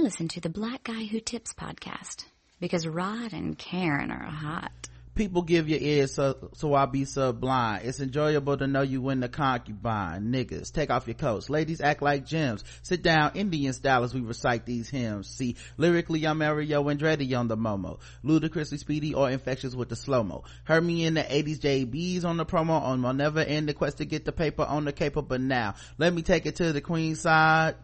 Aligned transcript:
Listen 0.00 0.28
to 0.28 0.40
the 0.40 0.48
Black 0.48 0.84
Guy 0.84 1.04
Who 1.04 1.20
Tips 1.20 1.52
podcast 1.52 2.24
because 2.58 2.86
Rod 2.86 3.34
and 3.34 3.58
Karen 3.58 4.10
are 4.10 4.30
hot. 4.30 4.88
People 5.14 5.42
give 5.42 5.68
your 5.68 5.78
ears 5.78 6.14
so, 6.14 6.48
so 6.54 6.72
I 6.72 6.86
be 6.86 7.04
sublime. 7.04 7.82
It's 7.84 8.00
enjoyable 8.00 8.56
to 8.56 8.66
know 8.66 8.80
you 8.80 9.02
win 9.02 9.20
the 9.20 9.28
concubine. 9.28 10.32
Niggas, 10.32 10.72
take 10.72 10.88
off 10.88 11.06
your 11.06 11.16
coats. 11.16 11.50
Ladies 11.50 11.82
act 11.82 12.00
like 12.00 12.24
gems. 12.24 12.64
Sit 12.82 13.02
down 13.02 13.32
Indian 13.34 13.74
style 13.74 14.02
as 14.02 14.14
we 14.14 14.22
recite 14.22 14.64
these 14.64 14.88
hymns. 14.88 15.28
See, 15.28 15.56
lyrically 15.76 16.26
I'm 16.26 16.38
Mario 16.38 16.82
Andretti 16.84 17.38
on 17.38 17.48
the 17.48 17.58
Momo. 17.58 18.00
Ludicrously 18.22 18.78
speedy 18.78 19.12
or 19.12 19.30
infectious 19.30 19.74
with 19.74 19.90
the 19.90 19.96
slow-mo. 19.96 20.44
Heard 20.64 20.82
me 20.82 21.04
in 21.04 21.12
the 21.12 21.24
80s 21.24 21.60
JBs 21.60 22.24
on 22.24 22.38
the 22.38 22.46
promo 22.46 22.80
on 22.80 23.00
my 23.00 23.12
never 23.12 23.40
end 23.40 23.68
the 23.68 23.74
quest 23.74 23.98
to 23.98 24.06
get 24.06 24.24
the 24.24 24.32
paper 24.32 24.62
on 24.62 24.86
the 24.86 24.92
caper. 24.92 25.20
But 25.20 25.42
now, 25.42 25.74
let 25.98 26.14
me 26.14 26.22
take 26.22 26.46
it 26.46 26.56
to 26.56 26.72
the 26.72 26.80
queen 26.80 27.16
side. 27.16 27.74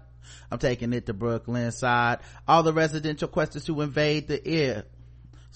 I'm 0.50 0.58
taking 0.58 0.92
it 0.92 1.06
to 1.06 1.14
Brooklyn 1.14 1.72
side. 1.72 2.18
All 2.46 2.62
the 2.62 2.72
residential 2.72 3.28
questions 3.28 3.64
to 3.66 3.80
invade 3.80 4.28
the 4.28 4.48
ear. 4.48 4.84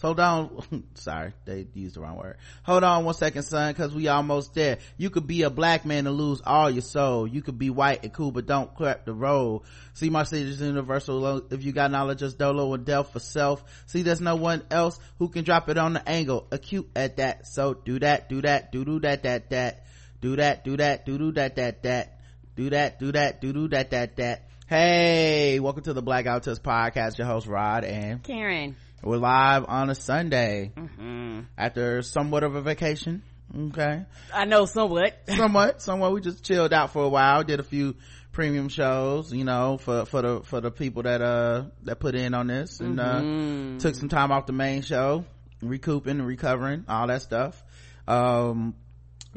So 0.00 0.08
hold 0.08 0.20
on. 0.20 0.84
Sorry, 0.94 1.34
they 1.44 1.66
used 1.74 1.96
the 1.96 2.00
wrong 2.00 2.16
word. 2.16 2.38
Hold 2.62 2.84
on 2.84 3.04
one 3.04 3.12
second, 3.12 3.42
son, 3.42 3.74
cause 3.74 3.94
we 3.94 4.08
almost 4.08 4.54
there. 4.54 4.78
You 4.96 5.10
could 5.10 5.26
be 5.26 5.42
a 5.42 5.50
black 5.50 5.84
man 5.84 6.06
and 6.06 6.16
lose 6.16 6.40
all 6.40 6.70
your 6.70 6.80
soul. 6.80 7.26
You 7.26 7.42
could 7.42 7.58
be 7.58 7.68
white 7.68 8.02
and 8.02 8.10
cool, 8.10 8.30
but 8.30 8.46
don't 8.46 8.74
crap 8.74 9.04
the 9.04 9.12
road. 9.12 9.60
See 9.92 10.08
my 10.08 10.22
is 10.22 10.58
universal. 10.58 11.52
If 11.52 11.62
you 11.64 11.72
got 11.72 11.90
knowledge, 11.90 12.20
just 12.20 12.38
dolo 12.38 12.72
and 12.72 12.86
delf 12.86 13.12
for 13.12 13.18
self. 13.18 13.62
See, 13.84 14.00
there's 14.00 14.22
no 14.22 14.36
one 14.36 14.62
else 14.70 14.98
who 15.18 15.28
can 15.28 15.44
drop 15.44 15.68
it 15.68 15.76
on 15.76 15.92
the 15.92 16.08
angle. 16.08 16.46
Acute 16.50 16.88
at 16.96 17.18
that. 17.18 17.46
So 17.46 17.74
do 17.74 17.98
that, 17.98 18.30
do 18.30 18.40
that, 18.40 18.72
do 18.72 18.86
do 18.86 19.00
that, 19.00 19.24
that, 19.24 19.50
that. 19.50 19.84
Do 20.22 20.36
that, 20.36 20.64
do 20.64 20.78
that, 20.78 21.04
do 21.04 21.18
do 21.18 21.32
that, 21.32 21.56
that, 21.56 21.82
that. 21.82 22.20
Do 22.56 22.70
that, 22.70 22.98
do 22.98 23.12
that, 23.12 23.42
do 23.42 23.52
do 23.52 23.68
that, 23.68 23.90
that, 23.90 24.16
that. 24.16 24.49
Hey, 24.70 25.58
welcome 25.58 25.82
to 25.82 25.92
the 25.92 26.00
Black 26.00 26.26
Guy 26.26 26.34
Who 26.34 26.38
Tips 26.38 26.60
podcast. 26.60 27.18
Your 27.18 27.26
host 27.26 27.48
Rod 27.48 27.82
and 27.82 28.22
Karen. 28.22 28.76
We're 29.02 29.16
live 29.16 29.64
on 29.66 29.90
a 29.90 29.96
Sunday 29.96 30.70
mm-hmm. 30.76 31.40
after 31.58 32.02
somewhat 32.02 32.44
of 32.44 32.54
a 32.54 32.62
vacation. 32.62 33.24
Okay. 33.52 34.04
I 34.32 34.44
know 34.44 34.66
somewhat. 34.66 35.22
somewhat. 35.28 35.82
Somewhat. 35.82 36.12
We 36.12 36.20
just 36.20 36.44
chilled 36.44 36.72
out 36.72 36.92
for 36.92 37.02
a 37.02 37.08
while. 37.08 37.42
Did 37.42 37.58
a 37.58 37.64
few 37.64 37.96
premium 38.30 38.68
shows, 38.68 39.32
you 39.32 39.42
know, 39.42 39.76
for, 39.76 40.04
for 40.06 40.22
the, 40.22 40.42
for 40.44 40.60
the 40.60 40.70
people 40.70 41.02
that, 41.02 41.20
uh, 41.20 41.64
that 41.82 41.98
put 41.98 42.14
in 42.14 42.32
on 42.32 42.46
this 42.46 42.78
and, 42.78 43.00
uh, 43.00 43.20
mm-hmm. 43.20 43.76
uh, 43.78 43.80
took 43.80 43.96
some 43.96 44.08
time 44.08 44.30
off 44.30 44.46
the 44.46 44.52
main 44.52 44.82
show, 44.82 45.24
recouping 45.60 46.20
and 46.20 46.26
recovering, 46.28 46.84
all 46.88 47.08
that 47.08 47.22
stuff. 47.22 47.60
Um, 48.06 48.76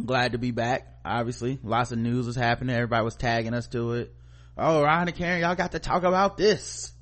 glad 0.05 0.33
to 0.33 0.38
be 0.38 0.52
back. 0.52 0.99
Obviously, 1.03 1.58
lots 1.63 1.91
of 1.91 1.97
news 1.97 2.27
was 2.27 2.36
happening. 2.36 2.75
Everybody 2.75 3.03
was 3.03 3.15
tagging 3.15 3.55
us 3.55 3.65
to 3.69 3.93
it. 3.93 4.15
Oh, 4.57 4.83
Ryan 4.83 5.07
and 5.07 5.17
Karen, 5.17 5.41
y'all 5.41 5.55
got 5.55 5.71
to 5.71 5.79
talk 5.79 6.03
about 6.03 6.37
this 6.37 6.93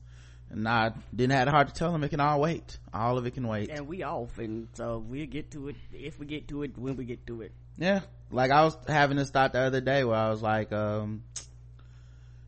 and 0.51 0.67
I 0.67 0.91
didn't 1.15 1.31
have 1.31 1.45
the 1.45 1.51
heart 1.51 1.69
to 1.69 1.73
tell 1.73 1.91
them 1.91 2.03
it 2.03 2.09
can 2.09 2.19
all 2.19 2.41
wait. 2.41 2.77
All 2.93 3.17
of 3.17 3.25
it 3.25 3.31
can 3.31 3.47
wait. 3.47 3.69
And 3.69 3.87
we 3.87 4.03
off, 4.03 4.37
and 4.37 4.67
so 4.73 5.03
we'll 5.05 5.25
get 5.25 5.51
to 5.51 5.69
it 5.69 5.75
if 5.91 6.19
we 6.19 6.25
get 6.25 6.47
to 6.49 6.63
it 6.63 6.77
when 6.77 6.97
we 6.97 7.05
get 7.05 7.25
to 7.27 7.41
it. 7.41 7.53
Yeah, 7.77 8.01
like 8.31 8.51
I 8.51 8.63
was 8.63 8.77
having 8.87 9.17
this 9.17 9.29
thought 9.29 9.53
the 9.53 9.59
other 9.59 9.81
day 9.81 10.03
where 10.03 10.17
I 10.17 10.29
was 10.29 10.41
like, 10.41 10.71
um, 10.71 11.23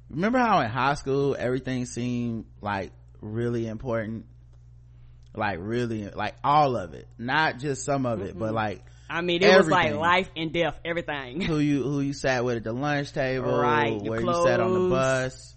remember 0.09 0.39
how 0.39 0.59
in 0.59 0.69
high 0.69 0.95
school 0.95 1.35
everything 1.37 1.85
seemed 1.85 2.45
like 2.61 2.91
really 3.21 3.67
important, 3.67 4.25
like 5.33 5.59
really, 5.61 6.09
like 6.09 6.35
all 6.43 6.75
of 6.75 6.93
it, 6.93 7.07
not 7.17 7.59
just 7.59 7.85
some 7.85 8.05
of 8.05 8.21
it, 8.21 8.31
mm-hmm. 8.31 8.39
but 8.39 8.53
like. 8.53 8.83
I 9.13 9.21
mean, 9.21 9.43
it 9.43 9.45
everything. 9.45 9.57
was 9.59 9.69
like 9.69 9.93
life 9.93 10.29
and 10.35 10.51
death, 10.51 10.79
everything. 10.83 11.41
Who 11.41 11.59
you 11.59 11.83
who 11.83 12.01
you 12.01 12.13
sat 12.13 12.43
with 12.43 12.57
at 12.57 12.63
the 12.63 12.73
lunch 12.73 13.13
table, 13.13 13.55
right? 13.55 14.01
Where 14.01 14.21
you 14.21 14.43
sat 14.45 14.59
on 14.59 14.73
the 14.73 14.89
bus 14.89 15.53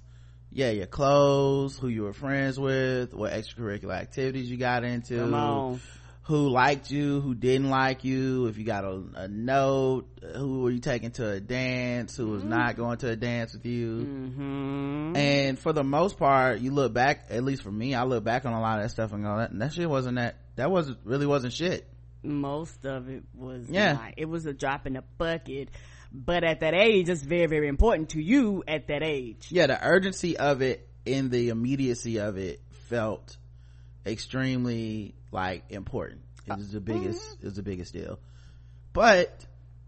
yeah, 0.57 0.71
your 0.71 0.87
clothes, 0.87 1.77
who 1.77 1.89
you 1.89 2.05
were 2.05 2.15
friends 2.15 2.59
with, 2.59 3.13
what 3.13 3.31
extracurricular 3.31 3.93
activities 3.93 4.51
you 4.51 4.57
got 4.57 4.85
into, 4.85 5.79
who 6.23 6.49
liked 6.49 6.91
you, 6.91 7.21
who 7.21 7.35
didn't 7.35 7.69
like 7.69 8.05
you, 8.05 8.47
if 8.47 8.57
you 8.57 8.65
got 8.65 8.83
a, 8.83 9.03
a 9.15 9.29
note, 9.29 10.07
who 10.35 10.63
were 10.63 10.71
you 10.71 10.81
taking 10.81 11.11
to 11.11 11.29
a 11.29 11.41
dance, 11.41 12.17
who 12.17 12.29
was 12.29 12.41
mm-hmm. 12.41 12.51
not 12.51 12.75
going 12.75 12.97
to 12.99 13.11
a 13.11 13.17
dance 13.17 13.53
with 13.53 13.67
you. 13.67 13.99
Mm-hmm. 13.99 15.17
And 15.17 15.59
for 15.59 15.75
the 15.75 15.85
most 15.85 16.19
part, 16.19 16.61
you 16.61 16.71
look 16.71 16.95
back, 16.95 17.27
at 17.29 17.45
least 17.45 17.63
for 17.63 17.71
me, 17.71 17.95
I 17.95 18.05
look 18.05 18.25
back 18.25 18.47
on 18.47 18.55
a 18.55 18.61
lot 18.61 18.79
of 18.79 18.85
that 18.85 18.89
stuff 18.89 19.13
and 19.13 19.23
go, 19.23 19.37
that, 19.37 19.57
that 19.59 19.75
shit 19.75 19.91
wasn't 19.91 20.17
that, 20.17 20.37
that 20.57 20.71
wasn't, 20.71 20.99
really 21.05 21.27
wasn't 21.27 21.53
shit. 21.53 21.87
Most 22.27 22.85
of 22.85 23.09
it 23.09 23.23
was 23.35 23.69
yeah. 23.69 23.95
Not. 23.95 24.15
It 24.17 24.27
was 24.27 24.47
a 24.47 24.53
drop 24.53 24.87
in 24.87 24.95
the 24.95 25.05
bucket 25.19 25.71
but 26.13 26.45
at 26.45 26.61
that 26.61 26.75
age 26.75 27.09
it's 27.09 27.23
very 27.23 27.47
very 27.47 27.69
important 27.69 28.11
to 28.11 28.21
you 28.21 28.65
at 28.67 28.89
that 28.89 29.03
age 29.03 29.49
yeah 29.51 29.67
the 29.67 29.79
urgency 29.87 30.37
of 30.37 30.63
it 30.63 30.89
and 31.07 31.31
the 31.31 31.51
immediacy 31.51 32.19
of 32.19 32.37
it 32.39 32.61
felt 32.89 33.37
extremely 34.07 35.15
like 35.31 35.65
important 35.71 36.23
it 36.47 36.57
was 36.57 36.71
the 36.73 36.81
biggest 36.81 37.21
mm-hmm. 37.21 37.43
it 37.43 37.45
was 37.45 37.55
the 37.55 37.63
biggest 37.63 37.93
deal 37.93 38.19
but 38.93 39.45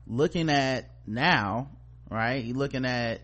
looking 0.06 0.50
at 0.50 0.90
now 1.06 1.68
right 2.10 2.44
you 2.44 2.54
looking 2.54 2.84
at 2.84 3.20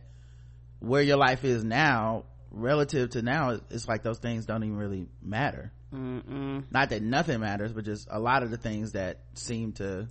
where 0.78 1.02
your 1.02 1.16
life 1.16 1.44
is 1.44 1.64
now 1.64 2.24
relative 2.50 3.10
to 3.10 3.22
now 3.22 3.58
it's 3.70 3.88
like 3.88 4.02
those 4.02 4.18
things 4.18 4.46
don't 4.46 4.62
even 4.62 4.76
really 4.76 5.06
matter 5.20 5.72
Mm-mm. 5.94 6.64
not 6.70 6.90
that 6.90 7.02
nothing 7.02 7.40
matters 7.40 7.72
but 7.72 7.84
just 7.84 8.08
a 8.10 8.18
lot 8.18 8.42
of 8.42 8.50
the 8.50 8.56
things 8.56 8.92
that 8.92 9.20
seem 9.34 9.72
to 9.72 10.08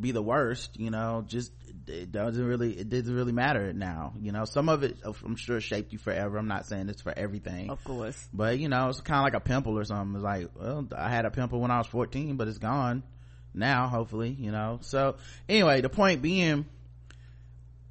be 0.00 0.10
the 0.10 0.22
worst 0.22 0.78
you 0.78 0.90
know 0.90 1.24
just 1.26 1.52
it 1.86 2.12
doesn't 2.12 2.44
really 2.44 2.72
it 2.72 2.88
doesn't 2.88 3.14
really 3.14 3.32
matter 3.32 3.72
now 3.72 4.12
you 4.20 4.32
know. 4.32 4.44
Some 4.44 4.68
of 4.68 4.82
it 4.82 4.96
oh, 5.04 5.14
i'm 5.24 5.36
sure 5.36 5.60
shaped 5.60 5.92
you 5.92 5.98
forever. 5.98 6.38
I'm 6.38 6.48
not 6.48 6.66
saying 6.66 6.88
it's 6.88 7.02
for 7.02 7.12
everything. 7.16 7.70
Of 7.70 7.82
course. 7.84 8.28
But 8.32 8.58
you 8.58 8.68
know 8.68 8.88
it's 8.88 9.00
kind 9.00 9.18
of 9.18 9.24
like 9.24 9.34
a 9.34 9.40
pimple 9.40 9.78
or 9.78 9.84
something. 9.84 10.16
It's 10.16 10.24
like 10.24 10.50
well 10.58 10.86
i 10.96 11.08
had 11.08 11.24
a 11.24 11.30
pimple 11.30 11.60
when 11.60 11.70
i 11.70 11.78
was 11.78 11.86
14 11.88 12.36
but 12.36 12.48
it's 12.48 12.58
gone 12.58 13.02
now 13.54 13.88
hopefully 13.88 14.36
you 14.38 14.50
know. 14.50 14.78
So 14.82 15.16
anyway 15.48 15.80
the 15.80 15.88
point 15.88 16.22
being 16.22 16.66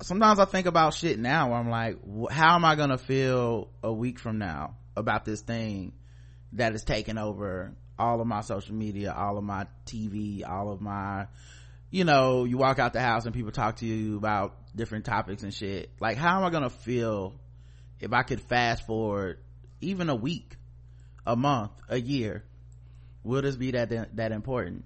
sometimes 0.02 0.40
i 0.40 0.46
think 0.46 0.66
about 0.66 0.96
shit 0.96 1.20
now 1.20 1.50
where 1.50 1.60
i'm 1.60 1.70
like 1.70 1.98
how 2.32 2.56
am 2.56 2.66
i 2.66 2.76
gonna 2.76 2.98
feel 2.98 3.70
a 3.84 3.94
week 3.94 4.18
from 4.18 4.40
now 4.40 4.76
about 4.96 5.26
this 5.26 5.42
thing 5.42 5.94
that 6.54 6.74
is 6.74 6.84
taking 6.84 7.18
over 7.18 7.74
all 7.98 8.20
of 8.22 8.28
my 8.28 8.42
social 8.42 8.74
media 8.74 9.14
all 9.16 9.38
of 9.38 9.44
my 9.44 9.66
tv 9.86 10.48
all 10.48 10.72
of 10.72 10.82
my 10.82 11.28
you 11.92 12.04
know 12.04 12.46
you 12.46 12.58
walk 12.58 12.80
out 12.80 12.94
the 12.94 13.02
house 13.02 13.26
and 13.26 13.36
people 13.36 13.52
talk 13.52 13.76
to 13.78 13.86
you 13.86 14.18
about 14.18 14.56
different 14.76 15.06
topics 15.06 15.44
and 15.44 15.54
shit. 15.54 15.90
Like 16.00 16.18
how 16.18 16.40
am 16.40 16.46
i 16.46 16.50
gonna 16.50 16.70
feel 16.70 17.36
if 18.00 18.14
i 18.14 18.24
could 18.24 18.42
fast 18.42 18.86
forward 18.88 19.40
even 19.82 20.10
a 20.10 20.16
week 20.16 20.56
a 21.28 21.36
month 21.36 21.72
a 21.90 22.00
year? 22.00 22.44
Will 23.24 23.42
this 23.42 23.56
be 23.56 23.72
that 23.72 24.16
that 24.16 24.32
important? 24.32 24.86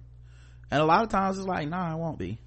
And 0.70 0.82
a 0.82 0.84
lot 0.84 1.04
of 1.04 1.08
times 1.08 1.38
it's 1.38 1.46
like 1.46 1.68
nah 1.68 1.94
it 1.94 1.98
won't 1.98 2.18
be 2.18 2.38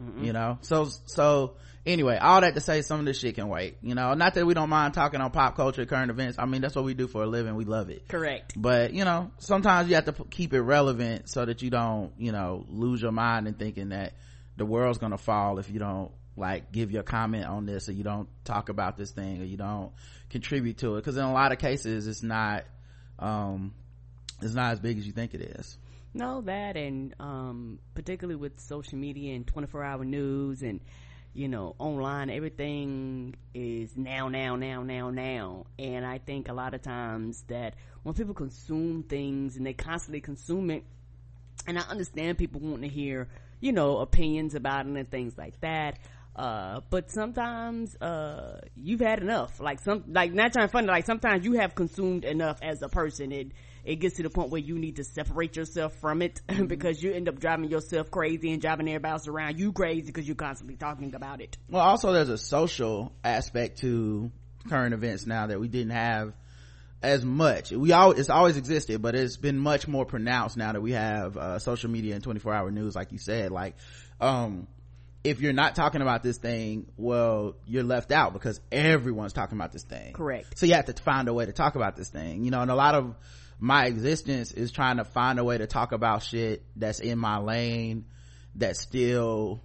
Mm-mm. 0.00 0.24
you 0.24 0.32
know? 0.32 0.58
So 0.62 0.88
so 1.06 1.56
anyway 1.86 2.16
all 2.16 2.40
that 2.40 2.54
to 2.54 2.60
say 2.60 2.82
some 2.82 3.00
of 3.00 3.06
this 3.06 3.18
shit 3.18 3.34
can 3.34 3.48
wait. 3.48 3.76
You 3.82 3.94
know? 3.94 4.14
Not 4.14 4.34
that 4.34 4.46
we 4.46 4.54
don't 4.54 4.70
mind 4.70 4.94
talking 4.94 5.20
on 5.20 5.30
pop 5.30 5.56
culture 5.56 5.84
current 5.86 6.10
events. 6.10 6.38
I 6.38 6.46
mean 6.46 6.60
that's 6.60 6.74
what 6.74 6.84
we 6.84 6.94
do 6.94 7.06
for 7.06 7.22
a 7.22 7.26
living. 7.26 7.54
We 7.54 7.64
love 7.64 7.90
it. 7.90 8.08
Correct. 8.08 8.54
But 8.56 8.92
you 8.92 9.04
know 9.04 9.30
sometimes 9.38 9.88
you 9.88 9.94
have 9.96 10.06
to 10.06 10.12
p- 10.12 10.24
keep 10.30 10.52
it 10.52 10.60
relevant 10.60 11.28
so 11.28 11.44
that 11.44 11.62
you 11.62 11.70
don't 11.70 12.12
you 12.18 12.32
know 12.32 12.64
lose 12.68 13.02
your 13.02 13.12
mind 13.12 13.46
in 13.48 13.54
thinking 13.54 13.90
that 13.90 14.14
the 14.56 14.66
world's 14.66 14.98
gonna 14.98 15.18
fall 15.18 15.58
if 15.58 15.70
you 15.70 15.78
don't 15.78 16.10
like 16.36 16.72
give 16.72 16.90
your 16.90 17.02
comment 17.04 17.46
on 17.46 17.64
this 17.66 17.88
or 17.88 17.92
you 17.92 18.02
don't 18.02 18.28
talk 18.44 18.68
about 18.68 18.96
this 18.96 19.12
thing 19.12 19.40
or 19.40 19.44
you 19.44 19.56
don't 19.56 19.92
contribute 20.30 20.78
to 20.78 20.96
it. 20.96 21.00
Because 21.00 21.16
in 21.16 21.24
a 21.24 21.32
lot 21.32 21.52
of 21.52 21.58
cases 21.58 22.06
it's 22.06 22.22
not 22.22 22.64
um 23.18 23.72
it's 24.42 24.54
not 24.54 24.72
as 24.72 24.80
big 24.80 24.98
as 24.98 25.06
you 25.06 25.12
think 25.12 25.34
it 25.34 25.40
is 25.40 25.78
no 26.14 26.40
that 26.40 26.76
and 26.76 27.14
um 27.20 27.78
particularly 27.94 28.36
with 28.36 28.58
social 28.60 28.96
media 28.96 29.34
and 29.34 29.46
24 29.46 29.84
hour 29.84 30.04
news 30.04 30.62
and 30.62 30.80
you 31.34 31.48
know 31.48 31.74
online 31.78 32.30
everything 32.30 33.34
is 33.54 33.96
now 33.96 34.28
now 34.28 34.54
now 34.54 34.82
now 34.82 35.10
now. 35.10 35.66
And 35.78 36.06
i 36.06 36.18
think 36.18 36.48
a 36.48 36.52
lot 36.52 36.74
of 36.74 36.82
times 36.82 37.42
that 37.48 37.74
when 38.04 38.14
people 38.14 38.34
consume 38.34 39.02
things 39.02 39.56
and 39.56 39.66
they 39.66 39.72
constantly 39.72 40.20
consume 40.20 40.70
it 40.70 40.84
and 41.66 41.78
i 41.78 41.82
understand 41.82 42.38
people 42.38 42.60
want 42.60 42.82
to 42.82 42.88
hear 42.88 43.28
you 43.60 43.72
know 43.72 43.98
opinions 43.98 44.54
about 44.54 44.86
it 44.86 44.92
and 44.96 45.10
things 45.10 45.36
like 45.36 45.60
that 45.60 45.98
uh, 46.36 46.80
but 46.90 47.10
sometimes 47.10 47.94
uh, 48.00 48.60
you've 48.74 49.00
had 49.00 49.20
enough. 49.20 49.60
Like 49.60 49.80
some 49.80 50.04
like 50.08 50.32
not 50.32 50.52
trying 50.52 50.66
to 50.66 50.72
fun 50.72 50.86
like 50.86 51.06
sometimes 51.06 51.44
you 51.44 51.52
have 51.54 51.74
consumed 51.74 52.24
enough 52.24 52.58
as 52.60 52.82
a 52.82 52.88
person 52.88 53.30
it 53.30 53.52
it 53.84 53.96
gets 53.96 54.16
to 54.16 54.22
the 54.22 54.30
point 54.30 54.50
where 54.50 54.60
you 54.60 54.78
need 54.78 54.96
to 54.96 55.04
separate 55.04 55.56
yourself 55.56 55.94
from 56.00 56.22
it 56.22 56.40
mm-hmm. 56.48 56.66
because 56.66 57.02
you 57.02 57.12
end 57.12 57.28
up 57.28 57.38
driving 57.38 57.70
yourself 57.70 58.10
crazy 58.10 58.52
and 58.52 58.60
driving 58.60 58.88
everybody 58.88 59.12
else 59.12 59.28
around 59.28 59.58
you 59.58 59.72
crazy 59.72 60.06
because 60.06 60.26
you're 60.26 60.34
constantly 60.34 60.76
talking 60.76 61.14
about 61.14 61.40
it 61.40 61.56
well 61.68 61.82
also 61.82 62.12
there's 62.12 62.28
a 62.28 62.38
social 62.38 63.12
aspect 63.22 63.78
to 63.78 64.30
current 64.68 64.94
events 64.94 65.26
now 65.26 65.46
that 65.46 65.60
we 65.60 65.68
didn't 65.68 65.92
have 65.92 66.32
as 67.02 67.22
much 67.24 67.70
we 67.70 67.92
all 67.92 68.12
it's 68.12 68.30
always 68.30 68.56
existed 68.56 69.02
but 69.02 69.14
it's 69.14 69.36
been 69.36 69.58
much 69.58 69.86
more 69.86 70.06
pronounced 70.06 70.56
now 70.56 70.72
that 70.72 70.80
we 70.80 70.92
have 70.92 71.36
uh, 71.36 71.58
social 71.58 71.90
media 71.90 72.14
and 72.14 72.24
24 72.24 72.54
hour 72.54 72.70
news 72.70 72.94
like 72.94 73.12
you 73.12 73.18
said 73.18 73.52
like 73.52 73.76
um 74.20 74.66
if 75.24 75.40
you're 75.40 75.54
not 75.54 75.74
talking 75.74 76.02
about 76.02 76.22
this 76.22 76.36
thing, 76.36 76.86
well, 76.98 77.56
you're 77.66 77.82
left 77.82 78.12
out 78.12 78.34
because 78.34 78.60
everyone's 78.70 79.32
talking 79.32 79.56
about 79.56 79.72
this 79.72 79.82
thing. 79.82 80.12
Correct. 80.12 80.58
So 80.58 80.66
you 80.66 80.74
have 80.74 80.84
to 80.84 81.02
find 81.02 81.28
a 81.28 81.34
way 81.34 81.46
to 81.46 81.52
talk 81.52 81.76
about 81.76 81.96
this 81.96 82.10
thing, 82.10 82.44
you 82.44 82.50
know, 82.50 82.60
and 82.60 82.70
a 82.70 82.74
lot 82.74 82.94
of 82.94 83.16
my 83.58 83.86
existence 83.86 84.52
is 84.52 84.72
trying 84.72 84.96
to 84.98 85.04
find 85.04 85.38
a 85.38 85.44
way 85.44 85.58
to 85.58 85.66
talk 85.66 85.92
about 85.92 86.22
shit 86.22 86.64
that's 86.76 87.00
in 87.00 87.18
my 87.18 87.38
lane 87.38 88.06
that 88.56 88.76
still 88.76 89.60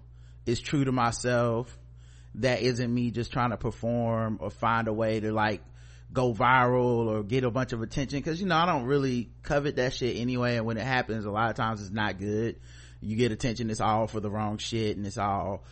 is 0.46 0.60
true 0.60 0.84
to 0.84 0.92
myself 0.92 1.76
that 2.36 2.62
isn't 2.62 2.92
me 2.92 3.10
just 3.10 3.32
trying 3.32 3.50
to 3.50 3.56
perform 3.56 4.38
or 4.40 4.50
find 4.50 4.88
a 4.88 4.92
way 4.92 5.20
to 5.20 5.32
like 5.32 5.62
go 6.12 6.32
viral 6.32 7.06
or 7.06 7.22
get 7.22 7.44
a 7.44 7.50
bunch 7.50 7.72
of 7.72 7.82
attention. 7.82 8.18
Because 8.18 8.40
you 8.40 8.46
know 8.46 8.56
i 8.56 8.66
don't 8.66 8.84
really 8.84 9.30
covet 9.42 9.76
that 9.76 9.92
shit 9.94 10.16
anyway 10.16 10.56
and 10.56 10.66
when 10.66 10.76
it 10.76 10.86
happens 10.86 11.24
a 11.24 11.30
lot 11.30 11.50
of 11.50 11.56
times 11.56 11.80
it's 11.80 11.90
not 11.90 12.18
good. 12.18 12.56
You 13.00 13.16
get 13.16 13.32
attention 13.32 13.70
it's 13.70 13.80
all 13.80 14.06
for 14.06 14.20
the 14.20 14.30
wrong 14.30 14.58
shit 14.58 14.96
and 14.96 15.06
it's 15.06 15.18
all 15.18 15.64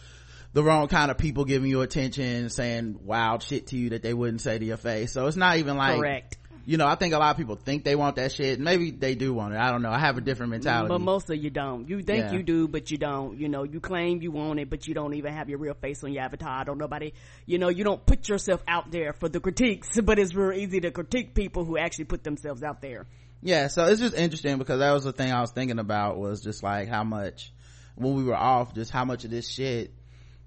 the 0.55 0.65
wrong 0.65 0.89
kind 0.89 1.11
of 1.11 1.19
people 1.19 1.45
giving 1.45 1.71
you 1.71 1.83
attention 1.83 2.49
saying 2.51 3.01
wild 3.05 3.43
shit 3.43 3.69
to 3.69 3.77
you 3.77 3.91
that 3.91 4.03
they 4.03 4.15
wouldn't 4.15 4.41
say 4.41 4.59
to 4.59 4.65
your 4.65 4.79
face. 4.79 5.13
So 5.13 5.27
it's 5.27 5.37
not 5.37 5.59
even 5.59 5.77
like 5.77 5.99
Correct. 5.99 6.39
You 6.69 6.77
know 6.77 6.87
i 6.87 6.95
think 6.97 7.15
a 7.15 7.19
lot 7.19 7.31
of 7.31 7.39
people 7.39 7.57
think 7.57 7.83
they 7.83 7.97
want 7.97 8.17
that 8.17 8.31
shit 8.31 8.61
maybe 8.61 8.91
they 8.91 9.15
do 9.15 9.33
want 9.33 9.55
it 9.55 9.59
i 9.59 9.71
don't 9.73 9.81
know 9.81 9.91
i 9.91 9.99
have 9.99 10.19
a 10.19 10.21
different 10.21 10.51
mentality 10.51 10.89
But 10.89 11.01
most 11.01 11.31
of 11.31 11.43
you 11.43 11.49
don't. 11.49 11.89
You 11.89 12.03
think 12.03 12.27
Yeah. 12.27 12.33
you 12.35 12.43
do, 12.43 12.69
but 12.69 12.91
you 12.91 12.99
don't. 12.99 13.39
You 13.39 13.49
know, 13.49 13.63
you 13.63 13.81
claim 13.81 14.21
you 14.21 14.31
want 14.31 14.61
it, 14.61 14.69
but 14.69 14.87
you 14.87 14.93
don't 14.93 15.15
even 15.15 15.33
have 15.33 15.49
your 15.49 15.59
real 15.59 15.75
face 15.75 16.05
on 16.05 16.13
your 16.13 16.23
avatar. 16.23 16.65
Don't 16.65 16.79
nobody, 16.79 17.13
you 17.47 17.59
know, 17.59 17.71
you 17.71 17.85
don't 17.85 18.05
put 18.05 18.29
yourself 18.29 18.63
out 18.69 18.91
there 18.91 19.13
for 19.15 19.29
the 19.31 19.41
critiques, 19.41 19.99
but 20.09 20.19
it's 20.19 20.35
real 20.35 20.53
easy 20.53 20.81
to 20.81 20.91
critique 20.91 21.35
people 21.35 21.65
who 21.65 21.79
actually 21.79 22.05
put 22.05 22.23
themselves 22.23 22.63
out 22.63 22.83
there. 22.83 23.07
yeah 23.41 23.69
so 23.69 23.87
it's 23.87 24.01
just 24.01 24.15
interesting 24.15 24.59
because 24.59 24.81
that 24.81 24.93
was 24.93 25.05
the 25.05 25.13
thing 25.13 25.31
i 25.33 25.41
was 25.41 25.53
thinking 25.53 25.79
about 25.79 26.19
was 26.19 26.43
just 26.43 26.63
like 26.63 26.89
how 26.89 27.05
much 27.05 27.53
when 27.95 28.15
we 28.15 28.25
were 28.25 28.37
off 28.37 28.75
just 28.75 28.91
how 28.91 29.05
much 29.05 29.25
of 29.25 29.31
this 29.31 29.49
shit 29.49 29.95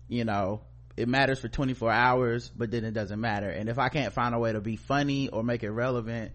you 0.09 0.25
know 0.25 0.61
it 1.01 1.07
matters 1.09 1.39
for 1.39 1.47
24 1.47 1.91
hours 1.91 2.49
but 2.55 2.71
then 2.71 2.85
it 2.85 2.91
doesn't 2.93 3.19
matter 3.19 3.49
and 3.49 3.67
if 3.69 3.77
i 3.79 3.89
can't 3.89 4.13
find 4.13 4.33
a 4.35 4.39
way 4.39 4.53
to 4.53 4.61
be 4.61 4.75
funny 4.75 5.27
or 5.29 5.43
make 5.43 5.63
it 5.63 5.71
relevant 5.71 6.31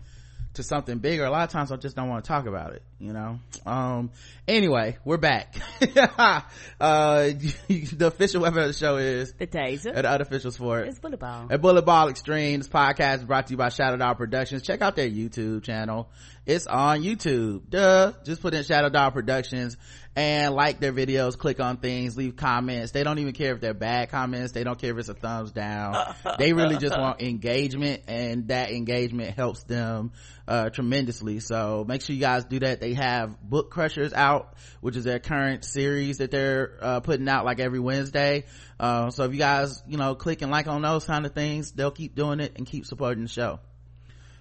to 0.54 0.62
something 0.62 0.98
bigger 0.98 1.24
a 1.26 1.30
lot 1.30 1.44
of 1.44 1.50
times 1.50 1.70
i 1.70 1.76
just 1.76 1.94
don't 1.96 2.08
want 2.08 2.24
to 2.24 2.28
talk 2.28 2.46
about 2.46 2.72
it 2.72 2.82
you 2.98 3.12
know 3.12 3.38
um 3.66 4.10
anyway 4.48 4.96
we're 5.04 5.18
back 5.18 5.54
uh 6.16 6.40
the 6.80 8.06
official 8.06 8.40
weapon 8.42 8.60
of 8.60 8.66
the 8.68 8.72
show 8.72 8.96
is 8.96 9.32
The 9.34 9.46
taser. 9.46 9.94
the 9.94 10.08
unofficial 10.10 10.50
sport 10.50 10.88
It's 10.88 10.98
bullet 10.98 11.20
ball. 11.20 11.48
at 11.50 11.60
Bullet 11.60 11.82
Ball 11.82 12.08
Extreme, 12.08 12.60
this 12.60 12.68
podcast 12.68 13.16
is 13.18 13.24
brought 13.24 13.46
to 13.48 13.52
you 13.52 13.56
by 13.58 13.68
Shadow 13.68 13.96
Dog 13.96 14.16
Productions. 14.16 14.62
Check 14.62 14.80
out 14.82 14.96
their 14.96 15.08
YouTube 15.08 15.62
channel. 15.62 16.08
It's 16.46 16.66
on 16.66 17.02
YouTube. 17.02 17.68
Duh. 17.68 18.12
Just 18.24 18.40
put 18.40 18.54
in 18.54 18.62
Shadow 18.62 18.88
Dog 18.88 19.12
Productions 19.12 19.76
and 20.16 20.54
like 20.54 20.80
their 20.80 20.94
videos, 20.94 21.36
click 21.36 21.60
on 21.60 21.76
things, 21.76 22.16
leave 22.16 22.36
comments. 22.36 22.90
They 22.92 23.04
don't 23.04 23.18
even 23.18 23.34
care 23.34 23.52
if 23.52 23.60
they're 23.60 23.74
bad 23.74 24.08
comments. 24.08 24.52
They 24.52 24.64
don't 24.64 24.78
care 24.78 24.92
if 24.92 24.96
it's 24.96 25.10
a 25.10 25.14
thumbs 25.14 25.52
down. 25.52 26.14
they 26.38 26.54
really 26.54 26.78
just 26.78 26.98
want 26.98 27.20
engagement 27.20 28.04
and 28.08 28.48
that 28.48 28.70
engagement 28.70 29.36
helps 29.36 29.62
them, 29.64 30.12
uh, 30.48 30.70
tremendously. 30.70 31.40
So 31.40 31.84
make 31.86 32.00
sure 32.00 32.14
you 32.14 32.22
guys 32.22 32.46
do 32.46 32.60
that. 32.60 32.80
They 32.80 32.94
have 32.94 33.38
Book 33.42 33.70
Crushers 33.70 34.14
out, 34.14 34.54
which 34.80 34.96
is 34.96 35.04
their 35.04 35.18
current 35.18 35.66
series 35.66 36.18
that 36.18 36.30
they're, 36.30 36.78
uh, 36.80 37.00
putting 37.00 37.28
out 37.28 37.44
like 37.44 37.60
every 37.60 37.80
Wednesday. 37.80 38.44
Uh, 38.80 39.10
so 39.10 39.24
if 39.24 39.32
you 39.32 39.38
guys, 39.38 39.82
you 39.86 39.98
know, 39.98 40.14
click 40.14 40.40
and 40.40 40.50
like 40.50 40.66
on 40.66 40.80
those 40.80 41.04
kind 41.04 41.26
of 41.26 41.34
things, 41.34 41.72
they'll 41.72 41.90
keep 41.90 42.14
doing 42.14 42.40
it 42.40 42.54
and 42.56 42.66
keep 42.66 42.86
supporting 42.86 43.24
the 43.24 43.28
show. 43.28 43.60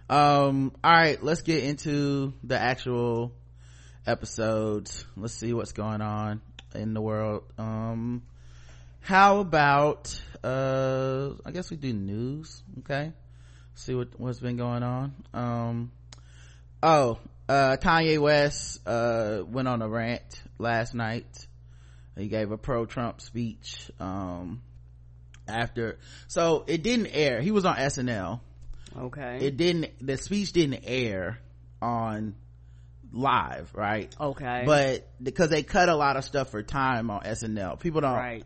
Um, 0.10 0.71
all 0.86 0.92
right, 0.94 1.21
let's 1.21 1.42
get 1.42 1.66
into 1.66 2.33
the 2.44 2.57
actual 2.57 3.33
episodes. 4.06 5.06
Let's 5.16 5.34
see 5.34 5.54
what's 5.54 5.72
going 5.72 6.02
on 6.02 6.42
in 6.74 6.94
the 6.94 7.02
world. 7.02 7.44
Um, 7.57 8.24
how 9.02 9.40
about, 9.40 10.19
uh, 10.44 11.31
I 11.46 11.52
guess 11.52 11.69
we 11.72 11.78
do 11.78 11.94
news. 11.94 12.63
Okay. 12.80 13.13
See 13.75 13.94
what, 13.94 14.19
what's 14.19 14.40
been 14.40 14.57
going 14.57 14.84
on. 14.84 15.13
Um, 15.34 15.92
oh, 16.81 17.19
uh, 17.48 17.78
Kanye 17.81 18.19
West, 18.19 18.81
uh, 18.88 19.44
went 19.46 19.68
on 19.68 19.81
a 19.81 19.90
rant 19.90 20.42
last 20.57 20.94
night. 20.94 21.48
He 22.18 22.28
gave 22.28 22.52
a 22.52 22.57
pro-Trump 22.57 23.19
speech, 23.22 23.92
um, 24.00 24.62
after, 25.48 26.00
so 26.28 26.63
it 26.68 26.81
didn't 26.81 27.07
air. 27.07 27.42
He 27.42 27.52
was 27.52 27.66
on 27.66 27.75
SNL 27.75 28.40
Okay. 28.98 29.40
it 29.42 29.57
didn't 29.57 29.92
the 30.06 30.18
speech 30.18 30.54
didn't 30.54 30.84
air 30.86 31.40
on 31.81 32.36
live 33.16 33.72
right? 33.74 34.14
Okay. 34.20 34.64
but 34.66 35.08
because 35.24 35.50
they 35.50 35.64
cut 35.64 35.90
a 35.90 35.96
lot 35.96 36.18
of 36.18 36.26
stuff 36.26 36.50
for 36.52 36.62
time 36.62 37.10
on 37.10 37.22
snl 37.24 37.80
people 37.80 38.02
don't 38.02 38.12
Right. 38.14 38.44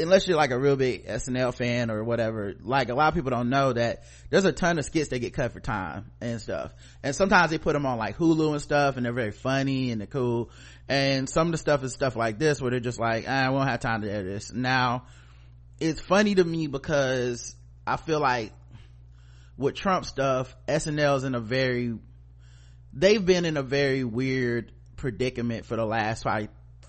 unless 0.00 0.26
you're 0.26 0.36
like 0.38 0.50
a 0.50 0.58
real 0.58 0.74
big 0.76 1.06
snl 1.06 1.52
fan 1.54 1.90
or 1.90 2.02
whatever 2.02 2.54
like 2.62 2.88
a 2.88 2.94
lot 2.94 3.08
of 3.08 3.14
people 3.14 3.30
don't 3.30 3.50
know 3.50 3.72
that 3.74 4.04
there's 4.30 4.44
a 4.46 4.52
ton 4.52 4.78
of 4.78 4.84
skits 4.84 5.10
that 5.10 5.18
get 5.18 5.34
cut 5.34 5.52
for 5.52 5.60
time 5.60 6.10
and 6.20 6.40
stuff. 6.40 6.72
And 7.02 7.14
sometimes 7.14 7.50
they 7.52 7.58
put 7.58 7.74
them 7.74 7.86
on 7.86 7.96
like 7.98 8.16
hulu 8.16 8.52
and 8.52 8.60
stuff 8.60 8.96
and 8.96 9.06
they're 9.06 9.12
very 9.12 9.30
funny 9.30 9.92
and 9.92 10.00
they're 10.00 10.06
cool. 10.08 10.50
And 10.88 11.28
some 11.28 11.48
of 11.48 11.52
the 11.52 11.58
stuff 11.58 11.84
is 11.84 11.92
stuff 11.92 12.16
like 12.16 12.38
this 12.38 12.60
where 12.60 12.70
they're 12.72 12.80
just 12.80 12.98
like 12.98 13.26
"Ah, 13.28 13.44
i 13.46 13.50
won't 13.50 13.68
have 13.68 13.80
time 13.80 14.02
to 14.02 14.10
edit 14.10 14.26
this. 14.26 14.52
Now 14.52 15.04
it's 15.78 16.00
funny 16.00 16.34
to 16.34 16.42
me 16.42 16.66
because 16.66 17.54
i 17.86 17.96
feel 17.96 18.18
like 18.18 18.52
with 19.58 19.74
Trump 19.74 20.04
stuff, 20.04 20.54
SNL's 20.68 21.24
in 21.24 21.34
a 21.34 21.40
very, 21.40 21.94
they've 22.96 23.24
been 23.24 23.44
in 23.44 23.56
a 23.56 23.62
very 23.62 24.02
weird 24.04 24.72
predicament 24.96 25.66
for 25.66 25.76
the 25.76 25.84
last 25.84 26.22
five, 26.24 26.48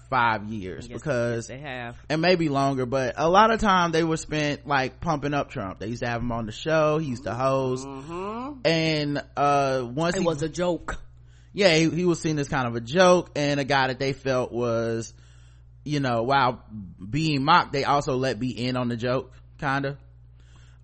five 0.09 0.45
years 0.45 0.87
Yes, 0.87 0.97
because, 0.97 1.47
they 1.47 1.57
have. 1.59 1.97
and 2.09 2.21
maybe 2.21 2.47
longer, 2.49 2.85
but 2.85 3.15
a 3.17 3.29
lot 3.29 3.51
of 3.51 3.59
time 3.59 3.91
they 3.91 4.03
were 4.03 4.15
spent 4.17 4.65
like 4.65 5.01
pumping 5.01 5.33
up 5.33 5.49
Trump. 5.51 5.79
They 5.79 5.87
used 5.87 6.01
to 6.01 6.07
have 6.07 6.21
him 6.21 6.31
on 6.31 6.45
the 6.45 6.51
show. 6.53 6.97
He 6.97 7.07
used 7.09 7.25
to 7.25 7.33
host. 7.33 7.85
And, 8.65 9.21
uh, 9.35 9.83
once 9.85 10.15
It 10.15 10.21
he, 10.21 10.25
was 10.25 10.41
a 10.41 10.49
joke. 10.49 10.97
yeah, 11.53 11.75
he, 11.75 11.89
he 11.89 12.05
was 12.05 12.21
seen 12.21 12.39
as 12.39 12.47
kind 12.47 12.67
of 12.67 12.75
a 12.75 12.81
joke 12.81 13.31
and 13.35 13.59
a 13.59 13.65
guy 13.65 13.87
that 13.87 13.99
they 13.99 14.13
felt 14.13 14.51
was, 14.53 15.13
you 15.83 15.99
know, 15.99 16.23
while 16.23 16.63
being 17.09 17.43
mocked, 17.43 17.73
they 17.73 17.83
also 17.83 18.15
let 18.15 18.39
be 18.39 18.51
in 18.65 18.77
on 18.77 18.87
the 18.87 18.95
joke, 18.97 19.33
kind 19.59 19.85
of. 19.85 19.97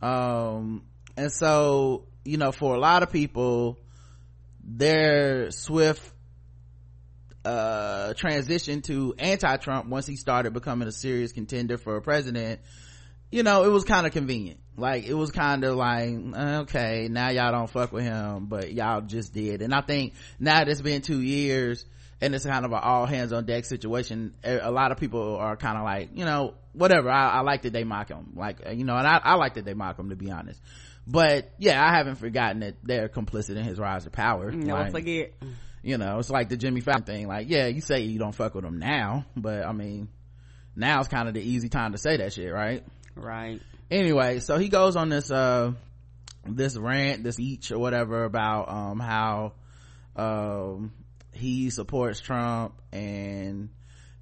Um, 0.01 0.83
and 1.15 1.31
so, 1.31 2.05
you 2.25 2.37
know, 2.37 2.51
for 2.51 2.75
a 2.75 2.79
lot 2.79 3.03
of 3.03 3.11
people, 3.11 3.77
their 4.63 5.51
swift, 5.51 6.01
uh, 7.45 8.13
transition 8.13 8.81
to 8.83 9.13
anti-Trump 9.17 9.87
once 9.87 10.07
he 10.07 10.15
started 10.15 10.53
becoming 10.53 10.87
a 10.87 10.91
serious 10.91 11.31
contender 11.31 11.77
for 11.77 11.97
a 11.97 12.01
president, 12.01 12.61
you 13.31 13.43
know, 13.43 13.63
it 13.63 13.69
was 13.69 13.83
kind 13.83 14.05
of 14.05 14.13
convenient. 14.13 14.59
Like, 14.77 15.05
it 15.05 15.13
was 15.13 15.31
kind 15.31 15.63
of 15.63 15.75
like, 15.75 16.09
okay, 16.35 17.07
now 17.09 17.29
y'all 17.29 17.51
don't 17.51 17.69
fuck 17.69 17.91
with 17.91 18.03
him, 18.03 18.45
but 18.45 18.71
y'all 18.73 19.01
just 19.01 19.33
did. 19.33 19.61
And 19.61 19.73
I 19.73 19.81
think 19.81 20.13
now 20.39 20.59
that 20.59 20.69
it's 20.69 20.81
been 20.81 21.01
two 21.01 21.21
years 21.21 21.85
and 22.21 22.33
it's 22.33 22.45
kind 22.45 22.63
of 22.63 22.71
an 22.71 22.79
all 22.81 23.05
hands 23.05 23.33
on 23.33 23.45
deck 23.45 23.65
situation, 23.65 24.33
a 24.43 24.71
lot 24.71 24.91
of 24.91 24.97
people 24.97 25.35
are 25.35 25.57
kind 25.57 25.77
of 25.77 25.83
like, 25.83 26.11
you 26.13 26.25
know, 26.25 26.53
whatever. 26.71 27.09
I, 27.09 27.29
I 27.29 27.39
like 27.41 27.63
that 27.63 27.73
they 27.73 27.83
mock 27.83 28.09
him. 28.09 28.33
Like, 28.35 28.59
you 28.73 28.85
know, 28.85 28.95
and 28.95 29.05
I, 29.05 29.19
I 29.23 29.35
like 29.35 29.55
that 29.55 29.65
they 29.65 29.73
mock 29.73 29.99
him 29.99 30.09
to 30.09 30.15
be 30.15 30.31
honest. 30.31 30.61
But 31.05 31.51
yeah, 31.57 31.83
I 31.85 31.95
haven't 31.95 32.15
forgotten 32.15 32.61
that 32.61 32.75
they're 32.83 33.09
complicit 33.09 33.57
in 33.57 33.63
his 33.63 33.77
rise 33.79 34.05
to 34.05 34.09
power. 34.09 34.51
No 34.51 34.75
Like, 34.75 34.91
forget. 34.91 35.33
you 35.83 35.97
know 35.97 36.19
it's 36.19 36.29
like 36.29 36.47
the 36.47 36.55
jimmy 36.55 36.79
fallon 36.79 37.03
thing 37.03 37.27
like 37.27 37.49
yeah 37.49 37.67
you 37.67 37.81
say 37.81 37.99
you 38.03 38.17
don't 38.17 38.31
fuck 38.33 38.55
with 38.55 38.63
him 38.63 38.79
now 38.79 39.25
but 39.35 39.65
i 39.65 39.73
mean 39.73 40.07
now's 40.77 41.09
kind 41.09 41.27
of 41.27 41.33
the 41.33 41.41
easy 41.41 41.67
time 41.67 41.91
to 41.91 41.97
say 41.97 42.15
that 42.15 42.31
shit 42.31 42.53
right 42.53 42.85
Right. 43.15 43.59
anyway 43.91 44.39
so 44.39 44.57
he 44.57 44.69
goes 44.69 44.95
on 44.95 45.09
this 45.09 45.29
uh 45.29 45.73
this 46.47 46.77
rant 46.77 47.23
this 47.25 47.37
each 47.37 47.69
or 47.73 47.79
whatever 47.79 48.23
about 48.23 48.69
um 48.69 48.99
how 49.01 49.51
um 50.15 50.93
he 51.33 51.69
supports 51.69 52.21
trump 52.21 52.75
and 52.93 53.67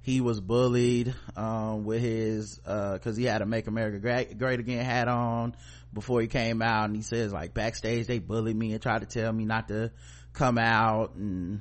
he 0.00 0.20
was 0.20 0.40
bullied 0.40 1.14
um 1.36 1.84
with 1.84 2.00
his 2.00 2.58
uh 2.66 2.94
because 2.94 3.16
he 3.16 3.24
had 3.24 3.40
a 3.40 3.46
make 3.46 3.68
america 3.68 3.98
great, 3.98 4.36
great 4.36 4.58
again 4.58 4.84
hat 4.84 5.06
on 5.06 5.54
before 5.92 6.20
he 6.20 6.26
came 6.26 6.62
out 6.62 6.86
and 6.86 6.96
he 6.96 7.02
says 7.02 7.32
like 7.32 7.54
backstage 7.54 8.06
they 8.06 8.18
bullied 8.18 8.56
me 8.56 8.72
and 8.72 8.82
tried 8.82 9.00
to 9.00 9.06
tell 9.06 9.32
me 9.32 9.44
not 9.44 9.68
to 9.68 9.90
come 10.32 10.58
out 10.58 11.14
and 11.14 11.60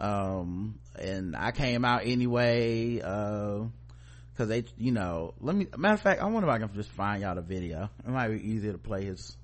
um 0.00 0.78
and 0.98 1.36
i 1.36 1.50
came 1.52 1.84
out 1.84 2.02
anyway 2.04 3.00
uh 3.02 3.62
because 4.32 4.48
they 4.48 4.64
you 4.76 4.92
know 4.92 5.34
let 5.40 5.56
me 5.56 5.66
matter 5.76 5.94
of 5.94 6.00
fact 6.00 6.20
i 6.20 6.24
wonder 6.26 6.48
if 6.48 6.54
i 6.54 6.58
can 6.58 6.72
just 6.74 6.90
find 6.90 7.22
y'all 7.22 7.34
the 7.34 7.40
video. 7.40 7.88
It 8.06 8.10
might 8.10 8.28
be 8.28 8.50
easier 8.50 8.72
to 8.72 8.78
play 8.78 9.04
his 9.04 9.36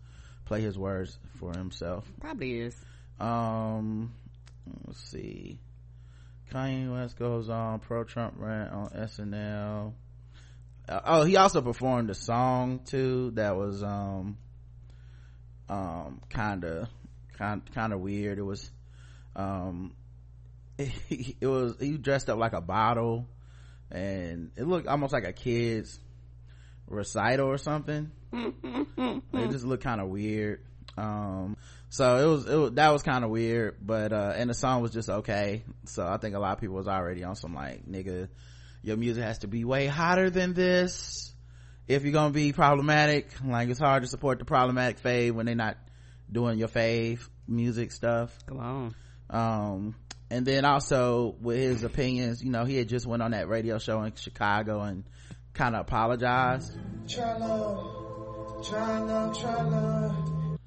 play 0.44 0.60
his 0.60 0.78
words 0.78 1.18
for 1.38 1.52
himself. 1.56 2.04
Probably 2.20 2.60
is. 2.60 2.76
um 3.18 4.12
let's 4.86 5.00
see. 5.00 5.58
Kanye 6.52 6.92
west 6.92 7.18
goes 7.18 7.48
on 7.48 7.78
pro 7.80 8.04
trump 8.04 8.34
rant 8.36 8.70
on 8.72 8.88
snl 8.90 9.92
uh, 10.92 11.00
oh 11.04 11.24
he 11.24 11.36
also 11.36 11.62
performed 11.62 12.10
a 12.10 12.14
song 12.14 12.80
too 12.84 13.30
that 13.34 13.56
was 13.56 13.82
um 13.82 14.36
um 15.68 16.20
kind 16.28 16.64
of 16.64 16.88
kind 17.32 17.62
kind 17.74 17.92
of 17.92 18.00
weird. 18.00 18.38
It 18.38 18.42
was 18.42 18.70
um 19.34 19.94
it, 20.78 21.46
was 21.46 21.76
he 21.80 21.96
dressed 21.96 22.28
up 22.28 22.38
like 22.38 22.52
a 22.52 22.60
bottle 22.60 23.26
and 23.90 24.50
it 24.56 24.64
looked 24.64 24.86
almost 24.86 25.12
like 25.12 25.24
a 25.24 25.32
kid's 25.32 25.98
recital 26.86 27.48
or 27.48 27.58
something. 27.58 28.10
It 29.34 29.50
just 29.50 29.64
looked 29.64 29.82
kind 29.82 30.00
of 30.00 30.08
weird. 30.08 30.64
Um 30.96 31.56
so 31.88 32.16
it 32.16 32.26
was, 32.26 32.46
it 32.46 32.56
was 32.56 32.72
that 32.72 32.90
was 32.90 33.02
kind 33.02 33.24
of 33.24 33.30
weird 33.30 33.76
but 33.80 34.12
uh 34.12 34.34
and 34.36 34.50
the 34.50 34.54
song 34.54 34.82
was 34.82 34.92
just 34.92 35.08
okay. 35.08 35.64
So 35.86 36.06
i 36.06 36.18
think 36.18 36.34
a 36.34 36.38
lot 36.38 36.52
of 36.52 36.60
people 36.60 36.76
was 36.76 36.88
already 36.88 37.24
on 37.24 37.34
some 37.34 37.54
like 37.54 37.86
nigga 37.86 38.28
your 38.82 38.96
music 38.96 39.22
has 39.22 39.38
to 39.38 39.46
be 39.46 39.64
way 39.64 39.86
hotter 39.86 40.30
than 40.30 40.54
this 40.54 41.34
if 41.88 42.04
you're 42.04 42.12
gonna 42.12 42.32
be 42.32 42.52
problematic 42.52 43.30
like 43.44 43.68
it's 43.68 43.80
hard 43.80 44.02
to 44.02 44.08
support 44.08 44.38
the 44.38 44.44
problematic 44.44 45.00
fave 45.00 45.32
when 45.32 45.46
they're 45.46 45.54
not 45.54 45.76
doing 46.30 46.58
your 46.58 46.68
fave 46.68 47.28
music 47.46 47.92
stuff 47.92 48.36
come 48.46 48.60
on 48.60 48.94
um 49.30 49.94
and 50.30 50.46
then 50.46 50.64
also 50.64 51.34
with 51.40 51.58
his 51.58 51.84
opinions 51.84 52.42
you 52.42 52.50
know 52.50 52.64
he 52.64 52.76
had 52.76 52.88
just 52.88 53.06
went 53.06 53.22
on 53.22 53.32
that 53.32 53.48
radio 53.48 53.78
show 53.78 54.02
in 54.02 54.14
chicago 54.14 54.80
and 54.80 55.04
kind 55.52 55.74
of 55.74 55.82
apologized 55.82 56.76
Try 57.08 57.36
love, 57.36 58.66
try 58.66 58.98
love, 59.00 59.38
try 59.38 59.62
love. 59.62 60.58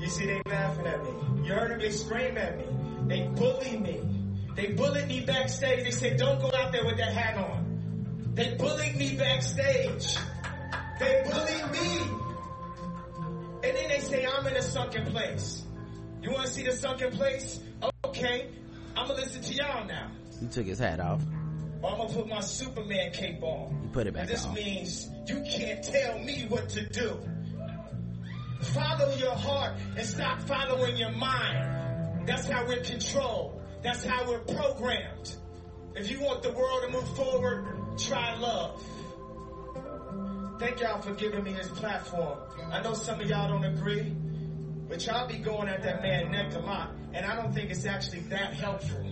You 0.00 0.08
see, 0.08 0.26
they 0.26 0.40
laughing 0.46 0.86
at 0.86 1.04
me. 1.04 1.10
You 1.44 1.52
heard 1.52 1.72
them, 1.72 1.80
they 1.80 1.90
scream 1.90 2.38
at 2.38 2.56
me. 2.56 2.64
They 3.08 3.26
bully 3.28 3.78
me. 3.78 4.00
They 4.60 4.72
bullied 4.72 5.08
me 5.08 5.20
backstage. 5.24 5.84
They 5.84 5.90
said, 5.90 6.18
don't 6.18 6.38
go 6.38 6.52
out 6.54 6.70
there 6.70 6.84
with 6.84 6.98
that 6.98 7.14
hat 7.14 7.38
on. 7.38 8.32
They 8.34 8.56
bullied 8.56 8.94
me 8.94 9.16
backstage. 9.16 10.18
They 10.98 11.22
bullied 11.24 11.72
me. 11.72 12.00
And 13.64 13.76
then 13.76 13.88
they 13.88 14.00
say, 14.00 14.26
I'm 14.26 14.46
in 14.46 14.56
a 14.56 14.62
sunken 14.62 15.06
place. 15.06 15.64
You 16.22 16.32
want 16.32 16.44
to 16.44 16.52
see 16.52 16.64
the 16.64 16.72
sunken 16.72 17.10
place? 17.12 17.58
Okay. 18.04 18.50
I'm 18.94 19.06
going 19.06 19.18
to 19.18 19.24
listen 19.24 19.42
to 19.42 19.54
y'all 19.54 19.86
now. 19.86 20.10
he 20.38 20.46
took 20.48 20.66
his 20.66 20.78
hat 20.78 21.00
off 21.00 21.22
I'm 21.82 21.96
gonna 21.96 22.12
put 22.12 22.28
my 22.28 22.40
Superman 22.40 23.12
cape 23.12 23.42
on. 23.42 23.80
You 23.82 23.88
put 23.88 24.06
it 24.06 24.12
back 24.12 24.24
and 24.24 24.30
this 24.30 24.44
on. 24.44 24.52
means 24.52 25.08
you 25.26 25.42
can't 25.50 25.82
tell 25.82 26.18
me 26.18 26.44
what 26.50 26.68
to 26.68 26.86
do. 26.86 27.18
Follow 28.60 29.14
your 29.14 29.34
heart 29.34 29.76
and 29.96 30.06
stop 30.06 30.42
following 30.42 30.98
your 30.98 31.12
mind. 31.12 32.28
That's 32.28 32.46
how 32.46 32.66
we're 32.66 32.82
controlled. 32.82 33.59
That's 33.82 34.04
how 34.04 34.28
we're 34.28 34.40
programmed. 34.40 35.36
If 35.94 36.10
you 36.10 36.20
want 36.20 36.42
the 36.42 36.52
world 36.52 36.82
to 36.82 36.90
move 36.90 37.16
forward, 37.16 37.66
try 37.98 38.36
love. 38.36 38.82
Thank 40.58 40.80
y'all 40.80 41.00
for 41.00 41.14
giving 41.14 41.42
me 41.42 41.54
this 41.54 41.68
platform. 41.68 42.38
I 42.70 42.82
know 42.82 42.92
some 42.92 43.20
of 43.20 43.28
y'all 43.28 43.48
don't 43.48 43.64
agree, 43.64 44.14
but 44.88 45.04
y'all 45.06 45.26
be 45.26 45.38
going 45.38 45.68
at 45.68 45.82
that 45.82 46.02
man 46.02 46.30
neck 46.30 46.54
a 46.54 46.58
lot, 46.58 46.90
and 47.14 47.24
I 47.24 47.34
don't 47.34 47.54
think 47.54 47.70
it's 47.70 47.86
actually 47.86 48.20
that 48.28 48.52
helpful. 48.52 49.06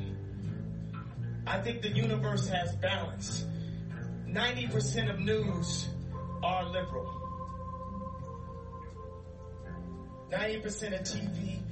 I 1.46 1.58
think 1.62 1.80
the 1.80 1.88
universe 1.88 2.46
has 2.48 2.76
balance. 2.76 3.46
90% 4.26 5.10
of 5.10 5.18
news 5.18 5.88
are 6.42 6.68
liberal. 6.68 7.14
90% 10.30 11.00
of 11.00 11.06
TV, 11.06 11.62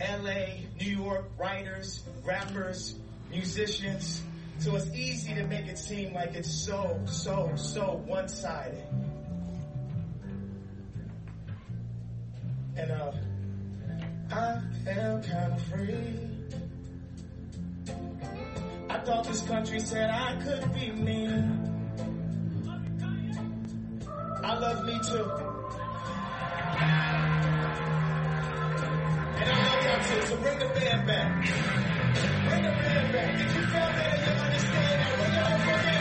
LA, 0.00 0.64
New 0.78 0.96
York, 1.02 1.30
writers, 1.38 2.02
rappers, 2.24 2.94
musicians. 3.30 4.22
So 4.58 4.76
it's 4.76 4.94
easy 4.94 5.34
to 5.34 5.44
make 5.44 5.66
it 5.66 5.78
seem 5.78 6.14
like 6.14 6.34
it's 6.34 6.50
so, 6.50 7.00
so, 7.06 7.52
so 7.56 8.02
one-sided. 8.06 8.82
And 12.76 12.90
uh, 12.90 13.12
I 14.32 14.60
am 14.88 15.22
kind 15.22 15.52
of 15.52 15.62
free. 15.62 16.30
I 18.88 18.98
thought 18.98 19.24
this 19.24 19.42
country 19.42 19.80
said 19.80 20.10
I 20.10 20.40
could 20.42 20.74
be 20.74 20.92
me. 20.92 21.28
I 24.42 24.58
love 24.58 24.84
me 24.84 24.98
too. 25.06 25.50
And 29.40 29.50
I 29.50 29.56
love 29.64 29.84
y'all 29.84 30.20
too, 30.20 30.26
so 30.26 30.36
bring 30.36 30.58
the 30.58 30.66
band 30.66 31.06
back. 31.06 31.44
Bring 32.48 32.62
the 32.62 32.70
band 32.70 33.12
back. 33.12 33.40
If 33.40 33.56
you 33.56 33.62
feel 33.62 33.80
and 33.80 34.20
you 34.26 34.42
understand 34.44 35.00
that, 35.00 35.18
bring 35.18 35.32
own 35.52 35.99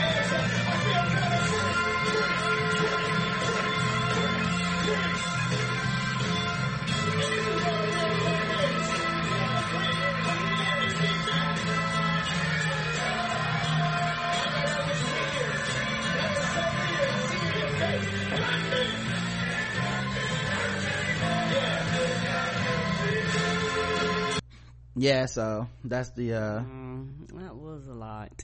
yeah 25.01 25.25
so 25.25 25.67
that's 25.83 26.11
the 26.11 26.33
uh 26.33 26.59
Mm, 26.61 27.27
that 27.39 27.55
was 27.55 27.87
a 27.87 27.93
lot 27.93 28.43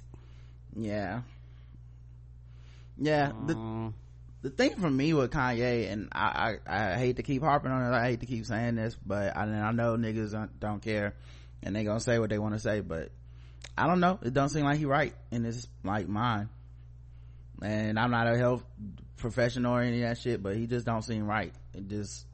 yeah 0.75 1.21
yeah 2.97 3.31
the 3.45 3.55
Mm. 3.55 3.93
the 4.41 4.49
thing 4.51 4.75
for 4.75 4.89
me 4.89 5.11
with 5.11 5.31
Kanye, 5.31 5.91
and 5.91 6.09
I, 6.11 6.57
I, 6.67 6.93
I 6.93 6.97
hate 6.97 7.15
to 7.15 7.23
keep 7.23 7.41
harping 7.41 7.71
on 7.71 7.81
it, 7.91 7.95
I 7.97 8.05
hate 8.09 8.19
to 8.19 8.27
keep 8.27 8.45
saying 8.45 8.75
this, 8.75 8.95
but 9.03 9.35
I, 9.35 9.41
I 9.41 9.71
know 9.71 9.97
niggas 9.97 10.33
don't, 10.33 10.59
don't 10.59 10.81
care, 10.83 11.15
and 11.63 11.75
they 11.75 11.83
gonna 11.83 11.99
say 11.99 12.19
what 12.19 12.29
they 12.29 12.37
want 12.37 12.53
to 12.53 12.59
say, 12.59 12.81
but 12.81 13.09
I 13.75 13.87
don't 13.87 13.99
know, 13.99 14.19
it 14.21 14.33
don't 14.35 14.49
seem 14.49 14.63
like 14.63 14.77
he 14.77 14.85
right 14.85 15.15
in 15.31 15.43
his 15.43 15.67
like 15.83 16.07
mind, 16.07 16.49
and 17.63 17.97
I'm 17.97 18.11
not 18.11 18.27
a 18.31 18.37
health 18.37 18.63
professional 19.17 19.73
or 19.73 19.81
any 19.81 20.03
of 20.03 20.09
that 20.09 20.19
shit, 20.19 20.43
but 20.43 20.55
he 20.55 20.67
just 20.67 20.85
don't 20.85 21.01
seem 21.01 21.25
right. 21.25 21.51
It 21.73 21.87
just, 21.87 22.27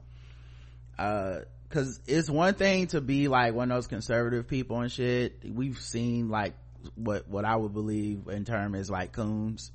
uh, 0.98 1.40
cause 1.72 2.00
it's 2.06 2.30
one 2.30 2.54
thing 2.54 2.86
to 2.88 3.00
be 3.00 3.28
like 3.28 3.54
one 3.54 3.70
of 3.70 3.76
those 3.76 3.86
conservative 3.88 4.46
people 4.46 4.80
and 4.80 4.92
shit. 4.92 5.42
We've 5.44 5.78
seen 5.78 6.28
like 6.28 6.54
what, 6.94 7.28
what 7.28 7.44
I 7.44 7.56
would 7.56 7.72
believe 7.72 8.28
in 8.28 8.44
term 8.44 8.74
is 8.74 8.88
like 8.90 9.12
coons 9.12 9.72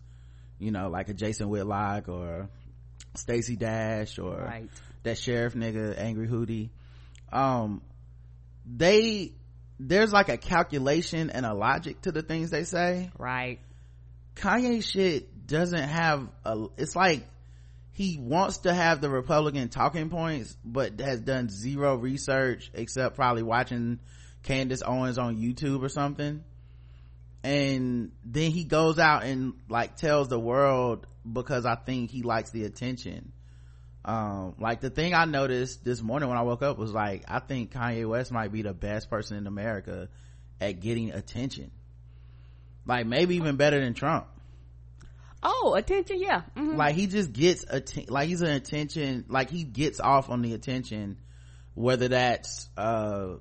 you 0.60 0.72
know, 0.72 0.90
like 0.90 1.10
a 1.10 1.14
Jason 1.14 1.50
Whitlock 1.50 2.10
or 2.10 2.50
Stacey 3.16 3.56
Dash 3.56 4.18
or 4.20 4.38
Right. 4.38 4.70
that 5.04 5.18
sheriff 5.18 5.54
nigga, 5.54 5.98
Angry 5.98 6.28
Hootie. 6.28 6.70
Um, 7.32 7.82
they, 8.66 9.34
there's 9.80 10.12
like 10.12 10.30
a 10.30 10.38
calculation 10.38 11.30
and 11.30 11.46
a 11.46 11.54
logic 11.54 12.02
to 12.04 12.12
the 12.12 12.22
things 12.22 12.50
they 12.50 12.64
say. 12.64 13.12
right 13.18 13.60
Kanye 14.36 14.84
shit 14.84 15.48
doesn't 15.48 15.88
have 15.88 16.28
a, 16.46 16.68
it's 16.78 16.96
like 16.96 17.28
he 17.98 18.16
wants 18.20 18.60
to 18.60 18.72
have 18.72 19.02
the 19.02 19.10
Republican 19.10 19.70
talking 19.70 20.12
points, 20.12 20.56
but 20.64 21.00
has 21.00 21.20
done 21.20 21.50
zero 21.50 21.96
research 21.96 22.70
except 22.76 23.16
probably 23.16 23.42
watching 23.42 24.00
Candace 24.44 24.84
Owens 24.86 25.18
on 25.18 25.36
YouTube 25.36 25.82
or 25.82 25.90
something. 25.90 26.44
And 27.44 28.12
then 28.24 28.52
he 28.52 28.66
goes 28.66 29.00
out 29.00 29.24
and 29.24 29.56
like 29.68 29.96
tells 29.96 30.28
the 30.28 30.40
world 30.40 31.08
because 31.30 31.66
I 31.66 31.74
think 31.74 32.12
he 32.12 32.22
likes 32.22 32.52
the 32.52 32.66
attention. 32.66 33.34
Um, 34.06 34.54
like 34.60 34.80
the 34.80 34.92
thing 34.92 35.16
I 35.16 35.26
noticed 35.26 35.84
this 35.84 36.00
morning 36.00 36.30
when 36.30 36.38
I 36.38 36.44
woke 36.44 36.62
up 36.62 36.78
was 36.78 36.94
like, 36.94 37.24
I 37.28 37.40
think 37.40 37.72
Kanye 37.72 38.08
West 38.08 38.32
might 38.32 38.52
be 38.52 38.62
the 38.62 38.76
best 38.76 39.10
person 39.10 39.38
in 39.38 39.48
America 39.48 40.08
at 40.62 40.82
getting 40.82 41.14
attention. 41.14 41.72
Like 42.86 43.08
maybe 43.08 43.38
even 43.38 43.56
better 43.56 43.80
than 43.80 43.96
Trump 43.96 44.28
oh 45.44 45.76
attention 45.78 46.20
yeah 46.20 46.42
Mhm. 46.56 46.78
like 46.78 46.96
he 46.96 47.08
just 47.08 47.32
gets 47.34 47.64
atten- 47.70 48.06
like 48.10 48.28
he's 48.28 48.42
an 48.42 48.50
attention 48.50 49.26
like 49.30 49.50
he 49.50 49.64
gets 49.64 50.00
off 50.00 50.30
on 50.30 50.42
the 50.42 50.54
attention 50.54 51.18
whether 51.76 52.08
that's 52.08 52.68
uh 52.78 53.36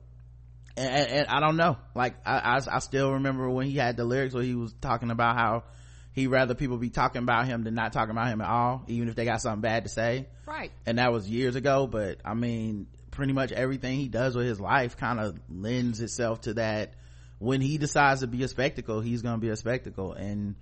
and, 0.77 1.09
and- 1.11 1.29
i 1.29 1.41
don't 1.41 1.57
know. 1.57 1.79
Like 1.95 2.17
I, 2.27 2.39
I 2.39 2.77
i 2.77 2.79
still 2.81 3.13
remember 3.15 3.49
when 3.49 3.67
he 3.67 3.77
had 3.77 3.97
the 3.97 4.05
lyrics 4.05 4.35
where 4.35 4.43
he 4.45 4.55
was 4.55 4.75
talking 4.81 5.11
about 5.11 5.37
how 5.37 5.65
he'd 6.13 6.27
rather 6.29 6.55
people 6.55 6.77
be 6.79 6.91
talking 6.91 7.23
about 7.23 7.47
him 7.47 7.63
than 7.65 7.75
not 7.75 7.93
talking 7.93 8.11
about 8.11 8.29
him 8.29 8.41
at 8.41 8.49
all 8.49 8.85
even 8.89 9.09
if 9.09 9.15
they 9.15 9.25
got 9.25 9.41
something 9.41 9.61
bad 9.63 9.85
to 9.85 9.89
say. 9.91 10.29
Right. 10.47 10.71
And 10.87 10.99
that 10.99 11.13
was 11.13 11.29
years 11.29 11.57
ago 11.57 11.87
but 11.87 12.19
i 12.25 12.35
mean 12.35 12.87
pretty 13.11 13.33
much 13.33 13.53
everything 13.53 13.99
he 13.99 14.09
does 14.09 14.37
with 14.37 14.45
his 14.47 14.61
life 14.61 14.99
kind 14.99 15.19
of 15.19 15.41
lends 15.49 16.03
itself 16.03 16.43
to 16.43 16.53
that. 16.55 16.93
When 17.39 17.63
he 17.63 17.79
decides 17.79 18.21
to 18.21 18.27
be 18.27 18.43
a 18.43 18.49
spectacle 18.49 19.01
he's 19.01 19.23
gonna 19.23 19.39
be 19.39 19.49
a 19.49 19.57
spectacle 19.57 20.13
and 20.13 20.57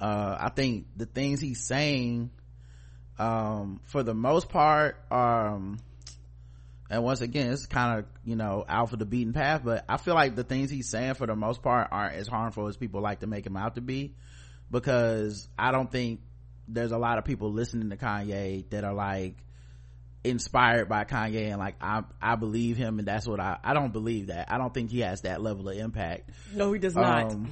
uh 0.00 0.36
i 0.40 0.48
think 0.48 0.86
the 0.96 1.06
things 1.06 1.40
he's 1.40 1.64
saying 1.64 2.30
um 3.18 3.80
for 3.84 4.02
the 4.02 4.14
most 4.14 4.48
part 4.48 4.96
um 5.10 5.78
and 6.90 7.02
once 7.02 7.20
again 7.20 7.52
it's 7.52 7.66
kind 7.66 8.00
of 8.00 8.06
you 8.24 8.36
know 8.36 8.64
out 8.68 8.90
for 8.90 8.96
the 8.96 9.06
beaten 9.06 9.32
path 9.32 9.62
but 9.64 9.84
i 9.88 9.96
feel 9.96 10.14
like 10.14 10.34
the 10.34 10.44
things 10.44 10.70
he's 10.70 10.90
saying 10.90 11.14
for 11.14 11.26
the 11.26 11.36
most 11.36 11.62
part 11.62 11.88
aren't 11.90 12.14
as 12.14 12.26
harmful 12.26 12.66
as 12.66 12.76
people 12.76 13.00
like 13.00 13.20
to 13.20 13.26
make 13.26 13.46
him 13.46 13.56
out 13.56 13.76
to 13.76 13.80
be 13.80 14.14
because 14.70 15.48
i 15.58 15.70
don't 15.70 15.90
think 15.90 16.20
there's 16.66 16.92
a 16.92 16.98
lot 16.98 17.18
of 17.18 17.24
people 17.24 17.52
listening 17.52 17.90
to 17.90 17.96
kanye 17.96 18.68
that 18.70 18.84
are 18.84 18.94
like 18.94 19.36
inspired 20.24 20.88
by 20.88 21.04
kanye 21.04 21.50
and 21.50 21.58
like 21.58 21.76
i 21.80 22.02
i 22.20 22.34
believe 22.34 22.76
him 22.76 22.98
and 22.98 23.06
that's 23.06 23.26
what 23.28 23.38
i 23.38 23.58
i 23.62 23.74
don't 23.74 23.92
believe 23.92 24.28
that. 24.28 24.50
I 24.50 24.56
don't 24.56 24.72
think 24.72 24.90
he 24.90 25.00
has 25.00 25.20
that 25.22 25.42
level 25.42 25.68
of 25.68 25.76
impact. 25.76 26.30
No 26.54 26.72
he 26.72 26.78
does 26.78 26.94
not. 26.96 27.32
Um, 27.32 27.50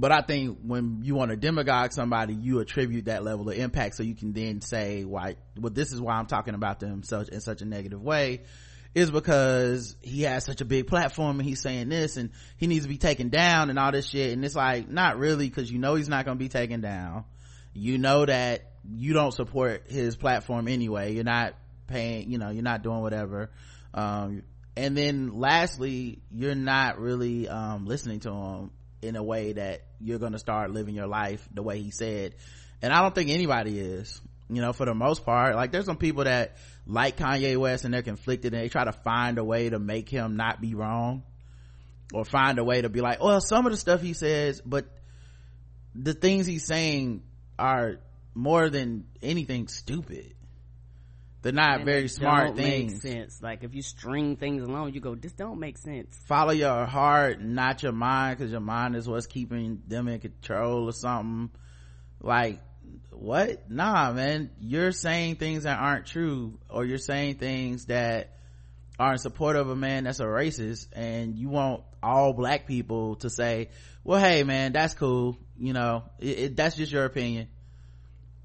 but 0.00 0.12
I 0.12 0.20
think 0.20 0.58
when 0.62 1.00
you 1.02 1.14
want 1.14 1.30
to 1.30 1.36
demagogue 1.36 1.92
somebody, 1.92 2.34
you 2.34 2.60
attribute 2.60 3.06
that 3.06 3.24
level 3.24 3.48
of 3.48 3.56
impact 3.56 3.96
so 3.96 4.02
you 4.02 4.14
can 4.14 4.32
then 4.32 4.60
say 4.60 5.04
why, 5.04 5.36
well, 5.58 5.72
this 5.72 5.92
is 5.92 6.00
why 6.00 6.14
I'm 6.14 6.26
talking 6.26 6.54
about 6.54 6.80
them 6.80 7.02
such, 7.02 7.28
in 7.28 7.40
such 7.40 7.62
a 7.62 7.64
negative 7.64 8.02
way 8.02 8.44
is 8.94 9.10
because 9.10 9.96
he 10.00 10.22
has 10.22 10.44
such 10.44 10.60
a 10.60 10.64
big 10.64 10.86
platform 10.86 11.40
and 11.40 11.48
he's 11.48 11.60
saying 11.60 11.88
this 11.88 12.16
and 12.16 12.30
he 12.56 12.66
needs 12.66 12.84
to 12.84 12.88
be 12.88 12.96
taken 12.96 13.28
down 13.28 13.68
and 13.68 13.78
all 13.78 13.90
this 13.90 14.08
shit. 14.08 14.32
And 14.32 14.44
it's 14.44 14.54
like, 14.54 14.88
not 14.88 15.18
really, 15.18 15.50
cause 15.50 15.70
you 15.70 15.78
know 15.78 15.96
he's 15.96 16.08
not 16.08 16.24
going 16.24 16.38
to 16.38 16.42
be 16.42 16.48
taken 16.48 16.80
down. 16.80 17.24
You 17.72 17.98
know 17.98 18.24
that 18.24 18.70
you 18.88 19.12
don't 19.12 19.32
support 19.32 19.90
his 19.90 20.16
platform 20.16 20.68
anyway. 20.68 21.12
You're 21.14 21.24
not 21.24 21.54
paying, 21.88 22.30
you 22.30 22.38
know, 22.38 22.50
you're 22.50 22.62
not 22.62 22.82
doing 22.82 23.00
whatever. 23.00 23.50
Um, 23.92 24.44
and 24.76 24.96
then 24.96 25.38
lastly, 25.40 26.22
you're 26.30 26.54
not 26.54 27.00
really, 27.00 27.48
um, 27.48 27.86
listening 27.86 28.20
to 28.20 28.30
him 28.30 28.70
in 29.04 29.16
a 29.16 29.22
way 29.22 29.52
that 29.52 29.82
you're 30.00 30.18
going 30.18 30.32
to 30.32 30.38
start 30.38 30.70
living 30.70 30.94
your 30.94 31.06
life 31.06 31.46
the 31.52 31.62
way 31.62 31.80
he 31.80 31.90
said. 31.90 32.34
And 32.82 32.92
I 32.92 33.02
don't 33.02 33.14
think 33.14 33.30
anybody 33.30 33.78
is, 33.78 34.20
you 34.48 34.60
know, 34.60 34.72
for 34.72 34.86
the 34.86 34.94
most 34.94 35.24
part. 35.24 35.54
Like 35.54 35.72
there's 35.72 35.86
some 35.86 35.96
people 35.96 36.24
that 36.24 36.56
like 36.86 37.16
Kanye 37.16 37.56
West 37.56 37.84
and 37.84 37.94
they're 37.94 38.02
conflicted 38.02 38.52
and 38.52 38.62
they 38.62 38.68
try 38.68 38.84
to 38.84 38.92
find 38.92 39.38
a 39.38 39.44
way 39.44 39.70
to 39.70 39.78
make 39.78 40.08
him 40.08 40.36
not 40.36 40.60
be 40.60 40.74
wrong 40.74 41.22
or 42.12 42.24
find 42.24 42.58
a 42.58 42.64
way 42.64 42.82
to 42.82 42.88
be 42.88 43.00
like, 43.00 43.22
well, 43.22 43.40
some 43.40 43.66
of 43.66 43.72
the 43.72 43.78
stuff 43.78 44.00
he 44.00 44.12
says, 44.12 44.60
but 44.64 44.86
the 45.94 46.14
things 46.14 46.46
he's 46.46 46.66
saying 46.66 47.22
are 47.58 47.96
more 48.34 48.68
than 48.68 49.06
anything 49.22 49.68
stupid 49.68 50.33
they're 51.44 51.52
not 51.52 51.76
And 51.76 51.84
very 51.84 52.08
smart 52.08 52.46
don't 52.46 52.56
things 52.56 52.92
Make 52.94 53.02
sense. 53.02 53.42
Like 53.42 53.64
if 53.64 53.74
you 53.74 53.82
string 53.82 54.36
things 54.36 54.62
along, 54.62 54.94
you 54.94 55.00
go, 55.00 55.14
this 55.14 55.32
don't 55.32 55.60
make 55.60 55.76
sense. 55.76 56.16
follow 56.26 56.52
your 56.52 56.86
heart 56.86 57.42
not 57.42 57.82
your 57.82 57.92
mind 57.92 58.38
because 58.38 58.50
your 58.50 58.62
mind 58.62 58.96
is 58.96 59.06
what's 59.06 59.26
keeping 59.26 59.82
them 59.86 60.08
in 60.08 60.20
control 60.20 60.88
or 60.88 60.92
something. 60.92 61.50
Like 62.22 62.60
what? 63.10 63.70
Nah 63.70 64.10
man. 64.14 64.52
You're 64.58 64.92
saying 64.92 65.36
things 65.36 65.64
that 65.64 65.78
aren't 65.78 66.06
true 66.06 66.58
or 66.70 66.86
you're 66.86 66.96
saying 66.96 67.34
things 67.34 67.86
that 67.86 68.38
are 68.98 69.12
in 69.12 69.18
support 69.18 69.56
of 69.56 69.68
a 69.68 69.76
man 69.76 70.04
that's 70.04 70.20
a 70.20 70.24
racist 70.24 70.86
and 70.94 71.36
you 71.36 71.50
want 71.50 71.82
all 72.02 72.32
black 72.32 72.66
people 72.66 73.16
to 73.16 73.28
say 73.28 73.68
well 74.02 74.20
hey 74.20 74.44
man 74.44 74.72
that's 74.72 74.94
cool. 74.94 75.36
You 75.58 75.74
know 75.74 76.04
it, 76.18 76.38
it, 76.38 76.56
that's 76.56 76.74
just 76.74 76.90
your 76.90 77.04
opinion 77.04 77.48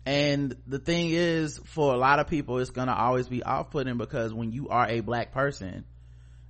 and 0.05 0.55
the 0.65 0.79
thing 0.79 1.09
is 1.11 1.59
for 1.65 1.93
a 1.93 1.97
lot 1.97 2.19
of 2.19 2.27
people 2.27 2.57
it's 2.59 2.71
gonna 2.71 2.93
always 2.93 3.27
be 3.27 3.43
off-putting 3.43 3.97
because 3.97 4.33
when 4.33 4.51
you 4.51 4.69
are 4.69 4.87
a 4.87 5.01
black 5.01 5.31
person 5.31 5.85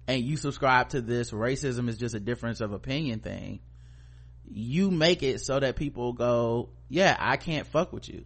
and 0.07 0.23
you 0.23 0.37
subscribe 0.37 0.89
to 0.89 1.01
this 1.01 1.31
racism 1.31 1.89
is 1.89 1.97
just 1.97 2.15
a 2.15 2.19
difference 2.19 2.61
of 2.61 2.71
opinion 2.73 3.19
thing 3.19 3.59
you 4.51 4.89
make 4.91 5.23
it 5.23 5.41
so 5.41 5.59
that 5.59 5.75
people 5.75 6.13
go 6.13 6.69
yeah 6.89 7.15
i 7.19 7.37
can't 7.37 7.67
fuck 7.67 7.91
with 7.93 8.07
you 8.09 8.23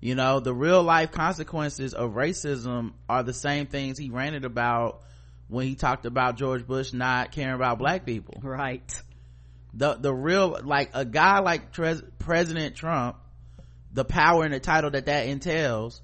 you 0.00 0.14
know 0.14 0.40
the 0.40 0.54
real 0.54 0.82
life 0.82 1.10
consequences 1.12 1.92
of 1.94 2.12
racism 2.12 2.92
are 3.08 3.22
the 3.22 3.34
same 3.34 3.66
things 3.66 3.98
he 3.98 4.10
ranted 4.10 4.44
about 4.44 5.02
when 5.48 5.66
he 5.66 5.74
talked 5.74 6.06
about 6.06 6.36
george 6.36 6.66
bush 6.66 6.92
not 6.92 7.32
caring 7.32 7.54
about 7.54 7.78
black 7.78 8.06
people 8.06 8.40
Right. 8.42 9.02
the 9.74 9.94
the 9.94 10.12
real 10.12 10.58
like 10.64 10.90
a 10.94 11.04
guy 11.04 11.40
like 11.40 11.72
Tres- 11.72 12.02
president 12.18 12.76
trump 12.76 13.16
the 13.92 14.04
power 14.04 14.44
and 14.44 14.54
the 14.54 14.60
title 14.60 14.90
that 14.90 15.06
that 15.06 15.26
entails 15.26 16.00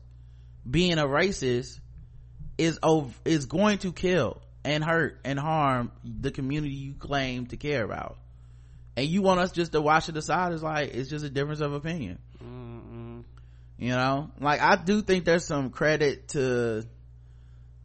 being 0.68 0.98
a 0.98 1.04
racist 1.04 1.80
is 2.58 2.78
ov- 2.82 3.20
is 3.24 3.46
going 3.46 3.78
to 3.78 3.92
kill 3.92 4.42
and 4.64 4.82
hurt 4.82 5.20
and 5.24 5.38
harm 5.38 5.92
the 6.04 6.30
community 6.30 6.74
you 6.74 6.94
claim 6.94 7.46
to 7.46 7.56
care 7.56 7.84
about. 7.84 8.18
And 8.96 9.06
you 9.06 9.22
want 9.22 9.40
us 9.40 9.52
just 9.52 9.72
to 9.72 9.80
wash 9.80 10.08
it 10.08 10.16
aside? 10.16 10.52
It's 10.52 10.62
like 10.62 10.94
it's 10.94 11.10
just 11.10 11.24
a 11.24 11.30
difference 11.30 11.60
of 11.60 11.72
opinion. 11.72 12.18
Mm-mm. 12.42 13.24
you 13.78 13.90
know? 13.90 14.30
Like 14.40 14.60
i 14.60 14.76
do 14.76 15.02
think 15.02 15.24
there's 15.24 15.44
some 15.44 15.70
credit 15.70 16.28
to 16.28 16.84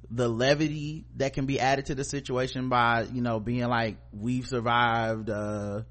the 0.09 0.27
levity 0.27 1.05
that 1.15 1.33
can 1.33 1.45
be 1.45 1.59
added 1.59 1.85
to 1.85 1.95
the 1.95 2.03
situation 2.03 2.67
by 2.69 3.03
you 3.03 3.21
know 3.21 3.39
being 3.39 3.67
like 3.67 3.97
we've 4.11 4.45
survived 4.45 5.29
uh 5.29 5.81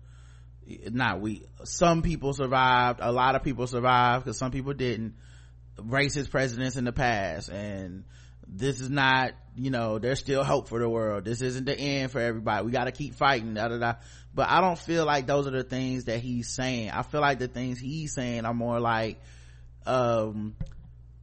not 0.90 1.20
we 1.20 1.42
some 1.64 2.02
people 2.02 2.32
survived 2.32 3.00
a 3.02 3.12
lot 3.12 3.34
of 3.34 3.42
people 3.42 3.66
survived 3.66 4.24
because 4.24 4.38
some 4.38 4.50
people 4.50 4.72
didn't. 4.72 5.14
Racist 5.76 6.30
presidents 6.30 6.76
in 6.76 6.84
the 6.84 6.92
past 6.92 7.48
and 7.48 8.04
this 8.46 8.80
is 8.80 8.90
not 8.90 9.32
you 9.56 9.70
know 9.70 9.98
there's 9.98 10.18
still 10.18 10.44
hope 10.44 10.68
for 10.68 10.78
the 10.78 10.88
world. 10.88 11.24
This 11.24 11.40
isn't 11.40 11.64
the 11.64 11.78
end 11.78 12.10
for 12.10 12.20
everybody. 12.20 12.66
We 12.66 12.72
got 12.72 12.84
to 12.84 12.92
keep 12.92 13.14
fighting 13.14 13.54
da, 13.54 13.68
da, 13.68 13.78
da. 13.78 13.94
but 14.34 14.48
i 14.48 14.60
don't 14.60 14.78
feel 14.78 15.06
like 15.06 15.26
those 15.26 15.46
are 15.46 15.52
the 15.52 15.62
things 15.62 16.04
that 16.04 16.20
he's 16.20 16.48
saying. 16.48 16.90
I 16.90 17.02
feel 17.02 17.20
like 17.20 17.38
the 17.38 17.48
things 17.48 17.78
he's 17.78 18.14
saying 18.14 18.44
are 18.44 18.54
more 18.54 18.80
like 18.80 19.20
um 19.86 20.54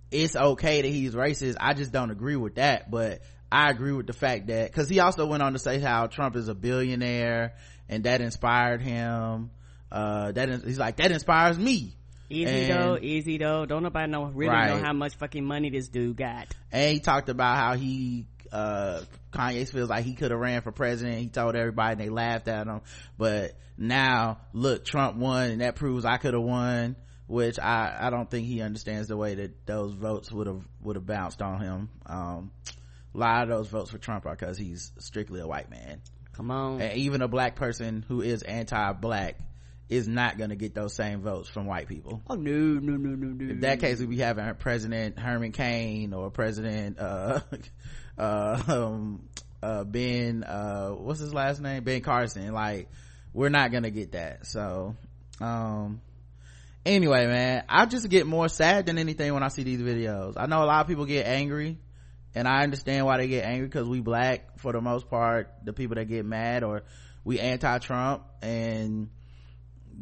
it's 0.09 0.35
okay 0.35 0.81
that 0.81 0.87
he's 0.87 1.13
racist. 1.13 1.57
I 1.59 1.73
just 1.73 1.91
don't 1.91 2.11
agree 2.11 2.37
with 2.37 2.55
that 2.55 2.89
but 2.89 3.21
i 3.51 3.69
agree 3.69 3.93
with 3.93 4.07
the 4.07 4.13
fact 4.13 4.47
that 4.47 4.71
because 4.71 4.89
he 4.89 4.99
also 4.99 5.25
went 5.25 5.43
on 5.43 5.53
to 5.53 5.59
say 5.59 5.79
how 5.79 6.07
trump 6.07 6.35
is 6.35 6.47
a 6.47 6.55
billionaire 6.55 7.55
and 7.89 8.03
that 8.03 8.21
inspired 8.21 8.81
him 8.81 9.51
uh 9.91 10.31
that 10.33 10.49
he's 10.65 10.79
like 10.79 10.97
that 10.97 11.11
inspires 11.11 11.57
me. 11.57 11.93
Easy 12.29 12.71
And- 12.71 12.71
though, 12.83 12.97
easy 13.01 13.37
though. 13.37 13.65
Don't 13.65 13.83
nobody 13.83 14.11
know 14.11 14.25
really 14.25 14.51
know 14.53 14.77
how 14.83 14.91
much 14.93 15.15
fucking 15.15 15.45
money 15.45 15.69
this 15.69 15.87
dude 15.87 16.17
got. 16.17 16.47
and 16.71 16.93
he 16.93 16.99
talked 16.99 17.29
about 17.29 17.55
how 17.57 17.75
he 17.75 18.27
uh 18.51 19.01
kanye 19.31 19.69
feels 19.69 19.89
like 19.89 20.03
he 20.05 20.13
could 20.13 20.31
have 20.31 20.39
ran 20.39 20.61
for 20.61 20.71
president. 20.71 21.19
He 21.19 21.27
told 21.27 21.55
everybody 21.55 21.93
and 21.93 22.01
they 22.01 22.09
laughed 22.09 22.47
at 22.47 22.67
him. 22.67 22.81
But 23.17 23.53
now 23.77 24.39
look 24.53 24.83
trump 24.85 25.15
won 25.17 25.51
and 25.51 25.61
that 25.61 25.75
proves 25.75 26.03
i 26.03 26.17
could 26.17 26.33
have 26.33 26.41
won 26.41 26.95
which 27.27 27.59
i 27.59 27.95
i 27.99 28.09
don't 28.09 28.27
think 28.31 28.47
he 28.47 28.59
understands 28.61 29.07
the 29.07 29.15
way 29.15 29.35
that 29.35 29.67
those 29.67 29.93
votes 29.93 30.31
would 30.31 30.47
have 30.47 30.63
would 30.81 30.95
have 30.95 31.05
bounced 31.05 31.41
on 31.43 31.61
him. 31.61 31.89
Um 32.07 32.51
a 33.13 33.17
lot 33.17 33.43
of 33.43 33.49
those 33.49 33.67
votes 33.67 33.91
for 33.91 33.97
trump 33.99 34.25
are 34.25 34.35
because 34.35 34.57
he's 34.57 34.91
strictly 34.97 35.39
a 35.39 35.47
white 35.47 35.69
man 35.69 36.01
Come 36.37 36.51
on. 36.51 36.81
and 36.81 36.97
even 36.99 37.23
a 37.23 37.27
black 37.27 37.55
person 37.55 38.05
who 38.07 38.21
is 38.21 38.43
anti-black 38.43 39.39
is 39.89 40.07
not 40.07 40.37
going 40.37 40.51
to 40.51 40.55
get 40.55 40.75
those 40.75 40.93
same 40.93 41.21
votes 41.21 41.49
from 41.49 41.65
white 41.65 41.87
people. 41.87 42.21
Oh 42.29 42.35
no, 42.35 42.51
no, 42.51 42.95
no, 42.95 43.09
no, 43.15 43.27
no. 43.27 43.51
in 43.51 43.61
that 43.61 43.79
case 43.79 43.99
we'd 43.99 44.09
be 44.11 44.17
having 44.17 44.53
president 44.55 45.17
herman 45.17 45.51
cain 45.51 46.13
or 46.13 46.29
president 46.29 46.99
uh 46.99 47.39
uh 48.19 48.61
um 48.67 49.27
uh 49.63 49.83
ben 49.83 50.43
uh 50.43 50.89
what's 50.89 51.19
his 51.19 51.33
last 51.33 51.59
name? 51.59 51.83
Ben 51.83 52.01
carson. 52.01 52.53
Like 52.53 52.89
we're 53.33 53.49
not 53.49 53.71
gonna 53.71 53.89
get 53.89 54.11
that. 54.11 54.45
So 54.45 54.95
um 55.41 56.01
anyway 56.85 57.27
man 57.27 57.63
i 57.67 57.85
just 57.85 58.07
get 58.07 58.25
more 58.25 58.47
sad 58.47 58.85
than 58.85 58.97
anything 58.97 59.33
when 59.33 59.43
i 59.43 59.47
see 59.47 59.63
these 59.63 59.81
videos. 59.81 60.33
I 60.37 60.45
know 60.45 60.63
a 60.63 60.65
lot 60.65 60.81
of 60.81 60.87
people 60.87 61.05
get 61.05 61.25
angry 61.25 61.79
and 62.35 62.47
i 62.47 62.63
understand 62.63 63.05
why 63.05 63.17
they 63.17 63.27
get 63.27 63.45
angry 63.45 63.67
because 63.67 63.87
we 63.87 63.99
black 63.99 64.59
for 64.59 64.71
the 64.71 64.81
most 64.81 65.09
part 65.09 65.51
the 65.63 65.73
people 65.73 65.95
that 65.95 66.05
get 66.05 66.25
mad 66.25 66.63
or 66.63 66.83
we 67.27 67.39
anti-trump. 67.39 68.23
And 68.41 69.09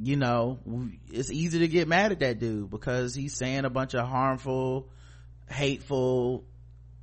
you 0.01 0.15
know 0.15 0.59
it's 1.11 1.31
easy 1.31 1.59
to 1.59 1.67
get 1.67 1.87
mad 1.87 2.11
at 2.11 2.19
that 2.19 2.39
dude 2.39 2.69
because 2.69 3.15
he's 3.15 3.35
saying 3.35 3.65
a 3.65 3.69
bunch 3.69 3.95
of 3.95 4.07
harmful 4.07 4.89
hateful 5.49 6.45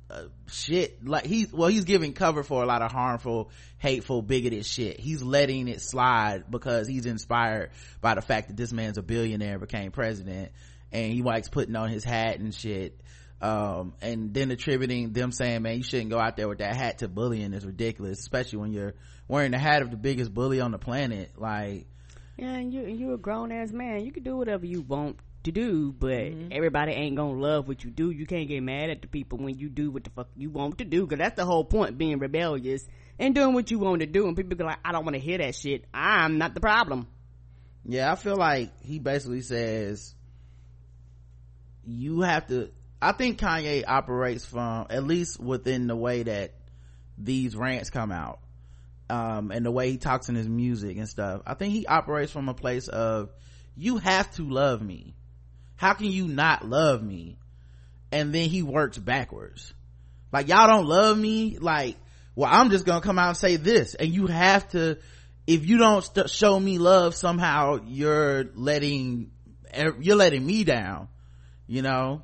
uh, 0.09 0.23
shit. 0.47 1.05
Like 1.05 1.25
he's 1.25 1.51
well 1.51 1.67
he's 1.67 1.83
giving 1.83 2.13
cover 2.13 2.43
for 2.43 2.63
a 2.63 2.65
lot 2.65 2.81
of 2.81 2.91
harmful 2.91 3.51
hateful 3.79 4.21
bigoted 4.21 4.65
shit. 4.65 4.99
He's 4.99 5.21
letting 5.21 5.67
it 5.67 5.81
slide 5.81 6.45
because 6.49 6.87
he's 6.87 7.05
inspired 7.05 7.71
by 7.99 8.15
the 8.15 8.21
fact 8.21 8.47
that 8.47 8.55
this 8.55 8.71
man's 8.71 8.97
a 8.97 9.03
billionaire 9.03 9.59
became 9.59 9.91
president. 9.91 10.53
And 10.93 11.11
he 11.11 11.23
likes 11.23 11.49
putting 11.49 11.75
on 11.75 11.89
his 11.89 12.03
hat 12.03 12.39
and 12.39 12.53
shit 12.53 13.01
um 13.43 13.93
and 14.01 14.33
then 14.33 14.49
attributing 14.51 15.11
them 15.11 15.31
saying 15.31 15.61
man 15.61 15.77
you 15.77 15.83
shouldn't 15.83 16.09
go 16.09 16.17
out 16.19 16.37
there 16.37 16.47
with 16.47 16.59
that 16.59 16.75
hat 16.75 16.99
to 16.99 17.07
bullying 17.07 17.53
is 17.53 17.65
ridiculous 17.65 18.19
especially 18.19 18.59
when 18.59 18.71
you're 18.71 18.93
wearing 19.27 19.51
the 19.51 19.59
hat 19.59 19.81
of 19.81 19.91
the 19.91 19.97
biggest 19.97 20.33
bully 20.33 20.61
on 20.61 20.71
the 20.71 20.77
planet 20.79 21.31
like 21.37 21.85
Yeah, 22.37 22.53
and 22.55 22.73
you 22.73 22.81
you 22.87 23.13
a 23.13 23.17
grown 23.17 23.51
ass 23.51 23.71
man. 23.71 24.05
You 24.05 24.11
can 24.11 24.23
do 24.23 24.35
whatever 24.37 24.65
you 24.65 24.81
want 24.81 25.17
to 25.43 25.51
do, 25.51 25.91
but 25.91 26.09
Mm-hmm. 26.09 26.47
everybody 26.51 26.93
ain't 26.93 27.15
gonna 27.17 27.37
love 27.39 27.67
what 27.67 27.83
you 27.83 27.91
do. 27.91 28.09
You 28.11 28.25
can't 28.25 28.47
get 28.47 28.63
mad 28.63 28.89
at 28.89 29.01
the 29.01 29.07
people 29.07 29.37
when 29.39 29.57
you 29.59 29.67
do 29.69 29.91
what 29.91 30.03
the 30.05 30.09
fuck 30.09 30.29
you 30.37 30.49
want 30.49 30.77
to 30.77 30.85
do, 30.85 31.05
cause 31.05 31.19
that's 31.19 31.35
the 31.35 31.45
whole 31.45 31.65
point, 31.65 31.97
being 31.97 32.17
rebellious 32.19 32.87
and 33.19 33.35
doing 33.35 33.53
what 33.53 33.69
you 33.69 33.77
want 33.77 33.99
to 33.99 34.07
do. 34.07 34.25
And 34.27 34.35
people 34.37 34.55
be 34.55 34.63
like, 34.63 34.79
I 34.85 34.91
don't 34.93 35.03
want 35.05 35.15
to 35.15 35.21
hear 35.21 35.37
that 35.37 35.53
shit. 35.53 35.83
I'm 35.93 36.37
not 36.37 36.53
the 36.55 36.61
problem. 36.61 37.07
yeah 37.85 38.09
i 38.11 38.15
feel 38.15 38.37
like 38.37 38.71
he 38.81 38.99
basically 38.99 39.41
says 39.41 40.15
you 41.85 42.21
have 42.21 42.47
to 42.47 42.71
i 43.03 43.11
think 43.11 43.39
kanye 43.39 43.83
operates 43.87 44.45
from 44.45 44.87
at 44.89 45.03
least 45.03 45.39
within 45.39 45.87
the 45.87 45.95
way 45.95 46.23
that 46.23 46.53
these 47.17 47.55
rants 47.55 47.89
come 47.89 48.11
out 48.11 48.39
um 49.09 49.51
and 49.51 49.65
the 49.65 49.71
way 49.71 49.91
he 49.91 49.97
talks 49.97 50.29
in 50.29 50.35
his 50.35 50.47
music 50.47 50.97
and 50.97 51.07
stuff. 51.07 51.41
I 51.45 51.53
think 51.53 51.73
he 51.73 51.85
operates 51.85 52.31
from 52.31 52.49
a 52.49 52.53
place 52.53 52.87
of 52.87 53.29
you 53.75 53.97
have 53.97 54.31
to 54.35 54.43
love 54.43 54.81
me. 54.81 55.15
How 55.75 55.93
can 55.93 56.07
you 56.07 56.27
not 56.27 56.67
love 56.67 57.03
me? 57.03 57.37
And 58.11 58.33
then 58.33 58.49
he 58.49 58.61
works 58.63 58.97
backwards. 58.97 59.73
Like 60.31 60.47
y'all 60.47 60.67
don't 60.67 60.85
love 60.85 61.17
me? 61.17 61.57
Like 61.59 61.97
well 62.35 62.49
i'm 62.51 62.69
just 62.69 62.85
gonna 62.85 63.01
come 63.01 63.19
out 63.19 63.29
and 63.29 63.37
say 63.37 63.55
this 63.55 63.95
and 63.95 64.09
you 64.09 64.27
have 64.27 64.67
to 64.69 64.97
if 65.45 65.67
you 65.67 65.77
don't 65.77 66.03
st- 66.03 66.29
show 66.29 66.59
me 66.59 66.77
love 66.77 67.15
somehow 67.15 67.79
you're 67.85 68.45
letting 68.55 69.31
you're 69.99 70.15
letting 70.15 70.45
me 70.45 70.63
down 70.63 71.07
you 71.67 71.81
know 71.81 72.21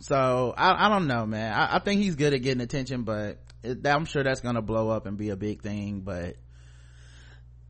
so 0.00 0.54
i, 0.56 0.86
I 0.86 0.88
don't 0.88 1.06
know 1.06 1.26
man. 1.26 1.52
I, 1.52 1.76
I 1.76 1.78
think 1.78 2.00
he's 2.00 2.16
good 2.16 2.32
at 2.34 2.42
getting 2.42 2.60
attention 2.60 3.02
but 3.02 3.38
it, 3.62 3.86
i'm 3.86 4.04
sure 4.04 4.22
that's 4.22 4.40
gonna 4.40 4.62
blow 4.62 4.90
up 4.90 5.06
and 5.06 5.16
be 5.16 5.30
a 5.30 5.36
big 5.36 5.62
thing 5.62 6.00
but 6.00 6.36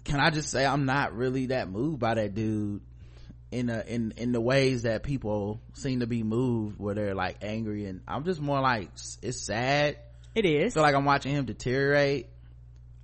can 0.04 0.20
i 0.20 0.30
just 0.30 0.50
say 0.50 0.64
i'm 0.64 0.84
not 0.84 1.14
really 1.14 1.46
that 1.46 1.70
moved 1.70 1.98
by 1.98 2.14
that 2.14 2.34
dude 2.34 2.82
in 3.50 3.70
a, 3.70 3.82
in 3.86 4.12
in 4.16 4.32
the 4.32 4.40
ways 4.40 4.82
that 4.82 5.02
people 5.02 5.60
seem 5.72 6.00
to 6.00 6.06
be 6.06 6.22
moved 6.22 6.78
where 6.78 6.94
they're 6.94 7.14
like 7.14 7.38
angry 7.42 7.86
and 7.86 8.00
i'm 8.06 8.24
just 8.24 8.40
more 8.40 8.60
like 8.60 8.90
it's 9.22 9.38
sad. 9.38 9.96
It 10.34 10.44
is. 10.44 10.72
I 10.72 10.74
feel 10.74 10.82
like 10.82 10.94
i'm 10.94 11.04
watching 11.04 11.32
him 11.32 11.46
deteriorate. 11.46 12.28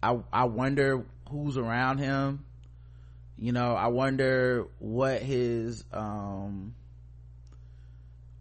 I 0.02 0.18
i 0.32 0.44
wonder 0.44 1.04
who's 1.30 1.56
around 1.56 1.98
him. 1.98 2.44
You 3.38 3.52
know 3.52 3.74
i 3.74 3.88
wonder 3.88 4.66
what 4.78 5.22
his 5.22 5.84
um 5.92 6.74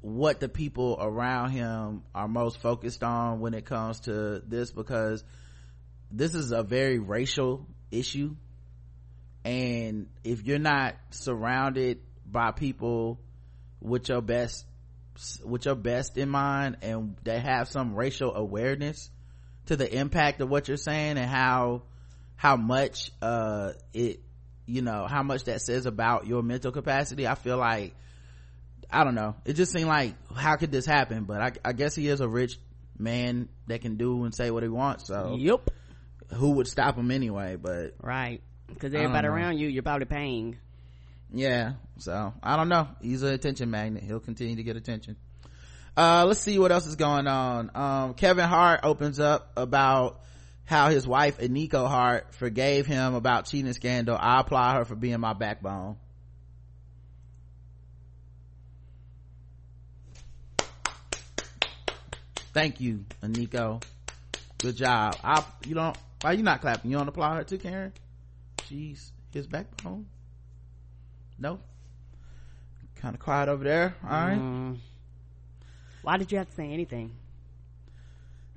what 0.04 0.42
the 0.42 0.50
people 0.50 0.98
around 1.00 1.52
him 1.52 2.04
are 2.13 2.28
most 2.28 2.60
focused 2.62 3.02
on 3.04 3.39
when 3.39 3.54
it 3.54 3.66
comes 3.66 4.02
to 4.02 4.42
this 4.46 4.70
because 4.70 5.24
this 6.12 6.36
is 6.36 6.52
a 6.52 6.62
very 6.62 7.00
racial 7.00 7.66
issue. 7.89 8.36
And 9.46 10.10
if 10.26 10.44
you're 10.44 10.60
not 10.60 10.96
surrounded 11.12 12.02
by 12.26 12.52
people 12.52 13.18
with 13.80 14.10
your 14.10 14.22
best 14.22 14.66
with 15.42 15.63
your 15.63 15.76
best 15.76 16.18
in 16.18 16.28
mind 16.28 16.78
and 16.82 17.16
they 17.24 17.39
have 17.39 17.70
some 17.70 17.96
racial 17.96 18.36
awareness 18.36 19.10
to 19.68 19.78
the 19.78 19.89
impact 20.00 20.42
of 20.42 20.50
what 20.50 20.68
you're 20.68 20.76
saying 20.76 21.18
and 21.18 21.30
how 21.30 21.84
how 22.36 22.58
much 22.58 23.12
uh 23.22 23.72
it 23.94 24.20
you 24.66 24.82
know 24.82 25.06
how 25.08 25.22
much 25.22 25.44
that 25.44 25.62
says 25.62 25.86
about 25.86 26.26
your 26.26 26.42
mental 26.42 26.72
capacity 26.72 27.28
i 27.28 27.36
feel 27.36 27.58
like 27.58 27.94
I 28.93 29.03
don't 29.03 29.15
know. 29.15 29.36
It 29.45 29.53
just 29.53 29.71
seemed 29.71 29.88
like, 29.88 30.13
how 30.36 30.56
could 30.56 30.71
this 30.71 30.86
happen? 30.86 31.23
But 31.23 31.41
I, 31.41 31.69
I 31.69 31.73
guess 31.73 31.95
he 31.95 32.08
is 32.08 32.21
a 32.21 32.27
rich 32.27 32.58
man 32.97 33.49
that 33.67 33.82
can 33.82 33.97
do 33.97 34.23
and 34.23 34.34
say 34.34 34.51
what 34.51 34.63
he 34.63 34.69
wants. 34.69 35.08
So, 35.08 35.36
yep. 35.39 35.69
Who 36.34 36.51
would 36.51 36.67
stop 36.67 36.97
him 36.97 37.12
anyway? 37.12 37.58
But 37.58 37.95
right, 38.01 38.41
because 38.67 38.93
everybody 38.93 39.27
around 39.27 39.58
you, 39.58 39.67
you're 39.67 39.84
probably 39.84 40.06
paying. 40.06 40.58
Yeah. 41.32 41.73
So 41.97 42.34
I 42.41 42.56
don't 42.56 42.69
know. 42.69 42.88
He's 43.01 43.23
an 43.23 43.34
attention 43.34 43.69
magnet. 43.69 44.03
He'll 44.03 44.19
continue 44.19 44.56
to 44.56 44.63
get 44.63 44.75
attention. 44.75 45.17
Uh, 45.95 46.25
let's 46.25 46.39
see 46.39 46.58
what 46.58 46.71
else 46.71 46.88
is 46.88 46.95
going 46.95 47.27
on. 47.27 47.69
Um, 47.75 48.13
Kevin 48.15 48.47
Hart 48.47 48.79
opens 48.84 49.19
up 49.19 49.51
about 49.56 50.21
how 50.65 50.89
his 50.89 51.06
wife 51.06 51.39
Eniko 51.39 51.88
Hart 51.88 52.34
forgave 52.34 52.88
him 52.88 53.13
about 53.13 53.45
cheating 53.45 53.73
scandal. 53.73 54.17
I 54.19 54.39
applaud 54.39 54.77
her 54.77 54.86
for 54.86 54.95
being 54.95 55.19
my 55.19 55.34
backbone. 55.34 55.97
Thank 62.54 62.80
you, 62.80 63.06
Eniko 63.24 63.84
Good 64.63 64.78
job. 64.78 65.18
I, 65.22 65.44
you 65.66 65.76
don't, 65.76 65.98
why 66.22 66.32
you 66.32 66.42
not 66.44 66.62
clapping? 66.62 66.89
You 66.89 66.98
don't 66.98 67.10
applaud 67.10 67.36
her 67.36 67.44
too, 67.44 67.58
Karen? 67.58 67.92
She's 68.66 69.12
his 69.32 69.46
backbone. 69.46 70.06
No? 71.38 71.60
Kind 72.96 73.16
of 73.16 73.20
quiet 73.20 73.50
over 73.50 73.66
there. 73.66 73.96
All 74.02 74.10
right. 74.10 74.39
Mm. 74.39 74.78
Why 76.02 76.16
did 76.16 76.32
you 76.32 76.38
have 76.38 76.48
to 76.48 76.56
say 76.56 76.72
anything? 76.72 77.12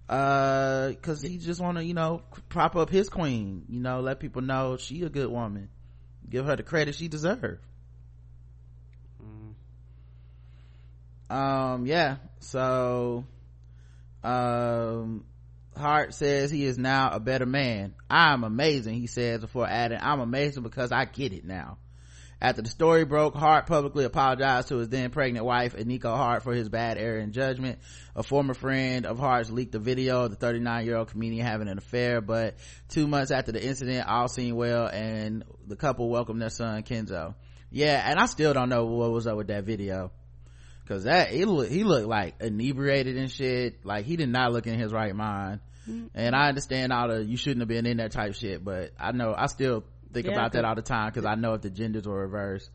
Uh, 0.09 0.93
cause 1.03 1.21
he 1.23 1.39
just 1.39 1.61
want 1.61 1.79
to, 1.79 1.85
you 1.85 1.95
know, 1.95 2.23
prop 2.49 2.77
up 2.77 2.89
his 2.89 3.09
queen, 3.09 3.65
you 3.69 3.81
know, 3.81 3.99
let 3.99 4.21
people 4.21 4.43
know 4.43 4.77
she 4.77 5.03
a 5.03 5.09
good 5.09 5.29
woman. 5.29 5.69
Give 6.31 6.47
her 6.47 6.55
the 6.55 6.63
credit 6.63 6.95
she 6.95 7.09
deserve 7.09 7.59
Mm. 11.31 11.35
Um, 11.35 11.87
yeah. 11.87 12.19
So, 12.39 13.25
um, 14.27 15.25
Hart 15.77 16.15
says 16.15 16.51
he 16.51 16.65
is 16.65 16.79
now 16.79 17.11
a 17.13 17.21
better 17.21 17.47
man. 17.47 17.95
I'm 18.11 18.45
amazing, 18.45 18.95
he 18.95 19.07
says 19.07 19.41
before 19.41 19.69
adding, 19.69 19.99
I'm 20.01 20.21
amazing 20.21 20.63
because 20.63 20.91
I 20.91 21.05
get 21.05 21.33
it 21.33 21.45
now. 21.45 21.79
After 22.41 22.61
the 22.61 22.69
story 22.69 23.05
broke, 23.05 23.35
Hart 23.35 23.67
publicly 23.67 24.05
apologized 24.05 24.69
to 24.69 24.77
his 24.77 24.91
then 24.91 25.11
pregnant 25.11 25.47
wife, 25.47 25.75
Eniko 25.75 26.15
Hart, 26.15 26.43
for 26.43 26.53
his 26.53 26.69
bad 26.69 26.99
error 26.99 27.19
in 27.19 27.33
judgment. 27.33 27.79
A 28.15 28.23
former 28.23 28.53
friend 28.53 29.07
of 29.07 29.19
Hart's 29.19 29.51
leaked 29.51 29.75
a 29.75 29.79
video 29.79 30.25
of 30.25 30.31
the 30.31 30.37
39 30.37 30.85
year 30.85 30.97
old 30.97 31.09
comedian 31.09 31.47
having 31.47 31.69
an 31.69 31.79
affair, 31.79 32.21
but 32.21 32.57
two 32.89 33.07
months 33.07 33.31
after 33.31 33.53
the 33.53 33.65
incident, 33.65 34.07
all 34.07 34.29
seemed 34.29 34.57
well 34.57 34.87
and 34.87 35.45
the 35.67 35.77
couple 35.77 36.11
welcomed 36.11 36.43
their 36.43 36.51
son, 36.51 36.83
Kenzo. 36.83 37.35
Yeah, 37.71 38.03
and 38.05 38.19
I 38.19 38.27
still 38.27 38.53
don't 38.53 38.69
know 38.69 38.85
what 38.85 39.13
was 39.13 39.27
up 39.27 39.37
with 39.37 39.49
that 39.49 39.65
video. 39.65 40.11
Cause 40.87 41.05
that, 41.05 41.31
he 41.31 41.45
look, 41.45 41.69
he 41.69 41.83
looked 41.83 42.07
like 42.07 42.37
inebriated 42.41 43.17
and 43.17 43.31
shit. 43.31 43.85
Like 43.85 44.05
he 44.05 44.17
did 44.17 44.29
not 44.29 44.53
look 44.53 44.67
in 44.67 44.79
his 44.79 44.93
right 44.93 45.15
mind. 45.15 45.61
Mm-hmm. 45.89 46.07
And 46.15 46.35
I 46.35 46.49
understand 46.49 46.93
all 46.93 47.09
the, 47.09 47.25
you 47.25 47.37
shouldn't 47.37 47.61
have 47.61 47.69
been 47.69 47.87
in 47.87 47.97
that 47.99 48.13
type 48.13 48.35
shit, 48.35 48.65
but 48.65 48.93
I 48.99 49.13
know, 49.13 49.35
I 49.37 49.47
still 49.47 49.85
think 50.13 50.27
yeah, 50.27 50.33
about 50.33 50.53
that 50.53 50.65
all 50.65 50.75
the 50.75 50.83
time 50.83 51.09
because 51.09 51.25
I 51.25 51.35
know 51.35 51.55
if 51.55 51.63
the 51.63 51.71
genders 51.71 52.07
were 52.07 52.21
reversed 52.21 52.71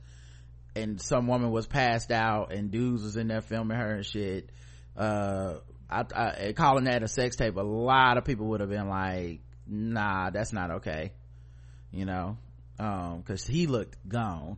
and 0.76 1.02
some 1.02 1.28
woman 1.28 1.52
was 1.52 1.68
passed 1.68 2.12
out 2.12 2.54
and 2.54 2.72
dudes 2.72 3.04
was 3.04 3.18
in 3.18 3.28
there 3.28 3.42
filming 3.42 3.78
her 3.78 3.96
and 3.96 4.06
shit, 4.06 4.50
uh, 4.98 5.56
I, 5.90 6.06
I, 6.16 6.54
calling 6.54 6.86
that 6.86 7.04
a 7.04 7.08
sex 7.08 7.36
tape, 7.36 7.56
a 7.58 7.62
lot 7.62 8.18
of 8.18 8.26
people 8.26 8.48
would 8.48 8.62
have 8.62 8.70
been 8.70 8.88
like, 8.88 9.42
nah, 9.68 10.30
that's 10.30 10.54
not 10.54 10.72
okay. 10.72 11.12
You 11.92 12.06
know, 12.06 12.38
um, 12.80 13.24
cause 13.24 13.46
he 13.46 13.68
looked 13.68 13.98
gone. 14.08 14.58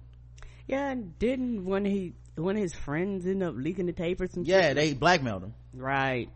Yeah, 0.67 0.91
and 0.91 1.17
didn't 1.19 1.65
when 1.65 1.85
he 1.85 2.13
of 2.37 2.55
his 2.55 2.73
friends 2.73 3.25
end 3.25 3.43
up 3.43 3.53
leaking 3.55 3.85
the 3.85 3.93
tape 3.93 4.21
or 4.21 4.27
some 4.27 4.43
yeah 4.43 4.69
shit? 4.69 4.75
they 4.75 4.93
blackmailed 4.93 5.43
him. 5.43 5.53
Right. 5.73 6.29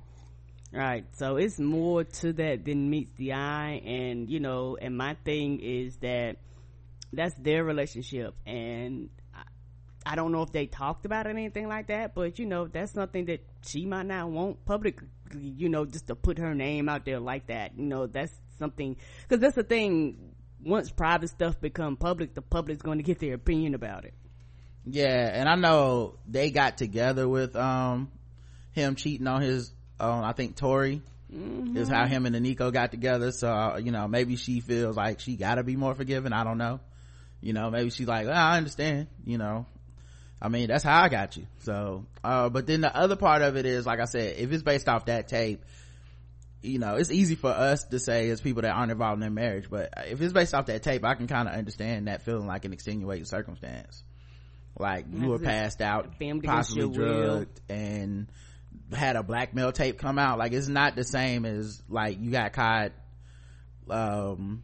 Right. 0.71 1.05
So 1.13 1.37
it's 1.37 1.59
more 1.59 2.03
to 2.03 2.33
that 2.33 2.65
than 2.65 2.89
meets 2.89 3.11
the 3.17 3.33
eye. 3.33 3.81
And 3.85 4.29
you 4.29 4.39
know 4.39 4.77
and 4.79 4.97
my 4.97 5.15
thing 5.25 5.59
is 5.59 5.97
that 5.97 6.37
that's 7.13 7.35
their 7.35 7.63
relationship. 7.63 8.35
And 8.45 9.09
I, 9.33 9.43
I 10.05 10.15
don't 10.15 10.31
know 10.31 10.43
if 10.43 10.51
they 10.51 10.65
talked 10.65 11.05
about 11.05 11.25
it 11.25 11.29
or 11.29 11.31
anything 11.31 11.67
like 11.67 11.87
that 11.87 12.13
but 12.13 12.37
you 12.37 12.45
know 12.45 12.67
that's 12.67 12.91
something 12.91 13.25
that 13.25 13.45
she 13.65 13.85
might 13.85 14.05
not 14.05 14.29
want 14.29 14.65
public 14.65 14.99
you 15.39 15.67
know 15.67 15.85
just 15.85 16.07
to 16.07 16.15
put 16.15 16.37
her 16.37 16.53
name 16.53 16.89
out 16.89 17.05
there 17.05 17.19
like 17.19 17.47
that. 17.47 17.77
You 17.77 17.85
know 17.85 18.07
that's 18.07 18.33
something 18.59 18.97
because 19.27 19.41
that's 19.41 19.55
the 19.55 19.63
thing 19.63 20.33
once 20.63 20.89
private 20.89 21.29
stuff 21.29 21.59
become 21.59 21.95
public 21.95 22.33
the 22.33 22.41
public's 22.41 22.81
going 22.81 22.97
to 22.97 23.03
get 23.03 23.19
their 23.19 23.33
opinion 23.33 23.73
about 23.73 24.05
it. 24.05 24.13
Yeah 24.85 25.29
and 25.33 25.49
i 25.49 25.55
know 25.55 26.15
they 26.27 26.51
got 26.51 26.77
together 26.77 27.27
with 27.27 27.55
um 27.55 28.09
him 28.71 28.95
cheating 28.95 29.27
on 29.27 29.41
his 29.41 29.71
um 29.99 30.23
i 30.23 30.33
think 30.33 30.55
tori. 30.55 31.01
Mm-hmm. 31.33 31.75
is 31.75 31.89
how 31.89 32.05
him 32.05 32.25
and 32.25 32.33
Eniko 32.37 32.71
got 32.71 32.91
together 32.91 33.33
so 33.33 33.49
uh, 33.49 33.77
you 33.83 33.91
know 33.91 34.07
maybe 34.07 34.37
she 34.37 34.61
feels 34.61 34.95
like 34.95 35.19
she 35.19 35.35
gotta 35.35 35.61
be 35.61 35.75
more 35.75 35.93
forgiving 35.93 36.31
i 36.31 36.45
don't 36.45 36.57
know. 36.57 36.79
You 37.41 37.51
know 37.53 37.69
maybe 37.69 37.89
she's 37.89 38.07
like 38.07 38.27
i 38.27 38.57
understand 38.57 39.07
you 39.25 39.37
know. 39.37 39.65
I 40.41 40.49
mean 40.49 40.67
that's 40.67 40.83
how 40.83 41.01
i 41.01 41.09
got 41.09 41.35
you 41.35 41.47
so 41.59 42.05
uh 42.23 42.47
but 42.47 42.65
then 42.65 42.79
the 42.81 42.95
other 42.95 43.15
part 43.17 43.41
of 43.41 43.57
it 43.57 43.65
is 43.65 43.85
like 43.85 43.99
i 43.99 44.05
said 44.05 44.37
if 44.37 44.51
it's 44.53 44.63
based 44.63 44.87
off 44.87 45.07
that 45.07 45.27
tape 45.27 45.65
you 46.67 46.79
know 46.79 46.95
it's 46.95 47.11
easy 47.11 47.35
for 47.35 47.49
us 47.49 47.85
to 47.85 47.99
say 47.99 48.29
as 48.29 48.41
people 48.41 48.61
that 48.61 48.71
aren't 48.71 48.91
involved 48.91 49.15
in 49.15 49.21
their 49.21 49.29
marriage 49.29 49.69
but 49.69 49.93
if 50.07 50.21
it's 50.21 50.33
based 50.33 50.53
off 50.53 50.65
that 50.67 50.83
tape 50.83 51.03
i 51.05 51.15
can 51.15 51.27
kind 51.27 51.47
of 51.47 51.53
understand 51.53 52.07
that 52.07 52.21
feeling 52.21 52.47
like 52.47 52.65
an 52.65 52.73
extenuating 52.73 53.25
circumstance. 53.25 54.03
Like 54.79 55.05
you 55.11 55.29
were 55.29 55.39
passed 55.39 55.81
out 55.81 56.13
possibly 56.43 56.89
drugged 56.89 57.61
and 57.69 58.27
had 58.93 59.15
a 59.15 59.23
blackmail 59.23 59.71
tape 59.71 59.97
come 59.97 60.19
out. 60.19 60.37
Like 60.37 60.53
it's 60.53 60.67
not 60.67 60.95
the 60.95 61.03
same 61.03 61.45
as 61.45 61.81
like 61.89 62.19
you 62.19 62.31
got 62.31 62.53
caught 62.53 62.91
um 63.89 64.63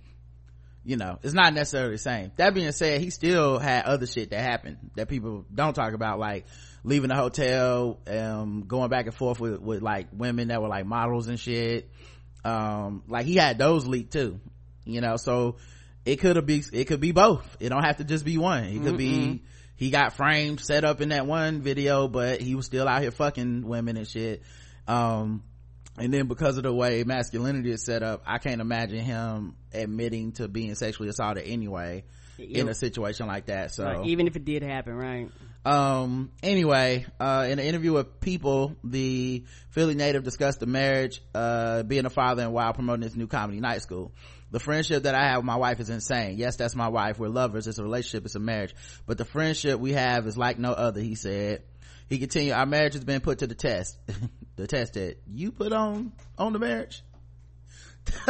you 0.83 0.97
know 0.97 1.17
it's 1.23 1.33
not 1.33 1.53
necessarily 1.53 1.93
the 1.93 1.99
same. 1.99 2.31
That 2.35 2.53
being 2.53 2.71
said 2.73 3.01
he 3.01 3.09
still 3.09 3.57
had 3.57 3.85
other 3.85 4.05
shit 4.05 4.29
that 4.29 4.41
happened 4.41 4.91
that 4.95 5.07
people 5.09 5.45
don't 5.53 5.73
talk 5.73 5.93
about. 5.93 6.19
Like 6.19 6.45
leaving 6.83 7.09
the 7.09 7.15
hotel 7.15 7.99
um 8.07 8.65
going 8.67 8.89
back 8.89 9.05
and 9.05 9.15
forth 9.15 9.39
with 9.39 9.59
with 9.59 9.81
like 9.81 10.07
women 10.13 10.49
that 10.49 10.61
were 10.61 10.67
like 10.67 10.85
models 10.85 11.27
and 11.27 11.39
shit. 11.39 11.89
Um 12.43 13.03
like 13.07 13.25
he 13.25 13.35
had 13.35 13.57
those 13.57 13.85
leaked 13.85 14.13
too 14.13 14.39
you 14.85 15.01
know? 15.01 15.15
So 15.17 15.57
it 16.05 16.17
could 16.17 16.35
have 16.35 16.45
be 16.45 16.63
it 16.73 16.85
could 16.85 16.99
be 16.99 17.11
both. 17.11 17.57
It 17.59 17.69
don't 17.69 17.83
have 17.83 17.97
to 17.97 18.03
just 18.03 18.25
be 18.25 18.37
one. 18.37 18.65
It 18.65 18.83
could 18.83 18.95
Mm-mm. 18.95 18.97
be 18.97 19.43
he 19.75 19.89
got 19.89 20.13
framed 20.13 20.59
set 20.59 20.83
up 20.83 21.01
in 21.01 21.09
that 21.09 21.25
one 21.25 21.61
video 21.61 22.07
but 22.07 22.41
he 22.41 22.55
was 22.55 22.65
still 22.65 22.87
out 22.87 23.01
here 23.01 23.11
fucking 23.11 23.67
women 23.67 23.97
and 23.97 24.07
shit. 24.07 24.43
Um 24.87 25.43
and 25.97 26.13
then 26.13 26.27
because 26.27 26.57
of 26.57 26.63
the 26.63 26.73
way 26.73 27.03
masculinity 27.03 27.71
is 27.71 27.83
set 27.83 28.01
up 28.01 28.23
i 28.25 28.39
can't 28.39 28.61
imagine 28.61 28.99
him 28.99 29.55
admitting 29.73 30.31
to 30.31 30.47
being 30.47 30.73
sexually 30.75 31.09
assaulted 31.09 31.43
anyway 31.45 32.03
in 32.39 32.67
a 32.67 32.73
situation 32.73 33.27
like 33.27 33.45
that 33.45 33.71
so. 33.71 33.83
Right. 33.83 34.05
even 34.07 34.27
if 34.27 34.35
it 34.35 34.43
did 34.43 34.63
happen 34.63 34.95
right 34.95 35.29
um 35.65 36.29
anyway 36.41 37.05
uh 37.21 37.47
in 37.49 37.57
an 37.57 37.65
interview 37.65 37.93
with 37.93 38.19
people 38.19 38.75
the 38.83 39.45
philly 39.69 39.95
native 39.95 40.23
discussed 40.23 40.59
the 40.59 40.65
marriage 40.65 41.21
uh 41.33 41.83
being 41.83 42.05
a 42.05 42.09
father 42.09 42.43
and 42.43 42.51
while 42.51 42.73
promoting 42.73 43.03
his 43.03 43.15
new 43.15 43.27
comedy 43.27 43.59
night 43.59 43.81
school. 43.81 44.11
The 44.51 44.59
friendship 44.59 45.03
that 45.03 45.15
i 45.15 45.23
have 45.29 45.37
with 45.37 45.45
my 45.45 45.55
wife 45.55 45.79
is 45.79 45.89
insane. 45.89 46.37
Yes 46.37 46.57
that's 46.57 46.75
my 46.75 46.89
wife. 46.89 47.17
We're 47.17 47.29
lovers. 47.29 47.65
It's 47.67 47.79
a 47.79 47.83
relationship. 47.83 48.25
It's 48.25 48.35
a 48.35 48.39
marriage. 48.39 48.75
But 49.05 49.17
the 49.17 49.25
friendship 49.25 49.79
we 49.79 49.93
have 49.93 50.27
is 50.27 50.37
like 50.37 50.59
no 50.59 50.73
other 50.73 50.99
he 51.01 51.15
said. 51.15 51.63
He 52.09 52.19
continued 52.19 52.53
our 52.53 52.65
marriage 52.65 52.93
has 52.93 53.03
been 53.03 53.21
put 53.21 53.39
to 53.39 53.47
the 53.47 53.55
test. 53.55 53.97
The 54.55 54.67
test 54.67 54.93
that 54.93 55.17
you 55.27 55.51
put 55.51 55.73
on 55.73 56.13
on 56.37 56.53
the 56.53 56.59
marriage? 56.59 57.03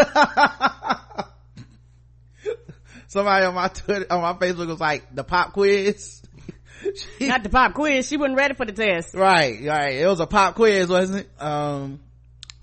Somebody 3.08 3.46
on 3.46 3.54
my 3.54 3.68
twitter 3.68 4.06
on 4.10 4.22
my 4.22 4.34
facebook 4.34 4.68
was 4.68 4.80
like 4.80 5.14
the 5.14 5.26
pop 5.26 5.52
quiz 5.54 6.23
She- 7.20 7.28
not 7.28 7.44
the 7.44 7.50
pop 7.50 7.74
quiz 7.74 8.08
she 8.08 8.18
wasn't 8.18 8.38
ready 8.38 8.54
for 8.54 8.66
the 8.66 8.72
test 8.72 9.14
right 9.16 9.60
right 9.64 9.96
it 9.96 10.08
was 10.08 10.20
a 10.20 10.28
pop 10.28 10.56
quiz 10.56 10.90
wasn't 10.90 11.20
it 11.22 11.42
um 11.42 12.00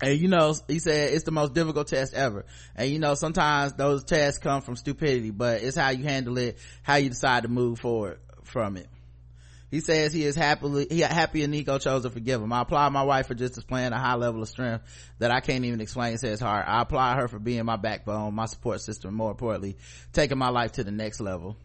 and 0.01 0.19
you 0.19 0.27
know 0.27 0.53
he 0.67 0.79
said 0.79 1.13
it's 1.13 1.23
the 1.23 1.31
most 1.31 1.53
difficult 1.53 1.87
test 1.87 2.13
ever 2.13 2.45
and 2.75 2.89
you 2.89 2.99
know 2.99 3.13
sometimes 3.15 3.73
those 3.73 4.03
tests 4.03 4.39
come 4.39 4.61
from 4.61 4.75
stupidity 4.75 5.31
but 5.31 5.61
it's 5.61 5.77
how 5.77 5.89
you 5.89 6.03
handle 6.03 6.37
it 6.37 6.57
how 6.83 6.95
you 6.95 7.09
decide 7.09 7.43
to 7.43 7.49
move 7.49 7.79
forward 7.79 8.19
from 8.43 8.77
it 8.77 8.87
he 9.71 9.79
says 9.79 10.11
he 10.11 10.25
is 10.25 10.35
happily 10.35 10.85
he 10.89 10.99
happy 10.99 11.43
and 11.43 11.51
Nico 11.51 11.79
chose 11.79 12.03
to 12.03 12.09
forgive 12.09 12.41
him. 12.41 12.51
I 12.51 12.63
applaud 12.63 12.91
my 12.91 13.03
wife 13.03 13.27
for 13.27 13.35
just 13.35 13.55
displaying 13.55 13.93
a 13.93 13.97
high 13.97 14.15
level 14.15 14.41
of 14.41 14.49
strength 14.49 14.83
that 15.19 15.31
I 15.31 15.39
can't 15.39 15.63
even 15.63 15.79
explain, 15.79 16.17
says 16.17 16.41
Hart. 16.41 16.65
I 16.67 16.81
applaud 16.81 17.15
her 17.15 17.29
for 17.29 17.39
being 17.39 17.63
my 17.63 17.77
backbone, 17.77 18.35
my 18.35 18.47
support 18.47 18.81
system, 18.81 19.13
more 19.13 19.31
importantly, 19.31 19.77
taking 20.11 20.37
my 20.37 20.49
life 20.49 20.73
to 20.73 20.83
the 20.83 20.91
next 20.91 21.21
level. 21.21 21.55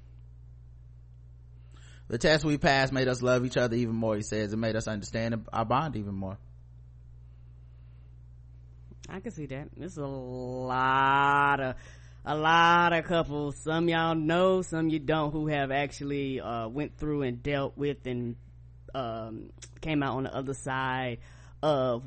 The 2.09 2.19
test 2.19 2.45
we 2.45 2.57
passed 2.57 2.93
made 2.93 3.09
us 3.09 3.21
love 3.21 3.45
each 3.45 3.57
other 3.57 3.75
even 3.77 3.97
more, 3.97 4.17
he 4.17 4.23
says. 4.23 4.53
It 4.53 4.57
made 4.57 4.77
us 4.77 4.87
understand 4.87 5.47
our 5.53 5.65
bond 5.65 5.97
even 5.97 6.15
more. 6.15 6.39
I 9.09 9.21
can 9.21 9.33
see 9.33 9.47
that. 9.47 9.69
There's 9.77 9.99
a 9.99 10.07
lot 10.07 11.61
of 11.61 11.77
a 12.25 12.37
lot 12.37 12.93
of 12.93 13.05
couples. 13.05 13.57
Some 13.63 13.89
y'all 13.89 14.15
know, 14.15 14.63
some 14.63 14.89
you 14.89 14.99
don't, 14.99 15.33
who 15.33 15.47
have 15.47 15.71
actually 15.71 16.41
uh, 16.41 16.69
went 16.69 16.99
through 16.99 17.23
and 17.23 17.43
dealt 17.43 17.77
with 17.77 18.05
and 18.07 18.37
um, 18.95 19.51
came 19.81 20.03
out 20.03 20.17
on 20.17 20.25
the 20.25 20.35
other 20.35 20.55
side 20.55 21.19
of 21.63 22.03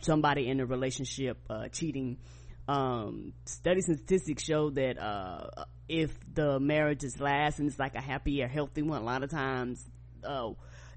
somebody 0.00 0.48
in 0.48 0.60
a 0.60 0.66
relationship 0.66 1.38
uh, 1.48 1.68
cheating. 1.68 2.18
Um, 2.66 3.34
studies 3.44 3.88
and 3.88 3.98
statistics 3.98 4.42
show 4.42 4.70
that 4.70 4.98
uh, 4.98 5.64
if 5.88 6.16
the 6.32 6.58
marriage 6.58 7.04
is 7.04 7.20
last 7.20 7.58
and 7.58 7.68
it's 7.68 7.78
like 7.78 7.94
a 7.94 8.00
happy 8.00 8.42
or 8.42 8.48
healthy 8.48 8.82
one, 8.82 9.02
a 9.02 9.04
lot 9.04 9.22
of 9.22 9.30
times 9.30 9.84
uh, 10.24 10.50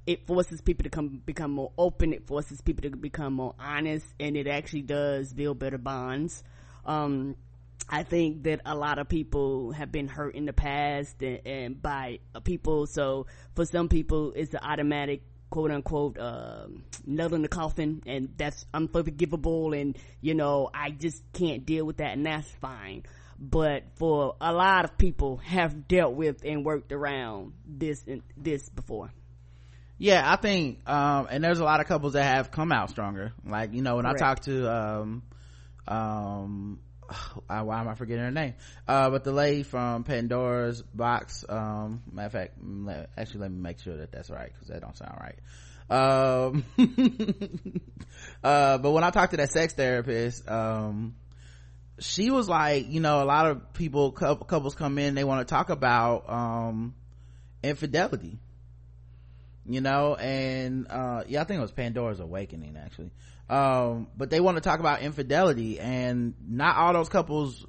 it 0.05 0.25
forces 0.25 0.61
people 0.61 0.83
to 0.83 0.89
come 0.89 1.21
become 1.25 1.51
more 1.51 1.71
open. 1.77 2.13
It 2.13 2.25
forces 2.25 2.61
people 2.61 2.89
to 2.89 2.95
become 2.95 3.33
more 3.33 3.53
honest, 3.59 4.05
and 4.19 4.37
it 4.37 4.47
actually 4.47 4.83
does 4.83 5.33
build 5.33 5.59
better 5.59 5.77
bonds. 5.77 6.41
Um, 6.85 7.35
I 7.89 8.03
think 8.03 8.43
that 8.43 8.61
a 8.65 8.75
lot 8.75 8.99
of 8.99 9.07
people 9.07 9.71
have 9.71 9.91
been 9.91 10.07
hurt 10.07 10.35
in 10.35 10.45
the 10.45 10.53
past 10.53 11.21
and, 11.21 11.45
and 11.45 11.81
by 11.81 12.19
people. 12.43 12.85
So 12.87 13.27
for 13.55 13.65
some 13.65 13.89
people, 13.89 14.33
it's 14.35 14.53
an 14.53 14.61
automatic 14.61 15.21
quote 15.49 15.71
unquote 15.71 16.17
uh, 16.17 16.67
nail 17.05 17.33
in 17.33 17.41
the 17.41 17.47
coffin, 17.47 18.01
and 18.05 18.33
that's 18.37 18.65
unforgivable. 18.73 19.73
And 19.73 19.97
you 20.21 20.33
know, 20.33 20.69
I 20.73 20.91
just 20.91 21.21
can't 21.33 21.65
deal 21.65 21.85
with 21.85 21.97
that, 21.97 22.13
and 22.13 22.25
that's 22.25 22.49
fine. 22.61 23.03
But 23.39 23.83
for 23.95 24.35
a 24.41 24.51
lot 24.51 24.85
of 24.85 24.97
people, 24.97 25.37
have 25.37 25.87
dealt 25.87 26.15
with 26.15 26.43
and 26.43 26.65
worked 26.65 26.91
around 26.91 27.53
this 27.65 28.03
and 28.07 28.23
this 28.35 28.67
before. 28.69 29.11
Yeah, 29.99 30.21
I 30.31 30.35
think, 30.35 30.87
um, 30.87 31.27
and 31.29 31.43
there's 31.43 31.59
a 31.59 31.63
lot 31.63 31.79
of 31.79 31.87
couples 31.87 32.13
that 32.13 32.23
have 32.23 32.51
come 32.51 32.71
out 32.71 32.91
stronger. 32.91 33.33
Like, 33.43 33.73
you 33.73 33.81
know, 33.81 33.95
when 33.95 34.05
Correct. 34.05 34.21
I 34.21 34.25
talk 34.25 34.39
to, 34.41 34.71
um, 34.71 35.23
um, 35.87 36.79
why 37.47 37.79
am 37.79 37.87
I 37.87 37.95
forgetting 37.95 38.23
her 38.23 38.31
name? 38.31 38.55
Uh, 38.87 39.09
but 39.09 39.23
the 39.23 39.31
lady 39.31 39.63
from 39.63 40.03
Pandora's 40.03 40.81
box, 40.81 41.45
um, 41.47 42.03
matter 42.11 42.25
of 42.25 42.31
fact, 42.31 42.53
let, 42.61 43.09
actually 43.17 43.41
let 43.41 43.51
me 43.51 43.59
make 43.61 43.79
sure 43.79 43.97
that 43.97 44.11
that's 44.11 44.29
right, 44.29 44.51
cause 44.59 44.67
that 44.67 44.81
don't 44.81 44.97
sound 44.97 45.17
right. 45.19 45.39
Um, 45.89 46.65
uh, 48.43 48.77
but 48.77 48.91
when 48.91 49.03
I 49.03 49.09
talked 49.11 49.31
to 49.31 49.37
that 49.37 49.51
sex 49.51 49.73
therapist, 49.73 50.47
um, 50.49 51.15
she 51.99 52.29
was 52.29 52.47
like, 52.49 52.89
you 52.89 52.99
know, 52.99 53.23
a 53.23 53.25
lot 53.25 53.47
of 53.47 53.73
people, 53.73 54.11
couples 54.11 54.75
come 54.75 54.97
in, 54.97 55.15
they 55.15 55.23
want 55.23 55.47
to 55.47 55.51
talk 55.51 55.69
about, 55.69 56.29
um, 56.29 56.93
infidelity, 57.63 58.39
you 59.67 59.81
know, 59.81 60.15
and, 60.15 60.87
uh, 60.89 61.23
yeah, 61.27 61.41
I 61.41 61.43
think 61.43 61.57
it 61.57 61.61
was 61.61 61.71
Pandora's 61.71 62.19
Awakening, 62.19 62.77
actually. 62.77 63.11
Um 63.49 64.07
but 64.17 64.29
they 64.29 64.41
want 64.41 64.57
to 64.57 64.61
talk 64.61 64.79
about 64.79 65.01
infidelity 65.01 65.79
and 65.79 66.33
not 66.45 66.75
all 66.75 66.93
those 66.93 67.09
couples 67.09 67.65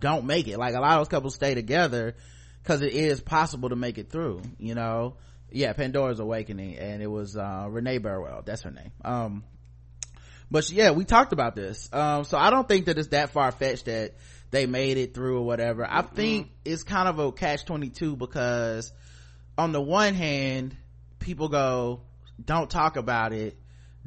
don't 0.00 0.24
make 0.24 0.48
it. 0.48 0.58
Like 0.58 0.74
a 0.74 0.80
lot 0.80 0.92
of 0.94 1.00
those 1.00 1.08
couples 1.08 1.34
stay 1.34 1.54
together 1.54 2.16
because 2.62 2.82
it 2.82 2.92
is 2.92 3.20
possible 3.20 3.68
to 3.68 3.76
make 3.76 3.98
it 3.98 4.10
through 4.10 4.42
you 4.58 4.74
know? 4.74 5.16
Yeah 5.50 5.74
pandora's 5.74 6.18
awakening 6.18 6.76
and 6.76 7.02
it 7.02 7.06
was 7.06 7.36
uh 7.36 7.66
renee 7.68 7.98
burwell. 7.98 8.42
That's 8.44 8.62
her 8.62 8.72
name. 8.72 8.90
Um 9.04 9.44
but 10.50 10.68
yeah 10.70 10.90
we 10.90 11.04
talked 11.04 11.32
about 11.32 11.54
this. 11.54 11.88
Um 11.92 12.24
so 12.24 12.36
i 12.36 12.50
don't 12.50 12.66
think 12.66 12.86
that 12.86 12.98
it's 12.98 13.08
that 13.08 13.30
far-fetched 13.30 13.84
that 13.84 14.14
they 14.50 14.66
made 14.66 14.98
it 14.98 15.14
through 15.14 15.38
or 15.38 15.46
whatever. 15.46 15.86
I 15.88 16.02
think 16.02 16.50
it's 16.64 16.82
kind 16.82 17.08
of 17.08 17.20
a 17.20 17.30
catch 17.30 17.64
22 17.64 18.16
because 18.16 18.92
on 19.56 19.70
the 19.70 19.80
one 19.80 20.14
hand 20.14 20.76
people 21.22 21.48
go 21.48 22.02
don't 22.44 22.68
talk 22.68 22.96
about 22.96 23.32
it. 23.32 23.56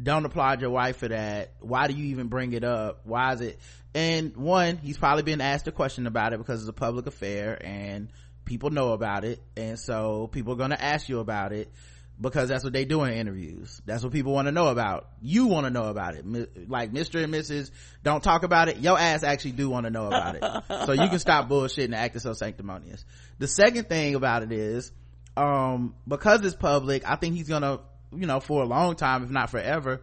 Don't 0.01 0.25
applaud 0.25 0.62
your 0.62 0.71
wife 0.71 0.97
for 0.97 1.08
that. 1.08 1.54
Why 1.62 1.88
do 1.88 1.93
you 1.93 2.08
even 2.08 2.28
bring 2.28 2.54
it 2.54 2.63
up? 2.63 3.01
Why 3.06 3.34
is 3.34 3.41
it 3.41 3.60
and 3.93 4.36
one 4.36 4.78
he's 4.78 4.97
probably 4.97 5.23
been 5.23 5.39
asked 5.39 5.67
a 5.67 5.71
question 5.71 6.06
about 6.06 6.34
it 6.34 6.38
because 6.38 6.60
it's 6.60 6.69
a 6.69 6.73
public 6.73 7.08
affair 7.08 7.58
and 7.65 8.10
people 8.43 8.69
know 8.69 8.91
about 8.91 9.23
it. 9.23 9.41
And 9.56 9.80
so 9.80 10.28
people 10.32 10.54
are 10.54 10.58
going 10.58 10.71
to 10.71 10.82
ask 10.82 11.08
you 11.08 11.19
about 11.19 11.54
it 11.54 11.71
because 12.19 12.49
that's 12.49 12.63
what 12.63 12.73
they 12.73 12.86
do 12.86 13.04
in 13.04 13.13
interviews. 13.13 13.82
That's 13.86 14.04
what 14.04 14.13
people 14.13 14.34
want 14.34 14.47
to 14.47 14.51
know 14.51 14.67
about. 14.67 15.08
You 15.21 15.47
want 15.47 15.65
to 15.65 15.69
know 15.69 15.86
about 15.86 16.15
it. 16.15 16.25
Like 16.69 16.91
mr 16.91 17.23
and 17.23 17.34
mrs 17.34 17.71
don't 18.04 18.21
talk 18.23 18.43
about 18.43 18.67
it. 18.67 18.78
Your 18.78 18.99
ass 18.99 19.23
actually 19.23 19.54
do 19.54 19.69
want 19.69 19.86
to 19.86 19.89
know 19.89 20.08
about 20.08 20.36
it. 20.36 20.86
So 20.86 20.91
you 20.91 21.08
can 21.10 21.19
stop 21.19 21.47
bullshitting 21.49 21.86
and 21.86 21.95
acting 21.95 22.21
so 22.21 22.34
sanctimonious. 22.34 23.06
The 23.39 23.47
second 23.47 23.88
thing 23.88 24.15
about 24.15 24.43
it 24.43 24.51
is 24.51 24.91
um 25.37 25.95
because 26.07 26.45
it's 26.45 26.55
public 26.55 27.03
i 27.07 27.15
think 27.15 27.35
he's 27.35 27.49
gonna 27.49 27.79
you 28.15 28.25
know 28.25 28.39
for 28.39 28.63
a 28.63 28.65
long 28.65 28.95
time 28.95 29.23
if 29.23 29.29
not 29.29 29.49
forever 29.49 30.01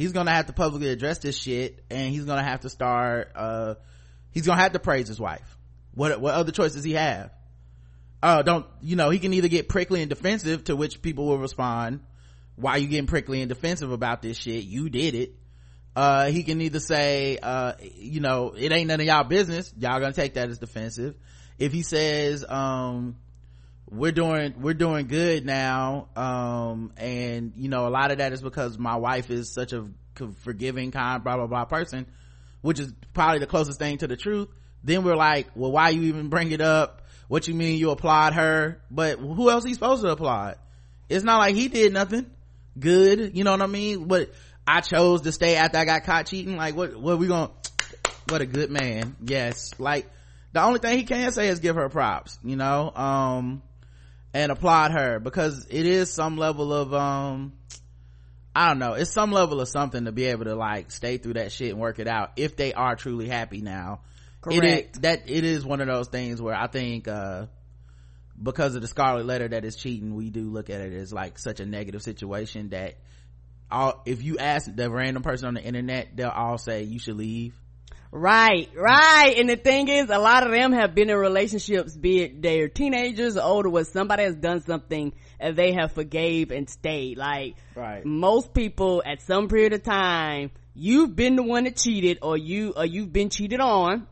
he's 0.00 0.12
gonna 0.12 0.30
have 0.30 0.46
to 0.46 0.52
publicly 0.52 0.88
address 0.88 1.18
this 1.18 1.36
shit 1.36 1.84
and 1.90 2.10
he's 2.10 2.24
gonna 2.24 2.42
have 2.42 2.60
to 2.60 2.70
start 2.70 3.32
uh 3.34 3.74
he's 4.30 4.46
gonna 4.46 4.60
have 4.60 4.72
to 4.72 4.78
praise 4.78 5.08
his 5.08 5.20
wife. 5.20 5.58
What 5.92 6.20
what 6.20 6.34
other 6.34 6.52
choices 6.52 6.84
he 6.84 6.92
have? 6.92 7.30
Uh 8.22 8.42
don't 8.42 8.66
you 8.80 8.96
know 8.96 9.10
he 9.10 9.18
can 9.18 9.34
either 9.34 9.48
get 9.48 9.68
prickly 9.68 10.00
and 10.00 10.08
defensive 10.08 10.64
to 10.64 10.76
which 10.76 11.02
people 11.02 11.26
will 11.26 11.38
respond 11.38 12.00
why 12.56 12.76
you 12.76 12.88
getting 12.88 13.06
prickly 13.06 13.40
and 13.40 13.48
defensive 13.48 13.92
about 13.92 14.22
this 14.22 14.36
shit? 14.36 14.64
You 14.64 14.88
did 14.88 15.14
it. 15.14 15.34
Uh 15.96 16.26
he 16.26 16.44
can 16.44 16.60
either 16.62 16.80
say 16.80 17.38
uh 17.42 17.74
you 17.96 18.20
know 18.20 18.54
it 18.56 18.72
ain't 18.72 18.88
none 18.88 19.00
of 19.00 19.06
y'all 19.06 19.24
business. 19.24 19.72
Y'all 19.78 20.00
gonna 20.00 20.12
take 20.12 20.34
that 20.34 20.48
as 20.48 20.58
defensive. 20.58 21.14
If 21.58 21.72
he 21.72 21.82
says 21.82 22.42
um 22.48 23.16
we're 23.90 24.12
doing 24.12 24.54
we're 24.60 24.74
doing 24.74 25.06
good 25.08 25.44
now. 25.44 26.08
Um 26.14 26.92
and 26.96 27.52
you 27.56 27.68
know 27.68 27.88
a 27.88 27.90
lot 27.90 28.12
of 28.12 28.18
that 28.18 28.32
is 28.32 28.40
because 28.40 28.78
my 28.78 28.96
wife 28.96 29.30
is 29.30 29.52
such 29.52 29.72
a 29.72 29.86
forgiving 30.42 30.90
kind 30.90 31.24
blah 31.24 31.36
blah 31.36 31.46
blah 31.46 31.64
person 31.64 32.06
which 32.60 32.78
is 32.78 32.92
probably 33.14 33.38
the 33.38 33.46
closest 33.46 33.78
thing 33.78 33.98
to 33.98 34.06
the 34.06 34.16
truth. 34.16 34.48
Then 34.84 35.02
we're 35.02 35.16
like 35.16 35.48
well 35.54 35.72
why 35.72 35.90
you 35.90 36.02
even 36.02 36.28
bring 36.28 36.52
it 36.52 36.60
up? 36.60 37.02
What 37.28 37.48
you 37.48 37.54
mean 37.54 37.78
you 37.78 37.90
applaud 37.90 38.34
her? 38.34 38.80
But 38.90 39.18
who 39.18 39.50
else 39.50 39.64
he 39.64 39.74
supposed 39.74 40.02
to 40.02 40.08
applaud? 40.08 40.56
It's 41.08 41.24
not 41.24 41.38
like 41.38 41.56
he 41.56 41.68
did 41.68 41.92
nothing 41.92 42.30
good 42.78 43.36
you 43.36 43.42
know 43.42 43.50
what 43.50 43.62
i 43.62 43.66
mean? 43.66 44.06
But 44.06 44.32
i 44.66 44.80
chose 44.80 45.22
to 45.22 45.32
stay 45.32 45.56
after 45.56 45.78
i 45.78 45.84
got 45.84 46.04
caught 46.04 46.26
cheating. 46.26 46.56
Like 46.56 46.76
what 46.76 46.96
what 46.96 47.18
we 47.18 47.26
gonna 47.26 47.50
what 48.28 48.40
a 48.40 48.46
good 48.46 48.70
man. 48.70 49.16
Yes. 49.20 49.72
Like 49.78 50.08
the 50.52 50.62
only 50.62 50.78
thing 50.78 50.96
he 50.98 51.04
can 51.04 51.32
say 51.32 51.48
is 51.48 51.58
give 51.58 51.74
her 51.74 51.88
props 51.88 52.38
you 52.44 52.54
know? 52.54 52.92
Um 52.94 53.62
and 54.32 54.52
applaud 54.52 54.92
her 54.92 55.18
because 55.18 55.66
it 55.70 55.86
is 55.86 56.12
some 56.12 56.36
level 56.36 56.72
of 56.72 56.94
um 56.94 57.52
I 58.54 58.68
don't 58.68 58.80
know. 58.80 58.94
It's 58.94 59.12
some 59.12 59.30
level 59.30 59.60
of 59.60 59.68
something 59.68 60.06
to 60.06 60.12
be 60.12 60.24
able 60.26 60.44
to 60.44 60.56
like 60.56 60.90
stay 60.90 61.18
through 61.18 61.34
that 61.34 61.52
shit 61.52 61.70
and 61.70 61.78
work 61.78 61.98
it 62.00 62.08
out 62.08 62.32
if 62.36 62.56
they 62.56 62.72
are 62.72 62.96
truly 62.96 63.28
happy 63.28 63.60
now. 63.60 64.00
Correct. 64.40 64.64
It 64.64 64.90
is, 64.94 65.00
that 65.02 65.30
it 65.30 65.44
is 65.44 65.64
one 65.64 65.80
of 65.80 65.86
those 65.86 66.08
things 66.08 66.42
where 66.42 66.54
I 66.54 66.66
think 66.66 67.06
uh 67.06 67.46
because 68.42 68.74
of 68.74 68.82
the 68.82 68.88
scarlet 68.88 69.26
letter 69.26 69.48
that 69.48 69.64
is 69.64 69.76
cheating, 69.76 70.14
we 70.14 70.30
do 70.30 70.50
look 70.50 70.70
at 70.70 70.80
it 70.80 70.94
as 70.94 71.12
like 71.12 71.38
such 71.38 71.60
a 71.60 71.66
negative 71.66 72.02
situation 72.02 72.70
that 72.70 72.96
all 73.70 74.02
if 74.06 74.22
you 74.22 74.38
ask 74.38 74.74
the 74.74 74.90
random 74.90 75.22
person 75.22 75.48
on 75.48 75.54
the 75.54 75.62
internet, 75.62 76.16
they'll 76.16 76.28
all 76.28 76.58
say 76.58 76.82
you 76.82 76.98
should 76.98 77.16
leave. 77.16 77.54
Right, 78.12 78.68
right. 78.74 79.34
And 79.38 79.48
the 79.48 79.56
thing 79.56 79.88
is, 79.88 80.10
a 80.10 80.18
lot 80.18 80.44
of 80.44 80.50
them 80.52 80.72
have 80.72 80.94
been 80.96 81.10
in 81.10 81.16
relationships, 81.16 81.96
be 81.96 82.22
it 82.22 82.42
they're 82.42 82.68
teenagers 82.68 83.36
or 83.36 83.42
older, 83.42 83.70
where 83.70 83.84
somebody 83.84 84.24
has 84.24 84.34
done 84.34 84.62
something 84.62 85.12
and 85.38 85.56
they 85.56 85.72
have 85.72 85.92
forgave 85.92 86.50
and 86.50 86.68
stayed. 86.68 87.18
Like, 87.18 87.54
Right. 87.76 88.04
most 88.04 88.52
people 88.52 89.02
at 89.06 89.22
some 89.22 89.48
period 89.48 89.72
of 89.74 89.84
time, 89.84 90.50
you've 90.74 91.14
been 91.14 91.36
the 91.36 91.44
one 91.44 91.64
that 91.64 91.76
cheated 91.76 92.18
or 92.20 92.36
you, 92.36 92.72
or 92.76 92.84
you've 92.84 93.12
been 93.12 93.30
cheated 93.30 93.60
on. 93.60 94.08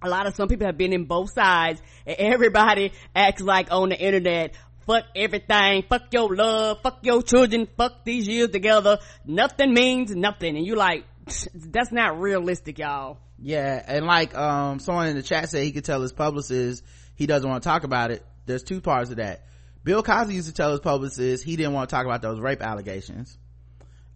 A 0.00 0.08
lot 0.08 0.26
of 0.26 0.34
some 0.34 0.48
people 0.48 0.66
have 0.66 0.78
been 0.78 0.94
in 0.94 1.04
both 1.04 1.32
sides 1.32 1.82
and 2.06 2.16
everybody 2.18 2.92
acts 3.14 3.42
like 3.42 3.70
on 3.70 3.90
the 3.90 3.98
internet, 4.00 4.54
fuck 4.86 5.04
everything, 5.14 5.84
fuck 5.86 6.04
your 6.12 6.34
love, 6.34 6.80
fuck 6.82 7.00
your 7.02 7.22
children, 7.22 7.68
fuck 7.76 8.04
these 8.04 8.26
years 8.26 8.48
together. 8.48 8.98
Nothing 9.26 9.74
means 9.74 10.14
nothing. 10.16 10.56
And 10.56 10.66
you 10.66 10.76
like, 10.76 11.04
that's 11.54 11.92
not 11.92 12.20
realistic, 12.20 12.78
y'all. 12.78 13.18
Yeah, 13.38 13.82
and 13.86 14.06
like 14.06 14.36
um 14.36 14.80
someone 14.80 15.08
in 15.08 15.16
the 15.16 15.22
chat 15.22 15.48
said 15.50 15.64
he 15.64 15.72
could 15.72 15.84
tell 15.84 16.00
his 16.02 16.12
publicist 16.12 16.82
he 17.14 17.26
doesn't 17.26 17.48
want 17.48 17.62
to 17.62 17.68
talk 17.68 17.84
about 17.84 18.10
it. 18.10 18.24
There's 18.46 18.62
two 18.62 18.80
parts 18.80 19.10
of 19.10 19.16
that. 19.16 19.44
Bill 19.84 20.02
Cosby 20.02 20.34
used 20.34 20.48
to 20.48 20.54
tell 20.54 20.70
his 20.70 20.80
publicist 20.80 21.44
he 21.44 21.56
didn't 21.56 21.72
want 21.72 21.88
to 21.88 21.94
talk 21.94 22.04
about 22.04 22.22
those 22.22 22.40
rape 22.40 22.62
allegations. 22.62 23.36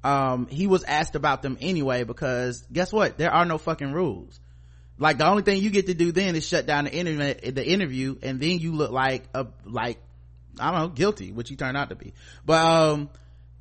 Um 0.03 0.47
he 0.49 0.67
was 0.67 0.85
asked 0.85 1.15
about 1.15 1.43
them 1.43 1.57
anyway 1.61 2.05
because 2.05 2.65
guess 2.73 2.93
what? 2.93 3.19
There 3.19 3.33
are 3.33 3.45
no 3.45 3.59
fucking 3.59 3.93
rules. 3.93 4.41
Like 4.99 5.19
the 5.19 5.27
only 5.27 5.43
thing 5.43 5.63
you 5.63 5.71
get 5.71 5.87
to 5.87 5.95
do 5.95 6.13
then 6.13 6.37
is 6.37 6.47
shut 6.47 6.67
down 6.67 6.85
the 6.85 6.93
internet 6.93 7.55
the 7.55 7.67
interview 7.67 8.17
and 8.23 8.41
then 8.41 8.59
you 8.59 8.73
look 8.73 8.91
like 8.91 9.25
a 9.35 9.47
like 9.65 9.99
I 10.59 10.71
don't 10.71 10.81
know, 10.81 10.89
guilty, 10.89 11.33
which 11.33 11.51
you 11.51 11.57
turned 11.57 11.77
out 11.77 11.89
to 11.91 11.97
be. 11.97 12.13
But 12.45 12.61
um 12.61 13.11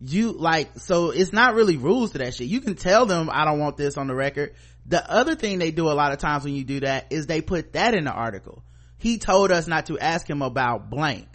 you 0.03 0.31
like 0.31 0.79
so 0.79 1.11
it's 1.11 1.31
not 1.31 1.53
really 1.53 1.77
rules 1.77 2.11
to 2.11 2.17
that 2.19 2.33
shit. 2.33 2.47
You 2.47 2.59
can 2.59 2.75
tell 2.75 3.05
them 3.05 3.29
I 3.31 3.45
don't 3.45 3.59
want 3.59 3.77
this 3.77 3.97
on 3.97 4.07
the 4.07 4.15
record. 4.15 4.53
The 4.87 5.09
other 5.09 5.35
thing 5.35 5.59
they 5.59 5.71
do 5.71 5.89
a 5.89 5.93
lot 5.93 6.11
of 6.11 6.17
times 6.17 6.43
when 6.43 6.55
you 6.55 6.63
do 6.63 6.79
that 6.79 7.07
is 7.11 7.27
they 7.27 7.41
put 7.41 7.73
that 7.73 7.93
in 7.93 8.05
the 8.05 8.11
article. 8.11 8.63
He 8.97 9.19
told 9.19 9.51
us 9.51 9.67
not 9.67 9.87
to 9.87 9.99
ask 9.99 10.27
him 10.27 10.41
about 10.41 10.89
blank. 10.89 11.27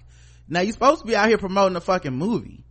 Now 0.49 0.61
you're 0.61 0.73
supposed 0.73 1.01
to 1.03 1.07
be 1.07 1.17
out 1.17 1.29
here 1.29 1.39
promoting 1.39 1.77
a 1.77 1.81
fucking 1.81 2.13
movie. 2.13 2.65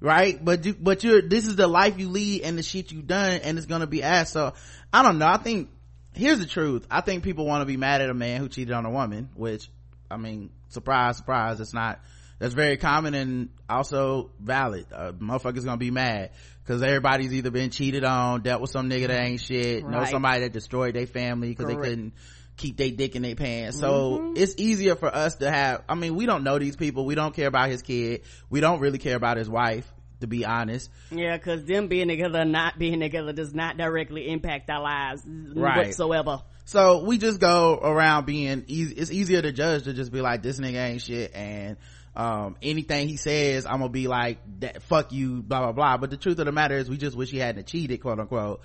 Right? 0.00 0.42
But 0.42 0.66
you, 0.66 0.74
but 0.78 1.02
you're, 1.02 1.22
this 1.22 1.46
is 1.46 1.56
the 1.56 1.66
life 1.66 1.98
you 1.98 2.08
lead 2.10 2.42
and 2.42 2.58
the 2.58 2.62
shit 2.62 2.92
you've 2.92 3.06
done 3.06 3.40
and 3.42 3.56
it's 3.56 3.66
gonna 3.66 3.86
be 3.86 4.02
asked. 4.02 4.34
So, 4.34 4.52
I 4.92 5.02
don't 5.02 5.18
know. 5.18 5.26
I 5.26 5.38
think, 5.38 5.70
here's 6.12 6.38
the 6.38 6.46
truth. 6.46 6.86
I 6.90 7.00
think 7.00 7.24
people 7.24 7.46
want 7.46 7.62
to 7.62 7.66
be 7.66 7.78
mad 7.78 8.02
at 8.02 8.10
a 8.10 8.14
man 8.14 8.40
who 8.40 8.48
cheated 8.48 8.74
on 8.74 8.84
a 8.84 8.90
woman, 8.90 9.30
which, 9.34 9.70
I 10.10 10.18
mean, 10.18 10.50
surprise, 10.68 11.16
surprise, 11.16 11.58
it's 11.58 11.72
not, 11.72 12.00
that's 12.38 12.54
very 12.54 12.76
common 12.76 13.14
and 13.14 13.48
also 13.68 14.30
valid. 14.40 14.86
Uh, 14.92 15.12
motherfuckers 15.12 15.64
gonna 15.64 15.76
be 15.76 15.90
mad 15.90 16.30
because 16.62 16.82
everybody's 16.82 17.32
either 17.32 17.50
been 17.50 17.70
cheated 17.70 18.04
on, 18.04 18.42
dealt 18.42 18.60
with 18.60 18.70
some 18.70 18.88
nigga 18.88 19.08
that 19.08 19.22
ain't 19.22 19.40
shit, 19.40 19.86
know 19.86 20.04
somebody 20.04 20.40
that 20.40 20.52
destroyed 20.52 20.94
their 20.94 21.06
family 21.06 21.48
because 21.48 21.66
they 21.66 21.76
couldn't 21.76 22.14
keep 22.56 22.76
their 22.76 22.90
dick 22.90 23.16
in 23.16 23.22
their 23.22 23.34
pants. 23.34 23.78
So 23.78 24.32
it's 24.36 24.54
easier 24.58 24.94
for 24.96 25.14
us 25.14 25.36
to 25.36 25.50
have, 25.50 25.82
I 25.88 25.94
mean, 25.94 26.14
we 26.14 26.26
don't 26.26 26.44
know 26.44 26.58
these 26.58 26.76
people. 26.76 27.04
We 27.04 27.14
don't 27.14 27.34
care 27.34 27.48
about 27.48 27.68
his 27.68 27.82
kid. 27.82 28.22
We 28.48 28.60
don't 28.60 28.80
really 28.80 28.98
care 28.98 29.16
about 29.16 29.36
his 29.36 29.48
wife, 29.50 29.90
to 30.20 30.26
be 30.26 30.44
honest. 30.44 30.90
Yeah, 31.10 31.36
cause 31.38 31.64
them 31.64 31.88
being 31.88 32.08
together 32.08 32.40
or 32.40 32.44
not 32.44 32.78
being 32.78 33.00
together 33.00 33.32
does 33.32 33.52
not 33.54 33.76
directly 33.76 34.28
impact 34.30 34.70
our 34.70 34.82
lives 34.82 35.22
Right. 35.26 35.86
whatsoever. 35.86 36.42
So 36.64 37.04
we 37.04 37.18
just 37.18 37.40
go 37.40 37.78
around 37.82 38.24
being 38.24 38.64
easy. 38.68 38.94
It's 38.94 39.10
easier 39.10 39.42
to 39.42 39.52
judge 39.52 39.84
to 39.84 39.92
just 39.92 40.12
be 40.12 40.20
like, 40.22 40.42
this 40.42 40.58
nigga 40.58 40.82
ain't 40.82 41.02
shit. 41.02 41.34
And, 41.34 41.76
um, 42.16 42.56
anything 42.62 43.08
he 43.08 43.16
says, 43.16 43.66
I'm 43.66 43.78
gonna 43.78 43.88
be 43.88 44.06
like, 44.06 44.38
that, 44.60 44.82
fuck 44.82 45.12
you, 45.12 45.42
blah, 45.42 45.60
blah, 45.60 45.72
blah. 45.72 45.96
But 45.96 46.10
the 46.10 46.16
truth 46.16 46.38
of 46.38 46.46
the 46.46 46.52
matter 46.52 46.76
is 46.76 46.88
we 46.88 46.96
just 46.96 47.16
wish 47.16 47.30
he 47.30 47.38
hadn't 47.38 47.66
cheated, 47.66 48.00
quote 48.00 48.20
unquote. 48.20 48.60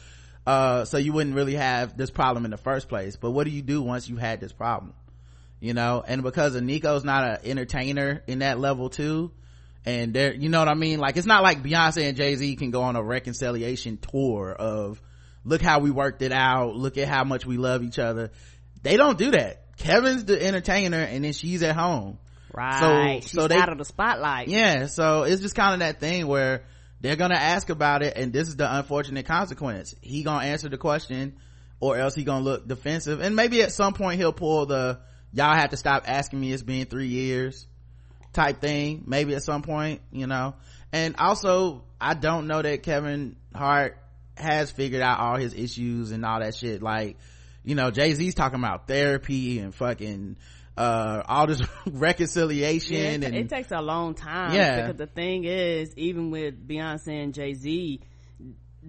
Uh, 0.45 0.85
so 0.85 0.97
you 0.97 1.13
wouldn't 1.13 1.35
really 1.35 1.55
have 1.55 1.97
this 1.97 2.09
problem 2.09 2.45
in 2.45 2.51
the 2.51 2.57
first 2.57 2.89
place. 2.89 3.15
But 3.15 3.31
what 3.31 3.45
do 3.45 3.51
you 3.51 3.61
do 3.61 3.81
once 3.81 4.07
you 4.07 4.17
had 4.17 4.39
this 4.39 4.51
problem? 4.51 4.93
You 5.59 5.73
know, 5.73 6.03
and 6.05 6.23
because 6.23 6.59
Nico's 6.59 7.03
not 7.03 7.23
an 7.23 7.37
entertainer 7.43 8.23
in 8.27 8.39
that 8.39 8.59
level 8.59 8.89
too, 8.89 9.31
and 9.85 10.13
there, 10.13 10.33
you 10.33 10.49
know 10.49 10.59
what 10.59 10.69
I 10.69 10.73
mean? 10.73 10.99
Like, 10.99 11.17
it's 11.17 11.27
not 11.27 11.43
like 11.43 11.63
Beyonce 11.63 12.07
and 12.07 12.17
Jay-Z 12.17 12.55
can 12.57 12.71
go 12.71 12.83
on 12.83 12.95
a 12.95 13.03
reconciliation 13.03 13.97
tour 13.97 14.51
of, 14.51 15.01
look 15.43 15.61
how 15.61 15.79
we 15.79 15.89
worked 15.89 16.21
it 16.21 16.31
out, 16.31 16.75
look 16.75 16.97
at 16.97 17.07
how 17.07 17.23
much 17.23 17.45
we 17.45 17.57
love 17.57 17.83
each 17.83 17.97
other. 17.97 18.31
They 18.83 18.97
don't 18.97 19.17
do 19.17 19.31
that. 19.31 19.77
Kevin's 19.77 20.25
the 20.25 20.41
entertainer 20.41 20.99
and 20.99 21.23
then 21.23 21.33
she's 21.33 21.63
at 21.63 21.75
home. 21.75 22.19
Right. 22.53 23.21
She's 23.23 23.31
so 23.31 23.47
they- 23.47 23.57
out 23.57 23.69
of 23.71 23.77
the 23.77 23.85
spotlight. 23.85 24.47
Yeah, 24.47 24.87
so 24.87 25.23
it's 25.23 25.41
just 25.41 25.55
kind 25.55 25.73
of 25.73 25.79
that 25.79 25.99
thing 25.99 26.27
where 26.27 26.63
they're 27.01 27.15
gonna 27.15 27.35
ask 27.35 27.69
about 27.69 28.03
it 28.03 28.17
and 28.17 28.33
this 28.33 28.47
is 28.47 28.55
the 28.55 28.77
unfortunate 28.77 29.25
consequence. 29.25 29.95
He 30.01 30.23
gonna 30.23 30.45
answer 30.45 30.69
the 30.69 30.77
question 30.77 31.37
or 31.79 31.97
else 31.97 32.15
he 32.15 32.23
gonna 32.23 32.43
look 32.43 32.67
defensive 32.67 33.21
and 33.21 33.35
maybe 33.35 33.61
at 33.61 33.71
some 33.71 33.93
point 33.93 34.19
he'll 34.19 34.33
pull 34.33 34.65
the 34.65 34.99
y'all 35.31 35.55
have 35.55 35.69
to 35.69 35.77
stop 35.77 36.03
asking 36.07 36.39
me 36.39 36.51
it's 36.51 36.63
been 36.63 36.85
three 36.85 37.07
years 37.07 37.67
type 38.33 38.59
thing 38.61 39.03
maybe 39.07 39.33
at 39.35 39.43
some 39.43 39.61
point 39.61 40.01
you 40.11 40.27
know 40.27 40.55
and 40.91 41.15
also 41.17 41.83
i 42.01 42.13
don't 42.13 42.47
know 42.47 42.61
that 42.61 42.83
kevin 42.83 43.35
hart 43.55 43.97
has 44.37 44.71
figured 44.71 45.01
out 45.01 45.19
all 45.19 45.37
his 45.37 45.53
issues 45.53 46.11
and 46.11 46.25
all 46.25 46.39
that 46.39 46.55
shit 46.55 46.81
like 46.81 47.17
you 47.63 47.75
know 47.75 47.91
jay-z's 47.91 48.35
talking 48.35 48.59
about 48.59 48.87
therapy 48.87 49.59
and 49.59 49.73
fucking 49.73 50.35
uh 50.79 51.23
all 51.27 51.45
this 51.47 51.61
reconciliation 51.85 52.95
Yeah, 52.95 53.09
it, 53.11 53.23
and 53.23 53.35
it 53.35 53.49
takes 53.49 53.71
a 53.71 53.81
long 53.81 54.13
time. 54.15 54.55
Yeah. 54.55 54.81
Because 54.81 54.97
the 54.97 55.07
thing 55.07 55.43
is, 55.43 55.93
even 55.97 56.31
with 56.31 56.65
Beyonce 56.67 57.21
and 57.21 57.33
Jay 57.33 57.53
Z, 57.53 57.99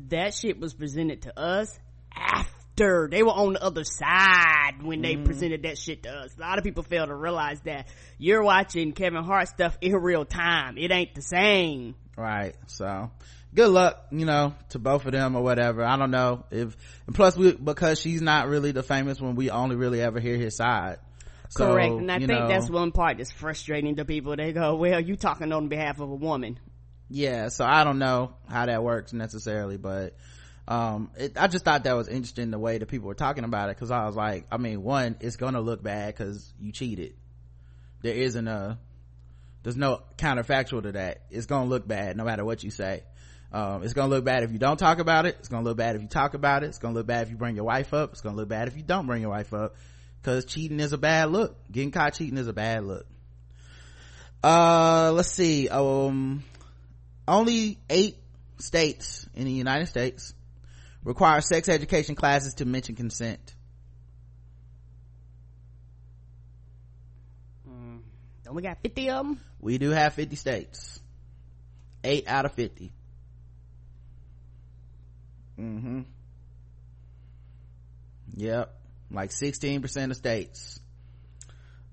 that 0.09 0.33
shit 0.33 0.61
was 0.61 0.73
presented 0.73 1.23
to 1.23 1.39
us 1.39 1.77
after 2.15 3.09
they 3.11 3.23
were 3.23 3.33
on 3.33 3.55
the 3.55 3.63
other 3.63 3.83
side 3.85 4.83
when 4.83 5.03
they 5.03 5.17
presented 5.17 5.65
that 5.65 5.77
shit 5.77 6.05
to 6.05 6.11
us. 6.11 6.31
A 6.39 6.41
lot 6.41 6.59
of 6.59 6.65
people 6.65 6.85
fail 6.85 7.07
to 7.07 7.15
realize 7.15 7.61
that 7.63 7.89
you're 8.19 8.43
watching 8.43 8.93
Kevin 8.93 9.25
Hart 9.25 9.49
stuff 9.49 9.77
in 9.81 9.93
real 9.97 10.25
time. 10.25 10.79
It 10.79 10.93
ain't 10.93 11.15
the 11.15 11.23
same. 11.23 11.97
right 12.17 12.55
so 12.69 13.11
good 13.55 13.69
luck 13.69 14.07
you 14.13 14.25
know 14.25 14.55
to 14.69 14.79
both 14.79 15.07
of 15.07 15.13
them 15.13 15.35
or 15.35 15.43
whatever 15.43 15.85
i 15.85 15.97
don't 15.97 16.11
know 16.11 16.45
if 16.51 16.77
and 17.07 17.15
plus 17.17 17.37
we 17.37 17.53
because 17.53 17.99
she's 18.01 18.23
not 18.23 18.49
really 18.49 18.71
the 18.73 18.83
famous 18.83 19.21
one 19.21 19.35
we 19.35 19.51
only 19.51 19.75
really 19.75 20.01
ever 20.01 20.21
hear 20.21 20.37
his 20.37 20.57
side 20.57 20.99
so, 21.51 21.67
Correct. 21.67 21.93
And 21.93 22.11
I 22.11 22.19
think 22.19 22.31
know, 22.31 22.49
that's 22.49 22.71
one 22.71 22.93
part 22.93 23.19
that's 23.19 23.31
frustrating 23.33 23.97
to 23.97 24.05
people. 24.05 24.37
They 24.37 24.53
go, 24.53 24.77
well, 24.77 25.01
you 25.01 25.17
talking 25.17 25.53
on 25.53 25.69
behalf 25.69 26.01
of 26.01 26.09
a 26.11 26.15
woman. 26.15 26.59
yeah 27.09 27.49
so 27.49 27.65
i 27.65 27.83
don't 27.83 27.99
know 27.99 28.33
how 28.49 28.67
that 28.67 28.85
works 28.85 29.13
necessarily 29.13 29.77
but 29.77 30.15
um 30.69 31.11
it, 31.17 31.33
i 31.37 31.49
just 31.49 31.65
thought 31.65 31.83
that 31.83 31.95
was 31.95 32.07
interesting 32.07 32.53
the 32.53 32.59
way 32.59 32.79
that 32.79 32.87
people 32.87 33.09
were 33.09 33.15
talking 33.17 33.43
about 33.43 33.69
it 33.69 33.75
because 33.75 33.91
i 33.91 34.07
was 34.07 34.15
like 34.15 34.47
i 34.53 34.57
mean 34.59 34.81
one 34.85 35.17
it's 35.19 35.35
gonna 35.37 35.61
look 35.61 35.83
bad 35.83 36.15
because 36.15 36.53
you 36.61 36.71
cheated. 36.71 37.15
There 38.03 38.15
isn't 38.15 38.49
a 38.49 38.79
there's 39.63 39.77
no 39.77 40.03
counterfactual 40.17 40.83
to 40.85 40.93
that. 40.93 41.23
It's 41.31 41.47
gonna 41.47 41.69
look 41.69 41.87
bad 41.87 42.17
no 42.17 42.25
matter 42.25 42.45
what 42.45 42.65
you 42.65 42.71
say. 42.71 43.03
Um, 43.53 43.83
it's 43.83 43.93
gonna 43.93 44.09
look 44.09 44.25
bad 44.25 44.43
if 44.43 44.53
you 44.53 44.59
don't 44.59 44.79
talk 44.79 45.01
about 45.01 45.27
it. 45.27 45.37
It's 45.41 45.49
gonna 45.49 45.65
look 45.65 45.77
bad 45.77 45.97
if 45.97 46.03
you 46.03 46.09
talk 46.09 46.35
about 46.35 46.63
it. 46.63 46.69
It's 46.69 46.79
gonna 46.79 46.95
look 46.95 47.07
bad 47.07 47.25
if 47.27 47.31
you 47.31 47.37
bring 47.37 47.57
your 47.57 47.65
wife 47.65 47.93
up. 47.93 48.13
It's 48.13 48.21
gonna 48.23 48.37
look 48.37 48.49
bad 48.49 48.69
if 48.69 48.77
you 48.77 48.83
don't 48.83 49.07
bring 49.07 49.21
your 49.21 49.31
wife 49.33 49.53
up 49.53 49.75
because 50.21 50.45
cheating 50.45 50.81
is 50.81 50.93
a 50.93 50.99
bad 50.99 51.31
look. 51.31 51.57
Getting 51.71 51.91
caught 51.91 52.15
cheating 52.15 52.39
is 52.39 52.49
a 52.49 52.53
bad 52.53 52.85
look. 52.85 53.07
Uh 54.43 55.13
let's 55.15 55.31
see 55.31 55.69
um 55.69 56.43
only 57.29 57.79
eight 57.89 58.17
states 58.59 59.29
in 59.35 59.45
the 59.45 59.53
united 59.53 59.87
states 59.87 60.35
require 61.05 61.41
sex 61.41 61.69
education 61.69 62.15
classes 62.15 62.55
to 62.55 62.65
mention 62.65 62.95
consent. 62.95 63.55
Don't 68.45 68.57
we 68.57 68.63
got 68.63 68.79
50 68.83 69.11
of 69.11 69.27
them? 69.27 69.41
we 69.61 69.79
do 69.79 69.91
have 69.91 70.15
50 70.15 70.35
states. 70.35 71.01
Eight 72.03 72.27
out 72.27 72.47
of 72.47 72.53
50 72.53 72.91
mm-hmm. 75.59 76.01
Yep 78.37 78.80
like 79.11 79.31
16% 79.31 80.11
of 80.11 80.17
states 80.17 80.81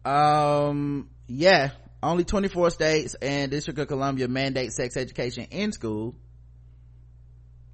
um 0.05 1.09
yeah 1.27 1.71
only 2.01 2.23
24 2.23 2.69
states 2.69 3.15
and 3.15 3.51
district 3.51 3.79
of 3.79 3.87
columbia 3.87 4.27
mandate 4.27 4.71
sex 4.71 4.95
education 4.95 5.45
in 5.51 5.71
school 5.71 6.15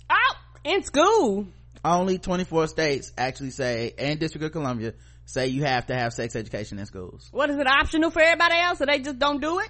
Oh, 0.10 0.36
in 0.64 0.84
school. 0.84 1.48
only 1.84 2.18
24 2.18 2.68
states 2.68 3.12
actually 3.18 3.50
say 3.52 3.94
and 3.98 4.20
district 4.20 4.46
of 4.46 4.52
columbia 4.52 4.94
say 5.26 5.48
you 5.48 5.64
have 5.64 5.86
to 5.88 5.96
have 5.96 6.14
sex 6.14 6.36
education 6.36 6.80
in 6.80 6.86
schools 6.86 7.30
What 7.32 7.50
is 7.50 7.58
it 7.58 7.68
optional 7.68 8.10
for 8.12 8.22
everybody 8.22 8.56
else 8.60 8.80
so 8.80 8.86
they 8.86 9.00
just 9.00 9.20
don't 9.20 9.42
do 9.42 9.60
it? 9.60 9.70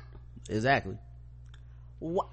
exactly 0.49 0.97
What? 1.99 2.27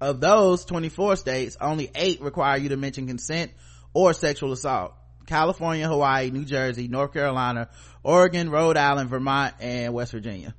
of 0.00 0.20
those 0.20 0.64
24 0.64 1.16
states 1.16 1.56
only 1.60 1.90
eight 1.94 2.20
require 2.20 2.58
you 2.58 2.68
to 2.70 2.76
mention 2.76 3.06
consent 3.06 3.50
or 3.94 4.12
sexual 4.12 4.52
assault 4.52 4.92
california 5.26 5.86
hawaii 5.88 6.30
new 6.30 6.44
jersey 6.44 6.88
north 6.88 7.12
carolina 7.12 7.68
oregon 8.02 8.48
rhode 8.50 8.76
island 8.76 9.10
vermont 9.10 9.54
and 9.60 9.92
west 9.92 10.12
virginia. 10.12 10.54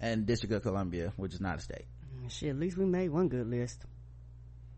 And 0.00 0.26
district 0.26 0.52
of 0.54 0.62
columbia 0.62 1.12
which 1.16 1.32
is 1.34 1.40
not 1.40 1.58
a 1.58 1.60
state. 1.60 1.84
Shit, 2.28 2.50
at 2.50 2.58
least 2.58 2.76
we 2.76 2.86
made 2.86 3.10
one 3.10 3.28
good 3.28 3.48
list. 3.48 3.84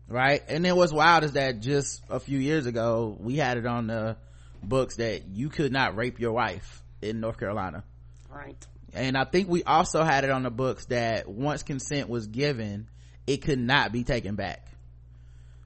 right? 0.07 0.41
And 0.47 0.63
then 0.65 0.75
what's 0.75 0.91
wild 0.91 1.23
is 1.23 1.33
that 1.33 1.61
just 1.61 2.01
a 2.09 2.19
few 2.19 2.37
years 2.37 2.65
ago 2.65 3.15
we 3.19 3.37
had 3.37 3.57
it 3.57 3.65
on 3.65 3.87
the 3.87 4.17
books 4.61 4.97
that 4.97 5.27
you 5.27 5.49
could 5.49 5.71
not 5.71 5.95
rape 5.95 6.19
your 6.19 6.31
wife 6.33 6.83
in 7.01 7.21
north 7.21 7.39
carolina. 7.39 7.83
Right. 8.29 8.57
And 8.93 9.17
i 9.17 9.23
think 9.25 9.49
we 9.49 9.63
also 9.63 10.03
had 10.03 10.23
it 10.25 10.29
on 10.29 10.43
the 10.43 10.51
books 10.51 10.85
that 10.87 11.27
once 11.27 11.63
consent 11.63 12.09
was 12.09 12.27
given 12.27 12.87
it 13.25 13.37
could 13.37 13.59
not 13.59 13.91
be 13.91 14.03
taken 14.03 14.35
back 14.35 14.67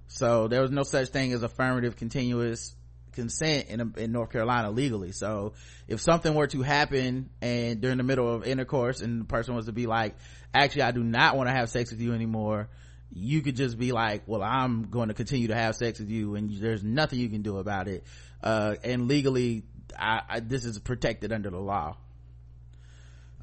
so 0.10 0.48
there 0.48 0.62
was 0.62 0.72
no 0.72 0.82
such 0.84 1.10
thing 1.10 1.34
as 1.34 1.44
affirmative 1.44 1.96
continuous 1.96 2.76
consent 3.14 3.68
in, 3.70 3.94
in 3.98 4.12
north 4.12 4.32
carolina 4.32 4.72
legally. 4.72 5.12
So 5.12 5.54
if 5.88 6.02
something 6.02 6.34
were 6.34 6.48
to 6.48 6.62
happen 6.64 7.30
and 7.42 7.80
during 7.80 7.98
the 7.98 8.04
middle 8.04 8.34
of 8.34 8.46
intercourse 8.46 9.02
and 9.02 9.22
the 9.22 9.26
person 9.26 9.56
was 9.56 9.68
to 9.68 9.72
be 9.72 9.86
like 9.86 10.16
actually 10.54 10.82
i 10.82 10.92
do 10.92 11.04
not 11.04 11.38
want 11.38 11.48
to 11.48 11.54
have 11.54 11.70
sex 11.70 11.92
with 11.92 12.02
you 12.02 12.14
anymore 12.14 12.68
you 13.12 13.42
could 13.42 13.56
just 13.56 13.78
be 13.78 13.92
like 13.92 14.24
well 14.26 14.42
i'm 14.42 14.90
going 14.90 15.10
to 15.10 15.14
continue 15.14 15.48
to 15.48 15.56
have 15.56 15.76
sex 15.76 16.00
with 16.00 16.10
you 16.10 16.34
and 16.36 16.50
there's 16.60 16.84
nothing 16.84 17.20
you 17.20 17.30
can 17.30 17.44
do 17.44 17.58
about 17.58 17.88
it. 17.88 18.04
Uh, 18.42 18.76
and 18.84 19.08
legally 19.08 19.64
I, 19.98 20.22
I, 20.28 20.40
this 20.40 20.66
is 20.66 20.80
protected 20.80 21.32
under 21.32 21.52
the 21.52 21.60
law. 21.60 21.98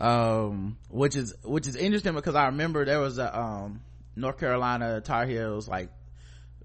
Um 0.01 0.79
which 0.91 1.15
is 1.15 1.33
which 1.45 1.67
is 1.67 1.77
interesting 1.77 2.15
because 2.15 2.35
i 2.35 2.47
remember 2.47 2.85
there 2.85 3.01
was 3.01 3.19
a 3.19 3.39
um 3.39 3.81
north 4.15 4.39
carolina 4.39 5.01
tar 5.01 5.25
heels 5.25 5.67
like 5.69 5.91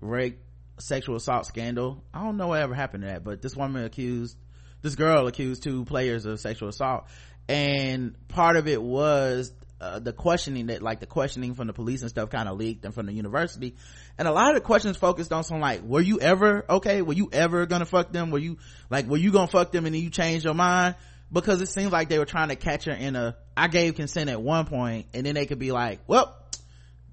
rape 0.02 0.40
sexual 0.80 1.16
assault 1.16 1.46
scandal. 1.46 2.04
I 2.14 2.24
don't 2.24 2.38
know 2.38 2.48
what 2.48 2.62
ever 2.62 2.74
happened 2.74 3.04
to 3.04 3.08
that 3.08 3.24
but 3.24 3.42
this 3.42 3.56
woman 3.56 3.86
accused 3.86 4.36
this 4.82 4.96
girl 4.96 5.28
accused 5.28 5.64
two 5.64 5.86
players 5.86 6.26
of 6.26 6.40
sexual 6.40 6.70
assault. 6.70 7.06
And 7.48 8.16
part 8.28 8.56
of 8.56 8.68
it 8.68 8.82
was 8.82 9.54
uh, 9.80 10.00
the 10.00 10.14
questioning 10.14 10.68
that 10.68 10.82
like 10.82 11.00
the 11.00 11.06
questioning 11.06 11.54
from 11.54 11.68
the 11.68 11.74
police 11.74 12.02
and 12.02 12.10
stuff 12.10 12.30
kind 12.30 12.50
of 12.50 12.58
leaked 12.58 12.86
and 12.86 12.94
from 12.94 13.06
the 13.06 13.14
university. 13.14 13.76
And 14.18 14.28
a 14.28 14.32
lot 14.32 14.50
of 14.50 14.56
the 14.56 14.62
questions 14.62 14.98
focused 14.98 15.32
on 15.32 15.44
some 15.44 15.60
like 15.60 15.84
were 15.84 16.02
you 16.02 16.20
ever 16.20 16.66
okay 16.70 17.02
were 17.02 17.14
you 17.14 17.30
ever 17.32 17.66
gonna 17.66 17.86
fuck 17.86 18.12
them? 18.12 18.32
Were 18.32 18.40
you 18.40 18.58
like 18.90 19.08
were 19.08 19.18
you 19.18 19.32
gonna 19.32 19.48
fuck 19.48 19.72
them 19.72 19.86
and 19.86 19.94
then 19.94 20.02
you 20.02 20.10
changed 20.10 20.46
your 20.46 20.54
mind? 20.54 20.96
Because 21.32 21.62
it 21.62 21.70
seems 21.70 21.92
like 21.92 22.10
they 22.10 22.20
were 22.20 22.26
trying 22.26 22.50
to 22.50 22.56
catch 22.56 22.86
her 22.86 22.92
in 22.92 23.16
a 23.16 23.38
i 23.56 23.68
gave 23.68 23.96
consent 23.96 24.30
at 24.30 24.42
one 24.42 24.66
point 24.66 25.06
and 25.14 25.26
then 25.26 25.36
they 25.36 25.46
could 25.46 25.60
be 25.60 25.72
like 25.72 26.00
well 26.08 26.36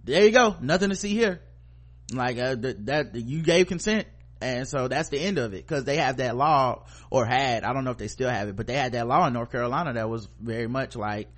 there 0.05 0.24
you 0.24 0.30
go. 0.30 0.57
Nothing 0.62 0.89
to 0.89 0.97
see 0.97 1.11
here 1.11 1.43
like 2.13 2.39
uh, 2.39 2.57
th- 2.57 2.77
that 2.81 3.15
you 3.15 3.43
gave 3.43 3.67
consent 3.67 4.07
and 4.41 4.69
so 4.69 4.87
that's 4.87 5.09
the 5.09 5.19
end 5.19 5.37
of 5.39 5.53
it. 5.53 5.67
Because 5.67 5.83
they 5.85 5.97
have 5.97 6.19
that 6.19 6.37
law 6.37 6.85
or 7.11 7.27
had 7.27 7.65
i 7.65 7.73
don't 7.73 7.85
know 7.85 7.91
if 7.91 7.99
they 7.99 8.09
still 8.09 8.31
have 8.31 8.49
it 8.49 8.57
but 8.57 8.67
they 8.67 8.75
had 8.75 8.93
that 8.93 9.07
law 9.07 9.27
in 9.27 9.33
north 9.33 9.51
carolina 9.51 9.93
that 9.95 10.09
was 10.09 10.29
very 10.41 10.67
much 10.67 10.97
like 10.97 11.29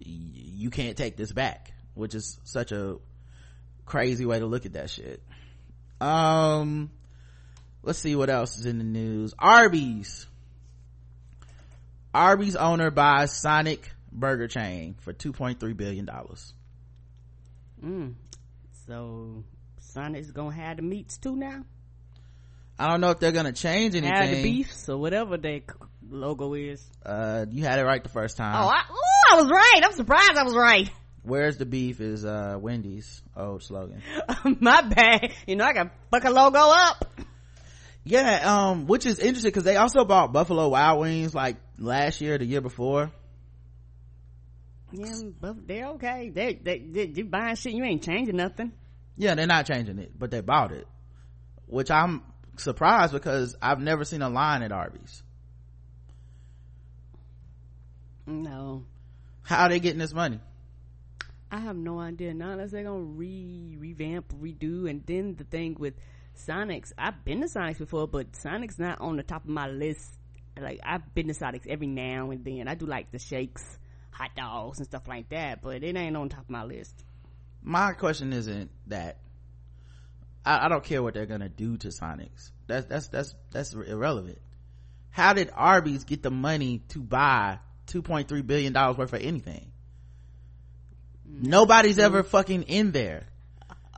you 0.00 0.70
can't 0.70 0.96
take 0.96 1.16
this 1.16 1.32
back 1.32 1.72
which 1.94 2.14
is 2.14 2.38
such 2.44 2.72
a 2.72 2.96
crazy 3.84 4.24
way 4.24 4.38
to 4.38 4.46
look 4.46 4.66
at 4.66 4.72
that 4.74 4.90
shit. 4.90 5.22
Um 6.00 6.90
let's 7.82 7.98
see 7.98 8.16
what 8.16 8.30
else 8.30 8.58
is 8.58 8.66
in 8.66 8.78
the 8.78 8.84
news. 8.84 9.34
Arby's. 9.38 10.26
Arby's 12.14 12.56
owner 12.56 12.90
buys 12.90 13.32
sonic 13.32 13.90
burger 14.10 14.48
chain 14.48 14.94
for 15.00 15.12
2.3 15.12 15.76
billion 15.76 16.04
dollars. 16.04 16.52
Mm. 17.84 18.14
so 18.86 19.42
sonic's 19.92 20.30
gonna 20.30 20.54
have 20.54 20.76
the 20.76 20.82
meats 20.82 21.18
too 21.18 21.36
now 21.36 21.62
I 22.78 22.88
don't 22.88 23.00
know 23.00 23.10
if 23.10 23.20
they're 23.20 23.32
gonna 23.32 23.52
change 23.52 23.94
anything. 23.94 24.16
Have 24.16 24.30
the 24.30 24.42
beefs 24.42 24.88
or 24.88 24.96
whatever 24.96 25.36
their 25.36 25.60
logo 26.08 26.54
is. 26.54 26.84
Uh, 27.04 27.46
you 27.50 27.62
had 27.62 27.78
it 27.78 27.84
right 27.84 28.02
the 28.02 28.08
first 28.08 28.36
time. 28.36 28.56
Oh, 28.56 28.68
I, 28.68 28.80
ooh, 28.90 29.36
I 29.36 29.42
was 29.42 29.50
right. 29.50 29.80
I'm 29.84 29.92
surprised 29.92 30.32
I 30.36 30.42
was 30.42 30.56
right. 30.56 30.90
Where's 31.22 31.56
the 31.58 31.66
beef 31.66 32.00
is 32.00 32.24
uh 32.24 32.56
Wendy's 32.60 33.22
old 33.36 33.62
slogan. 33.62 34.02
My 34.60 34.82
bad. 34.82 35.32
You 35.46 35.56
know 35.56 35.64
I 35.64 35.72
got 35.72 35.92
fuck 36.10 36.24
a 36.24 36.30
logo 36.30 36.58
up. 36.58 37.04
Yeah, 38.04 38.40
um, 38.52 38.88
which 38.88 39.06
is 39.06 39.20
interesting 39.20 39.50
because 39.50 39.62
they 39.62 39.76
also 39.76 40.04
bought 40.04 40.32
Buffalo 40.32 40.68
Wild 40.68 41.00
Wings 41.00 41.36
like 41.36 41.56
last 41.78 42.20
year, 42.20 42.36
the 42.36 42.44
year 42.44 42.60
before. 42.60 43.12
Yeah, 44.90 45.14
but 45.40 45.68
they're 45.68 45.86
okay. 45.90 46.30
They 46.30 46.54
they 46.54 46.78
they, 46.80 47.06
they 47.06 47.22
buying 47.22 47.54
shit. 47.54 47.74
You 47.74 47.84
ain't 47.84 48.02
changing 48.02 48.36
nothing. 48.36 48.72
Yeah, 49.22 49.36
they're 49.36 49.46
not 49.46 49.66
changing 49.66 50.00
it, 50.00 50.18
but 50.18 50.32
they 50.32 50.40
bought 50.40 50.72
it, 50.72 50.84
which 51.66 51.92
I'm 51.92 52.24
surprised 52.56 53.12
because 53.12 53.54
I've 53.62 53.78
never 53.78 54.04
seen 54.04 54.20
a 54.20 54.28
line 54.28 54.62
at 54.62 54.72
Arby's. 54.72 55.22
No. 58.26 58.84
How 59.42 59.62
are 59.62 59.68
they 59.68 59.78
getting 59.78 60.00
this 60.00 60.12
money? 60.12 60.40
I 61.52 61.60
have 61.60 61.76
no 61.76 62.00
idea. 62.00 62.34
Not 62.34 62.54
unless 62.54 62.72
they're 62.72 62.82
gonna 62.82 62.98
re 62.98 63.76
revamp, 63.78 64.34
redo, 64.42 64.90
and 64.90 65.06
then 65.06 65.36
the 65.36 65.44
thing 65.44 65.76
with 65.78 65.94
Sonics, 66.36 66.92
I've 66.98 67.24
been 67.24 67.42
to 67.42 67.46
Sonics 67.46 67.78
before, 67.78 68.08
but 68.08 68.32
Sonics 68.32 68.80
not 68.80 69.00
on 69.00 69.16
the 69.16 69.22
top 69.22 69.44
of 69.44 69.50
my 69.50 69.68
list. 69.68 70.18
Like 70.60 70.80
I've 70.84 71.14
been 71.14 71.28
to 71.28 71.34
Sonics 71.34 71.68
every 71.68 71.86
now 71.86 72.32
and 72.32 72.44
then. 72.44 72.66
I 72.66 72.74
do 72.74 72.86
like 72.86 73.12
the 73.12 73.20
shakes, 73.20 73.78
hot 74.10 74.32
dogs, 74.34 74.78
and 74.78 74.86
stuff 74.88 75.06
like 75.06 75.28
that, 75.28 75.62
but 75.62 75.84
it 75.84 75.96
ain't 75.96 76.16
on 76.16 76.28
top 76.28 76.40
of 76.40 76.50
my 76.50 76.64
list. 76.64 77.04
My 77.62 77.92
question 77.92 78.32
isn't 78.32 78.70
that. 78.88 79.18
I, 80.44 80.66
I 80.66 80.68
don't 80.68 80.84
care 80.84 81.02
what 81.02 81.14
they're 81.14 81.26
gonna 81.26 81.48
do 81.48 81.76
to 81.78 81.88
Sonics. 81.88 82.50
That's 82.66 82.86
that's 82.86 83.08
that's 83.08 83.34
that's 83.50 83.74
irrelevant. 83.74 84.38
How 85.10 85.34
did 85.34 85.50
Arby's 85.54 86.04
get 86.04 86.22
the 86.22 86.30
money 86.30 86.82
to 86.88 87.00
buy 87.00 87.58
two 87.86 88.02
point 88.02 88.28
three 88.28 88.42
billion 88.42 88.72
dollars 88.72 88.96
worth 88.96 89.12
of 89.12 89.20
anything? 89.20 89.70
Mm. 91.28 91.44
Nobody's 91.44 91.98
ever 91.98 92.22
fucking 92.22 92.64
in 92.64 92.92
there. 92.92 93.26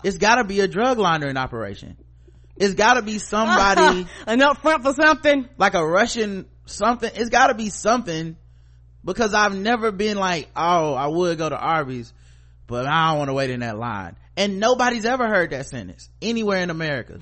It's 0.03 0.19
gotta 0.19 0.45
be 0.45 0.61
a 0.61 0.69
drug 0.69 0.99
laundering 0.99 1.37
operation. 1.37 1.97
It's 2.57 2.75
gotta 2.75 3.03
be 3.03 3.19
somebody 3.19 4.07
an 4.27 4.41
upfront 4.41 4.83
for 4.83 4.93
something. 4.93 5.49
Like 5.57 5.75
a 5.75 5.85
Russian 5.85 6.47
something. 6.67 7.11
It's 7.15 7.31
gotta 7.31 7.55
be 7.55 7.71
something 7.71 8.37
because 9.05 9.35
I've 9.35 9.57
never 9.57 9.93
been 9.93 10.17
like, 10.17 10.49
oh, 10.57 10.95
I 10.95 11.07
would 11.07 11.39
go 11.39 11.49
to 11.49 11.57
Arby's, 11.57 12.13
but 12.67 12.87
I 12.87 13.11
don't 13.11 13.19
want 13.19 13.29
to 13.31 13.35
wait 13.35 13.51
in 13.51 13.61
that 13.61 13.79
line. 13.79 14.17
And 14.37 14.59
nobody's 14.59 15.05
ever 15.05 15.29
heard 15.29 15.51
that 15.51 15.67
sentence 15.67 16.09
anywhere 16.21 16.63
in 16.63 16.71
America. 16.71 17.19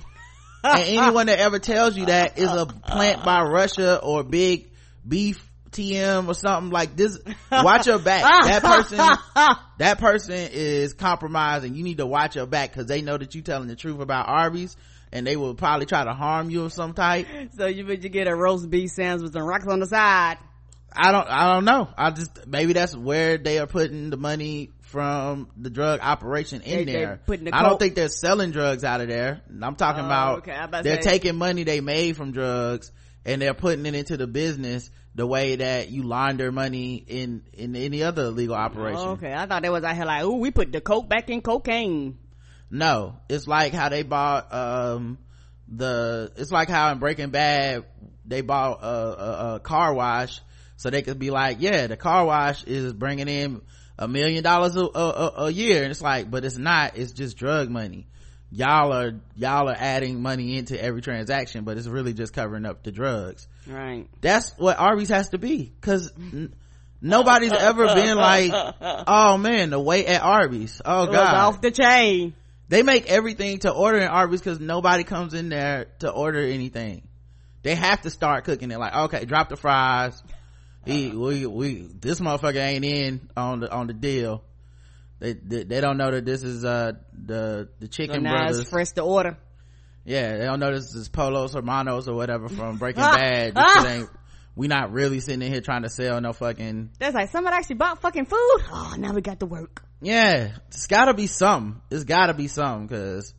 and 0.63 0.83
anyone 0.83 1.27
that 1.27 1.39
ever 1.39 1.59
tells 1.59 1.95
you 1.95 2.05
that 2.07 2.39
is 2.39 2.49
a 2.49 2.65
plant 2.65 3.23
by 3.23 3.41
Russia 3.41 3.99
or 4.01 4.23
big 4.23 4.71
beef 5.07 5.47
TM 5.71 6.27
or 6.27 6.33
something 6.33 6.71
like 6.71 6.95
this. 6.95 7.19
Watch 7.51 7.87
your 7.87 7.99
back. 7.99 8.21
That 8.45 8.61
person, 8.63 8.97
that 9.79 9.99
person 9.99 10.49
is 10.51 10.93
compromised 10.93 11.65
and 11.65 11.75
you 11.75 11.83
need 11.83 11.97
to 11.97 12.05
watch 12.05 12.35
your 12.35 12.45
back 12.45 12.71
because 12.71 12.87
they 12.87 13.01
know 13.01 13.17
that 13.17 13.35
you're 13.35 13.43
telling 13.43 13.67
the 13.67 13.75
truth 13.75 13.99
about 13.99 14.27
Arby's 14.27 14.77
and 15.11 15.27
they 15.27 15.35
will 15.35 15.53
probably 15.53 15.85
try 15.85 16.03
to 16.03 16.13
harm 16.13 16.49
you 16.49 16.63
of 16.63 16.73
some 16.73 16.93
type. 16.93 17.27
So 17.57 17.67
you 17.67 17.85
bet 17.85 18.03
you 18.03 18.09
get 18.09 18.27
a 18.27 18.35
roast 18.35 18.69
beef 18.69 18.91
sandwich 18.91 19.23
with 19.23 19.33
some 19.33 19.43
rocks 19.43 19.67
on 19.67 19.79
the 19.79 19.85
side. 19.85 20.37
I 20.95 21.11
don't, 21.11 21.27
I 21.27 21.53
don't 21.53 21.65
know. 21.65 21.89
I 21.97 22.11
just, 22.11 22.45
maybe 22.47 22.73
that's 22.73 22.95
where 22.95 23.37
they 23.37 23.57
are 23.57 23.67
putting 23.67 24.11
the 24.11 24.17
money 24.17 24.69
from 24.93 25.47
the 25.57 25.71
drug 25.71 26.01
operation 26.03 26.61
in 26.61 26.85
They- 26.85 26.93
there. 26.93 27.19
the 27.25 27.49
I 27.51 27.63
don't 27.63 27.79
think 27.79 27.95
they're 27.95 28.09
selling 28.09 28.51
drugs 28.51 28.83
out 28.83 29.01
of 29.01 29.07
there. 29.07 29.41
I'm 29.59 29.75
talking 29.75 30.03
Oh, 30.03 30.05
about 30.05 30.37
okay. 30.39 30.55
About 30.55 30.83
they're 30.83 31.01
say- 31.01 31.13
taking 31.13 31.35
money 31.35 31.63
they 31.63 31.81
made 31.81 32.15
from 32.15 32.31
drugs 32.31 32.91
and 33.25 33.41
they're 33.41 33.55
putting 33.55 33.87
it 33.87 33.95
into 33.95 34.17
the 34.17 34.27
business 34.27 34.91
the 35.15 35.25
way 35.25 35.55
that 35.55 35.89
you 35.89 36.03
launder 36.03 36.51
money 36.51 37.03
in 37.07 37.41
in 37.53 37.75
any 37.75 38.03
other 38.03 38.29
legal 38.29 38.53
operation. 38.55 39.07
Okay, 39.17 39.33
I 39.33 39.47
thought 39.47 39.63
that 39.63 39.71
was 39.71 39.83
out 39.83 39.95
here 39.95 40.05
like, 40.05 40.23
ooh, 40.25 40.37
we 40.37 40.51
put 40.51 40.71
the 40.71 40.79
coke 40.79 41.09
back 41.09 41.27
in 41.31 41.41
cocaine. 41.41 42.19
No, 42.69 43.15
it's 43.29 43.47
like 43.47 43.73
how 43.73 43.89
they 43.89 44.03
bought 44.03 44.53
um 44.53 45.17
the 45.67 46.31
it's 46.37 46.51
like 46.51 46.69
how 46.69 46.91
in 46.91 46.99
Breaking 46.99 47.29
Bad 47.31 47.85
they 48.25 48.41
bought 48.41 48.83
a, 48.83 48.87
a, 48.87 49.55
a 49.55 49.59
car 49.59 49.91
wash 49.93 50.39
so 50.77 50.91
they 50.91 51.01
could 51.01 51.17
be 51.17 51.31
like, 51.31 51.57
yeah, 51.61 51.87
the 51.87 51.97
car 51.97 52.25
wash 52.25 52.63
is 52.65 52.93
bringing 52.93 53.27
in 53.27 53.61
a 53.97 54.07
million 54.07 54.43
dollars 54.43 54.75
a, 54.75 55.49
year, 55.51 55.83
and 55.83 55.91
it's 55.91 56.01
like, 56.01 56.29
but 56.31 56.43
it's 56.45 56.57
not. 56.57 56.97
It's 56.97 57.11
just 57.11 57.37
drug 57.37 57.69
money. 57.69 58.07
Y'all 58.51 58.93
are 58.93 59.13
y'all 59.35 59.67
are 59.67 59.75
adding 59.77 60.21
money 60.21 60.57
into 60.57 60.81
every 60.81 61.01
transaction, 61.01 61.63
but 61.63 61.77
it's 61.77 61.87
really 61.87 62.13
just 62.13 62.33
covering 62.33 62.65
up 62.65 62.83
the 62.83 62.91
drugs. 62.91 63.47
Right. 63.67 64.07
That's 64.21 64.53
what 64.57 64.77
Arby's 64.79 65.09
has 65.09 65.29
to 65.29 65.39
be, 65.39 65.73
because 65.79 66.11
n- 66.17 66.53
nobody's 67.01 67.51
ever 67.59 67.87
been 67.95 68.15
like, 68.15 68.51
oh 69.07 69.37
man, 69.37 69.71
the 69.71 69.79
wait 69.79 70.05
at 70.05 70.21
Arby's. 70.21 70.81
Oh 70.85 71.07
god, 71.07 71.35
off 71.35 71.61
the 71.61 71.71
chain. 71.71 72.35
they 72.69 72.83
make 72.83 73.07
everything 73.09 73.57
to 73.59 73.71
order 73.71 73.97
in 73.97 74.07
Arby's 74.07 74.39
because 74.39 74.59
nobody 74.59 75.03
comes 75.03 75.33
in 75.33 75.49
there 75.49 75.87
to 75.99 76.11
order 76.11 76.39
anything. 76.41 77.07
They 77.63 77.73
have 77.73 78.01
to 78.01 78.09
start 78.11 78.43
cooking 78.43 78.69
it. 78.69 78.77
Like, 78.77 78.93
okay, 78.93 79.25
drop 79.25 79.49
the 79.49 79.55
fries. 79.55 80.21
He, 80.85 81.09
we, 81.09 81.45
we, 81.45 81.87
this 81.99 82.19
motherfucker 82.19 82.55
ain't 82.61 82.83
in 82.83 83.29
on 83.37 83.61
the 83.61 83.71
on 83.71 83.87
the 83.87 83.93
deal. 83.93 84.43
They, 85.19 85.33
they, 85.33 85.63
they 85.63 85.79
don't 85.81 85.97
know 85.97 86.11
that 86.11 86.25
this 86.25 86.43
is 86.43 86.65
uh 86.65 86.93
the 87.13 87.69
the 87.79 87.85
So 87.85 87.91
chicken 87.91 88.23
now 88.23 88.37
brothers. 88.39 88.59
it's 88.59 88.69
fresh 88.69 88.89
to 88.91 89.01
order. 89.01 89.37
yeah, 90.03 90.37
they 90.37 90.43
don't 90.43 90.59
know 90.59 90.73
this 90.73 90.93
is 90.93 91.07
Pollos 91.07 91.53
Hermanos 91.53 92.07
or 92.09 92.15
whatever 92.15 92.49
from 92.49 92.77
Breaking 92.77 93.01
Bad. 93.03 93.55
This. 93.55 94.07
We 94.55 94.67
not 94.67 94.91
really 94.91 95.19
sitting 95.19 95.41
in 95.41 95.51
here 95.51 95.61
trying 95.61 95.81
to 95.81 95.89
sell 95.89 96.19
no 96.21 96.31
fucking 96.33 96.91
That's 96.99 97.15
like 97.15 97.31
somebody 97.31 97.55
actually 97.55 97.77
bought 97.77 98.01
fucking 98.01 98.25
food. 98.25 98.37
Oh, 98.71 98.95
now 98.99 99.11
we 99.13 99.21
got 99.21 99.39
to 99.39 99.45
work. 99.47 99.83
yeah 100.01 100.51
it's 100.67 100.85
gotta 100.87 101.13
be 101.13 101.25
something 101.27 101.81
it's 101.89 102.03
gotta 102.03 102.33
be 102.35 102.47
something 102.47 102.85
because 102.87 103.33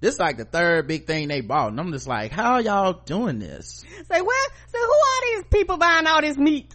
this 0.00 0.14
is 0.14 0.20
like 0.20 0.36
the 0.36 0.44
third 0.44 0.86
big 0.86 1.06
thing 1.06 1.26
they 1.28 1.40
bought 1.40 1.70
and 1.70 1.80
i'm 1.80 1.90
just 1.92 2.06
like 2.06 2.30
how 2.32 2.52
are 2.54 2.60
y'all 2.60 2.92
doing 2.92 3.38
this 3.38 3.82
Say, 4.08 4.20
well, 4.20 4.46
so 4.68 4.78
who 4.78 4.84
are 4.92 5.36
these 5.36 5.44
people 5.50 5.78
buying 5.78 6.06
all 6.06 6.20
this 6.20 6.36
meat? 6.36 6.74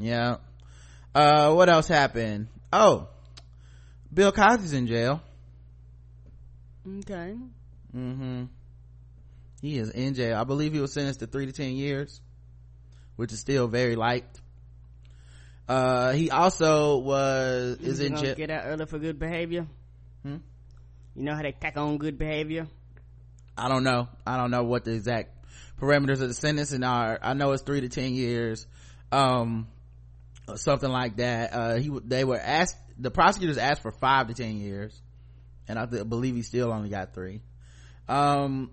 Yeah 0.00 0.36
uh 1.14 1.52
what 1.52 1.68
else 1.68 1.86
happened 1.86 2.48
oh 2.72 3.08
bill 4.12 4.32
cosby's 4.32 4.72
in 4.72 4.86
jail 4.86 5.20
Okay. 7.00 7.36
mm-hmm 7.94 8.44
he 9.60 9.78
is 9.78 9.90
in 9.90 10.14
jail 10.14 10.38
i 10.38 10.44
believe 10.44 10.72
he 10.72 10.80
was 10.80 10.92
sentenced 10.92 11.20
to 11.20 11.26
three 11.26 11.46
to 11.46 11.52
ten 11.52 11.72
years 11.76 12.20
which 13.16 13.32
is 13.32 13.38
still 13.38 13.68
very 13.68 13.94
light 13.96 14.24
uh 15.68 16.12
he 16.12 16.30
also 16.30 16.98
was 16.98 17.76
is 17.80 18.00
You 18.00 18.06
in 18.06 18.16
jail 18.16 18.34
Get 18.34 18.50
out 18.50 18.62
early 18.64 18.86
for 18.86 18.98
good 18.98 19.18
behavior. 19.18 19.66
Hmm? 20.22 20.38
You 21.14 21.22
know 21.22 21.34
how 21.34 21.42
they 21.42 21.52
tack 21.52 21.76
on 21.76 21.98
good 21.98 22.18
behavior? 22.18 22.66
I 23.56 23.68
don't 23.68 23.84
know. 23.84 24.08
I 24.26 24.36
don't 24.36 24.50
know 24.50 24.64
what 24.64 24.84
the 24.84 24.92
exact 24.92 25.30
parameters 25.80 26.20
of 26.22 26.28
the 26.28 26.34
sentencing 26.34 26.82
are. 26.82 27.18
I 27.22 27.34
know 27.34 27.52
it's 27.52 27.62
three 27.62 27.82
to 27.82 27.88
ten 27.88 28.14
years, 28.14 28.66
um, 29.12 29.68
or 30.52 30.56
something 30.56 30.90
like 30.90 31.16
that. 31.16 31.52
Uh, 31.52 31.74
he 31.76 31.90
they 32.04 32.24
were 32.24 32.38
asked 32.38 32.76
the 32.98 33.10
prosecutors 33.10 33.58
asked 33.58 33.82
for 33.82 33.92
five 33.92 34.28
to 34.28 34.34
ten 34.34 34.56
years, 34.58 35.00
and 35.68 35.78
I 35.78 35.86
believe 35.86 36.34
he 36.34 36.42
still 36.42 36.72
only 36.72 36.88
got 36.90 37.14
three. 37.14 37.40
Um, 38.08 38.72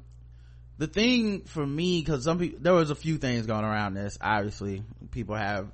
the 0.78 0.88
thing 0.88 1.41
for 1.45 1.65
me, 1.65 2.01
because 2.01 2.23
some 2.23 2.39
people 2.39 2.59
there 2.61 2.73
was 2.73 2.89
a 2.89 2.95
few 2.95 3.17
things 3.17 3.45
going 3.45 3.65
around 3.65 3.93
this. 3.93 4.17
Obviously, 4.21 4.84
people 5.11 5.36
have 5.36 5.71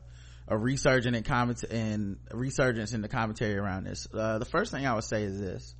a 0.47 0.57
resurgence 0.57 1.15
in 1.15 1.23
comment 1.23 1.63
and 1.63 2.17
resurgence 2.31 2.93
in 2.93 3.01
the 3.01 3.07
commentary 3.07 3.55
around 3.57 3.85
this. 3.85 4.07
Uh, 4.13 4.39
the 4.39 4.45
first 4.45 4.71
thing 4.71 4.85
I 4.85 4.93
would 4.93 5.03
say 5.05 5.23
is 5.23 5.39
this. 5.39 5.75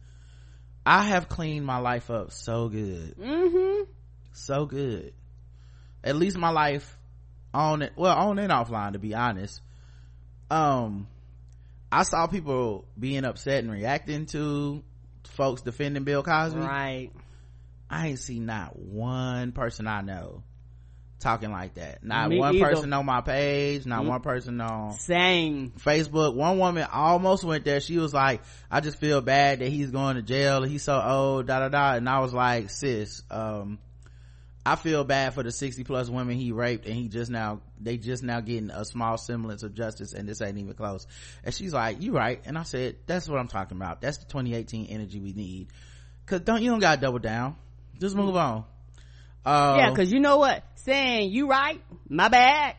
I 0.85 1.03
have 1.03 1.29
cleaned 1.29 1.65
my 1.65 1.77
life 1.77 2.09
up 2.11 2.31
so 2.33 2.67
good 2.67 3.15
Mm-hmm. 3.17 3.89
so 4.33 4.65
good 4.65 5.13
at 6.03 6.17
least 6.17 6.37
my 6.37 6.49
life 6.49 6.97
on 7.53 7.81
it 7.83 7.93
well 7.95 8.13
on 8.13 8.37
and 8.37 8.51
offline 8.51 8.91
to 8.91 8.99
be 8.99 9.15
honest 9.15 9.61
um 10.53 11.07
i 11.91 12.03
saw 12.03 12.27
people 12.27 12.85
being 12.99 13.25
upset 13.25 13.63
and 13.63 13.71
reacting 13.71 14.25
to 14.27 14.83
folks 15.29 15.61
defending 15.61 16.03
bill 16.03 16.21
cosby 16.23 16.59
Right. 16.59 17.09
i 17.89 18.07
ain't 18.09 18.19
see 18.19 18.39
not 18.39 18.77
one 18.77 19.51
person 19.51 19.87
i 19.87 20.01
know 20.01 20.43
talking 21.19 21.51
like 21.51 21.75
that 21.75 22.03
not 22.03 22.29
Me 22.29 22.37
one 22.37 22.55
either. 22.55 22.65
person 22.65 22.91
on 22.93 23.05
my 23.05 23.21
page 23.21 23.85
not 23.85 24.03
Mm. 24.03 24.07
one 24.09 24.21
person 24.21 24.59
on 24.61 24.91
Same. 24.93 25.71
Facebook. 25.79 26.35
One 26.35 26.59
woman 26.59 26.85
almost 26.91 27.45
went 27.45 27.63
there. 27.63 27.79
She 27.79 27.97
was 27.97 28.13
like, 28.13 28.41
I 28.69 28.81
just 28.81 28.97
feel 28.99 29.21
bad 29.21 29.59
that 29.59 29.69
he's 29.69 29.89
going 29.89 30.17
to 30.17 30.21
jail. 30.21 30.63
He's 30.63 30.83
so 30.83 31.01
old, 31.01 31.47
da 31.47 31.59
da 31.59 31.69
da. 31.69 31.93
And 31.93 32.09
I 32.09 32.19
was 32.19 32.33
like, 32.33 32.69
sis, 32.69 33.23
um, 33.31 33.79
I 34.65 34.75
feel 34.75 35.05
bad 35.05 35.33
for 35.33 35.43
the 35.43 35.51
60 35.53 35.85
plus 35.85 36.09
women 36.09 36.35
he 36.35 36.51
raped 36.51 36.85
and 36.87 36.95
he 36.95 37.07
just 37.07 37.31
now, 37.31 37.61
they 37.83 37.97
just 37.97 38.23
now 38.23 38.39
getting 38.39 38.69
a 38.69 38.85
small 38.85 39.17
semblance 39.17 39.63
of 39.63 39.73
justice 39.73 40.13
and 40.13 40.27
this 40.27 40.41
ain't 40.41 40.57
even 40.57 40.73
close. 40.73 41.07
And 41.43 41.53
she's 41.53 41.73
like, 41.73 42.01
you 42.01 42.13
right. 42.13 42.41
And 42.45 42.57
I 42.57 42.63
said, 42.63 42.97
that's 43.05 43.27
what 43.27 43.39
I'm 43.39 43.47
talking 43.47 43.77
about. 43.77 44.01
That's 44.01 44.17
the 44.17 44.25
2018 44.25 44.87
energy 44.87 45.19
we 45.19 45.33
need. 45.33 45.67
Cause 46.25 46.41
don't, 46.41 46.61
you 46.61 46.69
don't 46.69 46.79
gotta 46.79 47.01
double 47.01 47.19
down. 47.19 47.55
Just 47.99 48.15
move 48.15 48.35
on. 48.35 48.65
Uh, 49.45 49.75
Yeah, 49.77 49.93
cause 49.93 50.11
you 50.11 50.19
know 50.19 50.37
what? 50.37 50.63
Saying 50.75 51.31
you 51.31 51.49
right, 51.49 51.81
my 52.07 52.29
bad, 52.29 52.75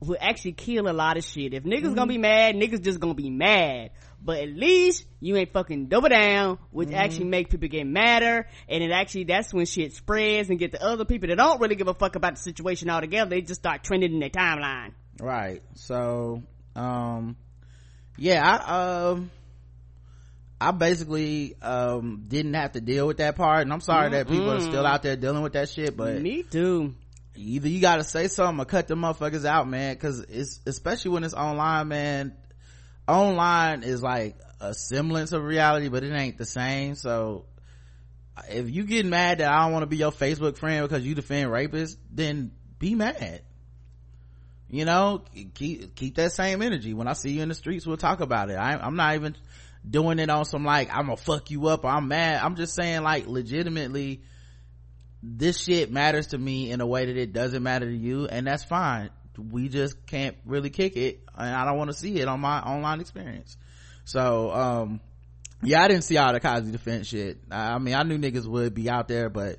will 0.00 0.16
actually 0.20 0.52
kill 0.52 0.88
a 0.88 0.92
lot 0.92 1.16
of 1.16 1.24
shit. 1.24 1.54
If 1.54 1.64
niggas 1.64 1.94
gonna 1.94 2.06
be 2.06 2.18
mad, 2.18 2.54
niggas 2.54 2.82
just 2.82 3.00
gonna 3.00 3.14
be 3.14 3.30
mad. 3.30 3.90
But 4.28 4.40
at 4.40 4.50
least 4.50 5.06
you 5.20 5.36
ain't 5.36 5.54
fucking 5.54 5.86
double 5.86 6.10
down, 6.10 6.58
which 6.70 6.92
actually 6.92 7.24
make 7.24 7.48
people 7.48 7.66
get 7.66 7.86
madder, 7.86 8.46
and 8.68 8.84
it 8.84 8.90
actually, 8.90 9.24
that's 9.24 9.54
when 9.54 9.64
shit 9.64 9.94
spreads 9.94 10.50
and 10.50 10.58
get 10.58 10.70
the 10.70 10.84
other 10.84 11.06
people 11.06 11.30
that 11.30 11.36
don't 11.36 11.58
really 11.62 11.76
give 11.76 11.88
a 11.88 11.94
fuck 11.94 12.14
about 12.14 12.34
the 12.34 12.40
situation 12.42 12.90
altogether, 12.90 13.30
they 13.30 13.40
just 13.40 13.62
start 13.62 13.82
trending 13.82 14.12
in 14.12 14.20
their 14.20 14.28
timeline. 14.28 14.92
right. 15.18 15.62
So 15.76 16.42
um 16.76 17.36
yeah 18.18 18.46
i 18.46 19.08
um 19.12 19.30
i 20.60 20.72
basically 20.72 21.54
um 21.62 22.24
didn't 22.28 22.52
have 22.52 22.72
to 22.72 22.82
deal 22.82 23.06
with 23.06 23.16
that 23.16 23.34
part. 23.34 23.62
And 23.62 23.72
i'm 23.72 23.80
sorry 23.80 24.10
that 24.10 24.28
people 24.28 24.50
are 24.50 24.60
still 24.60 24.84
out 24.84 25.02
there 25.02 25.16
dealing 25.16 25.40
with 25.42 25.54
that 25.54 25.70
shit 25.70 25.96
but 25.96 26.20
Me 26.20 26.42
too. 26.42 26.94
either 27.34 27.68
you 27.70 27.80
gotta 27.80 28.04
say 28.04 28.28
something 28.28 28.60
or 28.60 28.66
cut 28.66 28.88
the 28.88 28.94
motherfuckers 28.94 29.46
out 29.46 29.66
man. 29.66 29.94
Because 29.94 30.20
it's 30.20 30.60
especially 30.66 31.12
when 31.12 31.24
it's 31.24 31.32
online 31.32 31.88
man 31.88 32.36
online 33.08 33.82
is 33.82 34.02
like 34.02 34.36
a 34.60 34.74
semblance 34.74 35.32
of 35.32 35.42
reality 35.42 35.88
but 35.88 36.04
it 36.04 36.12
ain't 36.12 36.38
the 36.38 36.46
same. 36.46 36.94
So 36.94 37.46
if 38.48 38.70
you 38.70 38.84
get 38.84 39.04
mad 39.04 39.38
that 39.38 39.50
i 39.50 39.64
don't 39.64 39.72
want 39.72 39.82
to 39.82 39.88
be 39.88 39.96
your 39.96 40.12
facebook 40.12 40.56
friend 40.56 40.86
because 40.86 41.04
you 41.04 41.14
defend 41.14 41.50
rapists 41.50 41.96
then 42.12 42.52
be 42.78 42.94
mad. 42.94 43.42
You 44.68 44.84
know 44.84 45.22
keep 45.54 45.94
keep 45.94 46.16
that 46.16 46.32
same 46.32 46.62
energy. 46.62 46.94
When 46.94 47.08
i 47.08 47.14
see 47.14 47.30
you 47.30 47.42
in 47.42 47.48
the 47.48 47.54
streets 47.54 47.86
we'll 47.86 47.96
talk 47.96 48.20
about 48.20 48.50
it. 48.50 48.54
I, 48.54 48.76
i'm 48.76 48.96
not 48.96 49.14
even 49.14 49.36
doing 49.88 50.18
it 50.18 50.28
on 50.28 50.44
some 50.44 50.64
like 50.64 50.90
i'm 50.90 51.06
gonna 51.06 51.16
fuck 51.16 51.50
you 51.50 51.66
up 51.68 51.84
or 51.84 51.88
i'm 51.88 52.08
mad. 52.08 52.42
I'm 52.42 52.56
just 52.56 52.74
saying 52.74 53.02
like 53.02 53.26
legitimately 53.26 54.22
this 55.22 55.60
shit 55.60 55.90
matters 55.90 56.28
to 56.28 56.38
me 56.38 56.70
in 56.70 56.80
a 56.80 56.86
way 56.86 57.06
that 57.06 57.16
it 57.16 57.32
doesn't 57.32 57.62
matter 57.62 57.86
to 57.86 57.96
you 57.96 58.26
and 58.26 58.46
that's 58.46 58.64
fine 58.64 59.10
we 59.38 59.68
just 59.68 60.06
can't 60.06 60.36
really 60.44 60.70
kick 60.70 60.96
it 60.96 61.20
and 61.36 61.54
i 61.54 61.64
don't 61.64 61.78
want 61.78 61.88
to 61.88 61.94
see 61.94 62.18
it 62.20 62.28
on 62.28 62.40
my 62.40 62.60
online 62.60 63.00
experience. 63.00 63.56
So 64.04 64.50
um 64.50 65.00
yeah 65.62 65.82
i 65.82 65.88
didn't 65.88 66.04
see 66.04 66.16
all 66.16 66.32
the 66.32 66.40
cosby 66.40 66.72
defense 66.72 67.06
shit. 67.06 67.38
I 67.50 67.78
mean 67.78 67.94
i 67.94 68.02
knew 68.02 68.18
niggas 68.18 68.46
would 68.46 68.74
be 68.74 68.88
out 68.90 69.08
there 69.08 69.28
but 69.28 69.58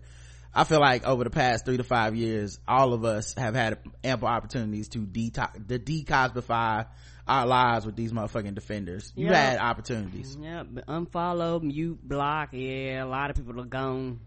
i 0.53 0.63
feel 0.63 0.79
like 0.79 1.05
over 1.05 1.23
the 1.23 1.29
past 1.29 1.65
three 1.65 1.77
to 1.77 1.83
five 1.83 2.15
years 2.15 2.59
all 2.67 2.93
of 2.93 3.05
us 3.05 3.33
have 3.35 3.55
had 3.55 3.77
ample 4.03 4.27
opportunities 4.27 4.89
to 4.89 4.99
detox 4.99 5.67
to 5.67 5.79
decosbify 5.79 6.87
our 7.27 7.45
lives 7.45 7.85
with 7.85 7.95
these 7.95 8.11
motherfucking 8.11 8.55
defenders. 8.55 9.13
You 9.15 9.27
had 9.27 9.59
opportunities. 9.59 10.35
Yeah, 10.41 10.63
unfollow, 10.63 11.61
mute, 11.61 11.99
block, 12.01 12.49
yeah, 12.53 13.03
a 13.03 13.05
lot 13.05 13.29
of 13.29 13.35
people 13.35 13.61
are 13.61 13.65
gone. 13.65 14.19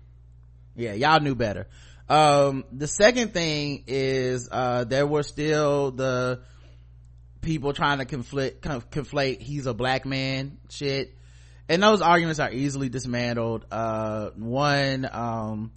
yeah 0.76 0.92
y'all 0.94 1.20
knew 1.20 1.34
better 1.34 1.66
um 2.12 2.64
the 2.70 2.86
second 2.86 3.32
thing 3.32 3.84
is 3.86 4.46
uh 4.52 4.84
there 4.84 5.06
were 5.06 5.22
still 5.22 5.90
the 5.92 6.42
people 7.40 7.72
trying 7.72 7.98
to 7.98 8.04
conflict 8.04 8.60
conf- 8.60 8.90
conflate 8.90 9.40
he's 9.40 9.66
a 9.66 9.72
black 9.72 10.04
man 10.04 10.58
shit. 10.68 11.16
And 11.68 11.82
those 11.82 12.02
arguments 12.02 12.38
are 12.38 12.52
easily 12.52 12.90
dismantled. 12.90 13.64
Uh 13.70 14.28
one 14.36 15.08
um 15.10 15.72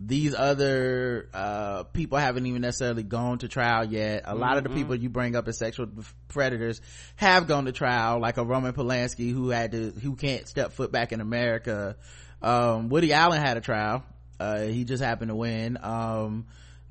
these 0.00 0.32
other 0.32 1.28
uh 1.34 1.82
people 1.82 2.18
haven't 2.18 2.46
even 2.46 2.62
necessarily 2.62 3.02
gone 3.02 3.38
to 3.38 3.48
trial 3.48 3.84
yet. 3.84 4.22
A 4.26 4.36
lot 4.36 4.58
of 4.58 4.62
the 4.62 4.70
people 4.70 4.94
you 4.94 5.08
bring 5.08 5.34
up 5.34 5.48
as 5.48 5.58
sexual 5.58 5.88
predators 6.28 6.80
have 7.16 7.48
gone 7.48 7.64
to 7.64 7.72
trial 7.72 8.20
like 8.20 8.36
a 8.36 8.44
roman 8.44 8.74
polanski 8.74 9.32
who 9.32 9.48
had 9.48 9.72
to 9.72 9.90
who 9.90 10.14
can't 10.14 10.46
step 10.46 10.70
foot 10.72 10.92
back 10.92 11.10
in 11.10 11.20
america. 11.20 11.96
Um 12.40 12.90
woody 12.90 13.12
allen 13.12 13.40
had 13.40 13.56
a 13.56 13.60
trial 13.60 14.04
uh 14.40 14.62
he 14.62 14.84
just 14.84 15.02
happened 15.02 15.28
to 15.28 15.34
win. 15.34 15.78
Um 15.82 16.46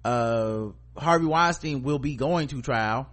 uh 0.06 0.68
harvey 0.96 1.26
weinstein 1.26 1.84
will 1.84 2.00
be 2.00 2.16
going 2.16 2.48
to 2.50 2.62
trial. 2.62 3.10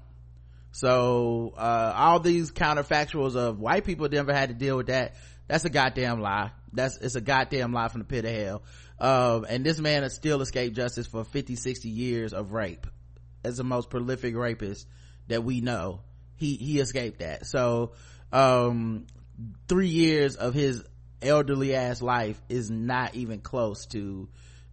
So 0.73 1.55
uh 1.57 1.93
all 1.97 2.21
these 2.21 2.53
counterfactuals 2.53 3.35
of 3.35 3.59
white 3.59 3.85
people 3.85 4.09
never 4.09 4.33
had 4.33 4.51
to 4.51 4.55
deal 4.55 4.77
with 4.77 4.89
that. 4.89 5.15
That's 5.49 5.65
a 5.65 5.71
goddamn 5.71 6.21
lie. 6.21 6.53
That's 6.73 6.99
it's 6.99 7.15
a 7.15 7.21
goddamn 7.21 7.73
lie 7.73 7.89
from 7.89 8.01
the 8.01 8.05
pit 8.05 8.25
of 8.25 8.31
hell. 8.31 8.63
Um 9.01 9.47
and 9.49 9.65
this 9.65 9.79
man 9.79 10.03
has 10.03 10.15
still 10.15 10.41
escaped 10.43 10.77
justice 10.77 11.07
for 11.07 11.25
50 11.25 11.57
60 11.57 11.89
years 11.89 12.33
of 12.35 12.53
rape. 12.53 12.87
As 13.43 13.57
the 13.57 13.65
most 13.65 13.91
prolific 13.91 14.37
rapist 14.37 14.87
that 15.29 15.45
we 15.45 15.61
know. 15.61 16.01
He 16.37 16.57
he 16.57 16.79
escaped 16.79 17.21
that. 17.21 17.47
So 17.47 17.93
um 18.33 19.07
three 19.69 19.89
years 19.89 20.37
of 20.37 20.53
his 20.55 20.85
elderly 21.23 21.75
ass 21.75 22.03
life 22.03 22.41
is 22.49 22.71
not 22.71 23.15
even 23.15 23.41
close 23.41 23.87
to 23.87 24.29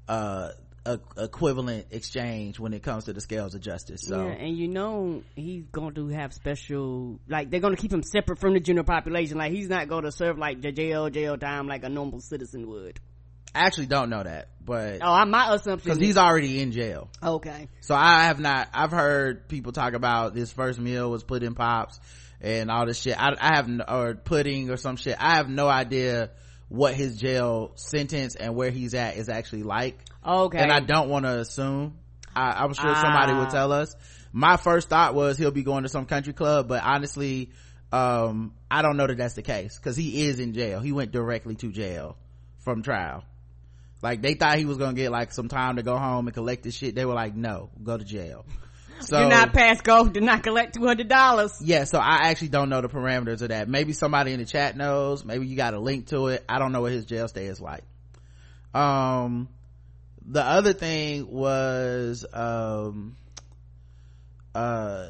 uh 0.08 0.50
a 0.86 1.00
equivalent 1.18 1.86
exchange 1.92 2.60
when 2.60 2.74
it 2.74 2.84
comes 2.84 3.06
to 3.06 3.14
the 3.14 3.22
scales 3.22 3.56
of 3.56 3.62
justice 3.62 4.02
so 4.06 4.26
Yeah, 4.28 4.34
and 4.34 4.58
you 4.58 4.68
know 4.68 5.24
he's 5.34 5.64
going 5.72 5.94
to 5.94 6.10
have 6.10 6.34
special, 6.34 7.22
like 7.30 7.50
they're 7.50 7.62
going 7.62 7.74
to 7.74 7.82
keep 7.82 7.94
him 7.94 8.04
separate 8.04 8.38
from 8.40 8.54
the 8.54 8.60
general 8.60 8.84
population. 8.84 9.38
Like 9.38 9.54
he's 9.54 9.70
not 9.70 9.88
going 9.88 10.04
to 10.04 10.12
serve 10.12 10.38
like 10.38 10.62
the 10.62 10.74
jail 10.74 11.10
jail 11.10 11.38
time 11.38 11.68
like 11.70 11.86
a 11.86 11.90
normal 11.90 12.20
citizen 12.20 12.68
would. 12.68 13.00
I 13.56 13.60
actually 13.68 13.86
don't 13.86 14.10
know 14.10 14.24
that, 14.24 14.50
but 14.66 14.98
Oh, 15.02 15.14
I- 15.14 15.24
my 15.24 15.54
assumption. 15.56 15.86
because 15.90 16.00
he's 16.06 16.18
already 16.18 16.60
in 16.60 16.74
jail. 16.74 17.10
okay. 17.24 17.70
So 17.80 17.96
I 17.96 18.24
have 18.26 18.42
not. 18.42 18.68
I've 18.74 18.92
heard 18.92 19.48
people 19.48 19.72
talk 19.72 19.94
about 19.94 20.34
this 20.34 20.52
first 20.52 20.80
meal 20.80 21.10
was 21.10 21.24
Pudding 21.24 21.54
Pops 21.54 21.98
and 22.44 22.70
all 22.70 22.86
this 22.86 23.00
shit. 23.02 23.20
I, 23.20 23.34
I 23.40 23.56
have 23.56 23.68
n- 23.68 23.82
or 23.88 24.14
pudding 24.16 24.70
or 24.70 24.78
some 24.78 24.98
shit. 24.98 25.16
I 25.20 25.36
have 25.36 25.50
no 25.50 25.68
idea 25.68 26.32
what 26.70 26.94
his 26.94 27.18
jail 27.18 27.72
sentence 27.76 28.36
and 28.36 28.56
where 28.56 28.70
he's 28.70 28.94
at 28.94 29.16
is 29.18 29.30
actually 29.30 29.64
like. 29.64 29.98
Okay. 30.26 30.58
And 30.60 30.72
I 30.72 30.80
don't 30.80 31.10
want 31.10 31.26
to 31.26 31.40
assume. 31.40 31.98
I, 32.36 32.64
I'm 32.64 32.74
sure 32.74 32.94
somebody 32.96 33.34
Ah. 33.34 33.40
will 33.40 33.48
tell 33.52 33.72
us. 33.72 33.96
My 34.32 34.58
first 34.58 34.90
thought 34.90 35.14
was 35.16 35.38
he'll 35.38 35.52
be 35.52 35.64
going 35.64 35.84
to 35.84 35.90
some 35.90 36.06
country 36.06 36.34
club, 36.34 36.68
but 36.68 36.84
honestly, 36.84 37.52
um, 37.92 38.54
I 38.72 38.82
don't 38.82 38.98
know 38.98 39.06
that 39.08 39.18
that's 39.18 39.36
the 39.36 39.44
case 39.44 39.78
because 39.78 39.96
he 39.96 40.24
is 40.26 40.40
in 40.40 40.54
jail. 40.54 40.80
He 40.80 40.92
went 40.92 41.12
directly 41.12 41.56
to 41.56 41.72
jail 41.72 42.18
from 42.60 42.82
trial. 42.82 43.24
like 44.02 44.22
they 44.22 44.34
thought 44.34 44.58
he 44.58 44.66
was 44.66 44.78
gonna 44.78 44.94
get 44.96 45.12
like 45.12 45.32
some 45.32 45.48
time 45.50 45.76
to 45.76 45.84
go 45.84 45.98
home 45.98 46.28
and 46.28 46.34
collect 46.34 46.64
his 46.66 46.74
shit 46.76 46.96
they 46.96 47.06
were 47.06 47.14
like 47.14 47.36
no 47.36 47.70
go 47.84 47.98
to 47.98 48.04
jail 48.06 48.46
so 49.08 49.24
do 49.24 49.30
not 49.30 49.54
pass 49.54 49.82
go 49.82 50.08
do 50.08 50.22
not 50.22 50.44
collect 50.44 50.76
$200 50.76 51.58
yeah 51.62 51.84
so 51.84 52.00
i 52.00 52.30
actually 52.30 52.50
don't 52.50 52.70
know 52.70 52.82
the 52.82 52.90
parameters 52.90 53.42
of 53.42 53.50
that. 53.50 53.68
Maybe 53.68 53.94
somebody 53.94 54.34
in 54.34 54.40
the 54.40 54.46
chat 54.46 54.78
knows. 54.78 55.26
Maybe 55.26 55.48
you 55.48 55.56
got 55.56 55.74
a 55.74 55.80
link 55.80 56.08
to 56.08 56.28
it. 56.28 56.44
I 56.48 56.60
don't 56.60 56.72
know 56.72 56.82
what 56.82 56.92
his 56.92 57.06
jail 57.06 57.28
stay 57.28 57.46
is 57.46 57.60
like. 57.60 57.84
Um 58.74 59.50
the 60.26 60.44
other 60.44 60.74
thing 60.74 61.30
was 61.30 62.26
um 62.34 63.18
uh 64.56 65.08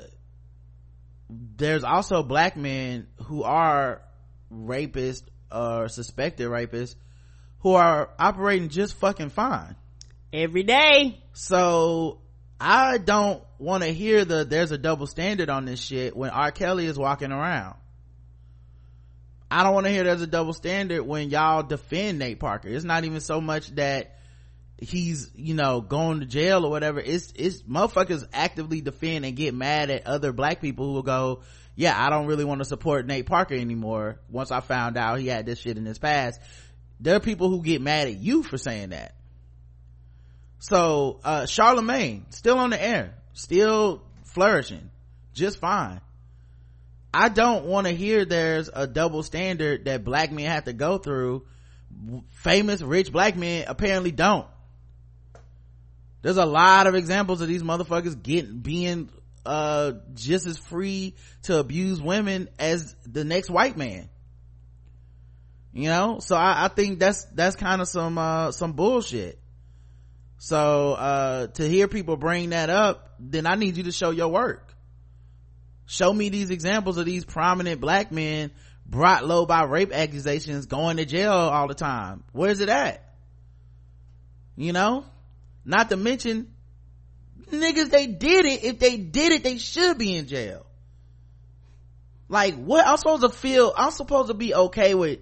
there's 1.30 1.84
also 1.84 2.24
black 2.24 2.58
men 2.58 3.08
who 3.26 3.44
are 3.44 4.02
rapists 4.52 5.24
or 5.52 5.88
suspected 5.88 6.48
rapists 6.48 6.96
who 7.60 7.74
are 7.74 8.10
operating 8.20 8.70
just 8.70 8.96
fucking 8.96 9.30
fine. 9.30 9.76
Every 10.32 10.64
day. 10.64 11.22
So 11.34 12.20
i 12.64 12.98
don't 12.98 13.44
want 13.60 13.84
to 13.84 13.94
hear 13.94 14.26
the 14.26 14.46
there's 14.46 14.72
a 14.72 14.78
double 14.78 15.08
standard 15.08 15.50
on 15.50 15.66
this 15.66 15.80
shit 15.80 16.16
when 16.16 16.30
r. 16.30 16.52
Kelly 16.52 16.86
is 16.86 16.98
walking 16.98 17.32
around. 17.32 17.76
I 19.50 19.64
don't 19.64 19.74
want 19.74 19.86
to 19.86 19.92
hear 19.92 20.04
there's 20.04 20.22
a 20.22 20.28
double 20.28 20.54
standard 20.54 21.04
when 21.04 21.30
y'all 21.30 21.62
defend 21.62 22.20
nate 22.20 22.40
parker. 22.40 22.70
It's 22.70 22.84
not 22.84 23.04
even 23.06 23.20
so 23.20 23.40
much 23.40 23.68
that 23.76 24.18
he's 24.80 25.30
you 25.36 25.54
know 25.54 25.82
going 25.82 26.22
to 26.22 26.26
jail 26.26 26.66
or 26.66 26.70
whatever. 26.70 27.00
It's 27.00 27.32
it's 27.36 27.62
motherfuckers 27.64 28.26
actively 28.34 28.82
defend 28.82 29.26
and 29.26 29.36
get 29.36 29.54
mad 29.54 29.90
at 29.90 30.08
other 30.08 30.34
black 30.34 30.60
people 30.60 30.88
who 30.88 30.94
will 30.94 31.04
go 31.04 31.42
yeah 31.76 31.96
i 32.06 32.12
don't 32.12 32.28
really 32.28 32.46
want 32.46 32.60
to 32.60 32.66
support 32.66 33.08
nate 33.08 33.26
parker 33.26 33.56
anymore 33.56 34.20
once 34.30 34.52
i 34.52 34.60
found 34.60 34.96
out 34.96 35.18
he 35.20 35.26
had 35.26 35.44
this 35.46 35.60
shit 35.60 35.78
in 35.78 35.86
his 35.86 36.00
past. 36.00 36.40
There 37.00 37.16
are 37.16 37.20
people 37.20 37.50
who 37.50 37.62
get 37.62 37.82
mad 37.82 38.08
at 38.08 38.18
you 38.18 38.44
for 38.44 38.58
saying 38.58 38.90
that 38.90 39.16
so 40.64 41.20
uh 41.24 41.46
charlemagne 41.46 42.26
still 42.30 42.58
on 42.58 42.70
the 42.70 42.82
air 42.82 43.14
still 43.34 44.02
flourishing 44.26 44.90
just 45.34 45.60
fine. 45.60 46.00
I 47.14 47.30
don't 47.30 47.66
want 47.66 47.88
to 47.88 47.94
hear 47.94 48.26
there's 48.26 48.70
a 48.74 48.88
double 48.88 49.24
standard 49.24 49.86
that 49.86 50.04
black 50.04 50.32
men 50.32 50.46
have 50.46 50.66
to 50.66 50.74
go 50.74 50.98
through. 50.98 51.46
Famous 52.30 52.82
rich 52.82 53.12
black 53.12 53.36
men 53.36 53.66
apparently 53.68 54.12
don't. 54.12 54.48
There's 56.22 56.38
a 56.38 56.46
lot 56.46 56.88
of 56.88 56.96
examples 56.96 57.42
of 57.42 57.48
these 57.48 57.64
motherfuckers 57.64 58.22
getting 58.22 58.60
being 58.60 59.10
uh 59.46 59.94
just 60.14 60.48
as 60.48 60.58
free 60.58 61.16
to 61.44 61.60
abuse 61.60 62.02
women 62.02 62.50
as 62.58 62.96
the 63.06 63.24
next 63.24 63.50
white 63.50 63.78
man. 63.78 64.10
You 65.74 65.90
know? 65.90 66.20
So 66.20 66.36
i, 66.36 66.66
I 66.66 66.68
think 66.70 67.00
that's 67.00 67.26
that's 67.26 67.56
kind 67.56 67.82
of 67.82 67.88
some 67.88 68.18
uh 68.18 68.52
some 68.52 68.74
bullshit 68.74 69.40
so 70.44 70.94
uh 70.94 71.48
to 71.48 71.68
hear 71.68 71.88
people 71.88 72.18
bring 72.18 72.50
that 72.50 72.70
up 72.70 73.16
then 73.20 73.46
i 73.46 73.56
need 73.56 73.78
you 73.78 73.84
to 73.84 73.92
show 73.92 74.10
your 74.10 74.30
work 74.30 74.74
show 75.86 76.12
me 76.12 76.30
these 76.30 76.50
examples 76.50 76.98
of 76.98 77.06
these 77.06 77.26
prominent 77.26 77.80
black 77.80 78.12
men 78.12 78.52
brought 78.86 79.26
low 79.26 79.46
by 79.46 79.64
rape 79.64 79.94
accusations 79.94 80.66
going 80.66 80.98
to 80.98 81.06
jail 81.06 81.32
all 81.32 81.68
the 81.68 81.74
time 81.74 82.24
where's 82.32 82.60
it 82.60 82.70
at 82.70 83.04
you 84.56 84.74
know 84.74 85.06
not 85.66 85.90
to 85.90 85.98
mention, 85.98 86.54
niggas, 87.50 87.90
they 87.90 88.08
did 88.08 88.46
it. 88.46 88.64
If 88.64 88.80
they 88.80 88.98
did 88.98 89.32
it, 89.32 89.44
they 89.44 89.58
should 89.58 89.98
be 89.98 90.16
in 90.16 90.28
jail. 90.28 90.66
Like, 92.28 92.56
what? 92.56 92.86
I'm 92.86 92.98
supposed 92.98 93.22
to 93.22 93.30
feel, 93.30 93.74
I'm 93.76 93.92
supposed 93.92 94.28
to 94.28 94.34
be 94.34 94.54
okay 94.54 94.94
with, 94.94 95.20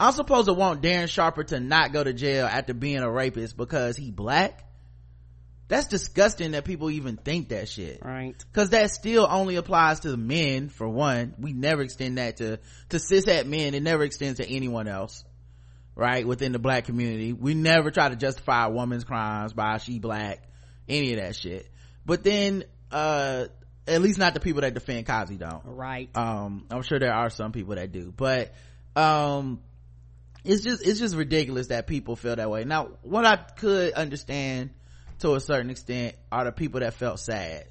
I'm 0.00 0.12
supposed 0.12 0.46
to 0.46 0.54
want 0.54 0.82
Darren 0.82 1.08
Sharper 1.08 1.44
to 1.44 1.60
not 1.60 1.92
go 1.92 2.02
to 2.02 2.12
jail 2.12 2.46
after 2.46 2.74
being 2.74 2.98
a 2.98 3.10
rapist 3.10 3.56
because 3.56 3.96
he 3.96 4.10
black? 4.10 4.64
That's 5.68 5.86
disgusting 5.86 6.52
that 6.52 6.64
people 6.64 6.90
even 6.90 7.16
think 7.16 7.50
that 7.50 7.68
shit. 7.68 8.00
Right. 8.04 8.34
Cause 8.52 8.70
that 8.70 8.90
still 8.90 9.28
only 9.30 9.54
applies 9.54 10.00
to 10.00 10.10
the 10.10 10.16
men, 10.16 10.68
for 10.68 10.88
one. 10.88 11.34
We 11.38 11.52
never 11.52 11.82
extend 11.82 12.18
that 12.18 12.38
to, 12.38 12.58
to 12.88 12.96
cishet 12.96 13.46
men. 13.46 13.74
It 13.74 13.82
never 13.82 14.02
extends 14.02 14.40
to 14.40 14.48
anyone 14.48 14.88
else 14.88 15.22
right 16.00 16.26
within 16.26 16.52
the 16.52 16.58
black 16.58 16.86
community 16.86 17.32
we 17.32 17.52
never 17.52 17.90
try 17.90 18.08
to 18.08 18.16
justify 18.16 18.64
a 18.66 18.70
woman's 18.70 19.04
crimes 19.04 19.52
by 19.52 19.76
she 19.76 19.98
black 19.98 20.42
any 20.88 21.12
of 21.12 21.20
that 21.20 21.36
shit 21.36 21.68
but 22.06 22.24
then 22.24 22.64
uh 22.90 23.44
at 23.86 24.00
least 24.00 24.18
not 24.18 24.32
the 24.32 24.40
people 24.40 24.62
that 24.62 24.72
defend 24.72 25.06
Cosby 25.06 25.36
don't 25.36 25.62
right 25.64 26.08
um 26.16 26.64
i'm 26.70 26.82
sure 26.82 26.98
there 26.98 27.12
are 27.12 27.28
some 27.28 27.52
people 27.52 27.74
that 27.74 27.92
do 27.92 28.12
but 28.16 28.54
um 28.96 29.60
it's 30.44 30.62
just 30.62 30.86
it's 30.86 30.98
just 30.98 31.14
ridiculous 31.16 31.68
that 31.68 31.86
people 31.86 32.16
feel 32.16 32.36
that 32.36 32.50
way. 32.50 32.64
Now 32.64 32.90
what 33.02 33.24
i 33.24 33.36
could 33.36 33.92
understand 33.94 34.70
to 35.20 35.34
a 35.34 35.40
certain 35.40 35.70
extent 35.70 36.16
are 36.32 36.44
the 36.44 36.52
people 36.52 36.80
that 36.80 36.94
felt 36.94 37.20
sad. 37.20 37.66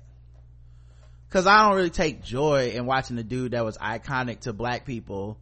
Because 1.28 1.48
i 1.48 1.68
don't 1.68 1.76
really 1.76 1.90
take 1.90 2.24
joy 2.24 2.70
in 2.70 2.86
watching 2.86 3.16
the 3.16 3.24
dude 3.24 3.52
that 3.52 3.66
was 3.66 3.78
iconic 3.78 4.42
to 4.42 4.54
black 4.54 4.86
people 4.86 5.38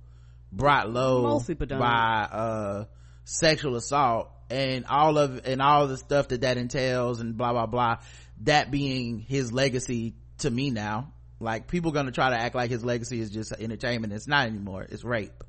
brought 0.52 0.90
low 0.90 1.40
by 1.40 2.28
uh 2.32 2.86
sexual 3.26 3.76
assault 3.76 4.30
and 4.50 4.86
all 4.86 5.18
of 5.18 5.42
and 5.46 5.62
all 5.62 5.88
the 5.88 5.98
stuff 5.98 6.30
that 6.30 6.42
that 6.42 6.58
entails 6.58 7.20
and 7.20 7.38
blah 7.38 7.52
blah 7.52 7.66
blah. 7.66 7.98
That 8.42 8.72
being 8.72 9.20
his 9.20 9.52
legacy 9.52 10.16
to 10.40 10.50
me 10.50 10.70
now. 10.70 11.14
Like 11.40 11.68
people 11.68 11.92
gonna 11.92 12.12
try 12.12 12.30
to 12.30 12.38
act 12.38 12.56
like 12.56 12.70
his 12.70 12.84
legacy 12.84 13.20
is 13.20 13.30
just 13.30 13.52
entertainment. 13.52 14.14
It's 14.14 14.28
not 14.28 14.48
anymore. 14.48 14.86
It's 14.90 15.04
rape. 15.04 15.44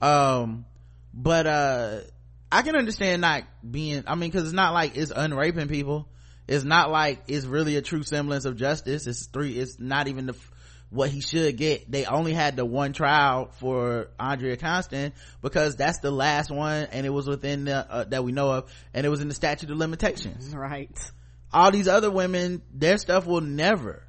Um 0.00 0.66
but 1.12 1.46
uh 1.46 2.00
i 2.50 2.62
can 2.62 2.76
understand 2.76 3.20
not 3.20 3.44
being 3.68 4.04
i 4.06 4.14
mean 4.14 4.30
because 4.30 4.44
it's 4.44 4.52
not 4.52 4.72
like 4.72 4.96
it's 4.96 5.10
unraping 5.10 5.68
people 5.68 6.08
it's 6.46 6.64
not 6.64 6.90
like 6.90 7.22
it's 7.28 7.46
really 7.46 7.76
a 7.76 7.82
true 7.82 8.02
semblance 8.02 8.44
of 8.44 8.56
justice 8.56 9.06
it's 9.06 9.26
three 9.26 9.58
it's 9.58 9.78
not 9.78 10.08
even 10.08 10.26
the 10.26 10.34
what 10.90 11.10
he 11.10 11.20
should 11.20 11.56
get. 11.56 11.90
They 11.90 12.04
only 12.06 12.32
had 12.32 12.56
the 12.56 12.64
one 12.64 12.92
trial 12.92 13.50
for 13.58 14.08
Andrea 14.18 14.56
Constand 14.56 15.12
because 15.42 15.76
that's 15.76 15.98
the 16.00 16.10
last 16.10 16.50
one 16.50 16.88
and 16.92 17.04
it 17.04 17.10
was 17.10 17.26
within 17.26 17.64
the, 17.64 17.76
uh, 17.76 18.04
that 18.04 18.24
we 18.24 18.32
know 18.32 18.50
of 18.50 18.72
and 18.94 19.04
it 19.04 19.08
was 19.08 19.20
in 19.20 19.28
the 19.28 19.34
statute 19.34 19.70
of 19.70 19.76
limitations. 19.76 20.54
Right. 20.58 20.98
All 21.52 21.70
these 21.70 21.88
other 21.88 22.10
women, 22.10 22.62
their 22.74 22.98
stuff 22.98 23.26
will 23.26 23.40
never 23.40 24.02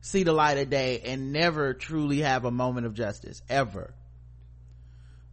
see 0.00 0.22
the 0.22 0.32
light 0.32 0.58
of 0.58 0.70
day 0.70 1.00
and 1.00 1.32
never 1.32 1.74
truly 1.74 2.20
have 2.20 2.44
a 2.44 2.50
moment 2.50 2.86
of 2.86 2.94
justice 2.94 3.42
ever. 3.48 3.94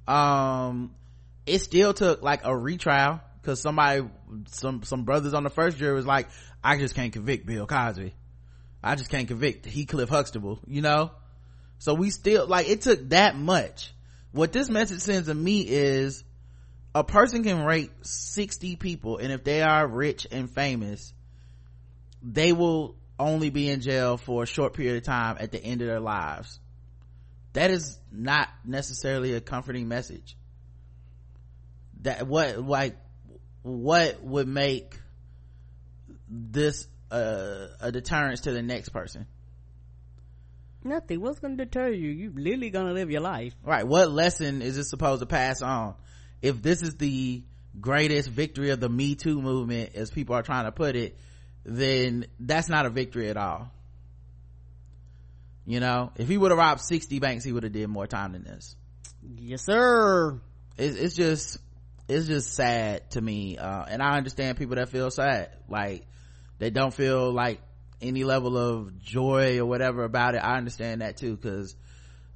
Um, 0.07 0.93
it 1.45 1.59
still 1.59 1.93
took 1.93 2.21
like 2.21 2.41
a 2.43 2.55
retrial 2.55 3.21
because 3.41 3.61
somebody, 3.61 4.07
some, 4.47 4.83
some 4.83 5.03
brothers 5.03 5.33
on 5.33 5.43
the 5.43 5.49
first 5.49 5.77
jury 5.77 5.93
was 5.93 6.05
like, 6.05 6.27
I 6.63 6.77
just 6.77 6.95
can't 6.95 7.13
convict 7.13 7.45
Bill 7.45 7.67
Cosby 7.67 8.13
I 8.85 8.93
just 8.93 9.09
can't 9.09 9.27
convict 9.27 9.65
Heathcliff 9.65 10.09
Huxtable, 10.09 10.59
you 10.67 10.83
know? 10.83 11.09
So 11.79 11.95
we 11.95 12.11
still, 12.11 12.45
like, 12.45 12.69
it 12.69 12.81
took 12.81 13.09
that 13.09 13.35
much. 13.35 13.91
What 14.31 14.53
this 14.53 14.69
message 14.69 14.99
sends 14.99 15.27
to 15.27 15.33
me 15.33 15.61
is 15.61 16.23
a 16.93 17.03
person 17.03 17.43
can 17.43 17.65
rape 17.65 17.91
60 18.03 18.75
people 18.75 19.17
and 19.17 19.31
if 19.31 19.43
they 19.43 19.63
are 19.63 19.87
rich 19.87 20.27
and 20.31 20.47
famous, 20.51 21.13
they 22.21 22.53
will 22.53 22.95
only 23.17 23.49
be 23.49 23.69
in 23.71 23.81
jail 23.81 24.17
for 24.17 24.43
a 24.43 24.45
short 24.45 24.73
period 24.75 24.97
of 24.97 25.03
time 25.03 25.37
at 25.39 25.51
the 25.51 25.63
end 25.63 25.81
of 25.81 25.87
their 25.87 25.99
lives. 25.99 26.59
That 27.55 27.71
is 27.71 27.97
not 28.11 28.49
necessarily 28.63 29.33
a 29.33 29.41
comforting 29.41 29.87
message. 29.87 30.37
That 32.01 32.27
what, 32.27 32.59
like, 32.59 32.97
what 33.63 34.23
would 34.23 34.47
make 34.47 34.99
this 36.29 36.87
a, 37.11 37.67
a 37.81 37.91
deterrence 37.91 38.41
to 38.41 38.51
the 38.51 38.61
next 38.61 38.89
person? 38.89 39.25
Nothing. 40.83 41.21
What's 41.21 41.39
gonna 41.39 41.55
deter 41.55 41.89
you? 41.89 42.09
You're 42.09 42.31
literally 42.33 42.69
gonna 42.69 42.93
live 42.93 43.09
your 43.09 43.21
life. 43.21 43.55
Right. 43.63 43.87
What 43.87 44.11
lesson 44.11 44.61
is 44.61 44.75
this 44.75 44.89
supposed 44.89 45.21
to 45.21 45.25
pass 45.25 45.61
on? 45.61 45.95
If 46.41 46.61
this 46.61 46.83
is 46.83 46.95
the 46.97 47.41
greatest 47.79 48.29
victory 48.29 48.69
of 48.69 48.79
the 48.79 48.89
me 48.89 49.15
too 49.15 49.41
movement 49.41 49.95
as 49.95 50.11
people 50.11 50.35
are 50.35 50.43
trying 50.43 50.65
to 50.65 50.71
put 50.71 50.95
it 50.95 51.17
then 51.65 52.25
that's 52.39 52.69
not 52.69 52.85
a 52.85 52.89
victory 52.89 53.29
at 53.29 53.37
all 53.37 53.71
you 55.65 55.79
know 55.79 56.11
if 56.15 56.27
he 56.27 56.37
would 56.37 56.51
have 56.51 56.57
robbed 56.57 56.81
60 56.81 57.19
banks 57.19 57.43
he 57.43 57.51
would 57.51 57.63
have 57.63 57.71
did 57.71 57.87
more 57.87 58.07
time 58.07 58.33
than 58.33 58.43
this. 58.43 58.75
Yes 59.37 59.63
sir. 59.63 60.39
It's, 60.77 60.97
it's 60.97 61.15
just 61.15 61.57
it's 62.07 62.27
just 62.27 62.53
sad 62.53 63.09
to 63.11 63.21
me 63.21 63.57
uh, 63.57 63.85
and 63.85 64.03
i 64.03 64.15
understand 64.15 64.57
people 64.57 64.75
that 64.75 64.89
feel 64.89 65.09
sad. 65.09 65.51
Like 65.67 66.05
they 66.59 66.69
don't 66.69 66.93
feel 66.93 67.31
like 67.31 67.59
any 68.01 68.23
level 68.23 68.57
of 68.57 68.99
joy 68.99 69.59
or 69.59 69.65
whatever 69.65 70.03
about 70.03 70.35
it. 70.35 70.39
I 70.39 70.57
understand 70.57 71.01
that 71.01 71.17
too 71.17 71.35
because 71.35 71.75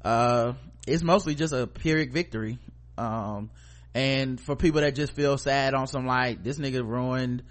uh 0.03 0.53
it's 0.87 1.03
mostly 1.03 1.35
just 1.35 1.53
a 1.53 1.67
pyrrhic 1.67 2.11
victory. 2.11 2.57
Um 2.97 3.51
and 3.93 4.39
for 4.39 4.55
people 4.55 4.81
that 4.81 4.95
just 4.95 5.13
feel 5.13 5.37
sad 5.37 5.73
on 5.73 5.87
some 5.87 6.05
like 6.05 6.43
this 6.43 6.59
nigga 6.59 6.85
ruined 6.85 7.43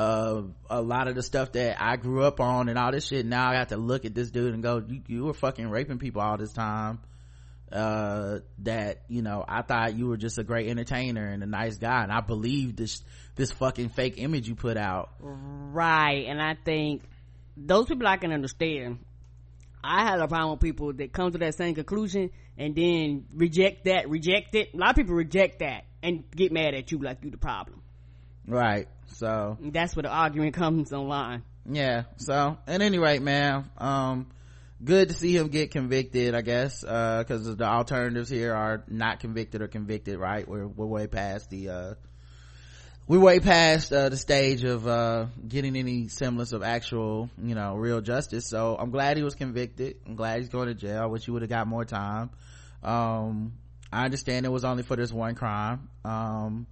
uh, 0.00 0.42
a 0.70 0.80
lot 0.80 1.08
of 1.08 1.14
the 1.14 1.22
stuff 1.22 1.52
that 1.52 1.76
I 1.78 1.96
grew 1.96 2.22
up 2.22 2.40
on 2.40 2.70
and 2.70 2.78
all 2.78 2.90
this 2.90 3.06
shit. 3.06 3.26
Now 3.26 3.50
I 3.50 3.54
got 3.54 3.68
to 3.68 3.76
look 3.76 4.06
at 4.06 4.14
this 4.14 4.30
dude 4.30 4.54
and 4.54 4.62
go, 4.62 4.82
you, 4.86 5.02
you 5.06 5.24
were 5.24 5.34
fucking 5.34 5.68
raping 5.68 5.98
people 5.98 6.22
all 6.22 6.38
this 6.38 6.54
time. 6.54 7.00
uh, 7.70 8.40
that 8.58 9.02
you 9.08 9.22
know 9.22 9.44
i 9.46 9.62
thought 9.62 9.94
you 9.94 10.08
were 10.08 10.16
just 10.16 10.38
a 10.38 10.42
great 10.42 10.68
entertainer 10.68 11.24
and 11.28 11.42
a 11.42 11.46
nice 11.46 11.76
guy. 11.76 12.02
And 12.02 12.10
i 12.10 12.20
believed 12.20 12.78
this 12.78 13.02
this 13.36 13.52
fucking 13.52 13.90
fake 13.90 14.14
image 14.16 14.48
you 14.48 14.54
put 14.54 14.76
out. 14.76 15.10
Right. 15.20 16.24
And 16.26 16.40
i 16.40 16.56
think 16.64 17.02
those 17.56 17.86
people 17.86 18.06
i 18.06 18.16
can 18.16 18.32
understand. 18.32 19.00
I 19.84 20.02
had 20.04 20.20
a 20.20 20.28
problem 20.28 20.52
with 20.52 20.60
people 20.60 20.92
that 20.94 21.12
come 21.12 21.30
to 21.32 21.38
that 21.38 21.54
same 21.54 21.74
conclusion 21.74 22.30
and 22.58 22.74
then 22.74 23.26
reject 23.34 23.84
that 23.84 24.08
reject 24.08 24.54
it. 24.54 24.74
A 24.74 24.76
lot 24.76 24.90
of 24.90 24.96
people 24.96 25.14
reject 25.14 25.58
that 25.60 25.84
and 26.02 26.24
get 26.30 26.52
mad 26.52 26.74
at 26.74 26.90
you 26.90 26.98
like 26.98 27.22
you 27.22 27.30
the 27.30 27.38
problem. 27.38 27.82
Right 28.46 28.88
so 29.12 29.58
that's 29.60 29.94
where 29.94 30.02
the 30.02 30.08
argument 30.08 30.54
comes 30.54 30.92
online 30.92 31.42
yeah 31.70 32.04
so 32.16 32.56
at 32.66 32.80
any 32.80 32.98
rate 32.98 33.22
man 33.22 33.68
um 33.78 34.26
good 34.82 35.08
to 35.08 35.14
see 35.14 35.36
him 35.36 35.48
get 35.48 35.70
convicted 35.70 36.34
i 36.34 36.40
guess 36.40 36.82
uh 36.84 37.22
because 37.22 37.56
the 37.56 37.64
alternatives 37.64 38.30
here 38.30 38.54
are 38.54 38.82
not 38.88 39.20
convicted 39.20 39.60
or 39.60 39.68
convicted 39.68 40.18
right? 40.18 40.48
We're, 40.48 40.66
we're 40.66 40.86
way 40.86 41.06
past 41.06 41.50
the 41.50 41.68
uh 41.68 41.94
we're 43.06 43.18
way 43.18 43.40
past 43.40 43.92
uh, 43.92 44.08
the 44.08 44.16
stage 44.16 44.62
of 44.62 44.86
uh, 44.86 45.26
getting 45.48 45.74
any 45.74 46.06
semblance 46.06 46.52
of 46.52 46.62
actual 46.62 47.28
you 47.42 47.56
know 47.56 47.74
real 47.74 48.00
justice. 48.00 48.46
So 48.46 48.76
i'm 48.78 48.90
glad 48.92 49.16
he 49.16 49.24
was 49.24 49.34
convicted. 49.34 49.96
I'm 50.06 50.14
glad 50.14 50.38
he's 50.38 50.48
going 50.48 50.68
to 50.68 50.74
jail. 50.74 51.02
I 51.02 51.06
wish 51.06 51.24
he 51.24 51.32
would 51.32 51.42
have 51.42 51.48
got 51.48 51.66
more 51.66 51.84
time. 51.84 52.30
Um 52.82 53.54
i 53.92 54.04
understand 54.04 54.46
it 54.46 54.50
was 54.50 54.64
only 54.64 54.84
for 54.84 54.96
this 54.96 55.12
one 55.12 55.34
crime. 55.34 55.88
Um 56.04 56.66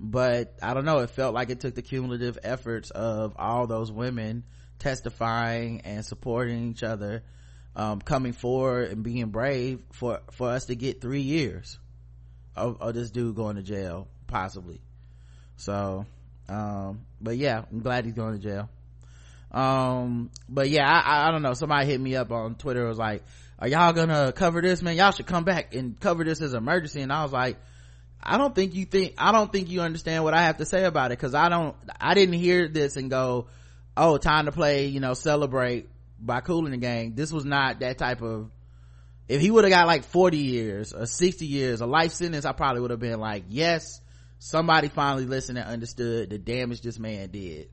but 0.00 0.54
i 0.62 0.74
don't 0.74 0.84
know 0.84 0.98
it 0.98 1.10
felt 1.10 1.34
like 1.34 1.50
it 1.50 1.60
took 1.60 1.74
the 1.74 1.82
cumulative 1.82 2.38
efforts 2.42 2.90
of 2.90 3.34
all 3.38 3.66
those 3.66 3.92
women 3.92 4.44
testifying 4.78 5.80
and 5.82 6.04
supporting 6.04 6.70
each 6.70 6.82
other 6.82 7.22
um, 7.76 8.00
coming 8.00 8.32
forward 8.32 8.90
and 8.90 9.02
being 9.02 9.26
brave 9.26 9.80
for 9.92 10.20
for 10.32 10.50
us 10.50 10.66
to 10.66 10.76
get 10.76 11.00
three 11.00 11.22
years 11.22 11.78
of, 12.56 12.80
of 12.80 12.94
this 12.94 13.10
dude 13.10 13.34
going 13.34 13.56
to 13.56 13.62
jail 13.62 14.06
possibly. 14.26 14.80
So 15.56 16.06
um, 16.48 17.06
but 17.20 17.36
yeah 17.36 17.64
i'm 17.72 17.80
glad 17.80 18.04
he's 18.04 18.14
going 18.14 18.38
to 18.38 18.42
jail. 18.42 18.68
Um, 19.50 20.30
but 20.48 20.68
yeah 20.68 20.86
I, 20.86 21.28
I 21.28 21.30
don't 21.32 21.42
know. 21.42 21.54
Somebody 21.54 21.86
hit 21.86 22.00
me 22.00 22.16
up 22.16 22.30
on 22.30 22.54
twitter 22.54 22.86
was 22.86 22.98
like 22.98 23.24
are 23.58 23.68
y'all 23.68 23.92
gonna 23.92 24.32
cover 24.32 24.60
this 24.60 24.82
man? 24.82 24.96
Y'all 24.96 25.12
should 25.12 25.26
come 25.26 25.44
back 25.44 25.74
and 25.74 25.98
cover 25.98 26.24
this 26.24 26.40
as 26.40 26.52
an 26.52 26.58
emergency. 26.58 27.00
And 27.00 27.12
i 27.12 27.22
was 27.22 27.32
like 27.32 27.56
I 28.26 28.38
don't 28.38 28.54
think 28.54 28.74
you 28.74 28.86
think, 28.86 29.14
I 29.18 29.32
don't 29.32 29.52
think 29.52 29.68
you 29.68 29.82
understand 29.82 30.24
what 30.24 30.32
I 30.32 30.42
have 30.42 30.56
to 30.56 30.64
say 30.64 30.84
about 30.84 31.12
it. 31.12 31.16
Cause 31.16 31.34
I 31.34 31.50
don't, 31.50 31.76
I 32.00 32.14
didn't 32.14 32.36
hear 32.36 32.68
this 32.68 32.96
and 32.96 33.10
go, 33.10 33.48
oh, 33.96 34.16
time 34.16 34.46
to 34.46 34.52
play, 34.52 34.86
you 34.86 34.98
know, 34.98 35.12
celebrate 35.12 35.88
by 36.18 36.40
Kool 36.40 36.62
& 36.62 36.70
the 36.70 36.76
Gang. 36.78 37.14
This 37.14 37.30
was 37.30 37.44
not 37.44 37.80
that 37.80 37.98
type 37.98 38.22
of, 38.22 38.50
if 39.28 39.42
he 39.42 39.50
would 39.50 39.64
have 39.64 39.70
got 39.70 39.86
like 39.86 40.04
40 40.04 40.38
years 40.38 40.94
or 40.94 41.04
60 41.04 41.44
years, 41.44 41.82
a 41.82 41.86
life 41.86 42.12
sentence, 42.12 42.46
I 42.46 42.52
probably 42.52 42.80
would 42.80 42.90
have 42.90 43.00
been 43.00 43.20
like, 43.20 43.44
yes, 43.50 44.00
somebody 44.38 44.88
finally 44.88 45.26
listened 45.26 45.58
and 45.58 45.68
understood 45.68 46.30
the 46.30 46.38
damage 46.38 46.80
this 46.80 46.98
man 46.98 47.30
did. 47.30 47.68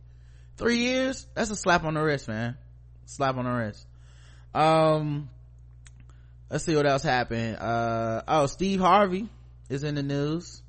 Three 0.57 0.79
years? 0.79 1.27
That's 1.33 1.49
a 1.49 1.55
slap 1.55 1.85
on 1.85 1.93
the 1.93 2.01
wrist, 2.01 2.27
man. 2.27 2.57
Slap 3.05 3.37
on 3.37 3.45
the 3.45 3.51
wrist. 3.51 3.85
Um, 4.53 5.29
let's 6.49 6.65
see 6.65 6.75
what 6.75 6.85
else 6.85 7.03
happened. 7.03 7.57
Uh, 7.57 8.21
oh, 8.27 8.45
Steve 8.47 8.81
Harvey 8.81 9.29
is 9.71 9.83
in 9.83 9.95
the 9.95 10.03
news. 10.03 10.61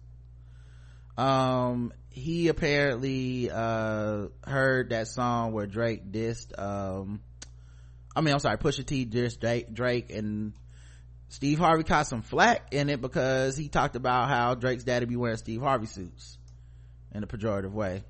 Um, 1.19 1.93
he 2.11 2.49
apparently, 2.49 3.51
uh, 3.51 4.29
heard 4.47 4.91
that 4.91 5.09
song 5.09 5.53
where 5.53 5.67
Drake 5.67 6.11
dissed, 6.11 6.59
um, 6.59 7.21
I 8.15 8.21
mean, 8.21 8.33
I'm 8.33 8.41
sorry, 8.41 8.59
Pusha 8.59 8.87
T 8.87 9.05
dissed 9.05 9.41
Drake, 9.41 9.73
Drake 9.75 10.11
and 10.11 10.53
Steve 11.29 11.59
Harvey 11.59 11.83
caught 11.83 12.07
some 12.07 12.23
flack 12.23 12.73
in 12.73 12.89
it 12.91 13.01
because 13.01 13.57
he 13.57 13.69
talked 13.69 13.97
about 13.97 14.29
how 14.29 14.55
Drake's 14.55 14.85
daddy 14.85 15.07
be 15.07 15.17
wearing 15.17 15.39
Steve 15.39 15.63
Harvey 15.63 15.87
suits 15.87 16.39
in 17.13 17.23
a 17.23 17.27
pejorative 17.27 17.73
way. 17.73 18.05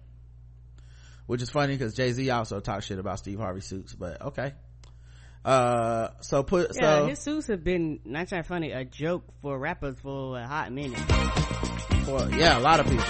Which 1.26 1.40
is 1.40 1.48
funny 1.48 1.74
because 1.74 1.94
Jay-Z 1.94 2.28
also 2.30 2.60
talked 2.60 2.84
shit 2.84 2.98
about 2.98 3.18
Steve 3.20 3.38
Harvey 3.38 3.60
suits, 3.60 3.94
but 3.94 4.20
okay. 4.20 4.52
Uh, 5.44 6.08
so 6.20 6.42
put, 6.42 6.70
yeah, 6.74 7.00
so. 7.00 7.06
his 7.06 7.18
suits 7.18 7.48
have 7.48 7.64
been, 7.64 8.00
not 8.04 8.28
trying 8.28 8.44
funny, 8.44 8.70
a 8.70 8.84
joke 8.84 9.24
for 9.40 9.58
rappers 9.58 9.96
for 10.00 10.38
a 10.38 10.46
hot 10.46 10.70
minute. 10.72 11.00
Well, 12.06 12.30
yeah, 12.32 12.58
a 12.58 12.60
lot 12.60 12.78
of 12.80 12.86
people. 12.86 13.04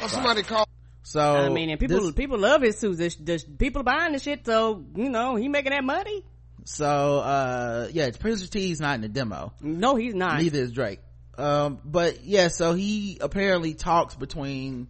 Well, 0.00 0.08
somebody 0.08 0.42
called. 0.42 0.66
So 1.02 1.20
I 1.20 1.48
mean, 1.48 1.70
and 1.70 1.80
people 1.80 2.00
this- 2.00 2.14
people 2.14 2.38
love 2.38 2.62
his 2.62 2.78
suits. 2.78 2.98
There's, 2.98 3.16
there's 3.16 3.44
people 3.44 3.82
buying 3.82 4.12
the 4.12 4.18
shit, 4.18 4.46
so 4.46 4.84
you 4.94 5.10
know 5.10 5.36
he 5.36 5.48
making 5.48 5.72
that 5.72 5.84
money. 5.84 6.24
so 6.64 7.18
uh, 7.18 7.88
yeah, 7.92 8.08
Pusha 8.10 8.48
T's 8.48 8.80
not 8.80 8.94
in 8.94 9.00
the 9.02 9.08
demo. 9.08 9.52
No, 9.60 9.96
he's 9.96 10.14
not. 10.14 10.40
Neither 10.40 10.60
is 10.60 10.72
Drake. 10.72 11.00
Um, 11.36 11.80
but 11.84 12.24
yeah, 12.24 12.48
so 12.48 12.74
he 12.74 13.18
apparently 13.20 13.74
talks 13.74 14.14
between 14.14 14.88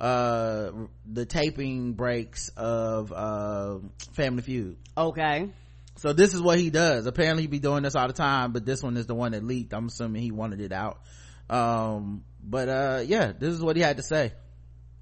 uh 0.00 0.70
the 1.10 1.26
taping 1.26 1.92
breaks 1.92 2.48
of 2.56 3.12
uh 3.12 3.78
Family 4.12 4.42
Feud. 4.42 4.76
Okay. 4.96 5.50
So 5.96 6.12
this 6.12 6.34
is 6.34 6.40
what 6.40 6.58
he 6.58 6.70
does. 6.70 7.06
Apparently 7.06 7.42
he'd 7.44 7.50
be 7.50 7.58
doing 7.58 7.82
this 7.82 7.94
all 7.94 8.06
the 8.06 8.12
time, 8.12 8.52
but 8.52 8.64
this 8.64 8.82
one 8.82 8.96
is 8.96 9.06
the 9.06 9.14
one 9.14 9.32
that 9.32 9.44
leaked. 9.44 9.72
I'm 9.72 9.86
assuming 9.86 10.22
he 10.22 10.30
wanted 10.30 10.60
it 10.60 10.72
out. 10.72 11.00
Um, 11.50 12.24
but 12.42 12.68
uh 12.68 13.02
yeah, 13.06 13.32
this 13.38 13.54
is 13.54 13.62
what 13.62 13.76
he 13.76 13.82
had 13.82 13.98
to 13.98 14.02
say. 14.02 14.32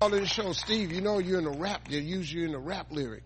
All 0.01 0.13
in 0.15 0.23
the 0.23 0.27
show, 0.27 0.53
Steve, 0.53 0.93
you 0.93 1.03
know 1.03 1.19
you're 1.19 1.39
in 1.39 1.47
a 1.47 1.59
rap. 1.59 1.89
They 1.89 1.99
use 1.99 2.33
you 2.33 2.47
in 2.47 2.55
a 2.55 2.59
rap 2.59 2.91
lyric, 2.91 3.23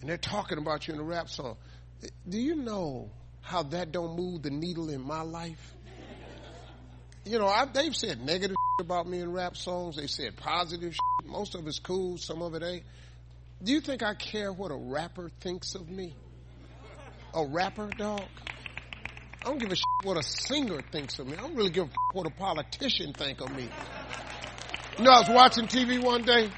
and 0.00 0.10
they're 0.10 0.18
talking 0.18 0.58
about 0.58 0.86
you 0.86 0.94
in 0.94 1.00
a 1.00 1.04
rap 1.04 1.30
song. 1.30 1.56
Do 2.28 2.38
you 2.38 2.56
know 2.56 3.10
how 3.40 3.62
that 3.62 3.92
don't 3.92 4.14
move 4.16 4.42
the 4.42 4.50
needle 4.50 4.90
in 4.90 5.00
my 5.00 5.22
life? 5.22 5.73
You 7.26 7.38
know, 7.38 7.46
I, 7.46 7.64
they've 7.64 7.96
said 7.96 8.20
negative 8.20 8.56
about 8.80 9.08
me 9.08 9.20
in 9.20 9.32
rap 9.32 9.56
songs. 9.56 9.96
They 9.96 10.06
said 10.06 10.36
positive. 10.36 10.92
Shit. 10.92 11.30
Most 11.30 11.54
of 11.54 11.66
it's 11.66 11.78
cool. 11.78 12.18
Some 12.18 12.42
of 12.42 12.54
it 12.54 12.62
ain't. 12.62 12.84
Do 13.62 13.72
you 13.72 13.80
think 13.80 14.02
I 14.02 14.14
care 14.14 14.52
what 14.52 14.70
a 14.70 14.76
rapper 14.76 15.30
thinks 15.40 15.74
of 15.74 15.88
me? 15.88 16.14
A 17.32 17.46
rapper, 17.46 17.88
dog? 17.96 18.22
I 19.40 19.48
don't 19.48 19.58
give 19.58 19.72
a 19.72 19.76
shit 19.76 19.84
what 20.02 20.18
a 20.18 20.22
singer 20.22 20.82
thinks 20.92 21.18
of 21.18 21.26
me. 21.26 21.34
I 21.36 21.40
don't 21.40 21.54
really 21.54 21.70
give 21.70 21.84
a 21.84 21.90
what 22.12 22.26
a 22.26 22.30
politician 22.30 23.12
think 23.12 23.40
of 23.40 23.54
me. 23.54 23.68
You 24.98 25.04
know, 25.04 25.10
I 25.10 25.20
was 25.20 25.28
watching 25.28 25.66
TV 25.66 26.02
one 26.02 26.22
day. 26.22 26.50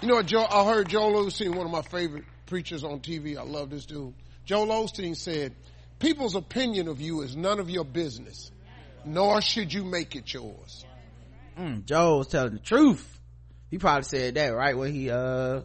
You 0.00 0.08
know 0.08 0.22
Joe, 0.22 0.44
I 0.48 0.64
heard 0.64 0.88
Joel 0.88 1.24
Osteen, 1.24 1.54
one 1.54 1.64
of 1.64 1.72
my 1.72 1.82
favorite 1.82 2.24
preachers 2.46 2.84
on 2.84 3.00
TV. 3.00 3.36
I 3.38 3.42
love 3.42 3.70
this 3.70 3.86
dude. 3.86 4.14
Joel 4.44 4.66
Osteen 4.66 5.16
said, 5.16 5.54
people's 5.98 6.34
opinion 6.34 6.88
of 6.88 7.00
you 7.00 7.22
is 7.22 7.36
none 7.36 7.60
of 7.60 7.70
your 7.70 7.84
business, 7.84 8.50
nor 9.04 9.40
should 9.42 9.72
you 9.72 9.84
make 9.84 10.14
it 10.16 10.32
yours. 10.32 10.84
Mm, 11.58 11.84
Joe 11.84 12.18
was 12.18 12.28
telling 12.28 12.54
the 12.54 12.58
truth. 12.58 13.20
He 13.70 13.78
probably 13.78 14.04
said 14.04 14.34
that 14.34 14.48
right 14.48 14.76
when 14.76 14.92
he 14.92 15.10
uh 15.10 15.62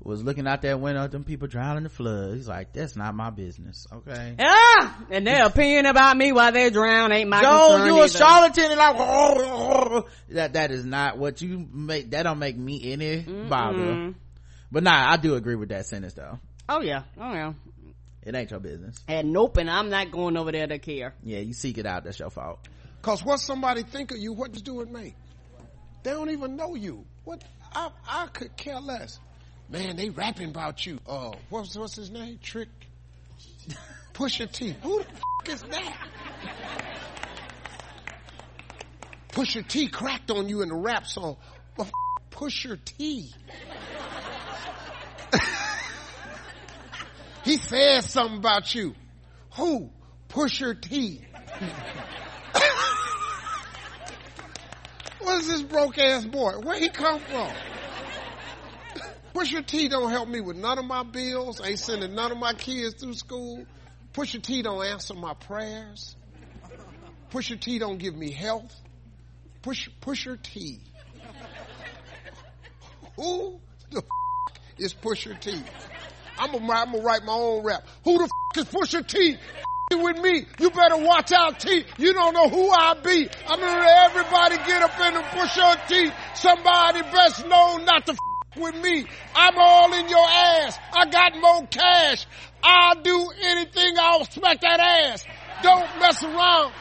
was 0.00 0.22
looking 0.22 0.46
out 0.46 0.62
that 0.62 0.80
window 0.80 1.08
them 1.08 1.24
people 1.24 1.48
drowning 1.48 1.78
in 1.78 1.82
the 1.84 1.88
flood. 1.88 2.36
He's 2.36 2.46
like, 2.46 2.72
that's 2.72 2.94
not 2.94 3.14
my 3.14 3.30
business. 3.30 3.86
Okay. 3.90 4.36
Ah, 4.38 4.98
and 5.10 5.26
their 5.26 5.46
opinion 5.46 5.86
about 5.86 6.16
me 6.16 6.30
while 6.30 6.52
they 6.52 6.68
drown 6.70 7.10
ain't 7.10 7.30
my 7.30 7.40
Joe, 7.40 7.68
concern 7.70 7.86
you 7.86 8.00
a 8.00 8.04
either. 8.04 8.18
charlatan 8.18 8.72
and 8.72 8.80
I 8.80 10.02
that 10.30 10.52
that 10.52 10.70
is 10.70 10.84
not 10.84 11.16
what 11.16 11.40
you 11.40 11.66
make 11.72 12.10
that 12.10 12.24
don't 12.24 12.38
make 12.38 12.56
me 12.56 12.92
any 12.92 13.22
bother. 13.22 14.14
But 14.70 14.82
nah, 14.82 15.10
I 15.12 15.16
do 15.16 15.34
agree 15.36 15.54
with 15.56 15.70
that 15.70 15.86
sentence 15.86 16.14
though. 16.14 16.38
Oh 16.68 16.80
yeah, 16.80 17.02
oh 17.18 17.32
yeah. 17.32 17.52
It 18.24 18.34
ain't 18.34 18.50
your 18.50 18.60
business. 18.60 18.96
And 19.06 19.32
nope, 19.32 19.58
and 19.58 19.70
I'm 19.70 19.90
not 19.90 20.10
going 20.10 20.36
over 20.36 20.50
there 20.50 20.66
to 20.66 20.78
care. 20.78 21.14
Yeah, 21.22 21.40
you 21.40 21.52
seek 21.52 21.78
it 21.78 21.86
out, 21.86 22.04
that's 22.04 22.18
your 22.18 22.30
fault. 22.30 22.58
Cause 23.02 23.22
what 23.24 23.38
somebody 23.38 23.82
think 23.82 24.12
of 24.12 24.18
you, 24.18 24.32
what 24.32 24.52
does 24.52 24.62
do 24.62 24.80
it 24.80 24.90
make? 24.90 25.14
They 26.02 26.10
don't 26.10 26.30
even 26.30 26.56
know 26.56 26.74
you. 26.74 27.04
What 27.24 27.42
I 27.74 27.90
I 28.08 28.26
could 28.28 28.56
care 28.56 28.80
less. 28.80 29.18
Man, 29.68 29.96
they 29.96 30.10
rapping 30.10 30.50
about 30.50 30.84
you. 30.86 31.00
Uh, 31.06 31.32
what's 31.50 31.76
what's 31.76 31.96
his 31.96 32.10
name? 32.10 32.38
Trick. 32.42 32.68
Pusha 34.14 34.50
T. 34.50 34.74
Who 34.82 35.02
the 35.02 35.06
f- 35.08 35.48
is 35.48 35.62
that? 35.62 35.96
Pusha 39.32 39.66
T 39.66 39.88
cracked 39.88 40.30
on 40.30 40.48
you 40.48 40.62
in 40.62 40.68
the 40.68 40.76
rap 40.76 41.06
song. 41.06 41.36
Well, 41.76 41.86
f- 41.88 41.92
Pusha 42.30 42.78
T. 42.84 43.30
he 47.44 47.56
said 47.58 48.04
something 48.04 48.38
about 48.38 48.74
you. 48.74 48.94
Who? 49.56 49.90
Pusher 50.28 50.74
T. 50.74 51.20
What's 55.20 55.48
this 55.48 55.62
broke 55.62 55.98
ass 55.98 56.24
boy? 56.24 56.54
Where 56.62 56.78
he 56.78 56.88
come 56.88 57.18
from? 57.20 57.50
Pusha 59.34 59.66
T 59.66 59.88
don't 59.88 60.10
help 60.10 60.28
me 60.28 60.40
with 60.40 60.56
none 60.56 60.78
of 60.78 60.84
my 60.84 61.02
bills. 61.02 61.60
Ain't 61.64 61.78
sending 61.78 62.14
none 62.14 62.30
of 62.30 62.38
my 62.38 62.52
kids 62.54 62.94
through 62.94 63.14
school. 63.14 63.66
Pusha 64.12 64.40
T 64.40 64.62
don't 64.62 64.84
answer 64.84 65.14
my 65.14 65.34
prayers. 65.34 66.14
Pusha 67.32 67.58
T 67.58 67.78
don't 67.78 67.98
give 67.98 68.14
me 68.14 68.30
health. 68.30 68.72
Push 69.62 69.88
Pusher 70.00 70.36
T. 70.36 70.78
Who 73.16 73.58
the 73.90 73.98
f- 73.98 74.58
is 74.78 74.92
Pusher 74.92 75.34
T? 75.34 75.60
I'm 76.38 76.52
gonna, 76.52 76.72
I'm 76.72 76.92
gonna 76.92 77.02
write 77.04 77.24
my 77.24 77.32
own 77.32 77.64
rap. 77.64 77.86
Who 78.04 78.18
the 78.18 78.24
f- 78.24 78.58
is 78.58 78.64
Pusher 78.66 79.02
T? 79.02 79.36
with 79.92 80.18
me, 80.18 80.44
you 80.58 80.70
better 80.70 80.96
watch 80.96 81.30
out, 81.30 81.60
T. 81.60 81.84
You 81.98 82.12
don't 82.14 82.34
know 82.34 82.48
who 82.48 82.70
I 82.70 82.94
be. 82.94 83.28
I 83.46 83.56
mean, 83.56 83.86
everybody 84.06 84.56
get 84.66 84.82
up 84.82 84.98
in 84.98 85.14
and 85.14 85.24
push 85.26 85.58
T. 85.88 86.10
Somebody 86.34 87.02
best 87.02 87.46
known 87.46 87.84
not 87.84 88.06
to 88.06 88.12
f- 88.12 88.18
with 88.56 88.74
me. 88.82 89.04
I'm 89.34 89.54
all 89.56 89.92
in 89.92 90.08
your 90.08 90.26
ass. 90.26 90.78
I 90.92 91.06
got 91.06 91.40
more 91.40 91.66
cash. 91.68 92.26
I'll 92.62 93.02
do 93.02 93.30
anything. 93.42 93.94
I'll 94.00 94.24
smack 94.24 94.60
that 94.62 94.80
ass. 94.80 95.24
Don't 95.62 96.00
mess 96.00 96.22
around 96.24 96.72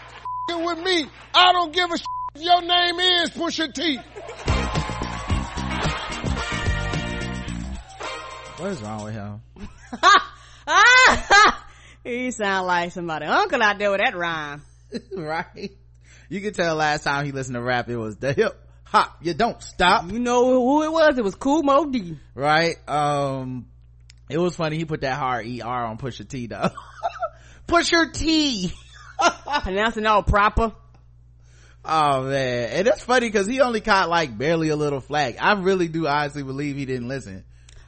f- 0.49 0.63
with 0.65 0.79
me. 0.79 1.05
I 1.33 1.51
don't 1.51 1.73
give 1.73 1.91
a 1.91 1.97
sh- 1.97 2.03
your 2.37 2.61
name 2.61 2.99
is 2.99 3.29
Pusha 3.31 3.71
T. 3.73 3.99
What 8.63 8.71
is 8.71 8.81
wrong 8.81 9.03
with 9.03 9.13
him? 9.13 9.41
he 12.05 12.31
sound 12.31 12.65
like 12.65 12.93
somebody 12.93 13.25
uncle 13.25 13.61
out 13.61 13.77
there 13.77 13.91
with 13.91 13.99
that 13.99 14.15
rhyme. 14.15 14.61
right? 15.17 15.71
You 16.29 16.39
can 16.39 16.53
tell 16.53 16.77
last 16.77 17.03
time 17.03 17.25
he 17.25 17.33
listened 17.33 17.55
to 17.55 17.61
rap, 17.61 17.89
it 17.89 17.97
was 17.97 18.15
the 18.15 18.31
hip 18.31 18.57
hop. 18.85 19.17
You 19.21 19.33
don't 19.33 19.61
stop. 19.61 20.09
You 20.09 20.17
know 20.17 20.45
who 20.45 20.83
it 20.83 20.93
was? 20.93 21.17
It 21.17 21.25
was 21.25 21.35
Kool 21.35 21.61
Moe 21.61 21.91
Dee. 21.91 22.17
Right? 22.35 22.77
Um, 22.87 23.67
it 24.29 24.37
was 24.37 24.55
funny. 24.55 24.77
He 24.77 24.85
put 24.85 25.01
that 25.01 25.17
hard 25.17 25.45
ER 25.45 25.65
on 25.65 25.97
Pusha 25.97 26.25
T 26.25 26.47
though. 26.47 26.69
Pusher 27.67 28.11
T. 28.13 28.71
Pronouncing 29.63 30.05
all 30.05 30.23
proper. 30.23 30.71
Oh 31.83 32.23
man. 32.23 32.69
And 32.71 32.87
it's 32.87 33.03
funny 33.03 33.29
cause 33.29 33.45
he 33.45 33.59
only 33.59 33.81
caught 33.81 34.07
like 34.07 34.37
barely 34.37 34.69
a 34.69 34.77
little 34.77 35.01
flag. 35.01 35.35
I 35.37 35.51
really 35.51 35.89
do 35.89 36.07
honestly 36.07 36.43
believe 36.43 36.77
he 36.77 36.85
didn't 36.85 37.09
listen. 37.09 37.43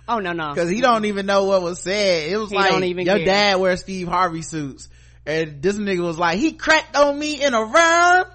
Oh 0.07 0.19
no 0.19 0.33
no. 0.33 0.53
Cause 0.53 0.69
he 0.69 0.81
don't 0.81 1.05
even 1.05 1.25
know 1.25 1.45
what 1.45 1.61
was 1.61 1.81
said. 1.81 2.29
It 2.31 2.37
was 2.37 2.49
He 2.49 2.55
like, 2.55 2.71
your 2.83 3.03
care. 3.17 3.25
dad 3.25 3.59
wears 3.59 3.81
Steve 3.81 4.07
Harvey 4.07 4.41
suits. 4.43 4.87
And 5.25 5.61
this 5.61 5.75
nigga 5.75 6.03
was 6.03 6.19
like, 6.19 6.37
he 6.37 6.51
cracked 6.53 6.95
on 6.95 7.17
me 7.17 7.43
in 7.43 7.53
a 7.55 7.63
rhyme. 7.63 8.25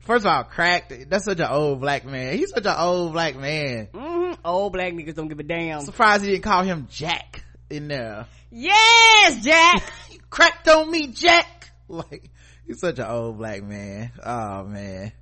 First 0.00 0.24
of 0.24 0.32
all, 0.32 0.44
cracked. 0.44 0.92
That's 1.10 1.24
such 1.24 1.40
an 1.40 1.48
old 1.50 1.80
black 1.80 2.04
man. 2.04 2.36
He's 2.36 2.50
such 2.50 2.66
an 2.66 2.74
old 2.76 3.12
black 3.12 3.36
man. 3.36 3.88
Mm-hmm. 3.92 4.34
Old 4.44 4.72
black 4.72 4.92
niggas 4.92 5.14
don't 5.14 5.28
give 5.28 5.38
a 5.40 5.42
damn. 5.44 5.80
Surprised 5.80 6.24
he 6.24 6.30
didn't 6.30 6.44
call 6.44 6.62
him 6.62 6.86
Jack 6.90 7.44
in 7.70 7.88
there. 7.88 8.26
Yes, 8.50 9.44
Jack. 9.44 9.82
He 10.08 10.18
cracked 10.30 10.68
on 10.68 10.90
me, 10.90 11.08
Jack. 11.08 11.72
Like, 11.88 12.30
he's 12.66 12.80
such 12.80 12.98
an 12.98 13.06
old 13.06 13.36
black 13.38 13.62
man. 13.62 14.12
Oh 14.24 14.64
man. 14.64 15.12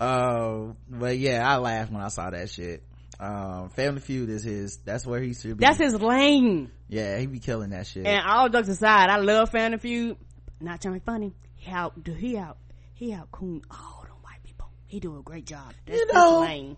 Um, 0.00 0.76
but 0.88 1.16
yeah, 1.18 1.48
I 1.48 1.58
laughed 1.58 1.92
when 1.92 2.02
I 2.02 2.08
saw 2.08 2.30
that 2.30 2.50
shit. 2.50 2.82
Um, 3.20 3.70
Family 3.70 4.00
Feud 4.00 4.28
is 4.30 4.44
his, 4.44 4.76
that's 4.84 5.04
where 5.04 5.20
he 5.20 5.34
should 5.34 5.56
be. 5.56 5.64
That's 5.64 5.78
his 5.78 5.94
lane. 6.00 6.70
Yeah, 6.88 7.18
he 7.18 7.26
be 7.26 7.40
killing 7.40 7.70
that 7.70 7.86
shit. 7.86 8.06
And 8.06 8.24
all 8.24 8.48
jokes 8.48 8.68
aside, 8.68 9.10
I 9.10 9.16
love 9.18 9.50
Family 9.50 9.78
Feud. 9.78 10.16
Not 10.60 10.80
trying 10.80 10.94
to 10.94 11.00
be 11.00 11.04
funny. 11.04 11.32
He 11.56 11.70
out, 11.70 12.02
do 12.02 12.12
he 12.12 12.36
out, 12.36 12.58
he 12.94 13.12
out 13.12 13.30
coon 13.32 13.62
all 13.70 14.02
them 14.04 14.12
white 14.22 14.42
people. 14.44 14.70
He 14.86 15.00
do 15.00 15.18
a 15.18 15.22
great 15.22 15.46
job. 15.46 15.72
That's 15.86 15.98
You 15.98 16.12
know- 16.12 16.42
his 16.42 16.48
lane. 16.48 16.76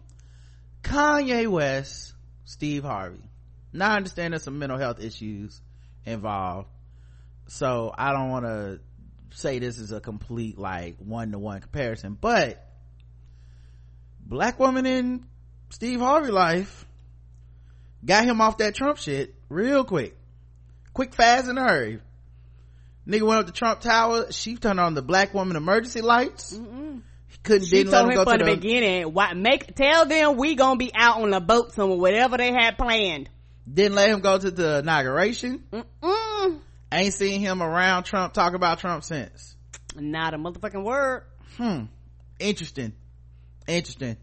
Kanye 0.83 1.47
West, 1.47 2.15
Steve 2.45 2.85
Harvey. 2.85 3.23
Now 3.73 3.91
I 3.93 3.97
understand 3.97 4.33
there's 4.33 4.43
some 4.45 4.59
mental 4.59 4.79
health 4.79 4.99
issues 4.99 5.61
involved. 6.07 6.69
So 7.49 7.93
I 7.97 8.13
don't 8.13 8.31
want 8.31 8.47
to 8.47 8.81
say 9.33 9.59
this 9.59 9.79
is 9.79 9.93
a 9.93 10.01
complete 10.01 10.59
like 10.59 10.97
one 10.99 11.33
to 11.33 11.39
one 11.39 11.61
comparison, 11.61 12.17
but 12.19 12.67
black 14.25 14.59
woman 14.59 14.87
in 14.87 15.27
Steve 15.71 16.01
Harvey 16.01 16.31
life 16.31 16.85
got 18.05 18.25
him 18.25 18.41
off 18.41 18.59
that 18.59 18.75
Trump 18.75 18.99
shit 18.99 19.35
real 19.49 19.85
quick. 19.85 20.17
Quick, 20.93 21.15
fast, 21.15 21.47
and 21.49 21.59
hurry. 21.59 22.01
Nigga 23.07 23.23
went 23.23 23.41
up 23.41 23.47
to 23.47 23.53
Trump 23.53 23.81
Tower. 23.81 24.31
She 24.33 24.57
turned 24.57 24.81
on 24.81 24.95
the 24.95 25.03
black 25.03 25.33
woman 25.33 25.57
emergency 25.57 26.01
lights. 26.01 26.53
He 26.53 27.39
couldn't, 27.43 27.67
She 27.67 27.77
didn't 27.77 27.93
let 27.93 27.99
told 28.01 28.13
him 28.13 28.19
him 28.19 28.25
go 28.25 28.31
from 28.31 28.39
to 28.41 28.45
the 28.45 28.51
the, 28.51 28.57
beginning, 28.57 29.15
why, 29.15 29.33
make, 29.35 29.75
tell 29.75 30.05
them 30.07 30.37
we 30.37 30.57
gonna 30.57 30.77
be 30.77 30.91
out 30.95 31.23
on 31.23 31.31
the 31.31 31.41
boat 31.41 31.73
somewhere, 31.73 31.99
whatever 31.99 32.37
they 32.37 32.53
had 32.53 32.77
planned. 32.77 33.29
didn't 33.73 33.95
let 33.95 34.11
him 34.11 34.21
go 34.21 34.37
to 34.37 34.51
the 34.51 34.79
inauguration. 34.81 35.63
Mm-mm. 35.73 36.59
Ain't 36.93 37.15
seen 37.15 37.41
him 37.41 37.63
around 37.63 38.03
Trump 38.03 38.33
talk 38.33 38.55
about 38.55 38.81
Trump 38.81 39.05
since. 39.05 39.55
Not 39.97 40.35
a 40.35 40.39
motherfucking 40.39 40.85
word. 40.85 41.23
Hmm. 41.57 41.85
Interesting. 42.41 42.93
Interesting. 43.69 44.17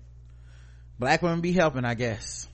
Black 1.00 1.22
women 1.22 1.42
be 1.42 1.52
helping, 1.52 1.86
I 1.86 1.94
guess. 1.94 2.48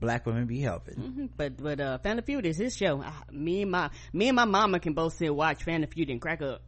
Black 0.00 0.26
women 0.26 0.46
be 0.46 0.60
helping. 0.60 0.94
Mhm. 0.96 1.28
But 1.36 1.62
but 1.62 1.80
uh, 1.80 1.98
Family 1.98 2.22
Feud 2.22 2.44
is 2.44 2.56
his 2.58 2.76
show. 2.76 3.00
Uh, 3.00 3.12
me 3.30 3.62
and 3.62 3.70
my 3.70 3.90
me 4.12 4.28
and 4.28 4.36
my 4.36 4.44
mama 4.44 4.80
can 4.80 4.94
both 4.94 5.12
sit 5.14 5.28
and 5.28 5.36
watch 5.36 5.62
Family 5.62 5.86
Feud 5.86 6.10
and 6.10 6.20
crack 6.20 6.42
up. 6.42 6.60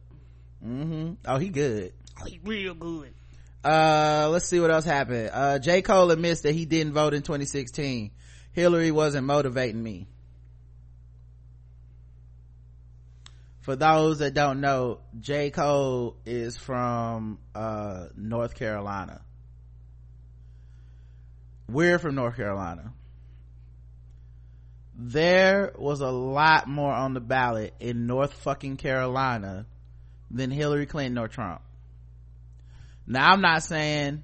mm-hmm 0.65 1.13
Oh, 1.25 1.37
he 1.37 1.49
good. 1.49 1.91
Oh, 2.21 2.25
he 2.25 2.39
real 2.43 2.73
good. 2.73 3.13
Uh, 3.65 4.29
let's 4.31 4.47
see 4.47 4.59
what 4.59 4.71
else 4.71 4.85
happened. 4.85 5.31
Uh, 5.33 5.59
J. 5.59 5.81
Cole 5.81 6.11
admits 6.11 6.41
that 6.41 6.53
he 6.53 6.65
didn't 6.65 6.93
vote 6.93 7.13
in 7.15 7.23
2016. 7.23 8.11
Hillary 8.53 8.91
wasn't 8.91 9.25
motivating 9.25 9.81
me. 9.83 10.07
For 13.61 13.75
those 13.75 14.19
that 14.19 14.35
don't 14.35 14.61
know, 14.61 14.99
J. 15.19 15.49
Cole 15.49 16.15
is 16.27 16.55
from, 16.57 17.39
uh, 17.55 18.05
North 18.15 18.53
Carolina. 18.53 19.21
We're 21.67 21.99
from 21.99 22.15
North 22.15 22.35
Carolina. 22.35 22.93
There 24.97 25.73
was 25.77 26.01
a 26.01 26.09
lot 26.09 26.67
more 26.67 26.93
on 26.93 27.13
the 27.13 27.19
ballot 27.19 27.73
in 27.79 28.07
North 28.07 28.33
fucking 28.33 28.77
Carolina 28.77 29.65
than 30.31 30.51
Hillary 30.51 30.85
Clinton 30.85 31.17
or 31.17 31.27
Trump. 31.27 31.61
Now 33.07 33.31
I'm 33.31 33.41
not 33.41 33.63
saying 33.63 34.23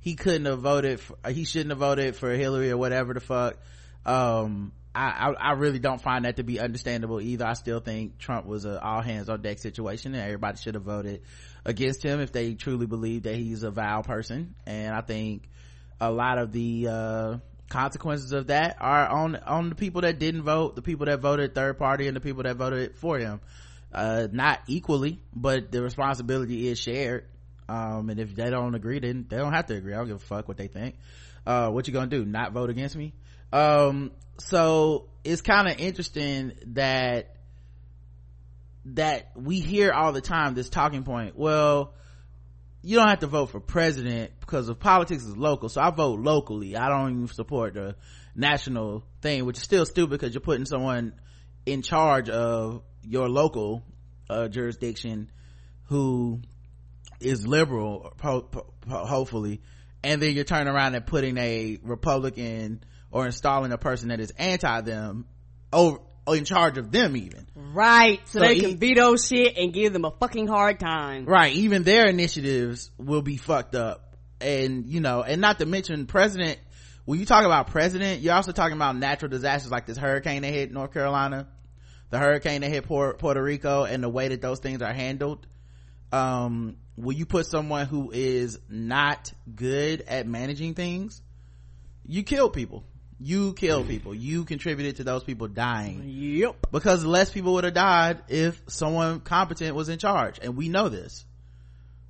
he 0.00 0.16
couldn't 0.16 0.46
have 0.46 0.60
voted 0.60 1.00
for, 1.00 1.16
he 1.30 1.44
shouldn't 1.44 1.70
have 1.70 1.78
voted 1.78 2.16
for 2.16 2.30
Hillary 2.32 2.70
or 2.70 2.76
whatever 2.76 3.14
the 3.14 3.20
fuck. 3.20 3.56
Um, 4.04 4.72
I, 4.94 5.30
I, 5.30 5.32
I 5.32 5.52
really 5.52 5.78
don't 5.78 6.00
find 6.00 6.24
that 6.24 6.36
to 6.36 6.42
be 6.42 6.60
understandable 6.60 7.20
either. 7.20 7.46
I 7.46 7.54
still 7.54 7.80
think 7.80 8.18
Trump 8.18 8.46
was 8.46 8.64
a 8.64 8.82
all 8.82 9.00
hands 9.00 9.28
on 9.28 9.42
deck 9.42 9.58
situation 9.58 10.14
and 10.14 10.22
everybody 10.22 10.58
should 10.58 10.74
have 10.74 10.84
voted 10.84 11.22
against 11.64 12.04
him 12.04 12.20
if 12.20 12.32
they 12.32 12.54
truly 12.54 12.86
believe 12.86 13.22
that 13.24 13.36
he's 13.36 13.62
a 13.62 13.70
vile 13.70 14.02
person. 14.02 14.54
And 14.66 14.94
I 14.94 15.00
think 15.00 15.48
a 16.08 16.12
lot 16.12 16.38
of 16.38 16.52
the, 16.52 16.88
uh, 16.88 17.36
consequences 17.68 18.32
of 18.32 18.48
that 18.48 18.76
are 18.80 19.08
on, 19.08 19.36
on 19.36 19.68
the 19.70 19.74
people 19.74 20.02
that 20.02 20.18
didn't 20.18 20.42
vote, 20.42 20.76
the 20.76 20.82
people 20.82 21.06
that 21.06 21.20
voted 21.20 21.54
third 21.54 21.78
party 21.78 22.06
and 22.06 22.16
the 22.16 22.20
people 22.20 22.42
that 22.44 22.56
voted 22.56 22.94
for 22.96 23.18
him. 23.18 23.40
Uh, 23.92 24.28
not 24.30 24.60
equally, 24.66 25.20
but 25.34 25.70
the 25.72 25.82
responsibility 25.82 26.68
is 26.68 26.78
shared. 26.78 27.26
Um 27.68 28.10
and 28.10 28.20
if 28.20 28.34
they 28.34 28.50
don't 28.50 28.74
agree 28.74 28.98
then 28.98 29.26
they 29.28 29.36
don't 29.36 29.52
have 29.52 29.66
to 29.66 29.74
agree. 29.74 29.94
I 29.94 29.98
don't 29.98 30.06
give 30.06 30.16
a 30.16 30.18
fuck 30.18 30.48
what 30.48 30.56
they 30.56 30.68
think. 30.68 30.96
Uh 31.46 31.70
what 31.70 31.86
you 31.86 31.92
gonna 31.92 32.08
do? 32.08 32.24
Not 32.24 32.52
vote 32.52 32.70
against 32.70 32.96
me? 32.96 33.14
Um 33.52 34.12
so 34.38 35.08
it's 35.22 35.40
kind 35.40 35.68
of 35.68 35.78
interesting 35.78 36.52
that 36.74 37.36
that 38.86 39.30
we 39.34 39.60
hear 39.60 39.92
all 39.92 40.12
the 40.12 40.20
time 40.20 40.54
this 40.54 40.68
talking 40.68 41.04
point. 41.04 41.38
Well 41.38 41.94
you 42.84 42.98
don't 42.98 43.08
have 43.08 43.20
to 43.20 43.26
vote 43.26 43.46
for 43.46 43.60
president 43.60 44.32
because 44.40 44.68
of 44.68 44.78
politics 44.78 45.24
is 45.24 45.36
local. 45.36 45.70
So 45.70 45.80
i 45.80 45.90
vote 45.90 46.20
locally. 46.20 46.76
I 46.76 46.88
don't 46.90 47.12
even 47.12 47.28
support 47.28 47.74
the 47.74 47.96
national 48.36 49.04
thing 49.22 49.46
which 49.46 49.56
is 49.56 49.62
still 49.62 49.86
stupid 49.86 50.10
because 50.10 50.34
you're 50.34 50.42
putting 50.42 50.66
someone 50.66 51.14
in 51.64 51.80
charge 51.80 52.28
of 52.28 52.82
your 53.02 53.28
local 53.28 53.82
uh 54.28 54.48
jurisdiction 54.48 55.30
who 55.84 56.40
is 57.20 57.46
liberal 57.46 58.12
po- 58.18 58.42
po- 58.42 58.74
hopefully. 58.86 59.62
And 60.02 60.20
then 60.20 60.34
you're 60.34 60.44
turning 60.44 60.68
around 60.68 60.94
and 60.94 61.06
putting 61.06 61.38
a 61.38 61.78
republican 61.82 62.84
or 63.10 63.24
installing 63.24 63.72
a 63.72 63.78
person 63.78 64.08
that 64.08 64.20
is 64.20 64.30
anti 64.32 64.82
them 64.82 65.24
over 65.72 66.00
in 66.28 66.44
charge 66.44 66.78
of 66.78 66.90
them 66.90 67.16
even. 67.16 67.46
Right, 67.54 68.20
so, 68.26 68.38
So 68.38 68.46
they 68.46 68.54
he- 68.54 68.60
can 68.62 68.78
veto 68.78 69.16
shit 69.16 69.56
and 69.58 69.72
give 69.72 69.92
them 69.92 70.04
a 70.04 70.10
fucking 70.10 70.46
hard 70.46 70.80
time. 70.80 71.26
right 71.26 71.54
even 71.54 71.82
their 71.82 72.06
initiatives 72.06 72.90
will 72.98 73.22
be 73.22 73.36
fucked 73.36 73.74
up. 73.74 74.16
And 74.40 74.86
you 74.86 75.00
know 75.00 75.22
and 75.22 75.40
not 75.40 75.58
to 75.60 75.66
mention 75.66 76.06
president 76.06 76.58
when 77.04 77.18
you 77.20 77.26
talk 77.26 77.44
about 77.44 77.68
president 77.68 78.20
you're 78.20 78.34
also 78.34 78.52
talking 78.52 78.76
about 78.76 78.96
natural 78.96 79.30
disasters 79.30 79.70
like 79.70 79.86
this 79.86 79.96
hurricane 79.96 80.42
that 80.42 80.52
hit 80.52 80.72
north 80.72 80.92
carolina 80.92 81.46
the 82.10 82.18
hurricane 82.18 82.60
that 82.60 82.70
hit 82.70 82.84
Puerto, 82.84 83.16
Puerto 83.18 83.42
rico 83.42 83.84
and 83.84 84.02
the 84.02 84.08
way 84.08 84.28
that 84.28 84.40
those 84.42 84.58
things 84.60 84.82
are 84.82 84.92
handled. 84.92 85.46
Um 86.12 86.76
will 86.96 87.12
you 87.14 87.26
put 87.26 87.46
someone 87.46 87.86
who 87.86 88.10
is 88.12 88.58
not 88.68 89.32
good 89.54 90.02
at 90.02 90.26
managing 90.26 90.74
things 90.74 91.20
you 92.06 92.22
kill 92.22 92.50
people 92.50 92.84
you 93.18 93.52
kill 93.54 93.84
people. 93.84 94.14
You 94.14 94.44
contributed 94.44 94.96
to 94.96 95.04
those 95.04 95.24
people 95.24 95.48
dying. 95.48 96.02
Yep. 96.04 96.66
because 96.72 97.04
less 97.04 97.30
people 97.30 97.54
would 97.54 97.64
have 97.64 97.74
died 97.74 98.22
if 98.28 98.60
someone 98.68 99.20
competent 99.20 99.74
was 99.74 99.88
in 99.88 99.98
charge. 99.98 100.38
And 100.42 100.56
we 100.56 100.68
know 100.68 100.88
this. 100.88 101.24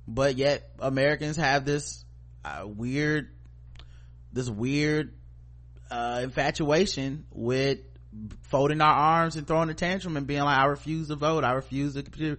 But 0.07 0.35
yet 0.35 0.69
americans 0.79 1.35
have 1.37 1.65
this 1.65 2.05
uh, 2.43 2.63
weird 2.65 3.29
this 4.33 4.49
weird 4.49 5.13
uh, 5.89 6.19
infatuation 6.23 7.25
with 7.31 7.79
folding 8.43 8.81
our 8.81 8.93
arms 8.93 9.35
and 9.35 9.47
throwing 9.47 9.69
a 9.69 9.73
tantrum 9.73 10.15
and 10.15 10.27
being 10.27 10.43
like 10.43 10.57
i 10.57 10.65
refuse 10.65 11.07
to 11.09 11.15
vote. 11.15 11.43
I 11.43 11.53
refuse 11.53 11.95
to 11.95 12.37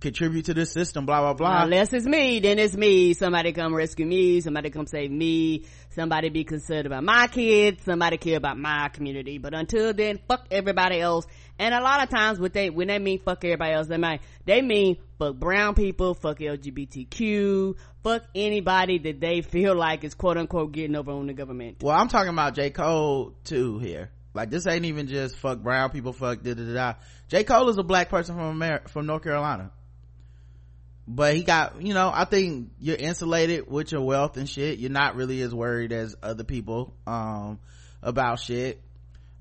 contribute 0.00 0.44
to 0.44 0.54
this 0.54 0.72
system 0.72 1.06
blah 1.06 1.20
blah 1.20 1.34
blah. 1.34 1.64
Unless 1.64 1.92
it's 1.92 2.06
me 2.06 2.40
then 2.40 2.58
it's 2.58 2.76
me. 2.76 3.14
Somebody 3.14 3.52
come 3.52 3.74
rescue 3.74 4.06
me. 4.06 4.40
Somebody 4.40 4.70
come 4.70 4.86
save 4.86 5.10
me 5.10 5.66
somebody 5.98 6.28
be 6.28 6.44
concerned 6.44 6.86
about 6.86 7.02
my 7.02 7.26
kids. 7.26 7.82
Somebody 7.84 8.18
care 8.18 8.36
about 8.36 8.56
my 8.56 8.88
community. 8.88 9.38
But 9.38 9.52
until 9.52 9.92
then 9.92 10.20
fuck 10.28 10.46
everybody 10.50 11.00
else. 11.00 11.26
And 11.58 11.74
a 11.74 11.80
lot 11.80 12.04
of 12.04 12.08
times 12.08 12.38
what 12.38 12.52
they 12.52 12.70
when 12.70 12.86
they 12.86 13.00
mean 13.00 13.18
fuck 13.18 13.44
everybody 13.44 13.72
else 13.72 13.88
they 13.88 13.96
mean 13.96 14.20
they 14.44 14.62
mean 14.62 14.98
fuck 15.18 15.34
brown 15.34 15.74
people 15.74 16.14
fuck 16.14 16.38
lgbtq 16.38 17.74
fuck 18.04 18.22
anybody 18.32 18.98
that 18.98 19.20
they 19.20 19.42
feel 19.42 19.74
like 19.74 20.04
is 20.04 20.14
quote 20.14 20.38
unquote 20.38 20.70
getting 20.70 20.94
over 20.94 21.10
on 21.10 21.26
the 21.26 21.32
government. 21.34 21.82
Well 21.82 21.96
i'm 21.96 22.06
talking 22.08 22.32
about 22.32 22.54
j. 22.54 22.70
Cole 22.70 23.34
too 23.42 23.80
here. 23.80 24.10
Like 24.34 24.50
this 24.50 24.68
ain't 24.68 24.84
even 24.84 25.08
just 25.08 25.36
fuck 25.36 25.58
brown 25.58 25.90
people 25.90 26.12
fuck 26.12 26.42
da 26.42 26.54
da 26.54 26.74
da 26.74 26.94
j. 27.26 27.42
Cole 27.42 27.68
is 27.70 27.78
a 27.78 27.82
black 27.82 28.08
person 28.08 28.36
from 28.36 28.44
america 28.44 28.88
from 28.88 29.06
north 29.06 29.24
carolina 29.24 29.72
but 31.10 31.34
he 31.34 31.42
got 31.42 31.80
you 31.80 31.94
know 31.94 32.10
i 32.12 32.26
think 32.26 32.70
you're 32.78 32.94
insulated 32.94 33.68
with 33.68 33.90
your 33.92 34.02
wealth 34.02 34.36
and 34.36 34.46
shit. 34.48 34.78
You're 34.78 34.90
not 34.90 35.16
really 35.16 35.40
as 35.40 35.54
worried 35.54 35.90
as 35.90 36.14
other 36.22 36.44
people 36.44 36.94
um 37.06 37.58
about 38.02 38.38
shit. 38.38 38.80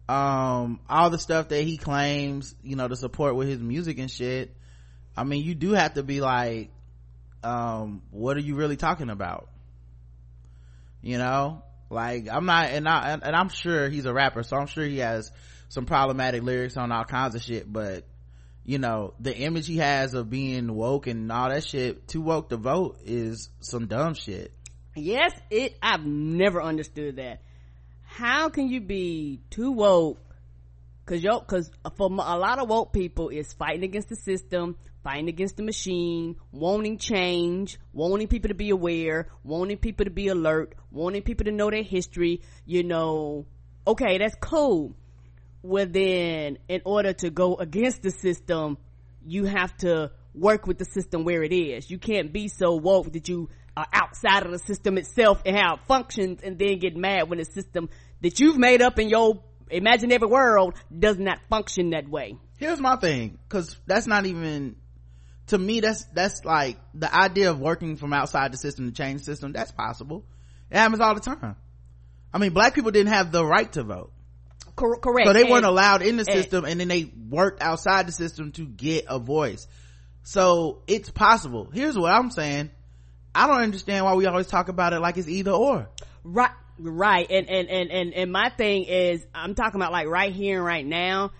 Um 0.08 0.80
all 0.90 1.10
the 1.10 1.20
stuff 1.20 1.50
that 1.50 1.62
he 1.64 1.76
claims 1.78 2.56
you 2.64 2.78
know 2.78 2.88
to 2.88 2.96
support 2.96 3.36
with 3.36 3.50
his 3.50 3.60
music 3.60 4.00
and 4.00 4.10
shit 4.10 4.56
i 5.18 5.26
mean 5.26 5.44
you 5.44 5.54
do 5.54 5.74
have 5.74 5.96
to 5.96 6.04
be 6.04 6.22
like 6.22 6.70
um 7.44 8.02
what 8.12 8.38
are 8.38 8.42
you 8.42 8.56
really 8.56 8.78
talking 8.78 9.10
about? 9.10 9.50
You 11.02 11.18
know? 11.18 11.64
Like 11.90 12.28
i'm 12.32 12.46
not 12.46 12.70
and 12.70 12.88
i 12.88 13.12
and 13.12 13.36
i'm 13.36 13.50
sure 13.50 13.90
he's 13.90 14.06
a 14.06 14.14
rapper 14.14 14.44
so 14.44 14.58
i'm 14.58 14.68
sure 14.68 14.86
he 14.86 15.00
has 15.00 15.32
some 15.70 15.86
problematic 15.86 16.44
lyrics 16.44 16.78
on 16.78 16.92
all 16.92 17.04
kinds 17.04 17.36
of 17.36 17.42
shit 17.42 17.72
but 17.72 18.06
you 18.68 18.78
know 18.78 19.14
the 19.20 19.36
image 19.36 19.66
he 19.66 19.78
has 19.78 20.14
of 20.14 20.30
being 20.30 20.76
woke 20.76 21.08
and 21.08 21.32
all 21.32 21.50
that 21.50 21.66
shit 21.66 22.06
too 22.06 22.22
woke 22.22 22.50
to 22.50 22.58
vote 22.58 22.98
is 23.06 23.50
some 23.62 23.88
dumb 23.88 24.14
shit. 24.14 24.54
Yes 24.94 25.32
it 25.50 25.76
i've 25.82 26.06
never 26.06 26.62
understood 26.62 27.16
that. 27.16 27.42
How 28.04 28.50
can 28.50 28.68
you 28.68 28.82
be 28.82 29.40
too 29.50 29.72
woke? 29.72 30.20
Because 31.06 31.24
yo 31.24 31.40
because 31.40 31.72
for 31.96 32.08
a 32.08 32.38
lot 32.38 32.60
of 32.60 32.68
woke 32.68 32.92
people 32.92 33.30
is 33.30 33.54
fighting 33.54 33.86
against 33.86 34.10
the 34.10 34.18
system 34.18 34.76
fighting 35.02 35.30
against 35.30 35.56
the 35.56 35.64
machine 35.64 36.36
wanting 36.52 36.98
change 36.98 37.80
wanting 37.94 38.28
people 38.28 38.50
to 38.50 38.56
be 38.56 38.72
aware 38.72 39.30
wanting 39.46 39.78
people 39.78 40.04
to 40.04 40.12
be 40.12 40.28
alert 40.28 40.76
wanting 40.92 41.22
people 41.22 41.46
to 41.46 41.52
know 41.52 41.72
their 41.72 41.84
history 41.84 42.42
you 42.66 42.84
know. 42.84 43.46
Okay 43.88 44.18
that's 44.18 44.36
cool 44.42 44.94
well 45.68 45.86
then 45.86 46.58
in 46.68 46.82
order 46.86 47.14
to 47.14 47.30
go 47.30 47.56
against 47.56 48.02
the 48.02 48.12
system 48.12 48.78
you 49.26 49.46
have 49.46 49.76
to 49.78 50.12
work 50.34 50.68
with 50.68 50.78
the 50.78 50.86
system 50.86 51.24
where 51.24 51.44
it 51.44 51.54
is. 51.54 51.90
You 51.90 51.98
can't 51.98 52.32
be 52.32 52.48
so 52.48 52.76
woke 52.76 53.12
that 53.14 53.28
you 53.28 53.50
are 53.76 53.88
outside 53.92 54.46
of 54.46 54.52
the 54.52 54.60
system 54.60 54.98
itself 54.98 55.42
and 55.46 55.56
how 55.56 55.76
it 55.76 55.80
functions 55.88 56.42
and 56.44 56.58
then 56.58 56.80
get 56.80 56.96
mad 56.96 57.30
when 57.30 57.40
the 57.40 57.46
system 57.46 57.90
that 58.22 58.40
you've 58.40 58.58
made 58.58 58.82
up 58.82 58.98
in 59.00 59.10
your 59.10 59.44
imaginary 59.70 60.26
world 60.26 60.76
does 60.98 61.18
not 61.18 61.40
function 61.50 61.92
that 61.92 62.08
way. 62.10 62.38
Here's 62.58 62.80
my 62.80 62.96
thing 62.96 63.38
because 63.48 63.78
that's 63.86 64.08
not 64.08 64.26
even 64.26 64.78
to 65.48 65.58
me 65.58 65.80
that's 65.80 66.06
that's 66.06 66.44
like 66.44 66.78
the 66.94 67.14
idea 67.14 67.52
of 67.52 67.60
working 67.60 67.98
from 67.98 68.14
outside 68.14 68.52
the 68.52 68.58
system 68.58 68.90
to 68.90 68.92
change 68.92 69.22
the 69.22 69.26
system 69.26 69.52
that's 69.52 69.72
possible. 69.72 70.24
It 70.72 70.78
happens 70.78 71.02
all 71.02 71.14
the 71.14 71.22
time. 71.22 71.56
I 72.34 72.38
mean 72.40 72.54
black 72.54 72.74
people 72.74 72.92
didn't 72.92 73.14
have 73.14 73.32
the 73.32 73.46
right 73.46 73.72
to 73.74 73.84
vote 73.84 74.12
Cor- 74.78 75.00
correct. 75.00 75.28
So 75.28 75.34
they 75.34 75.44
weren't 75.44 75.66
allowed 75.66 76.04
in 76.04 76.18
the 76.18 76.24
system 76.24 76.64
and, 76.64 76.74
and 76.74 76.80
then 76.80 76.88
they 76.88 77.12
worked 77.30 77.62
outside 77.62 78.08
the 78.08 78.12
system 78.12 78.52
to 78.54 78.66
get 78.66 79.06
a 79.10 79.20
voice. 79.20 79.68
So 80.24 80.84
it's 80.88 81.10
possible. 81.10 81.70
Here's 81.74 81.98
what 81.98 82.12
I'm 82.12 82.30
saying. 82.30 82.70
I 83.34 83.48
don't 83.48 83.62
understand 83.62 84.06
why 84.06 84.14
we 84.14 84.26
always 84.28 84.48
talk 84.48 84.70
about 84.70 84.94
it 84.94 85.00
like 85.00 85.18
it's 85.18 85.28
either 85.28 85.52
or. 85.52 85.90
Right, 86.24 86.52
right. 86.80 87.26
And, 87.30 87.50
and, 87.50 87.70
and, 87.70 87.92
and, 87.92 88.14
and 88.14 88.32
my 88.32 88.50
thing 88.50 88.84
is, 88.84 89.26
I'm 89.34 89.56
talking 89.56 89.82
about 89.82 89.92
like 89.92 90.08
right 90.08 90.32
here 90.32 90.58
and 90.58 90.66
right 90.66 90.86
now, 90.86 91.32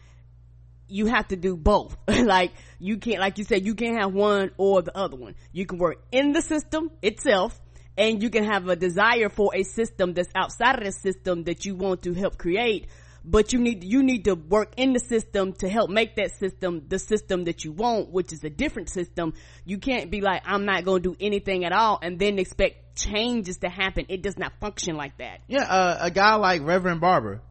you 0.88 1.06
have 1.08 1.28
to 1.28 1.36
do 1.36 1.56
both. 1.56 1.96
like 2.08 2.54
you 2.80 2.98
can't, 2.98 3.20
like 3.20 3.38
you 3.38 3.44
said, 3.44 3.66
you 3.66 3.76
can't 3.76 4.00
have 4.00 4.14
one 4.14 4.52
or 4.58 4.82
the 4.82 4.98
other 4.98 5.16
one. 5.16 5.36
You 5.52 5.66
can 5.66 5.78
work 5.78 6.02
in 6.12 6.32
the 6.32 6.42
system 6.42 6.90
itself 7.04 7.60
and 7.98 8.24
you 8.24 8.30
can 8.30 8.46
have 8.46 8.68
a 8.68 8.76
desire 8.76 9.30
for 9.30 9.52
a 9.56 9.64
system 9.64 10.14
that's 10.14 10.30
outside 10.36 10.80
of 10.80 10.86
the 10.86 10.92
system 10.92 11.44
that 11.44 11.66
you 11.66 11.76
want 11.76 12.04
to 12.04 12.14
help 12.14 12.38
create 12.38 12.88
but 13.30 13.52
you 13.52 13.60
need 13.60 13.84
you 13.84 14.02
need 14.02 14.24
to 14.24 14.36
work 14.36 14.74
in 14.78 14.94
the 14.94 15.00
system 15.00 15.52
to 15.52 15.68
help 15.68 15.90
make 15.90 16.16
that 16.16 16.32
system 16.38 16.84
the 16.88 16.98
system 16.98 17.44
that 17.44 17.66
you 17.66 17.74
want 17.74 18.10
which 18.10 18.32
is 18.32 18.44
a 18.44 18.50
different 18.50 18.90
system. 18.90 19.34
You 19.66 19.78
can't 19.78 20.10
be 20.10 20.22
like 20.22 20.44
i'm 20.46 20.66
not 20.66 20.86
going 20.86 21.04
to 21.04 21.14
do 21.14 21.18
anything 21.20 21.66
at 21.66 21.74
all 21.74 22.00
and 22.02 22.18
then 22.18 22.40
expect 22.40 22.96
changes 22.96 23.58
to 23.58 23.70
happen. 23.70 24.06
It 24.10 24.24
does 24.24 24.38
not 24.40 24.54
function 24.60 24.96
like 24.96 25.18
that. 25.18 25.42
Yeah 25.48 25.64
uh, 25.64 25.98
a 26.02 26.12
guy 26.12 26.36
like 26.36 26.64
reverend 26.64 27.02
barber 27.02 27.42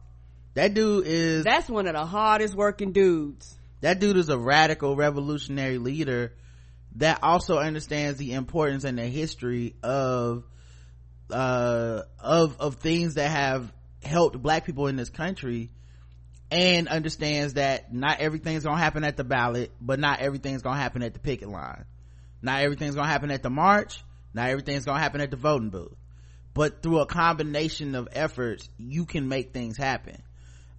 that 0.55 0.73
dude 0.73 1.05
is 1.05 1.43
that's 1.43 1.69
one 1.69 1.87
of 1.87 1.93
the 1.93 2.05
hardest 2.05 2.55
working 2.55 2.91
dudes. 2.91 3.55
That 3.81 3.99
dude 3.99 4.17
is 4.17 4.29
a 4.29 4.37
radical 4.37 4.95
revolutionary 4.95 5.77
leader 5.77 6.33
that 6.95 7.19
also 7.21 7.59
understands 7.59 8.17
the 8.17 8.33
importance 8.33 8.83
and 8.83 8.97
the 8.97 9.05
history 9.05 9.75
of 9.83 10.43
uh 11.29 12.01
of 12.19 12.59
of 12.59 12.75
things 12.75 13.15
that 13.15 13.29
have 13.29 13.71
helped 14.07 14.41
black 14.41 14.65
people 14.65 14.87
in 14.87 14.95
this 14.95 15.09
country 15.09 15.69
and 16.49 16.87
understands 16.87 17.55
that 17.55 17.93
not 17.93 18.19
everything's 18.19 18.63
gonna 18.63 18.77
happen 18.77 19.03
at 19.03 19.17
the 19.17 19.23
ballot 19.23 19.71
but 19.81 19.99
not 19.99 20.19
everything's 20.19 20.61
gonna 20.61 20.79
happen 20.79 21.03
at 21.03 21.13
the 21.13 21.19
picket 21.19 21.49
line. 21.49 21.85
Not 22.41 22.61
everything's 22.61 22.95
gonna 22.95 23.07
happen 23.07 23.31
at 23.31 23.43
the 23.43 23.49
march. 23.49 24.03
Not 24.33 24.49
everything's 24.49 24.85
gonna 24.85 24.99
happen 24.99 25.21
at 25.21 25.31
the 25.31 25.37
voting 25.37 25.69
booth. 25.69 25.95
But 26.53 26.81
through 26.81 26.99
a 26.99 27.05
combination 27.05 27.95
of 27.95 28.07
efforts 28.11 28.69
you 28.77 29.05
can 29.05 29.27
make 29.27 29.53
things 29.53 29.77
happen. 29.77 30.21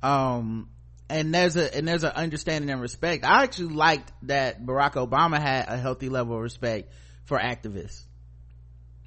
Um 0.03 0.71
and 1.11 1.35
there's 1.35 1.57
a 1.57 1.75
and 1.75 1.87
there's 1.87 2.05
an 2.05 2.13
understanding 2.13 2.71
and 2.71 2.81
respect. 2.81 3.25
I 3.25 3.43
actually 3.43 3.75
liked 3.75 4.11
that 4.23 4.65
barack 4.65 4.93
obama 4.93 5.39
had 5.39 5.69
a 5.69 5.77
healthy 5.77 6.09
level 6.09 6.37
of 6.37 6.43
respect 6.43 6.91
for 7.25 7.39
activists. 7.39 8.05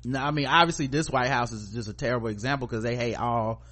Now 0.03 0.27
i 0.27 0.31
mean 0.31 0.45
obviously 0.45 0.87
this 0.87 1.09
white 1.09 1.29
house 1.29 1.51
is 1.51 1.73
just 1.73 1.89
a 1.89 1.93
terrible 1.93 2.27
example 2.27 2.67
because 2.67 2.83
they 2.83 2.95
hate 2.95 3.15
all 3.15 3.63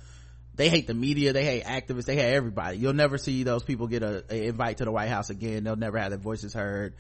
they 0.60 0.68
hate 0.68 0.88
the 0.88 0.94
media. 0.94 1.32
They 1.32 1.46
hate 1.46 1.64
activists. 1.64 2.04
They 2.04 2.16
hate 2.16 2.34
everybody. 2.34 2.78
You'll 2.78 2.92
never 2.92 3.18
see 3.18 3.44
those 3.44 3.64
people 3.64 3.88
get 3.88 4.04
a, 4.04 4.26
a 4.30 4.48
invite 4.48 4.80
to 4.80 4.84
the 4.84 4.92
white 4.92 5.08
house 5.08 5.30
again. 5.30 5.64
They'll 5.64 5.78
never 5.78 5.98
have 5.98 6.10
their 6.10 6.20
voices 6.20 6.54
heard. 6.54 6.96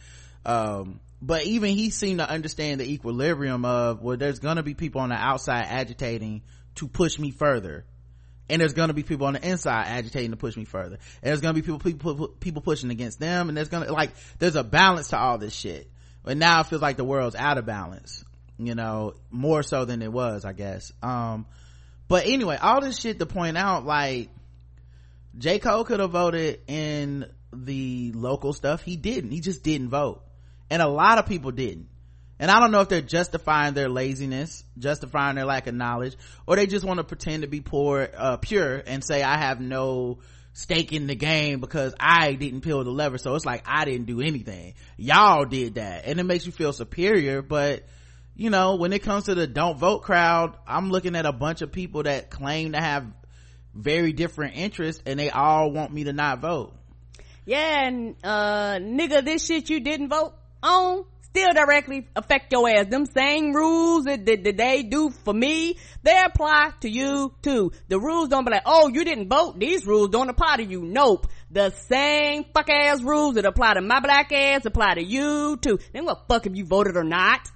Um, 0.45 1.01
but 1.22 1.43
even 1.43 1.72
he 1.72 1.89
seemed 1.89 2.20
to 2.20 2.30
understand 2.30 2.80
the 2.80 2.89
equilibrium 2.89 3.66
of 3.66 4.01
well 4.01 4.16
there's 4.16 4.39
gonna 4.39 4.64
be 4.64 4.76
people 4.76 5.01
on 5.01 5.10
the 5.10 5.16
outside 5.16 5.66
agitating 5.68 6.41
to 6.76 6.88
push 6.88 7.20
me 7.20 7.32
further. 7.32 7.84
And 8.49 8.62
there's 8.62 8.72
gonna 8.72 8.93
be 8.93 9.03
people 9.03 9.28
on 9.28 9.34
the 9.34 9.45
inside 9.45 9.88
agitating 9.88 10.32
to 10.32 10.38
push 10.38 10.55
me 10.55 10.64
further. 10.64 10.97
And 11.22 11.30
there's 11.30 11.41
gonna 11.41 11.53
be 11.53 11.62
people 11.62 11.80
people 11.80 12.30
people 12.30 12.62
pushing 12.62 12.91
against 12.91 13.20
them. 13.20 13.49
And 13.49 13.57
there's 13.57 13.68
gonna 13.68 13.91
like 13.91 14.12
there's 14.38 14.55
a 14.55 14.64
balance 14.64 15.10
to 15.10 15.20
all 15.20 15.38
this 15.38 15.53
shit. 15.53 15.91
But 16.24 16.38
now 16.38 16.62
it 16.62 16.68
feels 16.68 16.82
like 16.82 16.95
the 16.95 17.03
world's 17.03 17.36
out 17.36 17.57
of 17.57 17.66
balance 17.66 18.24
you 18.57 18.76
know 18.76 19.16
more 19.32 19.64
so 19.64 19.86
than 19.86 20.01
it 20.01 20.12
was 20.12 20.45
i 20.45 20.53
guess. 20.53 20.93
Um 21.03 21.45
but 22.10 22.26
anyway 22.26 22.57
all 22.62 22.82
this 22.82 22.99
shit 22.99 23.20
to 23.20 23.26
point 23.26 23.57
out 23.57 23.86
like 23.86 24.30
j. 25.38 25.60
Cole 25.60 25.86
could 25.86 26.01
have 26.01 26.12
voted 26.12 26.60
in 26.68 27.26
the 27.53 28.12
local 28.14 28.53
stuff. 28.53 28.82
He 28.82 28.95
didn't. 28.95 29.32
He 29.32 29.39
just 29.39 29.64
didn't 29.64 29.89
vote. 29.89 30.22
And 30.70 30.82
a 30.82 30.88
lot 30.88 31.18
of 31.18 31.26
people 31.26 31.51
didn't. 31.51 31.88
And 32.41 32.49
i 32.49 32.60
don't 32.60 32.72
know 32.72 32.80
if 32.80 32.89
they're 32.89 33.01
justifying 33.01 33.74
their 33.74 33.89
laziness 33.89 34.64
justifying 34.78 35.36
their 35.36 35.45
lack 35.45 35.68
of 35.68 35.76
knowledge 35.76 36.16
or 36.47 36.55
they 36.55 36.68
just 36.68 36.86
want 36.86 36.99
to 36.99 37.03
pretend 37.03 37.41
to 37.41 37.49
be 37.49 37.60
poor 37.60 38.10
uh, 38.16 38.38
pure 38.38 38.82
and 38.88 39.03
say 39.03 39.22
i 39.24 39.38
have 39.38 39.60
no 39.60 40.20
stake 40.53 40.93
in 40.93 41.05
the 41.05 41.16
game 41.16 41.60
because 41.60 41.93
i 41.99 42.34
didn't 42.34 42.62
pull 42.62 42.84
the 42.84 42.91
lever. 42.91 43.18
So 43.18 43.36
it's 43.36 43.45
like 43.45 43.64
i 43.66 43.84
didn't 43.84 44.05
do 44.05 44.22
anything. 44.22 44.76
Y'all 44.97 45.45
did 45.45 45.76
that. 45.76 46.05
And 46.05 46.20
it 46.20 46.24
makes 46.24 46.45
you 46.45 46.53
feel 46.53 46.72
superior 46.72 47.41
but 47.41 47.84
you 48.39 48.49
know 48.49 48.75
when 48.75 48.93
it 48.93 49.03
comes 49.03 49.25
to 49.25 49.35
the 49.35 49.45
don't 49.45 49.77
vote 49.77 50.01
crowd 50.01 50.55
i'm 50.65 50.89
looking 50.89 51.15
at 51.15 51.25
a 51.25 51.33
bunch 51.33 51.61
of 51.61 51.71
people 51.71 52.03
that 52.03 52.29
claim 52.29 52.71
to 52.71 52.79
have 52.79 53.05
very 53.75 54.13
different 54.13 54.55
interests 54.55 55.03
and 55.05 55.19
they 55.19 55.29
all 55.29 55.71
want 55.71 55.91
me 55.91 56.05
to 56.05 56.13
not 56.13 56.39
vote 56.39 56.73
yeah 57.45 57.85
and 57.85 58.15
uh 58.23 58.75
nigga 58.79 59.23
this 59.25 59.45
shit 59.45 59.69
you 59.69 59.81
didn't 59.81 60.07
vote 60.09 60.33
on 60.63 61.03
still 61.21 61.53
directly 61.53 62.07
affect 62.15 62.51
your 62.51 62.67
ass. 62.67 62.87
Them 62.87 63.05
same 63.05 63.53
rules 63.53 64.05
that, 64.05 64.25
that, 64.25 64.43
that, 64.43 64.57
they 64.57 64.81
do 64.81 65.11
for 65.11 65.33
me, 65.33 65.77
they 66.01 66.19
apply 66.25 66.71
to 66.81 66.89
you 66.89 67.33
too. 67.43 67.71
The 67.87 67.99
rules 67.99 68.29
don't 68.29 68.45
be 68.45 68.51
like, 68.51 68.63
oh, 68.65 68.89
you 68.89 69.03
didn't 69.03 69.29
vote. 69.29 69.59
These 69.59 69.85
rules 69.85 70.09
don't 70.09 70.29
apply 70.29 70.57
to 70.57 70.63
you. 70.63 70.81
Nope. 70.81 71.27
The 71.51 71.69
same 71.69 72.45
fuck 72.53 72.69
ass 72.69 73.03
rules 73.03 73.35
that 73.35 73.45
apply 73.45 73.75
to 73.75 73.81
my 73.81 73.99
black 73.99 74.31
ass 74.31 74.65
apply 74.65 74.95
to 74.95 75.03
you 75.03 75.57
too. 75.57 75.77
Then 75.93 76.05
what 76.05 76.27
fuck 76.27 76.47
if 76.47 76.55
you 76.55 76.65
voted 76.65 76.97
or 76.97 77.03
not? 77.03 77.47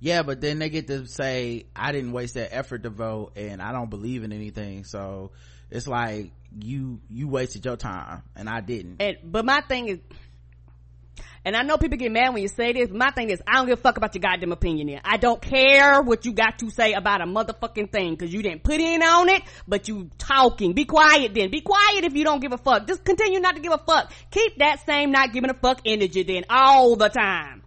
Yeah, 0.00 0.22
but 0.22 0.40
then 0.40 0.58
they 0.58 0.70
get 0.70 0.86
to 0.86 1.06
say, 1.06 1.66
I 1.76 1.92
didn't 1.92 2.12
waste 2.12 2.34
that 2.34 2.54
effort 2.54 2.84
to 2.84 2.90
vote 2.90 3.32
and 3.36 3.60
I 3.60 3.72
don't 3.72 3.90
believe 3.90 4.24
in 4.24 4.32
anything. 4.32 4.84
So 4.84 5.32
it's 5.70 5.86
like, 5.86 6.32
you 6.58 7.00
you 7.08 7.28
wasted 7.28 7.64
your 7.64 7.76
time 7.76 8.22
and 8.34 8.48
i 8.48 8.60
didn't 8.60 9.00
and 9.00 9.16
but 9.22 9.44
my 9.44 9.60
thing 9.60 9.88
is 9.88 9.98
and 11.42 11.56
I 11.56 11.62
know 11.62 11.78
people 11.78 11.96
get 11.96 12.12
mad 12.12 12.34
when 12.34 12.42
you 12.42 12.48
say 12.48 12.74
this. 12.74 12.90
My 12.90 13.10
thing 13.12 13.30
is, 13.30 13.40
I 13.46 13.56
don't 13.56 13.66
give 13.66 13.78
a 13.78 13.80
fuck 13.80 13.96
about 13.96 14.14
your 14.14 14.20
goddamn 14.20 14.52
opinion 14.52 14.88
here. 14.88 15.00
I 15.02 15.16
don't 15.16 15.40
care 15.40 16.02
what 16.02 16.26
you 16.26 16.34
got 16.34 16.58
to 16.58 16.68
say 16.68 16.92
about 16.92 17.22
a 17.22 17.24
motherfucking 17.24 17.90
thing 17.90 18.14
because 18.14 18.30
you 18.30 18.42
didn't 18.42 18.62
put 18.62 18.78
in 18.78 19.02
on 19.02 19.30
it, 19.30 19.42
but 19.66 19.88
you 19.88 20.10
talking. 20.18 20.74
Be 20.74 20.84
quiet 20.84 21.32
then. 21.32 21.50
Be 21.50 21.62
quiet 21.62 22.04
if 22.04 22.14
you 22.14 22.24
don't 22.24 22.40
give 22.40 22.52
a 22.52 22.58
fuck. 22.58 22.86
Just 22.86 23.04
continue 23.04 23.40
not 23.40 23.56
to 23.56 23.62
give 23.62 23.72
a 23.72 23.78
fuck. 23.78 24.12
Keep 24.30 24.58
that 24.58 24.84
same 24.84 25.12
not 25.12 25.32
giving 25.32 25.48
a 25.48 25.54
fuck 25.54 25.80
energy 25.86 26.24
then 26.24 26.44
all 26.50 26.96
the 26.96 27.08
time. 27.08 27.59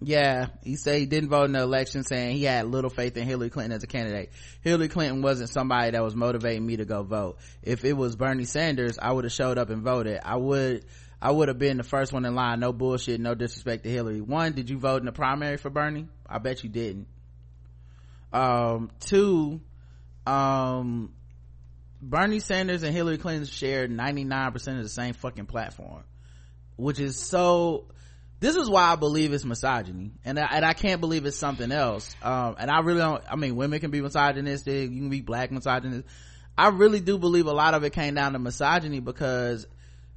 Yeah, 0.00 0.48
he 0.62 0.76
said 0.76 1.00
he 1.00 1.06
didn't 1.06 1.30
vote 1.30 1.44
in 1.44 1.52
the 1.52 1.62
election 1.62 2.04
saying 2.04 2.36
he 2.36 2.44
had 2.44 2.66
little 2.66 2.90
faith 2.90 3.16
in 3.16 3.26
Hillary 3.26 3.50
Clinton 3.50 3.72
as 3.72 3.82
a 3.82 3.88
candidate. 3.88 4.30
Hillary 4.60 4.88
Clinton 4.88 5.22
wasn't 5.22 5.50
somebody 5.50 5.90
that 5.90 6.02
was 6.02 6.14
motivating 6.14 6.64
me 6.64 6.76
to 6.76 6.84
go 6.84 7.02
vote. 7.02 7.38
If 7.62 7.84
it 7.84 7.94
was 7.94 8.14
Bernie 8.14 8.44
Sanders, 8.44 8.98
I 9.00 9.10
would 9.10 9.24
have 9.24 9.32
showed 9.32 9.58
up 9.58 9.70
and 9.70 9.82
voted. 9.82 10.20
I 10.24 10.36
would, 10.36 10.84
I 11.20 11.32
would 11.32 11.48
have 11.48 11.58
been 11.58 11.78
the 11.78 11.82
first 11.82 12.12
one 12.12 12.24
in 12.24 12.34
line. 12.36 12.60
No 12.60 12.72
bullshit, 12.72 13.20
no 13.20 13.34
disrespect 13.34 13.84
to 13.84 13.90
Hillary. 13.90 14.20
One, 14.20 14.52
did 14.52 14.70
you 14.70 14.78
vote 14.78 15.00
in 15.00 15.06
the 15.06 15.12
primary 15.12 15.56
for 15.56 15.70
Bernie? 15.70 16.06
I 16.28 16.38
bet 16.38 16.62
you 16.62 16.70
didn't. 16.70 17.08
Um, 18.32 18.90
two, 19.00 19.60
um, 20.26 21.12
Bernie 22.00 22.40
Sanders 22.40 22.84
and 22.84 22.94
Hillary 22.94 23.18
Clinton 23.18 23.46
shared 23.46 23.90
99% 23.90 24.54
of 24.76 24.82
the 24.82 24.88
same 24.88 25.14
fucking 25.14 25.46
platform, 25.46 26.04
which 26.76 27.00
is 27.00 27.18
so, 27.18 27.86
this 28.40 28.54
is 28.54 28.70
why 28.70 28.92
I 28.92 28.96
believe 28.96 29.32
it's 29.32 29.44
misogyny. 29.44 30.12
And 30.24 30.38
I, 30.38 30.48
and 30.52 30.64
I 30.64 30.72
can't 30.72 31.00
believe 31.00 31.26
it's 31.26 31.36
something 31.36 31.72
else. 31.72 32.14
Um, 32.22 32.56
and 32.58 32.70
I 32.70 32.80
really 32.80 33.00
don't, 33.00 33.22
I 33.28 33.36
mean, 33.36 33.56
women 33.56 33.80
can 33.80 33.90
be 33.90 34.00
misogynistic, 34.00 34.90
you 34.90 34.96
can 34.96 35.10
be 35.10 35.20
black 35.20 35.50
misogynist. 35.50 36.06
I 36.56 36.68
really 36.68 37.00
do 37.00 37.18
believe 37.18 37.46
a 37.46 37.52
lot 37.52 37.74
of 37.74 37.84
it 37.84 37.92
came 37.92 38.14
down 38.14 38.32
to 38.32 38.38
misogyny 38.38 39.00
because 39.00 39.66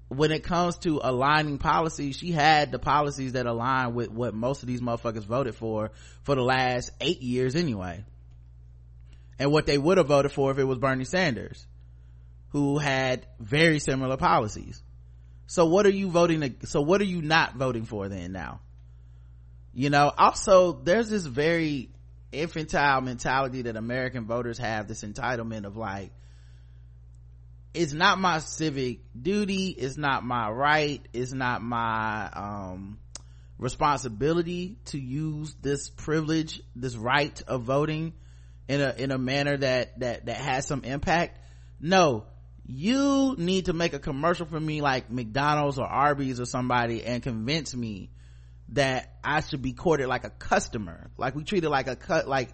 when 0.07 0.32
it 0.32 0.43
comes 0.43 0.78
to 0.80 0.99
aligning 1.01 1.57
policies, 1.57 2.17
she 2.17 2.32
had 2.32 2.72
the 2.72 2.80
policies 2.80 3.34
that 3.34 3.45
align 3.45 3.93
with 3.93 4.11
what 4.11 4.34
most 4.34 4.61
of 4.61 4.67
these 4.67 4.82
motherfuckers 4.82 5.24
voted 5.24 5.55
for 5.55 5.91
for 6.24 6.36
the 6.36 6.41
last 6.41 6.91
eight 6.99 7.22
years 7.22 7.55
anyway. 7.55 8.03
And 9.39 9.51
what 9.51 9.65
they 9.65 9.78
would 9.78 9.97
have 9.97 10.07
voted 10.07 10.32
for 10.32 10.51
if 10.51 10.59
it 10.59 10.65
was 10.65 10.78
Bernie 10.78 11.05
Sanders, 11.05 11.65
who 12.49 12.78
had 12.78 13.26
very 13.39 13.80
similar 13.80 14.17
policies. 14.17 14.84
So 15.52 15.66
what 15.66 15.86
are 15.86 15.91
you 15.91 16.10
voting? 16.10 16.56
So 16.64 16.80
what 16.80 17.02
are 17.02 17.06
you 17.06 17.22
not 17.22 17.56
voting 17.56 17.84
for 17.84 18.08
then 18.08 18.32
now? 18.32 18.62
You 19.74 19.89
know, 19.89 20.10
also 20.18 20.72
there's 20.72 21.10
this 21.10 21.26
very 21.26 21.89
infantile 22.32 23.02
mentality 23.02 23.64
that 23.64 23.76
American 23.76 24.28
voters 24.28 24.58
have 24.60 24.88
this 24.88 25.04
entitlement 25.04 25.66
of 25.66 25.76
like, 25.76 26.14
it's 27.74 27.91
not 27.91 28.18
my 28.18 28.39
civic 28.39 28.99
duty 29.20 29.68
it's 29.68 29.97
not 29.97 30.26
my 30.26 30.49
right 30.49 31.06
it's 31.14 31.32
not 31.32 31.62
my 31.62 32.30
um, 32.34 32.99
responsibility 33.58 34.78
to 34.86 34.99
use 34.99 35.56
this 35.62 35.89
privilege 35.89 36.62
this 36.76 36.97
right 36.97 37.41
of 37.47 37.62
voting 37.62 38.12
in 38.68 38.82
a 38.82 38.93
in 38.97 39.12
a 39.12 39.18
manner 39.18 39.56
that 39.56 39.97
that 40.02 40.26
that 40.26 40.36
has 40.36 40.68
some 40.68 40.84
impact 40.84 41.39
no 41.80 42.26
you 42.66 43.36
need 43.38 43.66
to 43.66 43.74
make 43.74 43.93
a 43.93 43.99
commercial 43.99 44.45
for 44.45 44.59
me 44.59 44.82
like 44.82 45.09
mcdonald's 45.09 45.80
or 45.80 45.86
arby's 45.86 46.39
or 46.39 46.45
somebody 46.45 47.03
and 47.03 47.24
convince 47.24 47.76
me 47.76 48.09
that 48.70 49.16
i 49.24 49.41
should 49.41 49.62
be 49.62 49.74
courted 49.74 50.07
like 50.07 50.24
a 50.24 50.30
customer. 50.30 51.12
Like 51.18 51.36
we 51.36 51.43
treat 51.43 51.64
it 51.64 51.70
like 51.70 51.88
a 51.88 51.95
cut 51.95 52.28
like 52.28 52.49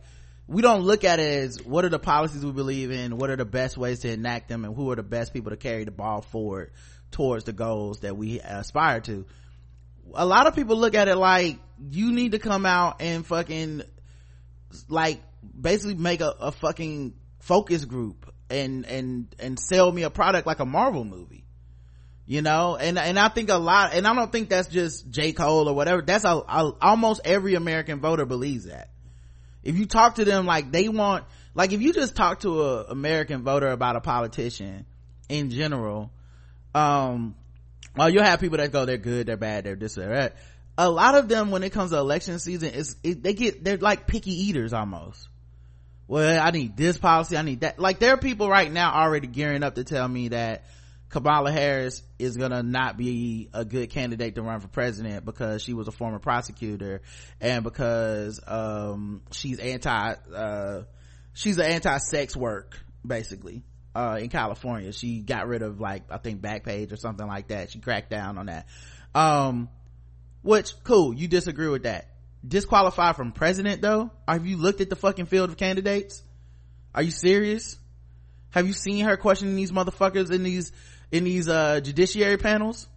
we 0.48 0.62
don't 0.62 0.82
look 0.82 1.04
at 1.04 1.20
it 1.20 1.44
as 1.44 1.64
what 1.64 1.86
are 1.86 1.90
the 1.90 2.00
policies 2.00 2.46
we 2.46 2.52
believe 2.52 2.92
in 2.92 3.18
what 3.18 3.30
are 3.30 3.36
the 3.36 3.46
best 3.46 3.78
ways 3.78 4.00
to 4.00 4.12
enact 4.12 4.50
them 4.50 4.66
and 4.66 4.76
who 4.76 4.90
are 4.92 4.96
the 4.96 5.04
best 5.04 5.34
people 5.34 5.52
to 5.52 5.58
carry 5.58 5.84
the 5.84 5.92
ball 5.92 6.22
forward 6.22 6.72
towards 7.12 7.44
the 7.44 7.54
goals 7.54 8.00
that 8.02 8.18
we 8.18 8.40
aspire 8.40 9.02
to. 9.02 9.26
A 10.14 10.26
lot 10.26 10.48
of 10.48 10.56
people 10.56 10.78
look 10.78 10.96
at 10.96 11.08
it 11.08 11.16
like 11.16 11.60
you 11.90 12.12
need 12.12 12.32
to 12.32 12.40
come 12.40 12.66
out 12.66 13.02
and 13.02 13.26
fucking 13.26 13.84
like 14.90 15.22
basically 15.60 15.96
make 15.96 16.22
a, 16.22 16.34
a 16.40 16.52
fucking 16.52 17.14
focus 17.40 17.86
group 17.86 18.34
and 18.50 18.86
and 18.86 19.36
and 19.40 19.60
sell 19.60 19.92
me 19.92 20.04
a 20.04 20.10
product 20.10 20.48
like 20.48 20.60
a 20.60 20.66
marvel 20.66 21.04
movie 21.04 21.44
you 22.28 22.42
know? 22.42 22.76
And 22.76 23.00
and 23.00 23.18
i 23.18 23.30
think 23.30 23.50
a 23.50 23.56
lot 23.56 23.94
and 23.94 24.06
i 24.06 24.14
don't 24.14 24.32
think 24.32 24.50
that's 24.50 24.68
just 24.68 25.10
j. 25.10 25.32
Cole 25.32 25.68
or 25.68 25.74
whatever. 25.74 26.02
That's 26.02 26.26
a, 26.26 26.36
a, 26.36 26.74
almost 26.82 27.22
every 27.26 27.56
american 27.56 28.00
voter 28.00 28.26
believes 28.26 28.66
that. 28.66 28.90
If 29.64 29.78
you 29.78 29.86
talk 29.86 30.16
to 30.16 30.26
them 30.26 30.46
like 30.46 30.72
they 30.72 30.90
want 30.90 31.24
like 31.56 31.72
if 31.72 31.82
you 31.82 31.94
just 31.94 32.16
talk 32.16 32.42
to 32.42 32.62
a 32.62 32.84
american 32.86 33.44
voter 33.44 33.70
about 33.70 33.96
a 33.96 34.02
politician 34.02 34.86
in 35.30 35.50
general 35.50 36.12
um 36.76 37.36
well 37.96 38.10
you'll 38.10 38.24
have 38.24 38.40
people 38.40 38.58
that 38.58 38.72
go 38.72 38.86
they're 38.86 38.98
good 38.98 39.28
they're 39.28 39.38
bad 39.38 39.64
they're 39.64 39.76
this 39.76 39.98
or 39.98 40.10
that. 40.10 40.36
A 40.80 40.92
lot 40.92 41.16
of 41.16 41.28
them 41.28 41.50
when 41.50 41.64
it 41.64 41.72
comes 41.72 41.90
to 41.90 41.98
election 41.98 42.38
season 42.38 42.70
is 42.72 42.98
it, 43.04 43.24
they 43.24 43.34
get 43.34 43.64
they're 43.64 43.78
like 43.78 44.06
picky 44.06 44.32
eaters 44.32 44.74
almost 44.74 45.28
well 46.08 46.42
i 46.42 46.52
need 46.52 46.76
this 46.78 46.98
policy 46.98 47.38
i 47.38 47.42
need 47.42 47.62
that 47.62 47.80
like 47.80 48.00
there 48.00 48.14
are 48.14 48.18
people 48.18 48.50
right 48.50 48.72
now 48.72 48.94
already 48.94 49.28
gearing 49.28 49.64
up 49.64 49.76
to 49.76 49.84
tell 49.84 50.08
me 50.08 50.30
that 50.30 50.64
Kamala 51.10 51.54
Harris 51.54 52.04
is 52.20 52.36
gonna 52.36 52.64
not 52.64 52.98
be 52.98 53.50
a 53.54 53.64
good 53.64 53.90
candidate 53.92 54.36
to 54.36 54.42
run 54.42 54.60
for 54.60 54.68
president 54.68 55.24
because 55.24 55.64
she 55.64 55.74
was 55.74 55.88
a 55.88 55.92
former 55.92 56.20
prosecutor 56.20 57.02
and 57.40 57.64
because 57.64 58.42
um, 58.46 59.22
she's 59.32 59.58
anti 59.60 60.16
uh, 60.36 60.82
she's 61.34 61.58
an 61.60 61.66
anti-sex 61.66 62.36
work 62.36 62.78
basically 63.06 63.64
uh, 63.96 64.20
in 64.20 64.30
California. 64.30 64.92
She 64.92 65.22
got 65.22 65.48
rid 65.48 65.62
of 65.62 65.80
like 65.80 66.04
I 66.12 66.18
think 66.18 66.42
Backpage 66.42 66.92
or 66.92 66.98
something 66.98 67.26
like 67.26 67.48
that. 67.48 67.72
She 67.72 67.80
cracked 67.80 68.10
down 68.10 68.38
on 68.38 68.48
that. 68.48 68.68
Um, 69.16 69.70
which 70.42 70.74
cool, 70.84 71.14
you 71.14 71.28
disagree 71.28 71.70
with 71.70 71.84
that. 71.84 72.10
Disqualified 72.46 73.16
from 73.16 73.32
president 73.32 73.82
though? 73.82 74.12
Have 74.28 74.46
you 74.46 74.58
looked 74.58 74.82
at 74.82 74.90
the 74.90 74.96
fucking 74.96 75.26
field 75.26 75.50
of 75.50 75.58
candidates? 75.58 76.22
Are 76.94 77.04
you 77.04 77.12
serious? 77.12 77.78
Have 78.52 78.68
you 78.68 78.74
seen 78.74 79.06
her 79.06 79.18
questioning 79.18 79.56
these 79.56 79.72
motherfuckers 79.72 80.32
in 80.32 80.44
these 80.44 80.72
in 81.12 81.24
these 81.24 81.48
uh 81.48 81.80
judiciary 81.80 82.38
panels 82.38 82.88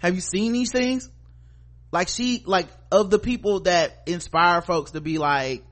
have 0.00 0.14
you 0.14 0.20
seen 0.20 0.52
these 0.52 0.72
things 0.72 1.10
like 1.92 2.08
she 2.08 2.42
like 2.46 2.68
of 2.90 3.10
the 3.10 3.18
people 3.18 3.60
that 3.60 4.02
inspire 4.06 4.62
folks 4.62 4.92
to 4.92 5.00
be 5.00 5.18
like 5.18 5.64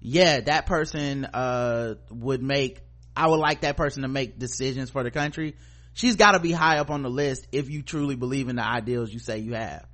yeah 0.00 0.40
that 0.40 0.66
person 0.66 1.24
uh 1.24 1.94
would 2.10 2.42
make 2.42 2.80
i 3.16 3.26
would 3.26 3.38
like 3.38 3.60
that 3.60 3.76
person 3.76 4.02
to 4.02 4.08
make 4.08 4.38
decisions 4.38 4.90
for 4.90 5.02
the 5.02 5.10
country 5.10 5.54
she's 5.92 6.16
got 6.16 6.32
to 6.32 6.40
be 6.40 6.52
high 6.52 6.78
up 6.78 6.90
on 6.90 7.02
the 7.02 7.10
list 7.10 7.46
if 7.52 7.70
you 7.70 7.82
truly 7.82 8.16
believe 8.16 8.48
in 8.48 8.56
the 8.56 8.64
ideals 8.64 9.12
you 9.12 9.20
say 9.20 9.38
you 9.38 9.54
have 9.54 9.86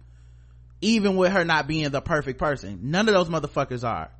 even 0.81 1.16
with 1.16 1.33
her 1.33 1.45
not 1.45 1.66
being 1.66 1.91
the 1.91 2.01
perfect 2.01 2.39
person. 2.39 2.81
None 2.85 3.09
of 3.09 3.14
those 3.14 3.28
motherfuckers 3.28 3.85
are. 3.85 4.11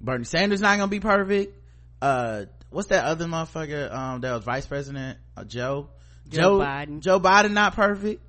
Bernie 0.00 0.24
sanders 0.24 0.60
not 0.60 0.76
gonna 0.78 0.88
be 0.88 1.00
perfect. 1.00 1.56
Uh 2.00 2.46
what's 2.70 2.88
that 2.88 3.04
other 3.04 3.26
motherfucker 3.26 3.92
um 3.92 4.20
that 4.22 4.32
was 4.32 4.44
vice 4.44 4.66
president? 4.66 5.18
Uh, 5.36 5.44
joe? 5.44 5.88
Joe 6.28 6.58
biden. 6.58 7.00
Joe 7.00 7.20
biden 7.20 7.52
not 7.52 7.74
perfect. 7.74 8.22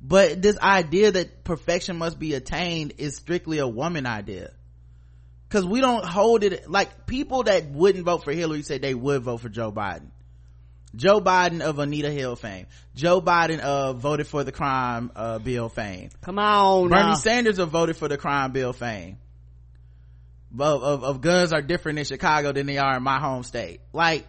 But 0.00 0.42
this 0.42 0.58
idea 0.58 1.12
that 1.12 1.44
perfection 1.44 1.96
must 1.96 2.18
be 2.18 2.34
attained 2.34 2.94
is 2.98 3.16
strictly 3.16 3.58
a 3.58 3.66
woman 3.66 4.04
idea. 4.04 4.52
Because 5.48 5.64
we 5.64 5.80
don't 5.80 6.04
hold 6.04 6.44
it 6.44 6.68
like 6.68 7.06
people 7.06 7.44
that 7.44 7.70
wouldn't 7.70 8.04
vote 8.04 8.24
for 8.24 8.32
hillary 8.32 8.62
said 8.62 8.82
they 8.82 8.94
would 8.94 9.22
vote 9.22 9.38
for 9.38 9.48
joe 9.48 9.70
biden 9.70 10.10
joe 10.96 11.20
biden 11.20 11.60
of 11.60 11.78
anita 11.78 12.10
hill 12.10 12.36
fame 12.36 12.66
joe 12.94 13.20
biden 13.20 13.60
of 13.60 13.98
voted 13.98 14.26
for 14.26 14.44
the 14.44 14.52
crime 14.52 15.10
uh, 15.16 15.38
bill 15.38 15.68
fame 15.68 16.10
come 16.22 16.38
on 16.38 16.88
bernie 16.88 17.08
now. 17.08 17.14
sanders 17.14 17.58
of 17.58 17.70
voted 17.70 17.96
for 17.96 18.08
the 18.08 18.16
crime 18.16 18.52
bill 18.52 18.72
fame 18.72 19.18
of, 20.60 20.82
of, 20.82 21.04
of 21.04 21.20
guns 21.20 21.52
are 21.52 21.62
different 21.62 21.98
in 21.98 22.04
Chicago 22.04 22.52
than 22.52 22.66
they 22.66 22.78
are 22.78 22.96
in 22.96 23.02
my 23.02 23.18
home 23.18 23.42
state. 23.42 23.80
Like, 23.92 24.26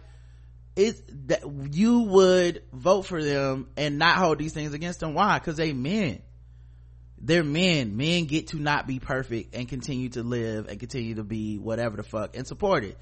it's 0.74 1.00
that 1.26 1.42
you 1.72 2.00
would 2.02 2.62
vote 2.72 3.02
for 3.02 3.22
them 3.22 3.68
and 3.76 3.98
not 3.98 4.16
hold 4.16 4.38
these 4.38 4.52
things 4.52 4.74
against 4.74 5.00
them. 5.00 5.14
Why? 5.14 5.38
Cause 5.38 5.56
they 5.56 5.72
men. 5.72 6.22
They're 7.18 7.44
men. 7.44 7.96
Men 7.96 8.26
get 8.26 8.48
to 8.48 8.58
not 8.58 8.86
be 8.86 8.98
perfect 8.98 9.54
and 9.54 9.68
continue 9.68 10.10
to 10.10 10.22
live 10.22 10.68
and 10.68 10.78
continue 10.78 11.14
to 11.14 11.24
be 11.24 11.56
whatever 11.56 11.96
the 11.96 12.02
fuck 12.02 12.36
and 12.36 12.46
support 12.46 12.84
it. 12.84 12.98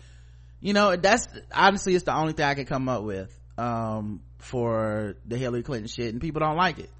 You 0.60 0.72
know, 0.72 0.94
that's 0.97 1.26
honestly 1.52 1.94
it's 1.94 2.05
the 2.05 2.14
only 2.14 2.32
thing 2.32 2.47
I 2.47 2.55
can 2.55 2.64
come 2.64 2.88
up 2.88 3.02
with, 3.02 3.36
um, 3.59 4.22
for 4.39 5.16
the 5.26 5.36
Hillary 5.36 5.62
Clinton 5.62 5.89
shit 5.89 6.12
and 6.12 6.20
people 6.20 6.40
don't 6.40 6.56
like 6.56 6.78
it. 6.78 6.90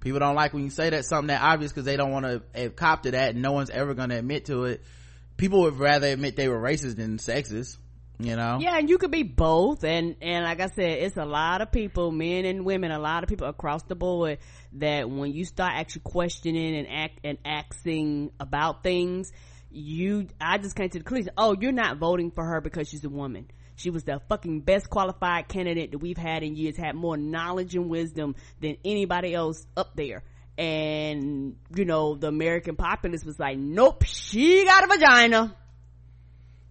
People 0.00 0.20
don't 0.20 0.36
like 0.36 0.52
when 0.52 0.62
you 0.62 0.70
say 0.70 0.90
that 0.90 1.04
something 1.04 1.28
that 1.28 1.42
obvious 1.42 1.72
because 1.72 1.84
they 1.84 1.96
don't 1.96 2.12
want 2.12 2.24
to 2.24 2.42
have 2.54 2.76
cop 2.76 3.02
to 3.02 3.10
that 3.10 3.30
and 3.30 3.42
no 3.42 3.52
one's 3.52 3.70
ever 3.70 3.94
going 3.94 4.10
to 4.10 4.18
admit 4.18 4.46
to 4.46 4.64
it. 4.64 4.82
People 5.36 5.62
would 5.62 5.76
rather 5.76 6.06
admit 6.06 6.36
they 6.36 6.48
were 6.48 6.60
racist 6.60 6.96
than 6.96 7.18
sexist 7.18 7.78
you 8.18 8.34
know? 8.34 8.58
Yeah 8.60 8.76
and 8.76 8.90
you 8.90 8.98
could 8.98 9.10
be 9.10 9.22
both 9.22 9.84
and 9.84 10.16
and 10.20 10.44
like 10.44 10.60
i 10.60 10.66
said 10.66 10.98
it's 10.98 11.16
a 11.16 11.24
lot 11.24 11.60
of 11.60 11.70
people 11.70 12.10
men 12.10 12.44
and 12.44 12.64
women 12.64 12.90
a 12.90 12.98
lot 12.98 13.22
of 13.22 13.28
people 13.28 13.46
across 13.46 13.82
the 13.84 13.94
board 13.94 14.38
that 14.74 15.08
when 15.08 15.32
you 15.32 15.44
start 15.44 15.72
actually 15.74 16.02
questioning 16.02 16.76
and 16.76 16.88
act 16.88 17.20
and 17.24 17.38
asking 17.44 18.32
about 18.40 18.82
things 18.82 19.32
you 19.70 20.26
i 20.40 20.58
just 20.58 20.74
came 20.74 20.88
to 20.88 20.98
the 20.98 21.04
conclusion 21.04 21.32
oh 21.38 21.54
you're 21.58 21.72
not 21.72 21.98
voting 21.98 22.30
for 22.30 22.44
her 22.44 22.60
because 22.60 22.88
she's 22.88 23.04
a 23.04 23.08
woman 23.08 23.48
She 23.78 23.90
was 23.90 24.02
the 24.02 24.20
fucking 24.28 24.62
best 24.62 24.90
qualified 24.90 25.46
candidate 25.46 25.92
that 25.92 25.98
we've 25.98 26.16
had 26.16 26.42
in 26.42 26.56
years, 26.56 26.76
had 26.76 26.96
more 26.96 27.16
knowledge 27.16 27.76
and 27.76 27.88
wisdom 27.88 28.34
than 28.60 28.76
anybody 28.84 29.32
else 29.32 29.64
up 29.76 29.94
there. 29.94 30.24
And, 30.58 31.54
you 31.72 31.84
know, 31.84 32.16
the 32.16 32.26
American 32.26 32.74
populace 32.74 33.24
was 33.24 33.38
like, 33.38 33.56
nope, 33.56 34.02
she 34.02 34.64
got 34.64 34.82
a 34.82 34.86
vagina. 34.88 35.56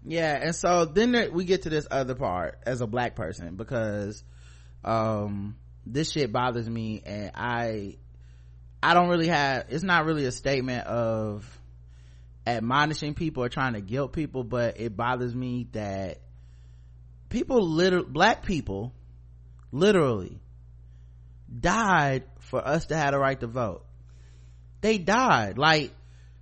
Yeah, 0.06 0.38
and 0.38 0.54
so 0.54 0.84
then 0.84 1.14
there, 1.14 1.32
we 1.32 1.46
get 1.46 1.62
to 1.62 1.70
this 1.70 1.88
other 1.90 2.14
part 2.14 2.60
as 2.66 2.82
a 2.82 2.88
black 2.88 3.16
person 3.16 3.56
because, 3.56 4.22
um, 4.84 5.56
this 5.86 6.12
shit 6.12 6.34
bothers 6.34 6.70
me 6.70 7.02
and 7.06 7.32
I, 7.36 7.96
I 8.84 8.94
don't 8.94 9.08
really 9.08 9.30
have, 9.30 9.68
it's 9.70 9.84
not 9.84 10.04
really 10.04 10.26
a 10.26 10.32
statement 10.34 10.86
of 10.88 11.50
admonishing 12.46 13.14
people 13.14 13.46
or 13.46 13.50
trying 13.50 13.74
to 13.74 13.82
guilt 13.82 14.12
people, 14.12 14.44
but 14.44 14.78
it 14.82 14.98
bothers 14.98 15.34
me 15.34 15.68
that 15.72 16.20
people 17.30 17.62
literally, 17.62 18.08
black 18.10 18.46
people 18.46 18.94
literally 19.72 20.40
died 21.60 22.24
for 22.40 22.66
us 22.66 22.88
to 22.88 22.98
have 22.98 23.12
the 23.12 23.20
right 23.20 23.40
to 23.40 23.48
vote. 23.48 23.86
They 24.82 24.98
died. 24.98 25.58
Like 25.58 25.94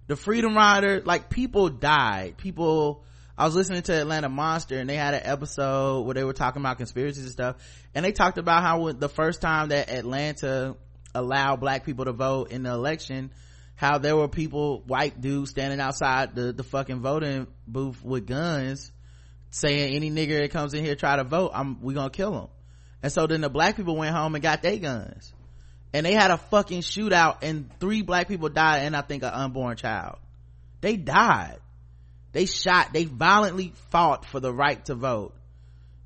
the 0.07 0.15
Freedom 0.15 0.55
Rider, 0.55 1.01
like 1.03 1.29
people 1.29 1.69
died. 1.69 2.37
People, 2.37 3.03
I 3.37 3.45
was 3.45 3.55
listening 3.55 3.81
to 3.83 3.93
Atlanta 3.93 4.29
Monster 4.29 4.77
and 4.77 4.89
they 4.89 4.95
had 4.95 5.13
an 5.13 5.21
episode 5.23 6.01
where 6.05 6.13
they 6.13 6.23
were 6.23 6.33
talking 6.33 6.61
about 6.61 6.77
conspiracies 6.77 7.23
and 7.23 7.31
stuff. 7.31 7.55
And 7.93 8.05
they 8.05 8.11
talked 8.11 8.37
about 8.37 8.61
how 8.61 8.91
the 8.91 9.09
first 9.09 9.41
time 9.41 9.69
that 9.69 9.89
Atlanta 9.89 10.75
allowed 11.13 11.59
black 11.59 11.85
people 11.85 12.05
to 12.05 12.11
vote 12.11 12.51
in 12.51 12.63
the 12.63 12.71
election, 12.71 13.31
how 13.75 13.97
there 13.97 14.15
were 14.15 14.27
people, 14.27 14.83
white 14.85 15.19
dudes 15.19 15.49
standing 15.51 15.79
outside 15.79 16.35
the, 16.35 16.53
the 16.53 16.63
fucking 16.63 17.01
voting 17.01 17.47
booth 17.67 18.03
with 18.03 18.27
guns 18.27 18.91
saying 19.55 19.95
any 19.95 20.11
nigger 20.11 20.41
that 20.41 20.51
comes 20.51 20.73
in 20.73 20.83
here 20.83 20.95
try 20.95 21.15
to 21.15 21.23
vote, 21.23 21.51
I'm, 21.53 21.81
we 21.81 21.93
gonna 21.93 22.09
kill 22.09 22.37
him. 22.37 22.47
And 23.01 23.11
so 23.11 23.25
then 23.25 23.41
the 23.41 23.49
black 23.49 23.77
people 23.77 23.95
went 23.95 24.13
home 24.13 24.35
and 24.35 24.41
got 24.41 24.61
their 24.61 24.77
guns. 24.77 25.33
And 25.93 26.05
they 26.05 26.13
had 26.13 26.29
a 26.29 26.37
fucking 26.37 26.81
shootout 26.81 27.37
and 27.41 27.69
three 27.79 28.01
black 28.01 28.27
people 28.27 28.49
died 28.49 28.83
and 28.83 28.95
I 28.95 29.01
think 29.01 29.23
an 29.23 29.29
unborn 29.29 29.77
child. 29.77 30.17
They 30.81 30.97
died. 30.97 31.59
They 32.33 32.47
shot, 32.47 32.91
they 32.91 33.05
violently 33.05 33.71
fought 33.91 34.25
for 34.25 34.41
the 34.41 34.53
right 34.53 34.83
to 34.85 34.95
vote 34.95 35.33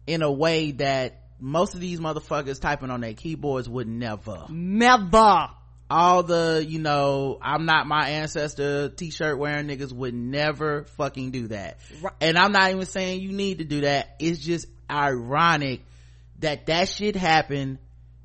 in 0.05 0.21
a 0.21 0.31
way 0.31 0.71
that 0.73 1.23
most 1.39 1.73
of 1.73 1.79
these 1.79 1.99
motherfuckers 1.99 2.61
typing 2.61 2.91
on 2.91 3.01
their 3.01 3.15
keyboards 3.15 3.67
would 3.67 3.87
never. 3.87 4.45
Never 4.49 5.49
all 5.89 6.23
the 6.23 6.63
you 6.67 6.79
know 6.79 7.39
i'm 7.41 7.65
not 7.65 7.87
my 7.87 8.09
ancestor 8.09 8.89
t-shirt 8.89 9.37
wearing 9.39 9.67
niggas 9.67 9.91
would 9.91 10.13
never 10.13 10.83
fucking 10.97 11.31
do 11.31 11.47
that. 11.47 11.79
Right. 12.01 12.13
and 12.21 12.37
i'm 12.37 12.51
not 12.51 12.69
even 12.69 12.85
saying 12.85 13.21
you 13.21 13.31
need 13.31 13.59
to 13.59 13.63
do 13.65 13.81
that. 13.81 14.15
It's 14.19 14.39
just 14.39 14.67
ironic 14.89 15.81
that 16.39 16.67
that 16.67 16.89
shit 16.89 17.15
happened 17.15 17.79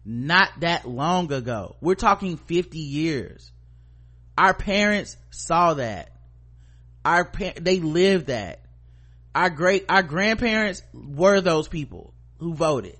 not 0.04 0.50
that 0.60 0.86
long 0.86 1.32
ago. 1.32 1.76
We're 1.80 1.94
talking 1.94 2.36
50 2.36 2.78
years. 2.78 3.50
Our 4.36 4.54
parents 4.54 5.16
saw 5.30 5.74
that. 5.74 6.10
Our 7.04 7.24
pa- 7.24 7.54
they 7.60 7.80
lived 7.80 8.26
that. 8.26 8.60
Our 9.34 9.50
great 9.50 9.86
our 9.88 10.02
grandparents 10.02 10.82
were 10.92 11.40
those 11.40 11.68
people 11.68 12.14
who 12.38 12.54
voted 12.54 12.98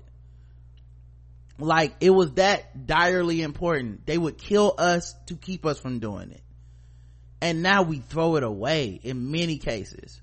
like 1.57 1.95
it 2.01 2.09
was 2.09 2.33
that 2.33 2.85
direly 2.85 3.41
important. 3.41 4.05
They 4.05 4.17
would 4.17 4.37
kill 4.37 4.73
us 4.77 5.15
to 5.27 5.35
keep 5.35 5.65
us 5.65 5.79
from 5.79 5.99
doing 5.99 6.31
it. 6.31 6.41
And 7.41 7.61
now 7.61 7.83
we 7.83 7.99
throw 7.99 8.35
it 8.37 8.43
away 8.43 8.99
in 9.01 9.31
many 9.31 9.57
cases. 9.57 10.21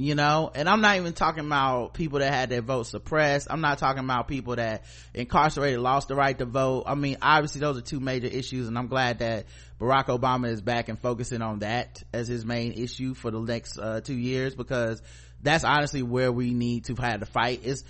You 0.00 0.14
know? 0.14 0.52
And 0.54 0.68
i'm 0.68 0.80
not 0.80 0.96
even 0.96 1.12
talking 1.12 1.44
about 1.44 1.92
people 1.92 2.20
that 2.20 2.32
had 2.32 2.50
their 2.50 2.62
vote 2.62 2.84
suppressed. 2.84 3.48
I'm 3.50 3.60
not 3.60 3.78
talking 3.78 4.04
about 4.04 4.28
people 4.28 4.54
that 4.54 4.84
incarcerated 5.12 5.80
lost 5.80 6.06
the 6.08 6.14
right 6.14 6.38
to 6.38 6.44
vote. 6.44 6.84
I 6.86 6.94
mean 6.94 7.16
obviously 7.20 7.60
those 7.60 7.78
are 7.78 7.82
two 7.82 7.98
major 7.98 8.28
issues 8.28 8.68
and 8.68 8.78
i'm 8.78 8.86
glad 8.86 9.18
that 9.18 9.46
barack 9.80 10.06
obama 10.06 10.48
is 10.50 10.60
back 10.62 10.88
and 10.88 10.98
focusing 11.00 11.42
on 11.42 11.60
that 11.60 12.02
as 12.12 12.28
his 12.28 12.44
main 12.44 12.72
issue 12.72 13.14
for 13.14 13.32
the 13.32 13.40
next 13.40 13.76
uh, 13.76 14.00
two 14.00 14.14
years 14.14 14.54
because 14.54 15.02
that's 15.42 15.64
honestly 15.64 16.02
where 16.02 16.32
we 16.32 16.52
need 16.52 16.84
to 16.86 16.94
have 16.96 17.20
the 17.20 17.26
fight. 17.26 17.64
Is 17.64 17.84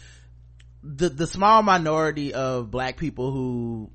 the 0.82 1.08
the 1.08 1.26
small 1.26 1.62
minority 1.62 2.34
of 2.34 2.70
black 2.70 2.96
people 2.96 3.32
who 3.32 3.90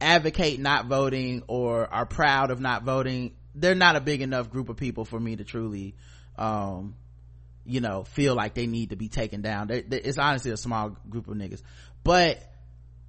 advocate 0.00 0.60
not 0.60 0.86
voting 0.86 1.42
or 1.46 1.86
are 1.92 2.06
proud 2.06 2.50
of 2.50 2.60
not 2.60 2.82
voting 2.82 3.34
they're 3.54 3.74
not 3.74 3.96
a 3.96 4.00
big 4.00 4.20
enough 4.20 4.50
group 4.50 4.68
of 4.68 4.76
people 4.76 5.04
for 5.04 5.18
me 5.18 5.36
to 5.36 5.44
truly 5.44 5.94
um 6.36 6.94
you 7.64 7.80
know 7.80 8.04
feel 8.04 8.34
like 8.34 8.54
they 8.54 8.66
need 8.66 8.90
to 8.90 8.96
be 8.96 9.08
taken 9.08 9.42
down. 9.42 9.66
They, 9.66 9.82
they, 9.82 10.00
it's 10.00 10.18
honestly 10.18 10.52
a 10.52 10.56
small 10.56 10.96
group 11.08 11.28
of 11.28 11.36
niggas. 11.36 11.62
But 12.04 12.38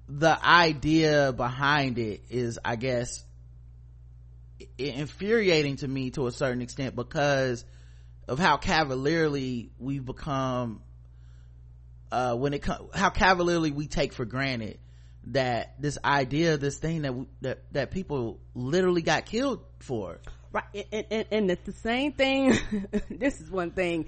the 0.08 0.38
idea 0.42 1.32
behind 1.34 1.98
it 1.98 2.22
is 2.30 2.58
i 2.64 2.76
guess 2.76 3.22
infuriating 4.78 5.76
to 5.76 5.86
me 5.86 6.10
to 6.10 6.26
a 6.26 6.32
certain 6.32 6.62
extent 6.62 6.96
because 6.96 7.64
of 8.26 8.38
how 8.38 8.56
cavalierly 8.56 9.70
we've 9.78 10.04
become 10.04 10.80
uh, 12.10 12.34
when 12.34 12.54
it 12.54 12.60
comes 12.60 12.90
how 12.94 13.10
cavalierly 13.10 13.70
we 13.70 13.86
take 13.86 14.12
for 14.12 14.24
granted 14.24 14.78
that 15.28 15.74
this 15.80 15.98
idea 16.04 16.56
this 16.56 16.78
thing 16.78 17.02
that 17.02 17.14
that 17.40 17.72
that 17.72 17.90
people 17.90 18.40
literally 18.54 19.02
got 19.02 19.26
killed 19.26 19.64
for. 19.80 20.18
Right 20.50 20.86
and, 20.92 21.04
and, 21.10 21.26
and 21.30 21.50
it's 21.50 21.66
the 21.66 21.72
same 21.72 22.12
thing 22.12 22.58
this 23.10 23.38
is 23.40 23.50
one 23.50 23.72
thing 23.72 24.06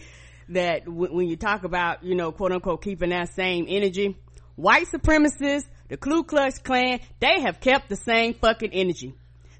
that 0.48 0.86
w- 0.86 1.14
when 1.14 1.28
you 1.28 1.36
talk 1.36 1.64
about 1.64 2.02
you 2.02 2.14
know 2.14 2.32
quote 2.32 2.52
unquote 2.52 2.82
keeping 2.82 3.10
that 3.10 3.34
same 3.34 3.66
energy 3.68 4.16
white 4.56 4.86
supremacists 4.86 5.66
the 5.88 5.98
Ku 5.98 6.24
Klux 6.24 6.58
Klan 6.58 7.00
they 7.18 7.40
have 7.42 7.60
kept 7.60 7.88
the 7.88 7.96
same 7.96 8.34
fucking 8.34 8.70
energy. 8.72 9.14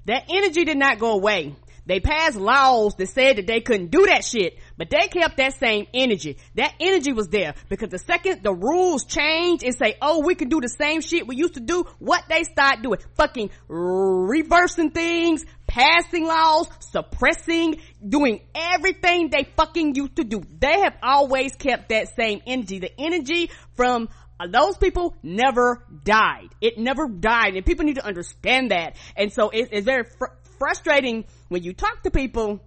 That 0.05 0.25
energy 0.29 0.65
did 0.65 0.77
not 0.77 0.97
go 0.97 1.11
away 1.11 1.55
they 1.85 1.99
passed 1.99 2.35
laws 2.35 2.95
that 2.95 3.09
said 3.09 3.37
that 3.37 3.47
they 3.47 3.61
couldn't 3.61 3.91
do 3.91 4.05
that 4.07 4.23
shit, 4.23 4.57
but 4.77 4.89
they 4.89 5.07
kept 5.07 5.37
that 5.37 5.57
same 5.59 5.87
energy. 5.93 6.37
That 6.55 6.73
energy 6.79 7.13
was 7.13 7.27
there 7.29 7.55
because 7.69 7.89
the 7.89 7.97
second 7.97 8.43
the 8.43 8.53
rules 8.53 9.05
change 9.05 9.63
and 9.63 9.75
say, 9.75 9.95
oh, 10.01 10.23
we 10.23 10.35
can 10.35 10.49
do 10.49 10.61
the 10.61 10.69
same 10.69 11.01
shit 11.01 11.27
we 11.27 11.35
used 11.35 11.55
to 11.55 11.59
do, 11.59 11.85
what 11.99 12.23
they 12.29 12.43
start 12.43 12.81
doing? 12.81 12.99
Fucking 13.15 13.49
reversing 13.67 14.91
things, 14.91 15.43
passing 15.67 16.25
laws, 16.25 16.67
suppressing, 16.79 17.79
doing 18.07 18.41
everything 18.53 19.29
they 19.29 19.45
fucking 19.55 19.95
used 19.95 20.17
to 20.17 20.23
do. 20.23 20.43
They 20.59 20.81
have 20.81 20.97
always 21.01 21.55
kept 21.55 21.89
that 21.89 22.15
same 22.15 22.41
energy. 22.45 22.79
The 22.79 22.91
energy 22.99 23.49
from 23.75 24.09
uh, 24.39 24.47
those 24.47 24.77
people 24.77 25.15
never 25.23 25.85
died. 26.03 26.49
It 26.61 26.77
never 26.77 27.07
died. 27.07 27.55
And 27.55 27.65
people 27.65 27.85
need 27.85 27.95
to 27.95 28.05
understand 28.05 28.71
that. 28.71 28.95
And 29.15 29.31
so 29.31 29.49
it, 29.49 29.69
it's 29.71 29.85
very 29.85 30.03
fr- 30.03 30.33
frustrating 30.61 31.25
when 31.49 31.63
you 31.63 31.73
talk 31.73 32.03
to 32.03 32.11
people. 32.11 32.61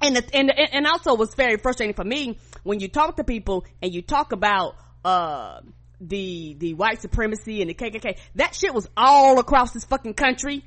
And 0.00 0.16
the, 0.16 0.24
and 0.34 0.50
and 0.50 0.86
also 0.86 1.14
was 1.14 1.34
very 1.34 1.56
frustrating 1.56 1.94
for 1.94 2.04
me 2.04 2.38
when 2.62 2.78
you 2.80 2.88
talk 2.88 3.16
to 3.16 3.24
people 3.24 3.64
and 3.80 3.92
you 3.92 4.02
talk 4.02 4.32
about 4.32 4.76
uh 5.04 5.60
the 6.00 6.54
the 6.58 6.74
white 6.74 7.00
supremacy 7.00 7.60
and 7.60 7.70
the 7.70 7.74
KKK 7.74 8.18
that 8.36 8.54
shit 8.54 8.74
was 8.74 8.88
all 8.96 9.38
across 9.38 9.72
this 9.72 9.84
fucking 9.84 10.14
country. 10.14 10.64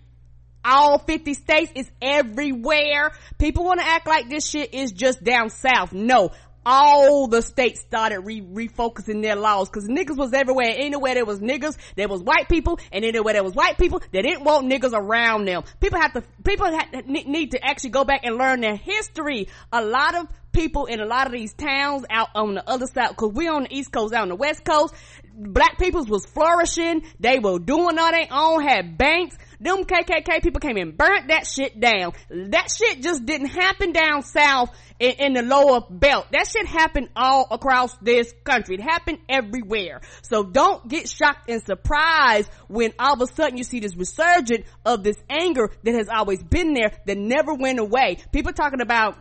All 0.68 0.98
50 0.98 1.36
states 1.36 1.72
is 1.76 1.90
everywhere. 2.02 3.12
People 3.38 3.66
want 3.66 3.82
to 3.82 3.86
act 3.86 4.08
like 4.08 4.30
this 4.30 4.50
shit 4.50 4.74
is 4.74 4.92
just 4.92 5.24
down 5.24 5.50
south. 5.50 5.94
No 5.94 6.32
all 6.66 7.28
the 7.28 7.42
states 7.42 7.82
started 7.82 8.22
re- 8.22 8.42
refocusing 8.42 9.22
their 9.22 9.36
laws 9.36 9.70
because 9.70 9.88
niggas 9.88 10.18
was 10.18 10.34
everywhere. 10.34 10.74
Anywhere 10.76 11.14
there 11.14 11.26
was 11.26 11.40
niggas, 11.40 11.78
there 11.96 12.08
was 12.08 12.22
white 12.22 12.50
people, 12.50 12.80
and 12.92 13.06
anywhere 13.06 13.34
there 13.34 13.44
was 13.44 13.54
white 13.54 13.78
people, 13.78 14.02
they 14.12 14.22
didn't 14.22 14.44
want 14.44 14.70
niggas 14.72 14.94
around 14.94 15.46
them. 15.46 15.64
People 15.80 16.00
have 16.00 16.14
to, 16.14 16.24
people 16.44 16.66
have, 16.66 17.06
need 17.08 17.52
to 17.52 17.64
actually 17.64 17.92
go 17.92 18.04
back 18.04 18.22
and 18.24 18.38
learn 18.38 18.62
their 18.62 18.76
history. 18.76 19.48
A 19.72 19.84
lot 19.84 20.16
of 20.16 20.28
people 20.56 20.86
in 20.86 21.02
a 21.02 21.06
lot 21.06 21.28
of 21.28 21.34
these 21.34 21.54
towns 21.54 22.06
out 22.10 22.30
on 22.34 22.56
the 22.56 22.68
other 22.68 22.88
side, 22.88 23.16
cause 23.18 23.32
we 23.34 23.48
on 23.48 23.64
the 23.64 23.76
east 23.76 23.92
coast, 23.92 24.14
out 24.14 24.24
on 24.24 24.30
the 24.30 24.36
west 24.36 24.64
coast, 24.64 24.94
black 25.36 25.78
peoples 25.78 26.08
was 26.08 26.26
flourishing. 26.26 27.04
They 27.20 27.40
were 27.40 27.60
doing 27.60 28.00
all 28.00 28.12
their 28.12 28.28
own, 28.32 28.64
had 28.64 28.98
banks. 28.98 29.38
Them 29.60 29.84
KKK 29.84 30.42
people 30.42 30.60
came 30.60 30.78
and 30.78 30.98
burnt 30.98 31.30
that 31.30 31.48
shit 31.48 31.80
down. 31.80 32.14
That 32.30 32.68
shit 32.72 33.02
just 33.02 33.26
didn't 33.26 33.48
happen 33.48 33.92
down 33.94 34.22
south 34.24 34.70
in, 35.00 35.12
in, 35.12 35.34
the 35.34 35.42
lower 35.42 35.82
belt. 35.90 36.28
That 36.32 36.48
shit 36.48 36.66
happened 36.66 37.10
all 37.16 37.48
across 37.52 37.96
this 37.98 38.34
country. 38.44 38.76
It 38.76 38.82
happened 38.82 39.20
everywhere. 39.30 40.02
So 40.22 40.44
don't 40.44 40.88
get 40.88 41.10
shocked 41.10 41.50
and 41.50 41.62
surprised 41.64 42.50
when 42.68 42.94
all 43.00 43.14
of 43.14 43.22
a 43.22 43.28
sudden 43.28 43.58
you 43.58 43.64
see 43.64 43.80
this 43.80 43.96
resurgence 43.96 44.66
of 44.86 45.04
this 45.04 45.18
anger 45.30 45.72
that 45.84 45.96
has 45.96 46.08
always 46.10 46.42
been 46.42 46.74
there 46.74 46.92
that 47.06 47.18
never 47.18 47.54
went 47.54 47.80
away. 47.80 48.18
People 48.32 48.54
talking 48.54 48.82
about 48.82 49.18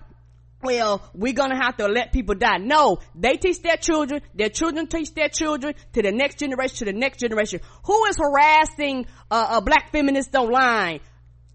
well, 0.64 1.02
we're 1.14 1.34
gonna 1.34 1.62
have 1.62 1.76
to 1.76 1.86
let 1.86 2.10
people 2.10 2.34
die. 2.34 2.56
No, 2.56 2.98
they 3.14 3.36
teach 3.36 3.60
their 3.60 3.76
children, 3.76 4.22
their 4.34 4.48
children 4.48 4.86
teach 4.86 5.12
their 5.12 5.28
children 5.28 5.74
to 5.92 6.02
the 6.02 6.10
next 6.10 6.38
generation, 6.38 6.78
to 6.78 6.84
the 6.86 6.92
next 6.92 7.18
generation. 7.20 7.60
Who 7.84 8.06
is 8.06 8.16
harassing 8.16 9.06
uh, 9.30 9.58
a 9.58 9.62
black 9.62 9.92
feminist 9.92 10.34
online? 10.34 11.00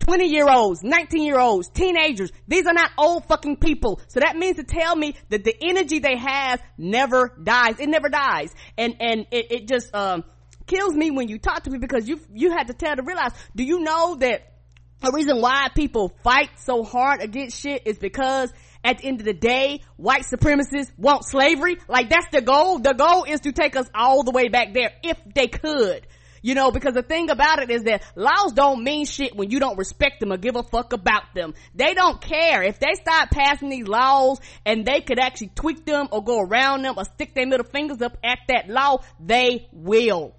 20 0.10 0.26
year 0.26 0.50
olds, 0.50 0.82
19 0.82 1.24
year 1.24 1.38
olds, 1.38 1.70
teenagers. 1.70 2.32
These 2.48 2.66
are 2.66 2.74
not 2.74 2.90
old 2.98 3.26
fucking 3.26 3.58
people. 3.58 4.02
So 4.08 4.22
that 4.22 4.36
means 4.36 4.56
to 4.56 4.64
tell 4.64 4.96
me 4.96 5.16
that 5.30 5.44
the 5.44 5.56
energy 5.62 6.00
they 6.00 6.18
have 6.18 6.60
never 6.80 7.38
dies. 7.44 7.80
It 7.80 7.90
never 7.90 8.10
dies. 8.10 8.52
And, 8.76 8.96
and 9.00 9.28
it, 9.30 9.52
it 9.52 9.68
just, 9.68 9.94
um, 9.94 10.24
kills 10.66 10.96
me 10.96 11.12
when 11.12 11.28
you 11.28 11.38
talk 11.38 11.62
to 11.66 11.70
me 11.70 11.78
because 11.78 12.10
you, 12.10 12.20
you 12.34 12.50
had 12.50 12.68
to 12.68 12.74
tell 12.74 12.96
to 12.96 13.04
realize, 13.04 13.34
do 13.56 13.64
you 13.64 13.82
know 13.82 14.16
that 14.16 14.52
the 15.00 15.12
reason 15.12 15.42
why 15.42 15.68
people 15.76 16.12
fight 16.24 16.50
so 16.58 16.84
hard 16.84 17.22
against 17.22 17.60
shit 17.60 17.84
is 17.86 18.00
because 18.00 18.52
at 18.84 18.98
the 18.98 19.06
end 19.06 19.20
of 19.20 19.28
the 19.28 19.34
day, 19.34 19.82
white 19.96 20.24
supremacists 20.24 20.92
want 20.98 21.24
slavery. 21.24 21.78
Like 21.88 22.10
that's 22.10 22.30
the 22.32 22.42
goal. 22.42 22.80
The 22.80 22.94
goal 22.94 23.26
is 23.26 23.42
to 23.42 23.52
take 23.52 23.76
us 23.76 23.88
all 23.94 24.24
the 24.24 24.32
way 24.32 24.50
back 24.50 24.74
there 24.74 24.92
if 25.04 25.20
they 25.36 25.48
could. 25.48 26.08
You 26.42 26.56
know, 26.56 26.72
because 26.72 26.94
the 26.94 27.04
thing 27.04 27.30
about 27.30 27.62
it 27.62 27.70
is 27.70 27.84
that 27.84 28.04
laws 28.16 28.54
don't 28.54 28.84
mean 28.84 29.06
shit 29.06 29.36
when 29.36 29.52
you 29.52 29.60
don't 29.60 29.78
respect 29.78 30.20
them 30.20 30.32
or 30.32 30.38
give 30.38 30.56
a 30.56 30.64
fuck 30.64 30.94
about 30.94 31.34
them. 31.36 31.54
They 31.76 31.94
don't 31.94 32.22
care. 32.22 32.64
If 32.64 32.80
they 32.80 32.94
start 32.94 33.30
passing 33.32 33.70
these 33.70 33.88
laws 33.88 34.40
and 34.66 34.86
they 34.86 35.02
could 35.02 35.20
actually 35.20 35.52
tweak 35.56 35.86
them 35.86 36.08
or 36.12 36.24
go 36.24 36.42
around 36.42 36.84
them 36.84 36.96
or 36.98 37.06
stick 37.06 37.34
their 37.34 37.46
middle 37.46 37.66
fingers 37.66 38.02
up 38.02 38.18
at 38.24 38.40
that 38.48 38.70
law, 38.70 39.04
they 39.20 39.68
will. 39.72 40.36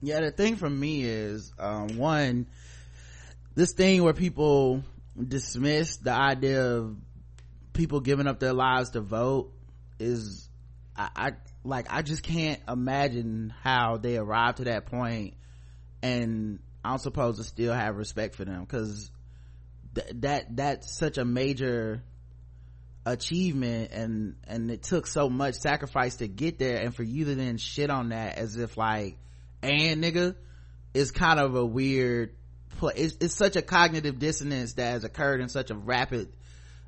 Yeah, 0.00 0.20
the 0.20 0.30
thing 0.30 0.56
for 0.56 0.68
me 0.68 1.04
is, 1.04 1.52
um, 1.58 1.96
one, 1.96 2.46
this 3.54 3.72
thing 3.72 4.02
where 4.02 4.12
people 4.12 4.82
dismiss 5.16 5.96
the 5.96 6.12
idea 6.12 6.62
of 6.62 6.96
people 7.72 8.00
giving 8.00 8.26
up 8.26 8.38
their 8.38 8.52
lives 8.52 8.90
to 8.90 9.00
vote 9.00 9.52
is 9.98 10.48
I, 10.96 11.08
I 11.16 11.32
like 11.64 11.86
I 11.90 12.02
just 12.02 12.22
can't 12.22 12.60
imagine 12.68 13.52
how 13.62 13.96
they 13.96 14.16
arrived 14.16 14.58
to 14.58 14.64
that 14.64 14.86
point 14.86 15.34
and 16.02 16.58
I'm 16.84 16.98
supposed 16.98 17.38
to 17.38 17.44
still 17.44 17.72
have 17.72 17.96
respect 17.96 18.36
for 18.36 18.44
them 18.44 18.60
because 18.60 19.10
th- 19.94 20.08
that 20.16 20.56
that's 20.56 20.96
such 20.96 21.16
a 21.16 21.24
major 21.24 22.02
achievement 23.06 23.92
and 23.92 24.36
and 24.46 24.70
it 24.70 24.82
took 24.82 25.06
so 25.06 25.28
much 25.28 25.54
sacrifice 25.54 26.16
to 26.16 26.28
get 26.28 26.58
there 26.58 26.78
and 26.78 26.94
for 26.94 27.02
you 27.02 27.24
to 27.26 27.34
then 27.34 27.56
shit 27.56 27.90
on 27.90 28.10
that 28.10 28.38
as 28.38 28.56
if 28.56 28.76
like 28.76 29.16
and 29.62 30.02
nigga 30.02 30.34
is 30.92 31.10
kind 31.10 31.40
of 31.40 31.54
a 31.54 31.64
weird 31.64 32.34
play 32.76 32.92
it's, 32.96 33.16
it's 33.20 33.34
such 33.34 33.56
a 33.56 33.62
cognitive 33.62 34.18
dissonance 34.18 34.74
that 34.74 34.92
has 34.92 35.04
occurred 35.04 35.40
in 35.40 35.48
such 35.48 35.70
a 35.70 35.74
rapid 35.74 36.28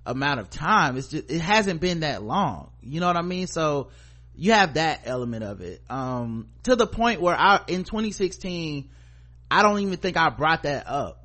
amount 0.06 0.40
of 0.40 0.48
time. 0.48 0.96
It's 0.96 1.08
just 1.08 1.30
it 1.30 1.40
hasn't 1.40 1.80
been 1.80 2.00
that 2.00 2.22
long. 2.22 2.70
You 2.80 3.00
know 3.00 3.08
what 3.08 3.16
i 3.16 3.22
mean? 3.22 3.46
So 3.46 3.88
you 4.36 4.52
have 4.52 4.74
that 4.74 5.02
element 5.04 5.44
of 5.44 5.60
it. 5.60 5.82
Um 5.88 6.48
to 6.64 6.76
the 6.76 6.86
point 6.86 7.20
where 7.20 7.36
i 7.36 7.60
in 7.68 7.84
2016 7.84 8.90
i 9.50 9.62
don't 9.62 9.80
even 9.80 9.96
think 9.96 10.16
i 10.16 10.28
brought 10.28 10.64
that 10.64 10.86
up 10.86 11.24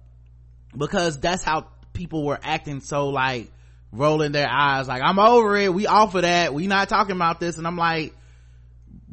because 0.76 1.20
that's 1.20 1.44
how 1.44 1.68
people 1.94 2.26
were 2.26 2.40
acting 2.42 2.80
so 2.80 3.10
like 3.10 3.52
rolling 3.92 4.32
their 4.32 4.48
eyes 4.50 4.88
like 4.88 5.02
i'm 5.04 5.20
over 5.20 5.58
it. 5.58 5.74
We 5.74 5.88
off 5.88 6.16
of 6.16 6.22
that. 6.22 6.54
We 6.54 6.68
not 6.68 6.90
talking 6.90 7.16
about 7.16 7.40
this. 7.40 7.58
And 7.58 7.68
i'm 7.68 7.78
like 7.78 8.16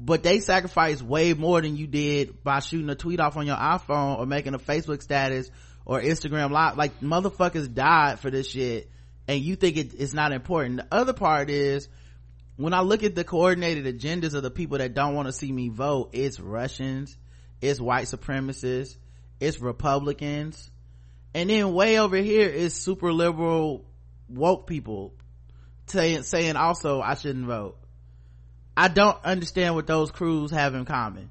but 0.00 0.22
they 0.22 0.38
sacrificed 0.38 1.02
way 1.02 1.34
more 1.34 1.60
than 1.60 1.76
you 1.76 1.88
did 1.88 2.44
by 2.44 2.60
shooting 2.60 2.88
a 2.88 2.94
tweet 2.94 3.18
off 3.18 3.36
on 3.36 3.46
your 3.46 3.56
iphone 3.56 4.18
or 4.18 4.26
making 4.26 4.54
a 4.54 4.58
facebook 4.58 5.02
status 5.02 5.50
or 5.84 6.00
instagram 6.00 6.50
live. 6.52 6.76
Like 6.76 7.00
motherfuckers 7.00 7.72
died 7.72 8.20
for 8.20 8.30
this 8.30 8.48
shit 8.48 8.88
and 9.26 9.40
you 9.40 9.56
think 9.56 9.76
it, 9.76 9.94
it's 9.94 10.14
not 10.14 10.32
important. 10.32 10.76
The 10.76 10.86
other 10.90 11.12
part 11.12 11.50
is 11.50 11.88
when 12.58 12.74
i 12.74 12.80
look 12.80 13.02
at 13.02 13.14
the 13.14 13.24
coordinated 13.24 13.86
agendas 13.86 14.34
of 14.34 14.42
the 14.42 14.50
people 14.50 14.76
that 14.76 14.92
don't 14.92 15.14
want 15.14 15.26
to 15.26 15.32
see 15.32 15.50
me 15.50 15.70
vote 15.70 16.10
it's 16.12 16.38
russians 16.38 17.16
it's 17.62 17.80
white 17.80 18.04
supremacists 18.04 18.98
it's 19.40 19.58
republicans 19.60 20.70
and 21.32 21.48
then 21.48 21.72
way 21.72 21.98
over 21.98 22.16
here 22.16 22.48
is 22.48 22.74
super 22.74 23.12
liberal 23.12 23.86
woke 24.28 24.66
people 24.66 25.14
saying 25.86 26.22
saying 26.22 26.56
also 26.56 27.00
i 27.00 27.14
shouldn't 27.14 27.46
vote. 27.46 27.78
I 28.78 28.86
don't 28.86 29.18
understand 29.24 29.74
what 29.74 29.88
those 29.88 30.12
crews 30.12 30.52
have 30.52 30.76
in 30.76 30.84
common. 30.84 31.30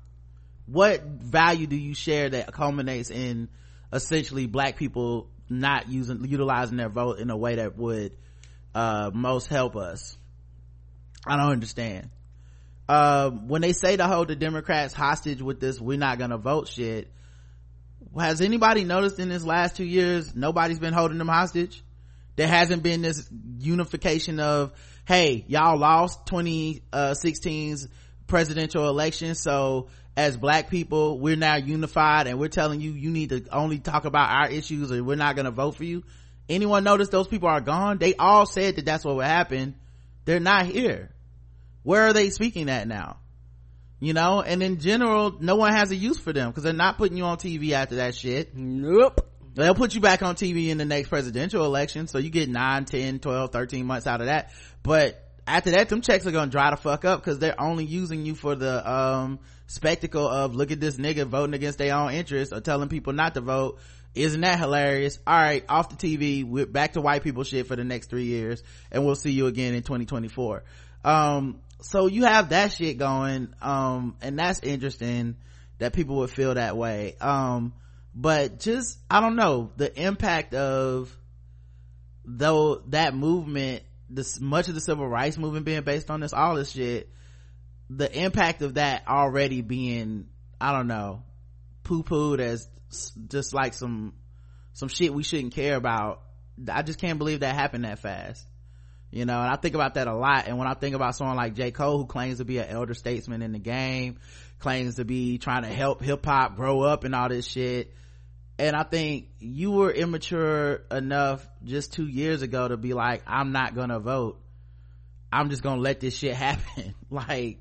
What 0.66 1.02
value 1.02 1.66
do 1.66 1.78
you 1.78 1.96
share 1.96 2.30
that 2.30 2.52
culminates 2.52 3.10
in 3.10 3.48
essentially 3.94 4.48
black 4.48 4.76
people 4.76 5.30
not 5.50 5.88
using 5.88 6.26
utilizing 6.26 6.76
their 6.76 6.90
vote 6.90 7.20
in 7.20 7.30
a 7.30 7.38
way 7.38 7.56
that 7.56 7.78
would 7.78 8.12
uh, 8.76 9.12
most 9.14 9.48
help 9.48 9.78
us 9.78 10.18
i 11.26 11.38
don't 11.38 11.52
understand. 11.52 12.10
Uh, 12.90 13.30
when 13.30 13.62
they 13.62 13.74
say 13.74 13.98
to 13.98 14.08
hold 14.08 14.30
the 14.30 14.36
democrats 14.36 14.94
hostage 14.94 15.42
with 15.42 15.60
this 15.60 15.80
we're 15.80 15.98
not 15.98 16.18
gonna 16.18 16.38
vote 16.38 16.68
shit 16.68 17.12
has 18.20 18.42
anybody 18.42 18.84
noticed 18.84 19.20
in 19.20 19.30
this 19.30 19.44
last 19.44 19.76
two 19.76 19.86
years 19.86 20.36
nobody's 20.36 20.80
been 20.80 20.94
holding 20.94 21.18
them 21.18 21.28
hostage? 21.28 21.84
There 22.36 22.48
hasn't 22.48 22.84
been 22.84 23.02
this 23.02 23.28
unification 23.60 24.40
of 24.40 24.72
hey 25.06 25.46
y'all 25.48 25.78
lost 25.78 26.26
2016's 26.26 27.88
presidential 28.28 28.88
election 28.90 29.36
so 29.36 29.88
as 30.16 30.36
black 30.36 30.70
people 30.70 31.20
we're 31.20 31.36
now 31.36 31.56
unified 31.56 32.28
and 32.28 32.40
we're 32.40 32.50
telling 32.50 32.82
you 32.82 32.92
you 32.92 33.10
need 33.10 33.30
to 33.30 33.46
only 33.52 33.80
talk 33.80 34.06
about 34.06 34.30
our 34.30 34.50
issues 34.50 34.92
or 34.92 35.04
we're 35.04 35.16
not 35.16 35.36
to 35.36 35.52
vote 35.52 35.76
for 35.76 35.84
you. 35.84 36.04
Anyone 36.50 36.84
notice 36.84 37.10
those 37.10 37.28
people 37.28 37.50
are 37.50 37.62
gone? 37.62 37.98
They 37.98 38.16
all 38.16 38.46
said 38.46 38.78
that 38.78 38.86
that's 38.86 39.04
what 39.04 39.16
would 39.18 39.26
happen 39.26 39.76
they're 40.28 40.42
not 40.42 40.66
here. 40.66 41.10
Where 41.84 42.04
are 42.04 42.12
they 42.14 42.32
speaking 42.32 42.70
at 42.70 42.86
now? 42.86 43.20
You 44.00 44.14
know 44.14 44.42
and 44.42 44.62
in 44.62 44.80
general 44.80 45.38
no 45.40 45.56
one 45.56 45.74
has 45.74 45.90
a 45.90 45.96
use 45.96 46.20
for 46.20 46.34
them 46.34 46.50
because 46.52 46.64
they're 46.64 46.74
not 46.74 46.98
putting 46.98 47.18
you 47.18 47.24
on 47.24 47.38
tv 47.38 47.72
after 47.72 47.96
that 47.96 48.14
shit. 48.14 48.56
Nope. 48.56 49.26
they'll 49.56 49.74
put 49.74 49.96
you 49.96 50.02
back 50.02 50.22
on 50.22 50.36
tv 50.36 50.68
in 50.68 50.78
the 50.78 50.86
next 50.86 51.08
presidential 51.08 51.66
election 51.66 52.08
so 52.08 52.20
you 52.20 52.30
get 52.30 52.50
9 52.50 52.86
10 52.86 53.20
12 53.20 53.52
13 53.52 53.86
months 53.86 54.06
out 54.06 54.20
of 54.20 54.28
that. 54.28 54.52
But 54.84 55.24
after 55.48 55.72
that 55.72 55.88
them 55.88 56.02
checks 56.02 56.28
are 56.28 56.32
gonna 56.32 56.52
dry 56.52 56.72
the 56.72 56.78
fuck 56.78 57.06
up 57.06 57.22
because 57.22 57.40
they're 57.40 57.60
only 57.60 57.86
using 57.86 58.26
you 58.26 58.36
for 58.36 58.54
the 58.54 58.92
um 58.92 59.40
spectacle 59.66 60.28
of 60.28 60.56
look 60.56 60.72
at 60.72 60.82
this 60.82 60.98
nigga 60.98 61.26
voting 61.26 61.54
against 61.54 61.78
their 61.78 61.96
own 61.96 62.12
interests 62.12 62.54
or 62.54 62.60
telling 62.60 62.90
people 62.90 63.14
not 63.14 63.34
to 63.34 63.42
vote 63.42 63.80
isn't 64.18 64.42
that 64.42 64.60
hilarious? 64.60 65.20
All 65.26 65.36
right 65.36 65.64
off 65.70 65.90
the 65.90 65.96
tv 65.96 66.44
we're 66.44 66.66
back 66.66 66.94
to 66.94 67.02
white 67.02 67.24
people 67.24 67.44
shit 67.44 67.68
for 67.68 67.76
the 67.76 67.84
next 67.84 68.10
three 68.10 68.26
years 68.26 68.62
and 68.92 69.06
we'll 69.06 69.16
see 69.16 69.32
you 69.32 69.48
again 69.48 69.74
in 69.74 69.84
2024 69.84 70.64
um 71.04 71.60
so 71.82 72.08
you 72.08 72.24
have 72.26 72.50
that 72.50 72.72
shit 72.72 72.98
going 72.98 73.54
um 73.62 74.16
and 74.22 74.38
that's 74.40 74.60
interesting 74.62 75.36
that 75.80 75.94
people 75.94 76.18
would 76.18 76.32
feel 76.32 76.56
that 76.56 76.76
way. 76.76 77.16
Um 77.22 77.74
but 78.16 78.60
just 78.60 78.98
i 79.12 79.22
don't 79.22 79.36
know 79.36 79.72
the 79.78 80.02
impact 80.02 80.56
of 80.56 81.16
though 82.26 82.82
that 82.88 83.16
movement 83.16 83.84
this 84.10 84.40
much 84.40 84.68
of 84.68 84.74
the 84.74 84.82
civil 84.82 85.08
rights 85.08 85.38
movement 85.38 85.66
being 85.66 85.84
based 85.84 86.10
on 86.10 86.20
this 86.20 86.34
all 86.34 86.56
this 86.56 86.72
shit 86.72 87.10
the 87.90 88.12
impact 88.24 88.62
of 88.62 88.74
that 88.74 89.08
already 89.08 89.62
being 89.62 90.28
i 90.60 90.72
don't 90.72 90.88
know 90.88 91.22
poo-pooed 91.84 92.40
as 92.40 92.62
s- 92.62 92.68
just 93.28 93.54
like 93.54 93.74
some 93.74 94.14
some 94.74 94.90
shit 94.90 95.14
we 95.14 95.24
shouldn't 95.24 95.54
care 95.54 95.76
about. 95.76 96.22
I 96.72 96.82
just 96.82 97.00
can't 97.00 97.18
believe 97.18 97.42
that 97.42 97.56
happened 97.56 97.86
that 97.86 98.00
fast. 98.00 98.46
You 99.10 99.26
know 99.26 99.40
and 99.40 99.50
i 99.50 99.56
think 99.56 99.74
about 99.74 99.94
that 99.94 100.08
a 100.08 100.14
lot. 100.14 100.48
And 100.48 100.58
when 100.58 100.68
i 100.68 100.74
think 100.74 100.96
about 100.96 101.16
someone 101.16 101.38
like 101.38 101.56
j. 101.56 101.72
Cole 101.72 101.98
who 101.98 102.06
claims 102.06 102.40
to 102.40 102.46
be 102.46 102.58
an 102.58 102.68
elder 102.68 102.94
statesman 102.94 103.42
in 103.42 103.54
the 103.54 103.60
game 103.60 104.18
claims 104.60 104.96
to 104.96 105.06
be 105.06 105.38
trying 105.38 105.64
to 105.64 105.70
help 105.70 106.02
hip-hop 106.02 106.56
grow 106.56 106.82
up 106.82 107.04
and 107.04 107.14
all 107.16 107.30
this 107.30 107.48
shit. 107.48 107.94
And 108.60 108.76
i 108.76 108.84
think 108.84 109.30
you 109.40 109.72
were 109.72 109.92
immature 109.92 110.82
enough 110.92 111.48
just 111.64 111.94
two 111.94 112.08
years 112.08 112.42
ago 112.42 112.68
to 112.68 112.76
be 112.76 112.94
like 112.94 113.24
i'm 113.26 113.52
not 113.52 113.76
gonna 113.76 114.00
vote. 114.00 114.42
I'm 115.32 115.50
just 115.50 115.64
gonna 115.64 115.82
let 115.82 116.00
this 116.00 116.16
shit 116.16 116.36
happen. 116.48 116.94
Like 117.10 117.60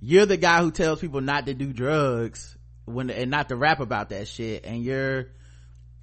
you're 0.00 0.26
the 0.26 0.36
guy 0.36 0.62
who 0.62 0.70
tells 0.70 1.00
people 1.00 1.20
not 1.20 1.46
to 1.46 1.54
do 1.54 1.72
drugs 1.72 2.56
when 2.92 3.10
and 3.10 3.30
not 3.30 3.48
to 3.48 3.56
rap 3.56 3.80
about 3.80 4.10
that 4.10 4.28
shit 4.28 4.64
and 4.64 4.82
you're 4.82 5.28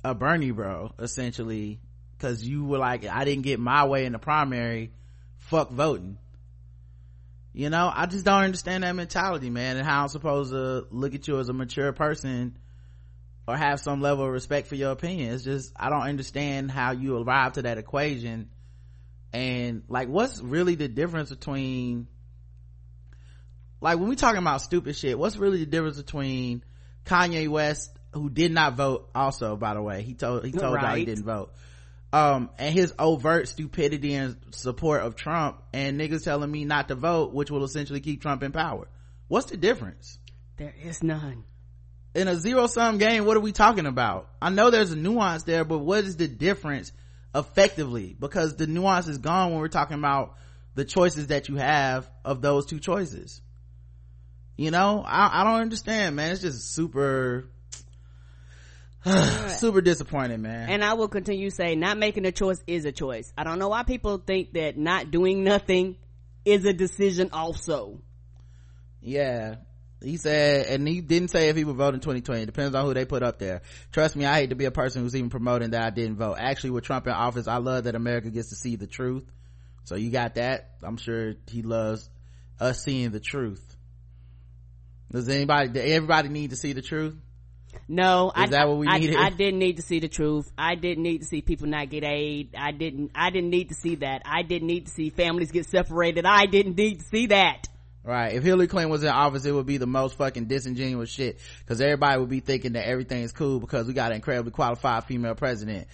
a 0.03 0.13
bernie 0.13 0.51
bro 0.51 0.91
essentially 0.99 1.79
because 2.17 2.43
you 2.43 2.65
were 2.65 2.77
like 2.77 3.05
i 3.05 3.25
didn't 3.25 3.43
get 3.43 3.59
my 3.59 3.85
way 3.85 4.05
in 4.05 4.13
the 4.13 4.19
primary 4.19 4.91
fuck 5.37 5.71
voting. 5.71 6.17
You 7.53 7.69
know 7.69 7.91
i 7.93 8.05
just 8.05 8.25
don't 8.25 8.43
understand 8.43 8.83
that 8.83 8.95
mentality 8.95 9.49
man 9.49 9.77
and 9.77 9.85
how 9.85 10.03
i'm 10.03 10.09
supposed 10.09 10.51
to 10.51 10.85
look 10.91 11.15
at 11.15 11.27
you 11.27 11.39
as 11.39 11.49
a 11.49 11.53
mature 11.53 11.91
person 11.93 12.57
or 13.47 13.55
have 13.55 13.79
some 13.79 14.01
level 14.01 14.25
of 14.25 14.31
respect 14.31 14.67
for 14.67 14.75
your 14.75 14.91
opinion. 14.91 15.33
It's 15.33 15.43
just 15.43 15.71
i 15.75 15.89
don't 15.89 16.01
understand 16.01 16.69
how 16.69 16.91
you 16.91 17.17
arrive 17.17 17.53
to 17.53 17.63
that 17.63 17.77
equation. 17.77 18.49
And 19.33 19.83
like 19.87 20.09
what's 20.09 20.39
really 20.41 20.75
the 20.75 20.87
difference 20.87 21.29
between 21.29 22.07
like 23.79 23.99
when 23.99 24.09
we 24.09 24.15
talking 24.15 24.39
about 24.39 24.61
stupid 24.61 24.95
shit 24.95 25.17
what's 25.17 25.37
really 25.37 25.59
the 25.59 25.65
difference 25.65 25.97
between 25.97 26.63
kanye 27.07 27.47
west 27.47 27.91
who 28.13 28.29
did 28.29 28.51
not 28.51 28.75
vote 28.75 29.09
also 29.15 29.55
by 29.55 29.73
the 29.73 29.81
way. 29.81 30.01
He 30.01 30.13
told 30.13 30.45
he 30.45 30.51
told 30.51 30.79
y'all 30.81 30.95
he 30.95 31.05
didn't 31.05 31.23
vote. 31.25 31.53
Um 32.13 32.49
and 32.57 32.73
his 32.73 32.93
overt 32.99 33.47
stupidity 33.47 34.13
and 34.13 34.37
support 34.51 35.01
of 35.01 35.15
trump 35.15 35.61
and 35.73 35.99
niggas 35.99 36.23
telling 36.23 36.51
me 36.51 36.65
not 36.65 36.87
to 36.87 36.95
vote 36.95 37.33
which 37.33 37.51
will 37.51 37.63
essentially 37.63 37.99
keep 37.99 38.21
trump 38.21 38.43
in 38.43 38.51
power. 38.51 38.87
What's 39.27 39.47
the 39.47 39.57
difference? 39.57 40.19
There 40.57 40.73
is 40.83 41.03
none. 41.03 41.43
in 42.15 42.27
a 42.27 42.35
zero 42.35 42.67
sum 42.67 42.97
game 42.97 43.25
what 43.25 43.37
are 43.37 43.41
we 43.41 43.51
talking 43.51 43.85
about? 43.85 44.29
I 44.41 44.49
know 44.49 44.69
there's 44.69 44.91
a 44.91 44.95
nuance 44.95 45.43
there 45.43 45.65
but 45.65 45.79
what 45.79 46.03
is 46.03 46.17
the 46.17 46.27
difference 46.27 46.91
effectively? 47.35 48.15
Because 48.19 48.55
the 48.55 48.67
nuance 48.67 49.07
is 49.07 49.17
gone 49.17 49.51
when 49.51 49.59
we're 49.59 49.67
talking 49.67 49.97
about 49.97 50.35
the 50.75 50.85
choices 50.85 51.27
that 51.27 51.49
you 51.49 51.57
have 51.57 52.09
of 52.23 52.41
those 52.41 52.65
two 52.65 52.79
choices 52.79 53.41
you 54.57 54.71
know 54.71 55.03
i, 55.05 55.41
I 55.41 55.43
don't 55.43 55.61
understand 55.61 56.15
man. 56.15 56.31
It's 56.31 56.41
just 56.41 56.73
super 56.73 57.47
super 59.47 59.81
disappointed 59.81 60.39
man. 60.39 60.69
And 60.69 60.83
i 60.83 60.93
will 60.93 61.07
continue 61.07 61.49
to 61.49 61.55
say 61.55 61.75
not 61.75 61.97
making 61.97 62.25
a 62.25 62.31
choice 62.31 62.61
is 62.67 62.85
a 62.85 62.91
choice. 62.91 63.31
I 63.37 63.43
don't 63.43 63.59
know 63.59 63.69
why 63.69 63.83
people 63.83 64.17
think 64.17 64.53
that 64.53 64.77
not 64.77 65.11
doing 65.11 65.43
nothing 65.43 65.97
is 66.45 66.65
a 66.65 66.73
decision 66.73 67.29
also. 67.31 68.01
Yeah. 69.01 69.55
He 70.03 70.17
said 70.17 70.67
and 70.67 70.87
he 70.87 71.01
didn't 71.01 71.29
say 71.29 71.49
if 71.49 71.55
he 71.55 71.63
would 71.63 71.75
vote 71.75 71.93
in 71.93 71.99
2020 71.99 72.41
it 72.41 72.45
depends 72.45 72.75
on 72.75 72.85
who 72.85 72.93
they 72.93 73.05
put 73.05 73.23
up 73.23 73.39
there. 73.39 73.61
Trust 73.91 74.15
me 74.15 74.25
i 74.25 74.35
hate 74.39 74.49
to 74.49 74.55
be 74.55 74.65
a 74.65 74.71
person 74.71 75.03
who's 75.03 75.15
even 75.15 75.29
promoting 75.29 75.71
that 75.71 75.81
i 75.81 75.89
didn't 75.89 76.17
vote. 76.17 76.37
Actually 76.39 76.71
with 76.71 76.83
trump 76.83 77.07
in 77.07 77.13
office 77.13 77.47
i 77.47 77.57
love 77.57 77.85
that 77.85 77.95
america 77.95 78.29
gets 78.29 78.49
to 78.49 78.55
see 78.55 78.75
the 78.75 78.87
truth. 78.87 79.31
So 79.85 79.95
you 79.95 80.11
got 80.11 80.35
that. 80.35 80.71
I'm 80.83 80.97
sure 80.97 81.35
he 81.47 81.61
loves 81.61 82.09
us 82.59 82.83
seeing 82.83 83.11
the 83.11 83.21
truth 83.21 83.66
does 85.11 85.29
anybody 85.29 85.69
does 85.69 85.83
everybody 85.85 86.29
need 86.29 86.49
to 86.49 86.55
see 86.55 86.73
the 86.73 86.81
truth 86.81 87.15
no, 87.87 88.29
is 88.29 88.33
I, 88.35 88.47
that 88.47 88.67
what 88.67 88.77
we 88.77 88.87
I? 88.87 88.95
I, 88.95 89.29
didn't 89.29 89.59
need 89.59 89.77
to 89.77 89.81
see 89.81 89.99
the 89.99 90.09
truth. 90.09 90.51
I 90.57 90.75
didn't 90.75 91.03
need 91.03 91.19
to 91.19 91.25
see 91.25 91.41
people 91.41 91.67
not 91.67 91.89
get 91.89 92.03
aid. 92.03 92.53
I 92.57 92.71
didn't. 92.71 93.11
I 93.15 93.29
didn't 93.29 93.49
need 93.49 93.69
to 93.69 93.75
see 93.75 93.95
that. 93.95 94.23
I 94.25 94.41
didn't 94.41 94.67
need 94.67 94.87
to 94.87 94.91
see 94.91 95.09
families 95.09 95.51
get 95.51 95.67
separated. 95.67 96.25
I 96.25 96.47
didn't 96.47 96.75
need 96.75 96.99
to 96.99 97.05
see 97.05 97.27
that. 97.27 97.69
Right. 98.03 98.33
If 98.33 98.43
Hillary 98.43 98.67
Clinton 98.67 98.89
was 98.89 99.03
in 99.03 99.09
office, 99.09 99.45
it 99.45 99.51
would 99.51 99.65
be 99.65 99.77
the 99.77 99.87
most 99.87 100.17
fucking 100.17 100.45
disingenuous 100.45 101.09
shit. 101.09 101.39
Cause 101.65 101.81
everybody 101.81 102.19
would 102.19 102.29
be 102.29 102.39
thinking 102.39 102.73
that 102.73 102.87
everything 102.87 103.23
is 103.23 103.33
cool 103.33 103.59
because 103.59 103.85
we 103.85 103.93
got 103.93 104.11
an 104.11 104.15
incredibly 104.15 104.51
qualified 104.51 105.03
female 105.05 105.35
president. 105.35 105.87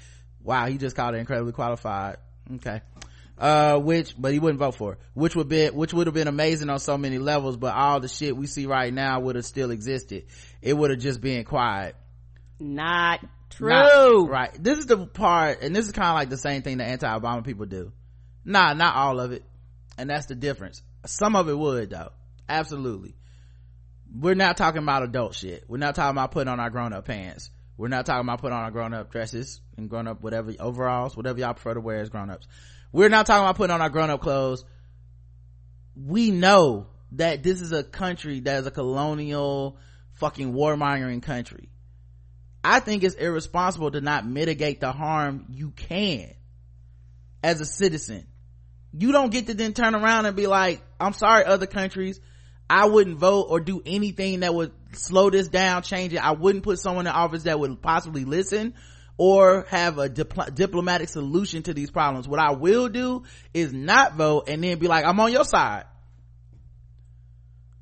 Wow, 0.43 0.67
he 0.67 0.77
just 0.77 0.95
called 0.95 1.15
her 1.15 1.19
incredibly 1.19 1.53
qualified. 1.53 2.17
Okay. 2.55 2.81
Uh, 3.37 3.79
which, 3.79 4.13
but 4.17 4.31
he 4.31 4.39
wouldn't 4.39 4.59
vote 4.59 4.75
for, 4.75 4.99
which 5.15 5.35
would 5.35 5.49
be, 5.49 5.67
which 5.67 5.91
would 5.93 6.05
have 6.07 6.13
been 6.13 6.27
amazing 6.27 6.69
on 6.69 6.79
so 6.79 6.97
many 6.97 7.17
levels, 7.17 7.57
but 7.57 7.73
all 7.73 7.99
the 7.99 8.07
shit 8.07 8.37
we 8.37 8.45
see 8.45 8.67
right 8.67 8.93
now 8.93 9.19
would 9.19 9.35
have 9.35 9.45
still 9.45 9.71
existed. 9.71 10.25
It 10.61 10.77
would 10.77 10.91
have 10.91 10.99
just 10.99 11.19
been 11.19 11.43
quiet. 11.43 11.95
Not 12.59 13.25
true. 13.49 13.69
Not- 13.69 14.29
right. 14.29 14.63
This 14.63 14.77
is 14.77 14.85
the 14.85 15.05
part, 15.07 15.63
and 15.63 15.75
this 15.75 15.87
is 15.87 15.91
kind 15.91 16.09
of 16.09 16.13
like 16.15 16.29
the 16.29 16.37
same 16.37 16.61
thing 16.61 16.77
that 16.77 16.87
anti-Obama 16.87 17.43
people 17.43 17.65
do. 17.65 17.91
Nah, 18.45 18.73
not 18.73 18.95
all 18.95 19.19
of 19.19 19.31
it. 19.31 19.43
And 19.97 20.09
that's 20.09 20.27
the 20.27 20.35
difference. 20.35 20.81
Some 21.05 21.35
of 21.35 21.49
it 21.49 21.57
would 21.57 21.89
though. 21.89 22.11
Absolutely. 22.47 23.15
We're 24.15 24.35
not 24.35 24.57
talking 24.57 24.81
about 24.83 25.03
adult 25.03 25.33
shit. 25.33 25.63
We're 25.67 25.77
not 25.77 25.95
talking 25.95 26.11
about 26.11 26.31
putting 26.31 26.49
on 26.49 26.59
our 26.59 26.69
grown-up 26.69 27.05
pants. 27.05 27.49
We're 27.77 27.87
not 27.87 28.05
talking 28.05 28.21
about 28.21 28.41
putting 28.41 28.55
on 28.55 28.63
our 28.63 28.71
grown-up 28.71 29.11
dresses 29.11 29.59
and 29.75 29.89
grown-up 29.89 30.21
whatever, 30.21 30.53
overalls, 30.59 31.17
whatever 31.17 31.39
y'all 31.39 31.53
prefer 31.53 31.73
to 31.73 31.79
wear 31.79 31.99
as 31.99 32.09
grown-ups. 32.09 32.47
We're 32.93 33.09
not 33.09 33.25
talking 33.25 33.43
about 33.43 33.57
putting 33.57 33.73
on 33.73 33.81
our 33.81 33.89
grown-up 33.89 34.21
clothes. 34.21 34.63
We 35.95 36.31
know 36.31 36.87
that 37.13 37.43
this 37.43 37.59
is 37.59 37.71
a 37.71 37.83
country 37.83 38.39
that 38.41 38.61
is 38.61 38.67
a 38.67 38.71
colonial 38.71 39.77
fucking 40.13 40.53
warmongering 40.53 41.23
country. 41.23 41.69
I 42.63 42.79
think 42.79 43.03
it's 43.03 43.15
irresponsible 43.15 43.91
to 43.91 43.99
not 43.99 44.27
mitigate 44.27 44.79
the 44.79 44.91
harm 44.91 45.47
you 45.49 45.71
can 45.71 46.33
as 47.43 47.59
a 47.59 47.65
citizen. 47.65 48.27
You 48.93 49.11
don't 49.11 49.31
get 49.31 49.47
to 49.47 49.55
then 49.55 49.73
turn 49.73 49.95
around 49.95 50.27
and 50.27 50.35
be 50.35 50.45
like, 50.45 50.81
I'm 50.99 51.13
sorry, 51.13 51.45
other 51.45 51.65
countries. 51.65 52.21
I 52.69 52.85
wouldn't 52.85 53.17
vote 53.17 53.47
or 53.49 53.59
do 53.59 53.81
anything 53.85 54.41
that 54.41 54.53
would 54.53 54.71
slow 54.93 55.31
this 55.31 55.47
down, 55.47 55.81
change 55.81 56.13
it. 56.13 56.23
I 56.23 56.31
wouldn't 56.31 56.63
put 56.63 56.79
someone 56.79 57.07
in 57.07 57.13
office 57.13 57.43
that 57.43 57.59
would 57.59 57.81
possibly 57.81 58.23
listen 58.23 58.75
or 59.17 59.65
have 59.69 59.97
a 59.99 60.09
dipl- 60.09 60.53
diplomatic 60.53 61.09
solution 61.09 61.63
to 61.63 61.73
these 61.73 61.91
problems. 61.91 62.27
What 62.27 62.39
I 62.39 62.51
will 62.51 62.89
do 62.89 63.23
is 63.53 63.71
not 63.71 64.15
vote 64.15 64.49
and 64.49 64.63
then 64.63 64.79
be 64.79 64.87
like, 64.87 65.05
I'm 65.05 65.19
on 65.19 65.31
your 65.31 65.45
side. 65.45 65.85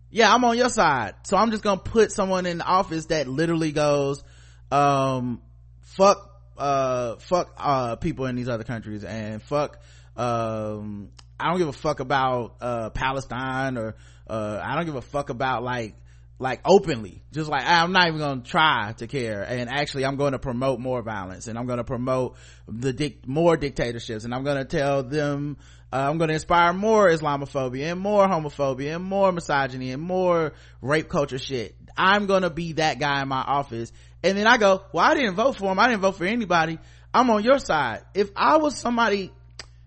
Yeah, 0.10 0.34
I'm 0.34 0.44
on 0.44 0.58
your 0.58 0.70
side. 0.70 1.14
So 1.24 1.38
I'm 1.38 1.52
just 1.52 1.64
gonna 1.64 1.80
put 1.80 2.12
someone 2.12 2.46
in 2.46 2.58
the 2.58 2.66
office 2.66 3.06
that 3.08 3.28
literally 3.28 3.72
goes, 3.72 4.24
um, 4.72 5.42
fuck, 5.80 6.30
uh, 6.58 7.16
fuck, 7.16 7.54
uh, 7.58 7.96
people 7.96 8.26
in 8.26 8.36
these 8.36 8.50
other 8.50 8.66
countries 8.66 9.06
and 9.06 9.42
fuck, 9.42 9.80
um, 10.18 11.10
I 11.40 11.50
don't 11.50 11.60
give 11.60 11.70
a 11.70 11.74
fuck 11.74 12.02
about, 12.02 12.56
uh, 12.60 12.90
Palestine 12.90 13.78
or, 13.78 13.96
uh, 14.30 14.60
I 14.62 14.76
don't 14.76 14.86
give 14.86 14.96
a 14.96 15.02
fuck 15.02 15.30
about 15.30 15.64
like, 15.64 15.96
like 16.42 16.62
openly, 16.66 17.22
just 17.32 17.50
like 17.50 17.64
I'm 17.66 17.92
not 17.92 18.08
even 18.08 18.20
gonna 18.20 18.42
try 18.42 18.94
to 18.98 19.08
care. 19.08 19.44
And 19.44 19.70
actually, 19.70 20.06
I'm 20.06 20.16
going 20.16 20.32
to 20.34 20.40
promote 20.40 20.80
more 20.80 21.02
violence 21.04 21.48
and 21.48 21.58
I'm 21.58 21.68
going 21.68 21.78
to 21.78 21.84
promote 21.84 22.36
the 22.68 22.92
dic- 22.92 23.28
more 23.28 23.56
dictatorships 23.56 24.26
and 24.26 24.34
I'm 24.34 24.44
going 24.44 24.58
to 24.58 24.66
tell 24.66 25.04
them, 25.04 25.58
uh, 25.94 25.98
I'm 26.10 26.18
going 26.18 26.30
to 26.30 26.34
inspire 26.34 26.74
more 26.74 27.10
Islamophobia 27.10 27.92
and 27.92 28.00
more 28.00 28.28
homophobia 28.28 28.96
and 28.96 29.04
more 29.04 29.32
misogyny 29.32 29.92
and 29.92 30.02
more 30.02 30.54
rape 30.82 31.10
culture 31.10 31.38
shit. 31.38 31.76
I'm 31.96 32.26
going 32.26 32.42
to 32.42 32.50
be 32.50 32.74
that 32.74 33.00
guy 33.00 33.22
in 33.22 33.28
my 33.28 33.42
office. 33.42 33.92
And 34.24 34.36
then 34.36 34.48
I 34.48 34.58
go, 34.58 34.84
well, 34.94 35.06
I 35.06 35.14
didn't 35.14 35.36
vote 35.36 35.58
for 35.58 35.72
him. 35.72 35.78
I 35.78 35.90
didn't 35.90 36.02
vote 36.02 36.16
for 36.16 36.26
anybody. 36.26 36.80
I'm 37.14 37.30
on 37.30 37.44
your 37.44 37.60
side. 37.60 38.02
If 38.16 38.32
I 38.36 38.58
was 38.58 38.76
somebody, 38.78 39.32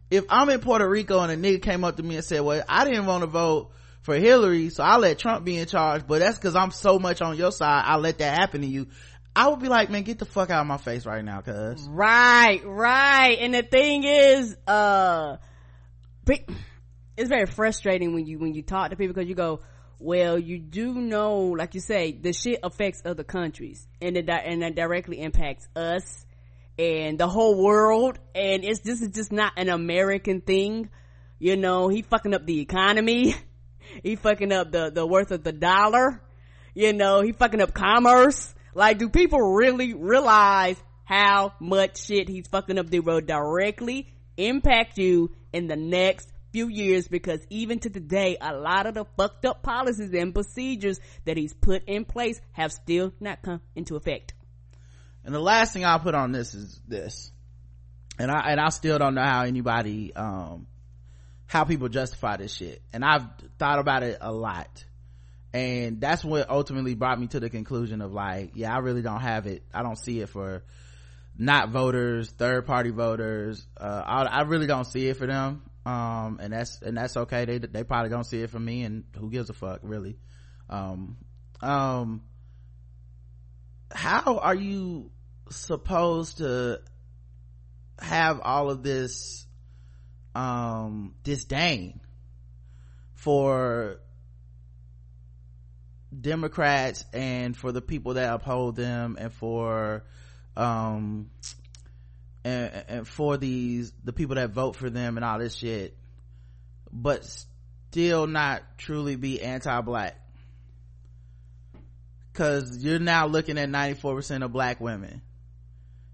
if 0.09 0.25
I'm 0.29 0.49
in 0.51 0.61
Puerto 0.61 0.89
Rico 0.89 1.19
and 1.19 1.33
a 1.33 1.37
nigga 1.37 1.63
came 1.63 1.83
up 1.83 1.97
to 1.97 2.03
me 2.05 2.15
and 2.17 2.25
said, 2.25 2.43
well, 2.43 2.63
I 2.69 2.85
didn't 2.85 3.07
want 3.07 3.23
to 3.23 3.27
vote 3.27 3.73
for 4.05 4.17
Hillary, 4.17 4.69
so 4.69 4.85
I 4.85 4.99
let 4.99 5.19
Trump 5.19 5.47
be 5.47 5.57
in 5.57 5.67
charge, 5.67 6.07
but 6.07 6.21
that's 6.21 6.39
cause 6.39 6.55
I'm 6.55 6.71
so 6.71 6.99
much 6.99 7.23
on 7.23 7.39
your 7.39 7.51
side, 7.51 7.85
I 7.87 7.97
let 7.97 8.19
that 8.19 8.39
happen 8.39 8.61
to 8.61 8.67
you. 8.67 8.87
I 9.35 9.49
would 9.49 9.61
be 9.61 9.69
like, 9.69 9.89
man, 9.89 10.03
get 10.03 10.19
the 10.19 10.27
fuck 10.27 10.51
out 10.51 10.61
of 10.61 10.67
my 10.67 10.77
face 10.77 11.07
right 11.07 11.25
now, 11.25 11.41
cuz. 11.41 11.89
Right, 11.89 12.61
right. 12.65 13.39
And 13.41 13.55
the 13.55 13.63
thing 13.63 14.05
is, 14.05 14.55
uh, 14.67 15.39
it's 16.29 17.29
very 17.31 17.47
frustrating 17.47 18.15
when 18.15 18.27
you, 18.27 18.39
when 18.39 18.55
you 18.55 18.63
talk 18.63 18.91
to 18.91 18.97
people 18.97 19.15
because 19.15 19.27
you 19.27 19.35
go, 19.35 19.61
well, 19.99 20.39
you 20.39 20.59
do 20.59 20.93
know, 20.93 21.39
like 21.39 21.75
you 21.75 21.81
say, 21.81 22.13
the 22.13 22.35
shit 22.35 22.61
affects 22.63 23.01
other 23.07 23.25
countries 23.25 23.89
and 24.03 24.19
it, 24.19 24.29
and 24.29 24.61
that 24.61 24.75
directly 24.75 25.23
impacts 25.23 25.67
us 25.75 26.27
and 26.79 27.19
the 27.19 27.27
whole 27.27 27.65
world. 27.65 28.19
And 28.35 28.65
it's, 28.65 28.81
this 28.81 29.01
is 29.01 29.09
just 29.09 29.33
not 29.33 29.55
an 29.57 29.71
American 29.71 30.43
thing. 30.43 30.91
You 31.39 31.57
know, 31.57 31.89
he 31.89 32.03
fucking 32.03 32.35
up 32.35 32.45
the 32.45 32.61
economy. 32.61 33.35
he 34.03 34.17
fucking 34.17 34.53
up 34.53 34.73
the, 34.73 34.91
the 34.91 35.07
worth 35.07 35.31
of 35.31 35.45
the 35.45 35.53
dollar. 35.53 36.21
You 36.75 36.93
know, 36.93 37.23
he 37.23 37.33
fucking 37.33 37.61
up 37.61 37.73
commerce. 37.73 38.55
Like, 38.75 38.99
do 38.99 39.09
people 39.09 39.41
really 39.41 39.95
realize 39.95 40.77
how 41.05 41.55
much 41.61 41.99
shit 41.99 42.29
he's 42.29 42.49
fucking 42.49 42.79
up? 42.79 42.91
They 42.91 43.01
will 43.01 43.21
directly 43.21 44.13
impact 44.37 44.99
you 44.99 45.31
in 45.53 45.69
the 45.69 45.77
next 45.77 46.29
few 46.55 46.69
years 46.69 47.09
because 47.09 47.41
even 47.51 47.81
to 47.81 47.91
today, 47.91 48.37
a 48.41 48.55
lot 48.55 48.87
of 48.87 48.95
the 48.95 49.05
fucked 49.17 49.45
up 49.45 49.63
policies 49.63 50.13
and 50.13 50.33
procedures 50.33 51.01
that 51.25 51.37
he's 51.37 51.53
put 51.53 51.83
in 51.87 52.05
place 52.05 52.41
have 52.53 52.73
still 52.73 53.13
not 53.21 53.43
come 53.43 53.61
into 53.75 53.97
effect. 53.97 54.35
And 55.25 55.35
the 55.35 55.41
last 55.41 55.73
thing 55.73 55.85
I'll 55.85 55.99
put 55.99 56.15
on 56.15 56.33
this 56.33 56.55
is 56.55 56.81
this. 56.87 57.33
And 58.19 58.31
I, 58.31 58.51
and 58.51 58.61
I 58.61 58.69
still 58.69 58.99
don't 58.99 59.15
know 59.15 59.25
how 59.25 59.43
anybody, 59.43 60.15
um, 60.15 60.67
how 61.47 61.65
people 61.65 61.89
justify 61.89 62.37
this 62.37 62.55
shit. 62.55 62.83
And 62.93 63.05
I've 63.05 63.27
thought 63.59 63.79
about 63.79 64.03
it 64.03 64.19
a 64.21 64.33
lot. 64.33 64.85
And 65.53 66.01
that's 66.01 66.25
what 66.25 66.51
ultimately 66.51 66.95
brought 66.95 67.21
me 67.21 67.29
to 67.29 67.41
the 67.41 67.49
conclusion 67.49 68.01
of 68.01 68.13
like, 68.13 68.53
yeah, 68.55 68.75
I 68.75 68.79
really 68.79 69.03
don't 69.03 69.21
have 69.21 69.47
it. 69.47 69.63
I 69.73 69.83
don't 69.83 69.99
see 69.99 70.21
it 70.21 70.29
for 70.29 70.65
not 71.39 71.71
voters, 71.71 72.31
third 72.31 72.67
party 72.67 72.91
voters. 72.91 73.65
Uh, 73.77 74.03
I, 74.05 74.23
I 74.25 74.41
really 74.43 74.67
don't 74.67 74.85
see 74.85 75.07
it 75.09 75.17
for 75.17 75.27
them. 75.27 75.63
Um, 75.87 76.39
and 76.41 76.53
that's, 76.53 76.81
and 76.83 76.97
that's 76.97 77.17
okay. 77.17 77.45
They, 77.45 77.59
they 77.59 77.85
probably 77.85 78.11
don't 78.11 78.25
see 78.25 78.41
it 78.41 78.51
for 78.51 78.59
me 78.59 78.83
and 78.83 79.05
who 79.17 79.31
gives 79.31 79.51
a 79.51 79.53
fuck 79.53 79.81
really. 79.83 80.17
Um, 80.69 81.19
um, 81.61 82.23
how 83.93 84.39
are 84.39 84.55
you 84.55 85.11
supposed 85.51 86.39
to 86.39 86.81
have 87.99 88.41
all 88.43 88.71
of 88.71 88.83
this 88.83 89.44
um 90.35 91.15
disdain 91.23 92.01
for 93.15 94.01
democrats 96.19 97.05
and 97.13 97.57
for 97.57 97.73
the 97.73 97.81
people 97.81 98.15
that 98.15 98.33
uphold 98.33 98.77
them 98.77 99.17
and 99.19 99.33
for 99.33 100.05
um 100.57 101.31
and, 102.45 102.85
and 102.89 103.09
for 103.09 103.37
these 103.37 103.93
the 104.05 104.13
people 104.13 104.37
that 104.37 104.51
vote 104.51 104.77
for 104.77 104.91
them 104.91 105.17
and 105.17 105.25
all 105.25 105.39
this 105.39 105.55
shit 105.55 105.97
but 106.95 107.25
still 107.95 108.27
not 108.27 108.63
truly 108.79 109.17
be 109.17 109.43
anti-black. 109.43 110.17
Because 112.33 112.85
you're 112.85 112.99
now 112.99 113.27
looking 113.27 113.59
at 113.59 113.69
94% 113.69 114.45
of 114.45 114.53
black 114.53 114.81
women. 114.81 115.23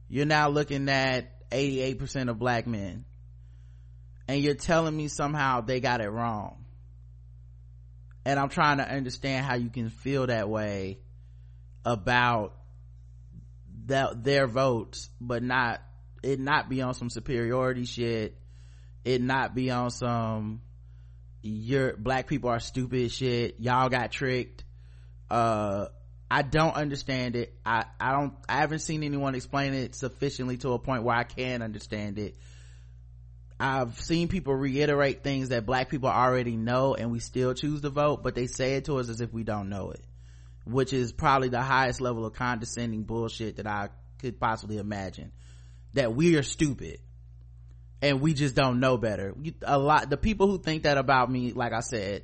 You're 0.09 0.26
now 0.26 0.48
looking 0.48 0.88
at 0.88 1.48
88% 1.51 2.28
of 2.28 2.38
black 2.38 2.66
men 2.66 3.05
and 4.31 4.44
you're 4.44 4.55
telling 4.55 4.97
me 4.97 5.09
somehow 5.09 5.61
they 5.61 5.81
got 5.81 6.01
it 6.01 6.09
wrong. 6.09 6.65
And 8.24 8.39
i'm 8.39 8.48
trying 8.48 8.77
to 8.77 8.89
understand 8.89 9.44
how 9.44 9.57
you 9.57 9.70
can 9.70 9.90
feel 9.90 10.28
that 10.28 10.48
way 10.48 11.01
about 11.85 12.55
that 13.86 14.23
their 14.23 14.47
votes 14.47 15.11
but 15.20 15.43
not 15.43 15.82
it 16.23 16.39
not 16.39 16.69
be 16.69 16.81
on 16.81 16.94
some 16.94 17.11
superiority 17.11 17.86
shit. 17.86 18.36
It 19.05 19.20
not 19.20 19.55
be 19.55 19.70
on 19.70 19.90
some 19.90 20.61
your 21.43 21.97
black 21.97 22.28
people 22.28 22.51
are 22.51 22.61
stupid 22.61 23.11
shit. 23.11 23.57
Y'all 23.59 23.89
got 23.89 24.12
tricked. 24.12 24.62
Uh 25.28 25.86
i 26.31 26.43
don't 26.43 26.77
understand 26.77 27.35
it. 27.35 27.52
I 27.66 27.86
i 27.98 28.12
don't 28.12 28.35
i 28.48 28.59
haven't 28.59 28.81
seen 28.81 29.02
anyone 29.02 29.35
explain 29.35 29.74
it 29.74 29.97
sufficiently 29.97 30.57
to 30.59 30.70
a 30.74 30.78
point 30.78 31.02
where 31.02 31.16
i 31.16 31.24
can 31.24 31.62
understand 31.62 32.20
it 32.20 32.36
i've 33.60 34.00
seen 34.00 34.28
people 34.28 34.54
reiterate 34.54 35.22
things 35.22 35.50
that 35.50 35.66
black 35.66 35.88
people 35.88 36.08
already 36.08 36.56
know 36.56 36.94
and 36.94 37.12
we 37.12 37.20
still 37.20 37.54
choose 37.54 37.82
to 37.82 37.90
vote 37.90 38.22
but 38.22 38.34
they 38.34 38.46
say 38.46 38.74
it 38.74 38.86
to 38.86 38.98
us 38.98 39.08
as 39.08 39.20
if 39.20 39.32
we 39.32 39.44
don't 39.44 39.68
know 39.68 39.90
it 39.90 40.02
which 40.64 40.92
is 40.92 41.12
probably 41.12 41.48
the 41.48 41.62
highest 41.62 42.00
level 42.00 42.26
of 42.26 42.32
condescending 42.32 43.02
bullshit 43.02 43.56
that 43.56 43.66
i 43.66 43.88
could 44.20 44.38
possibly 44.38 44.78
imagine. 44.78 45.32
That 45.94 46.14
we 46.14 46.36
are 46.36 46.42
stupid 46.42 46.98
and 48.00 48.20
we 48.20 48.34
just 48.34 48.54
don't 48.54 48.80
know 48.80 48.96
better. 48.96 49.34
A 49.62 49.78
lot 49.78 50.08
the 50.08 50.16
people 50.16 50.46
who 50.46 50.58
think 50.58 50.84
that 50.84 50.98
about 50.98 51.30
me 51.30 51.52
like 51.52 51.72
i 51.72 51.80
said 51.80 52.22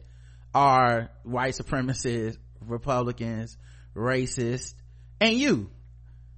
are 0.55 1.11
white 1.25 1.55
supremacists 1.55 2.39
republicans 2.61 3.59
racist 3.95 4.75
and 5.21 5.35
you 5.35 5.71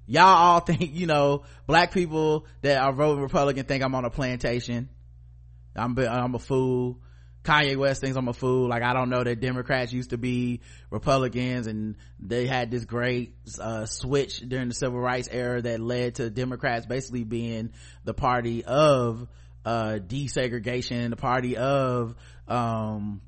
y'all 0.09 0.25
all 0.25 0.61
think 0.69 0.95
you 0.95 1.07
know 1.07 1.43
black 1.67 1.93
people 1.93 2.47
that 2.63 2.79
are 2.79 2.93
voting 2.93 3.23
republican 3.23 3.65
think 3.65 3.85
i'm 3.85 3.95
on 3.95 4.05
a 4.05 4.11
plantation 4.11 4.89
i'm 5.77 5.97
i'm 5.99 6.35
a 6.35 6.39
fool 6.39 6.99
Kanye 7.45 7.77
West 7.77 8.03
thinks 8.03 8.17
I'm 8.17 8.29
a 8.29 8.35
fool. 8.35 8.69
Like 8.69 8.83
I 8.83 8.93
don't 8.93 9.09
know 9.09 9.25
that 9.25 9.41
Democrats 9.41 9.91
used 9.91 10.11
to 10.11 10.19
be 10.19 10.61
Republicans 10.91 11.67
and 11.67 11.97
they 12.21 12.47
had 12.47 12.71
this 12.71 12.85
great 12.85 13.37
uh, 13.59 13.87
switch 13.87 14.41
during 14.41 14.69
the 14.69 14.75
civil 14.75 15.01
rights 15.01 15.29
era 15.33 15.63
that 15.63 15.81
led 15.81 16.17
to 16.17 16.29
Democrats 16.29 16.85
basically 16.85 17.25
being 17.25 17.73
the 18.05 18.13
party 18.13 18.65
of 18.65 19.27
uh, 19.65 19.99
desegregation, 20.07 21.09
the 21.09 21.17
party 21.17 21.57
of 21.57 22.15
um, 22.49 23.23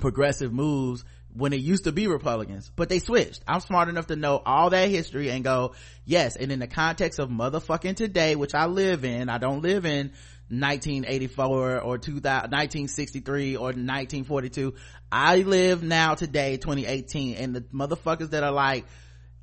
progressive 0.00 0.52
moves 0.52 1.04
when 1.34 1.52
it 1.52 1.60
used 1.60 1.84
to 1.84 1.92
be 1.92 2.06
Republicans, 2.06 2.70
but 2.76 2.88
they 2.88 3.00
switched. 3.00 3.42
I'm 3.46 3.60
smart 3.60 3.88
enough 3.88 4.06
to 4.06 4.16
know 4.16 4.40
all 4.44 4.70
that 4.70 4.88
history 4.88 5.30
and 5.30 5.42
go, 5.42 5.74
yes. 6.04 6.36
And 6.36 6.52
in 6.52 6.60
the 6.60 6.68
context 6.68 7.18
of 7.18 7.28
motherfucking 7.28 7.96
today, 7.96 8.36
which 8.36 8.54
I 8.54 8.66
live 8.66 9.04
in, 9.04 9.28
I 9.28 9.38
don't 9.38 9.60
live 9.60 9.84
in 9.84 10.12
1984 10.48 11.80
or 11.80 11.98
2000, 11.98 12.22
1963 12.22 13.56
or 13.56 13.62
1942. 13.62 14.74
I 15.10 15.38
live 15.38 15.82
now 15.82 16.14
today, 16.14 16.56
2018, 16.56 17.36
and 17.36 17.56
the 17.56 17.60
motherfuckers 17.62 18.30
that 18.30 18.44
are 18.44 18.52
like, 18.52 18.84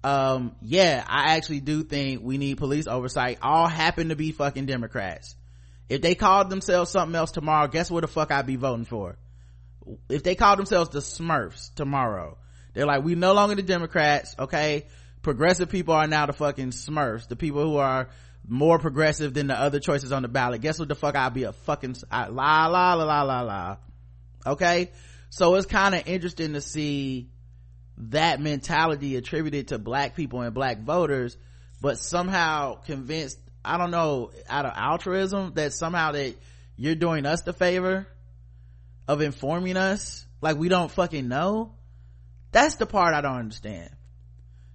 um, 0.03 0.55
yeah, 0.61 1.03
I 1.07 1.35
actually 1.35 1.59
do 1.59 1.83
think 1.83 2.21
we 2.23 2.37
need 2.37 2.57
police 2.57 2.87
oversight 2.87 3.39
all 3.41 3.67
happen 3.67 4.09
to 4.09 4.15
be 4.15 4.31
fucking 4.31 4.65
Democrats. 4.65 5.35
If 5.89 6.01
they 6.01 6.15
called 6.15 6.49
themselves 6.49 6.89
something 6.89 7.15
else 7.15 7.31
tomorrow, 7.31 7.67
guess 7.67 7.91
what 7.91 8.01
the 8.01 8.07
fuck 8.07 8.31
I'd 8.31 8.45
be 8.45 8.55
voting 8.55 8.85
for? 8.85 9.17
If 10.09 10.23
they 10.23 10.35
called 10.35 10.59
themselves 10.59 10.89
the 10.89 10.99
Smurfs 10.99 11.73
tomorrow, 11.75 12.37
they're 12.73 12.85
like, 12.85 13.03
we 13.03 13.15
no 13.15 13.33
longer 13.33 13.55
the 13.55 13.63
Democrats, 13.63 14.35
okay? 14.37 14.87
Progressive 15.21 15.69
people 15.69 15.93
are 15.93 16.07
now 16.07 16.25
the 16.25 16.33
fucking 16.33 16.71
Smurfs, 16.71 17.27
the 17.27 17.35
people 17.35 17.63
who 17.63 17.77
are 17.77 18.09
more 18.47 18.79
progressive 18.79 19.33
than 19.33 19.47
the 19.47 19.59
other 19.59 19.79
choices 19.79 20.11
on 20.11 20.23
the 20.23 20.27
ballot. 20.27 20.61
Guess 20.61 20.79
what 20.79 20.87
the 20.87 20.95
fuck 20.95 21.15
I'll 21.15 21.29
be 21.29 21.43
a 21.43 21.53
fucking 21.53 21.95
la 22.11 22.27
la 22.27 22.93
la 22.93 23.03
la 23.03 23.21
la 23.21 23.41
la. 23.41 23.77
Okay? 24.45 24.91
So 25.29 25.55
it's 25.55 25.67
kind 25.67 25.95
of 25.95 26.07
interesting 26.07 26.53
to 26.53 26.61
see 26.61 27.29
that 27.97 28.41
mentality 28.41 29.15
attributed 29.15 29.69
to 29.69 29.79
black 29.79 30.15
people 30.15 30.41
and 30.41 30.53
black 30.53 30.79
voters, 30.79 31.37
but 31.81 31.99
somehow 31.99 32.75
convinced, 32.75 33.37
I 33.63 33.77
don't 33.77 33.91
know, 33.91 34.31
out 34.49 34.65
of 34.65 34.73
altruism 34.75 35.53
that 35.55 35.73
somehow 35.73 36.13
that 36.13 36.35
you're 36.77 36.95
doing 36.95 37.25
us 37.25 37.41
the 37.41 37.53
favor 37.53 38.07
of 39.11 39.21
informing 39.21 39.77
us 39.77 40.25
like 40.41 40.57
we 40.57 40.69
don't 40.69 40.91
fucking 40.91 41.27
know. 41.27 41.75
That's 42.51 42.75
the 42.75 42.85
part 42.85 43.13
I 43.13 43.21
don't 43.21 43.37
understand 43.37 43.91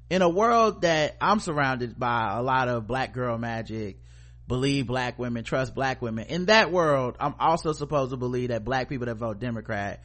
in 0.09 0.23
a 0.23 0.29
world 0.29 0.83
that 0.83 1.17
i'm 1.21 1.41
surrounded 1.41 1.99
by 1.99 2.37
a 2.37 2.43
lot 2.43 2.69
of 2.69 2.87
black 2.87 3.13
girl 3.13 3.37
magic 3.39 4.01
believe 4.47 4.87
black 4.87 5.19
women 5.19 5.43
trust 5.43 5.75
black 5.75 6.01
women 6.01 6.27
in 6.27 6.47
that 6.47 6.71
world 6.71 7.17
i'm 7.19 7.35
also 7.41 7.73
supposed 7.73 8.13
to 8.13 8.17
believe 8.17 8.51
that 8.51 8.65
black 8.65 8.89
people 8.89 9.07
that 9.07 9.17
vote 9.17 9.41
democrat 9.41 10.03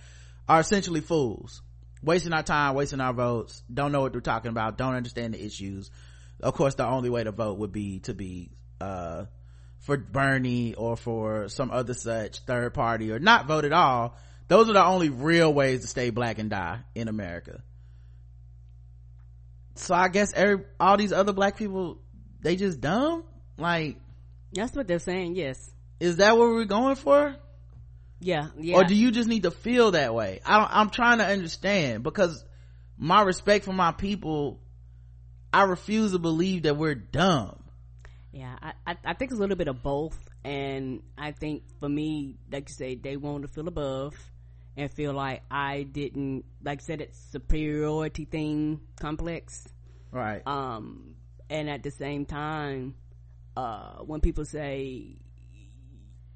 are 0.49 0.59
essentially 0.59 1.01
fools 1.01 1.61
wasting 2.01 2.33
our 2.33 2.41
time 2.41 2.73
wasting 2.73 2.99
our 2.99 3.13
votes 3.13 3.61
don't 3.71 3.91
know 3.91 4.01
what 4.01 4.11
they're 4.11 4.21
talking 4.21 4.49
about 4.49 4.77
don't 4.77 4.95
understand 4.95 5.35
the 5.35 5.45
issues 5.45 5.91
of 6.39 6.55
course 6.55 6.73
the 6.75 6.85
only 6.85 7.09
way 7.09 7.23
to 7.23 7.31
vote 7.31 7.59
would 7.59 7.71
be 7.71 7.99
to 7.99 8.15
be 8.15 8.49
uh, 8.79 9.25
for 9.81 9.97
bernie 9.97 10.73
or 10.73 10.95
for 10.95 11.49
some 11.49 11.69
other 11.71 11.93
such 11.93 12.39
third 12.39 12.73
party 12.73 13.11
or 13.11 13.19
not 13.19 13.47
vote 13.47 13.65
at 13.65 13.73
all 13.73 14.15
those 14.51 14.69
are 14.69 14.73
the 14.73 14.83
only 14.83 15.07
real 15.07 15.53
ways 15.53 15.79
to 15.79 15.87
stay 15.87 16.09
black 16.09 16.37
and 16.37 16.49
die 16.49 16.79
in 16.93 17.07
america. 17.07 17.63
So 19.75 19.95
i 19.95 20.09
guess 20.09 20.33
every 20.33 20.65
all 20.77 20.97
these 20.97 21.13
other 21.13 21.31
black 21.31 21.55
people 21.55 21.99
they 22.41 22.57
just 22.57 22.81
dumb? 22.81 23.23
Like 23.57 23.95
that's 24.51 24.75
what 24.75 24.89
they're 24.89 24.99
saying 24.99 25.35
yes. 25.37 25.71
is 26.01 26.17
that 26.17 26.37
what 26.37 26.49
we're 26.49 26.65
going 26.65 26.95
for? 26.95 27.33
Yeah 28.19 28.47
yeah. 28.59 28.75
Or 28.75 28.83
do 28.83 28.93
you 28.93 29.11
just 29.11 29.29
need 29.29 29.43
to 29.43 29.51
feel 29.51 29.91
that 29.91 30.13
way? 30.13 30.41
I 30.45 30.67
i'm 30.69 30.89
trying 30.89 31.19
to 31.19 31.25
understand 31.25 32.03
because 32.03 32.43
my 32.97 33.21
respect 33.21 33.63
for 33.63 33.71
my 33.71 33.93
people 33.93 34.59
i 35.53 35.63
refuse 35.63 36.11
to 36.11 36.19
believe 36.19 36.63
that 36.63 36.75
we're 36.75 36.93
dumb 36.93 37.60
yeah 38.31 38.55
i 38.61 38.73
i, 38.87 38.97
I 39.05 39.13
think 39.13 39.31
it's 39.31 39.39
a 39.39 39.41
little 39.41 39.55
bit 39.55 39.67
of 39.67 39.83
both 39.83 40.17
and 40.43 41.01
i 41.17 41.31
think 41.31 41.63
for 41.79 41.89
me 41.89 42.35
like 42.51 42.69
you 42.69 42.75
say 42.75 42.95
they 42.95 43.17
want 43.17 43.43
to 43.43 43.47
feel 43.47 43.67
above 43.67 44.15
and 44.77 44.91
feel 44.91 45.13
like 45.13 45.43
I 45.49 45.83
didn't, 45.83 46.45
like 46.63 46.79
I 46.81 46.83
said, 46.83 47.01
it's 47.01 47.19
superiority 47.31 48.25
thing 48.25 48.81
complex. 48.99 49.67
Right. 50.11 50.45
Um, 50.45 51.15
and 51.49 51.69
at 51.69 51.83
the 51.83 51.91
same 51.91 52.25
time, 52.25 52.95
uh, 53.57 53.97
when 53.99 54.21
people 54.21 54.45
say, 54.45 55.17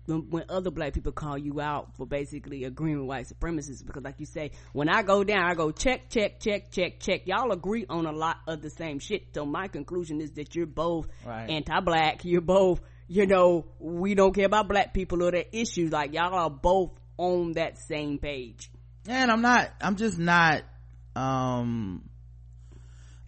when, 0.08 0.46
other 0.50 0.72
black 0.72 0.94
people 0.94 1.12
call 1.12 1.38
you 1.38 1.60
out 1.60 1.96
for 1.96 2.06
basically 2.06 2.64
agreeing 2.64 3.00
with 3.00 3.08
white 3.08 3.28
supremacists, 3.28 3.86
because 3.86 4.04
like 4.04 4.20
you 4.20 4.26
say, 4.26 4.52
when 4.74 4.90
I 4.90 5.02
go 5.04 5.24
down, 5.24 5.44
I 5.44 5.56
go 5.56 5.72
check, 5.72 6.10
check, 6.10 6.40
check, 6.40 6.72
check, 6.72 7.00
check. 7.00 7.28
Y'all 7.28 7.52
agree 7.52 7.86
on 7.90 8.06
a 8.06 8.12
lot 8.12 8.38
of 8.48 8.62
the 8.62 8.70
same 8.70 9.00
shit. 9.00 9.34
So 9.34 9.46
my 9.46 9.68
conclusion 9.68 10.22
is 10.22 10.32
that 10.34 10.56
you're 10.56 10.66
both 10.66 11.08
right. 11.26 11.50
anti-black. 11.50 12.26
You're 12.26 12.42
both, 12.42 12.82
you 13.08 13.26
know, 13.26 13.66
we 13.80 14.16
don't 14.16 14.34
care 14.34 14.46
about 14.46 14.68
black 14.68 14.94
people 14.94 15.24
or 15.24 15.32
their 15.32 15.46
issues. 15.52 15.92
Like 15.92 16.14
y'all 16.14 16.34
are 16.34 16.50
both 16.50 16.92
on 17.18 17.54
that 17.54 17.78
same 17.78 18.18
page 18.18 18.70
and 19.08 19.32
i'm 19.32 19.42
not 19.42 19.72
i'm 19.82 19.96
just 19.96 20.18
not 20.18 20.64
um 21.16 22.04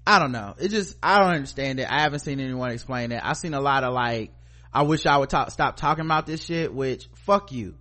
i 0.06 0.20
don't 0.20 0.32
know 0.32 0.56
it 0.60 0.70
just 0.70 0.98
i 1.04 1.20
don't 1.20 1.32
understand 1.32 1.80
it 1.80 1.88
i 1.90 2.02
haven't 2.02 2.20
seen 2.20 2.40
anyone 2.40 2.72
explain 2.72 3.12
it 3.12 3.22
i've 3.24 3.38
seen 3.38 3.54
a 3.54 3.62
lot 3.62 3.84
of 3.84 3.94
like 3.94 4.32
i 4.74 4.84
wish 4.84 5.06
i 5.06 5.18
would 5.18 5.30
talk, 5.30 5.52
stop 5.52 5.78
talking 5.78 6.06
about 6.06 6.26
this 6.26 6.44
shit 6.46 6.74
which 6.74 7.08
fuck 7.14 7.52
you. 7.52 7.76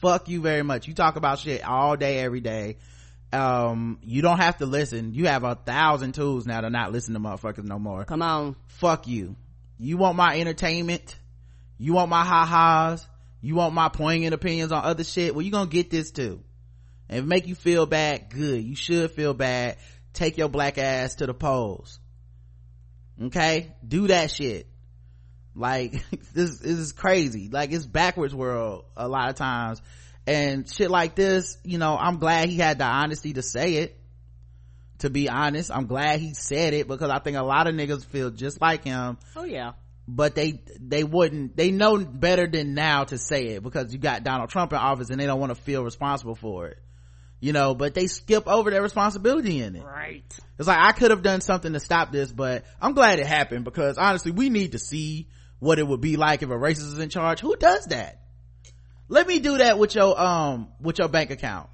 Fuck 0.00 0.28
you 0.28 0.40
very 0.40 0.62
much. 0.62 0.86
You 0.86 0.94
talk 0.94 1.16
about 1.16 1.40
shit 1.40 1.64
all 1.64 1.96
day 1.96 2.18
every 2.20 2.40
day. 2.40 2.76
Um 3.32 3.98
you 4.02 4.22
don't 4.22 4.38
have 4.38 4.58
to 4.58 4.66
listen. 4.66 5.12
You 5.14 5.26
have 5.26 5.44
a 5.44 5.54
thousand 5.54 6.12
tools 6.12 6.46
now 6.46 6.60
to 6.60 6.70
not 6.70 6.92
listen 6.92 7.14
to 7.14 7.20
motherfuckers 7.20 7.64
no 7.64 7.78
more. 7.78 8.04
Come 8.04 8.22
on. 8.22 8.56
Fuck 8.66 9.06
you. 9.06 9.36
You 9.78 9.96
want 9.96 10.16
my 10.16 10.38
entertainment? 10.38 11.16
You 11.78 11.92
want 11.92 12.10
my 12.10 12.24
ha-has? 12.24 13.06
You 13.40 13.54
want 13.54 13.74
my 13.74 13.88
poignant 13.88 14.34
opinions 14.34 14.72
on 14.72 14.84
other 14.84 15.04
shit? 15.04 15.34
Well 15.34 15.42
you 15.42 15.50
gonna 15.50 15.68
get 15.68 15.90
this 15.90 16.10
too. 16.10 16.40
And 17.08 17.26
make 17.26 17.46
you 17.46 17.54
feel 17.54 17.86
bad 17.86 18.30
good. 18.30 18.62
You 18.62 18.76
should 18.76 19.10
feel 19.10 19.34
bad. 19.34 19.76
Take 20.12 20.38
your 20.38 20.48
black 20.48 20.78
ass 20.78 21.16
to 21.16 21.26
the 21.26 21.34
polls. 21.34 21.98
Okay? 23.20 23.74
Do 23.86 24.06
that 24.08 24.30
shit 24.30 24.68
like 25.58 25.92
this, 26.32 26.58
this 26.58 26.62
is 26.62 26.92
crazy. 26.92 27.48
Like 27.50 27.72
it's 27.72 27.86
backwards 27.86 28.34
world 28.34 28.84
a 28.96 29.08
lot 29.08 29.28
of 29.28 29.34
times. 29.34 29.82
And 30.26 30.70
shit 30.70 30.90
like 30.90 31.14
this 31.14 31.56
you 31.64 31.78
know 31.78 31.96
i'm 31.96 32.18
glad 32.18 32.50
he 32.50 32.58
had 32.58 32.78
the 32.78 32.84
honesty 32.84 33.32
to 33.34 33.42
say 33.42 33.74
it. 33.76 33.94
To 34.98 35.10
be 35.10 35.28
honest 35.28 35.70
i'm 35.70 35.86
glad 35.86 36.20
he 36.20 36.34
said 36.34 36.74
it 36.74 36.88
because 36.88 37.10
i 37.10 37.18
think 37.18 37.36
a 37.36 37.42
lot 37.42 37.66
of 37.66 37.74
niggas 37.74 38.04
feel 38.04 38.30
just 38.30 38.60
like 38.60 38.84
him. 38.84 39.18
Oh 39.36 39.44
yeah. 39.44 39.72
But 40.06 40.34
they 40.34 40.62
they 40.80 41.04
wouldn't 41.04 41.56
they 41.56 41.70
know 41.70 41.98
better 41.98 42.46
than 42.46 42.74
now 42.74 43.04
to 43.04 43.18
say 43.18 43.48
it 43.48 43.62
because 43.62 43.92
you 43.92 43.98
got 43.98 44.24
donald 44.24 44.50
trump 44.50 44.72
in 44.72 44.78
office 44.78 45.10
and 45.10 45.20
they 45.20 45.26
don't 45.26 45.40
want 45.40 45.54
to 45.54 45.60
feel 45.62 45.82
responsible 45.82 46.34
for 46.34 46.68
it. 46.68 46.78
You 47.40 47.52
know 47.52 47.74
but 47.74 47.94
they 47.94 48.06
skip 48.06 48.46
over 48.46 48.70
their 48.70 48.82
responsibility 48.82 49.62
in 49.62 49.76
it. 49.76 49.84
Right. 49.84 50.24
It's 50.58 50.68
like 50.68 50.78
i 50.78 50.92
could 50.92 51.10
have 51.10 51.22
done 51.22 51.40
something 51.40 51.72
to 51.72 51.80
stop 51.80 52.12
this 52.12 52.30
but 52.30 52.64
i'm 52.82 52.92
glad 52.92 53.18
it 53.18 53.26
happened 53.26 53.64
because 53.64 53.96
honestly 53.96 54.32
we 54.32 54.50
need 54.50 54.72
to 54.72 54.78
see 54.78 55.28
what 55.58 55.78
it 55.78 55.86
would 55.86 56.00
be 56.00 56.16
like 56.16 56.42
if 56.42 56.50
a 56.50 56.54
racist 56.54 56.92
is 56.92 56.98
in 56.98 57.08
charge 57.08 57.40
who 57.40 57.56
does 57.56 57.86
that 57.86 58.20
let 59.08 59.26
me 59.26 59.38
do 59.38 59.58
that 59.58 59.78
with 59.78 59.94
your 59.94 60.20
um 60.20 60.68
with 60.80 60.98
your 60.98 61.08
bank 61.08 61.30
account 61.30 61.68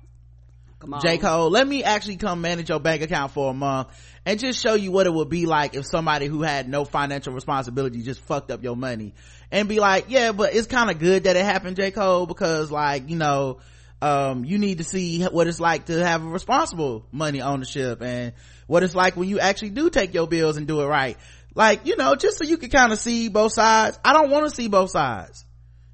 Come 0.84 0.94
on. 0.94 1.00
J. 1.00 1.16
Cole, 1.16 1.48
let 1.48 1.66
me 1.66 1.82
actually 1.82 2.16
come 2.16 2.42
manage 2.42 2.68
your 2.68 2.78
bank 2.78 3.00
account 3.00 3.32
for 3.32 3.50
a 3.50 3.54
month 3.54 3.88
and 4.26 4.38
just 4.38 4.60
show 4.60 4.74
you 4.74 4.92
what 4.92 5.06
it 5.06 5.14
would 5.14 5.30
be 5.30 5.46
like 5.46 5.74
if 5.74 5.86
somebody 5.86 6.26
who 6.26 6.42
had 6.42 6.68
no 6.68 6.84
financial 6.84 7.32
responsibility 7.32 8.02
just 8.02 8.20
fucked 8.20 8.50
up 8.50 8.62
your 8.62 8.76
money 8.76 9.14
and 9.50 9.66
be 9.66 9.80
like, 9.80 10.06
yeah, 10.08 10.32
but 10.32 10.54
it's 10.54 10.66
kind 10.66 10.90
of 10.90 10.98
good 10.98 11.24
that 11.24 11.36
it 11.36 11.44
happened, 11.44 11.76
J. 11.76 11.90
Cole, 11.90 12.26
because 12.26 12.70
like, 12.70 13.08
you 13.08 13.16
know, 13.16 13.60
um, 14.02 14.44
you 14.44 14.58
need 14.58 14.78
to 14.78 14.84
see 14.84 15.22
what 15.22 15.46
it's 15.46 15.58
like 15.60 15.86
to 15.86 16.04
have 16.04 16.22
a 16.22 16.28
responsible 16.28 17.06
money 17.10 17.40
ownership 17.40 18.02
and 18.02 18.34
what 18.66 18.82
it's 18.82 18.94
like 18.94 19.16
when 19.16 19.28
you 19.28 19.40
actually 19.40 19.70
do 19.70 19.88
take 19.88 20.12
your 20.12 20.26
bills 20.26 20.58
and 20.58 20.66
do 20.66 20.82
it 20.82 20.86
right. 20.86 21.16
Like, 21.54 21.86
you 21.86 21.96
know, 21.96 22.16
just 22.16 22.38
so 22.38 22.44
you 22.44 22.56
can 22.56 22.70
kind 22.70 22.92
of 22.92 22.98
see 22.98 23.28
both 23.28 23.52
sides. 23.52 23.98
I 24.04 24.12
don't 24.12 24.30
want 24.30 24.48
to 24.48 24.54
see 24.54 24.68
both 24.68 24.90
sides. 24.90 25.44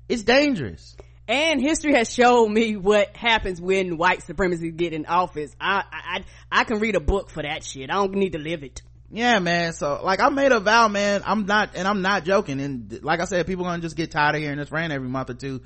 It's 0.09 0.23
dangerous. 0.23 0.97
And 1.29 1.61
history 1.61 1.95
has 1.95 2.13
shown 2.13 2.53
me 2.53 2.77
what 2.77 3.17
happens 3.17 3.61
when 3.61 3.97
white 3.99 4.23
supremacy 4.23 4.73
get 4.73 4.93
in 4.93 5.07
office. 5.07 5.55
I, 5.61 5.85
I, 5.93 6.25
I 6.51 6.65
can 6.65 6.81
read 6.81 6.97
a 6.97 7.01
book 7.01 7.31
for 7.31 7.43
that 7.43 7.63
shit. 7.63 7.91
I 7.91 7.95
don't 7.95 8.15
need 8.15 8.33
to 8.33 8.39
live 8.39 8.65
it. 8.65 8.83
Yeah, 9.13 9.39
man. 9.39 9.73
So, 9.73 10.01
like, 10.03 10.21
I 10.21 10.29
made 10.29 10.51
a 10.51 10.61
vow, 10.61 10.89
man. 10.89 11.23
I'm 11.25 11.47
not, 11.47 11.71
and 11.75 11.87
I'm 11.87 12.03
not 12.03 12.25
joking. 12.25 12.61
And 12.61 13.01
like 13.03 13.21
I 13.21 13.25
said, 13.27 13.47
people 13.47 13.65
gonna 13.65 13.83
just 13.83 13.97
get 13.97 14.11
tired 14.11 14.37
of 14.37 14.41
hearing 14.41 14.59
this 14.59 14.73
rant 14.73 14.93
every 14.93 15.09
month 15.09 15.31
or 15.31 15.35
two. 15.35 15.61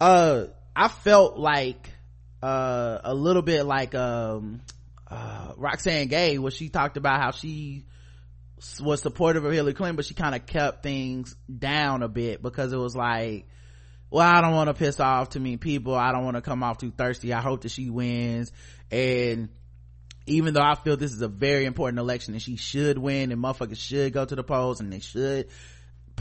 Uh, 0.00 0.46
I 0.76 0.88
felt 0.88 1.38
like, 1.38 1.88
uh, 2.42 2.98
a 3.04 3.14
little 3.14 3.42
bit 3.42 3.64
like, 3.64 3.94
um, 3.94 4.60
uh, 5.08 5.52
Roxane 5.56 6.08
Gay, 6.08 6.38
where 6.38 6.50
she 6.50 6.68
talked 6.68 6.96
about 6.96 7.20
how 7.20 7.30
she 7.30 7.84
was 8.80 9.02
supportive 9.02 9.44
of 9.44 9.52
Hillary 9.52 9.74
Clinton, 9.74 9.96
but 9.96 10.04
she 10.04 10.14
kind 10.14 10.34
of 10.34 10.46
kept 10.46 10.82
things 10.82 11.34
down 11.58 12.02
a 12.02 12.08
bit 12.08 12.42
because 12.42 12.72
it 12.72 12.76
was 12.76 12.94
like, 12.94 13.46
well, 14.10 14.26
I 14.26 14.40
don't 14.40 14.54
want 14.54 14.68
to 14.68 14.74
piss 14.74 15.00
off 15.00 15.30
too 15.30 15.40
many 15.40 15.56
people. 15.56 15.94
I 15.94 16.12
don't 16.12 16.24
want 16.24 16.36
to 16.36 16.42
come 16.42 16.62
off 16.62 16.78
too 16.78 16.90
thirsty. 16.90 17.32
I 17.32 17.40
hope 17.40 17.62
that 17.62 17.70
she 17.70 17.88
wins. 17.90 18.52
And 18.90 19.48
even 20.26 20.54
though 20.54 20.62
I 20.62 20.74
feel 20.74 20.96
this 20.96 21.12
is 21.12 21.22
a 21.22 21.28
very 21.28 21.64
important 21.64 21.98
election 21.98 22.34
and 22.34 22.42
she 22.42 22.56
should 22.56 22.98
win 22.98 23.32
and 23.32 23.42
motherfuckers 23.42 23.78
should 23.78 24.12
go 24.12 24.24
to 24.24 24.36
the 24.36 24.44
polls 24.44 24.80
and 24.80 24.92
they 24.92 25.00
should, 25.00 25.48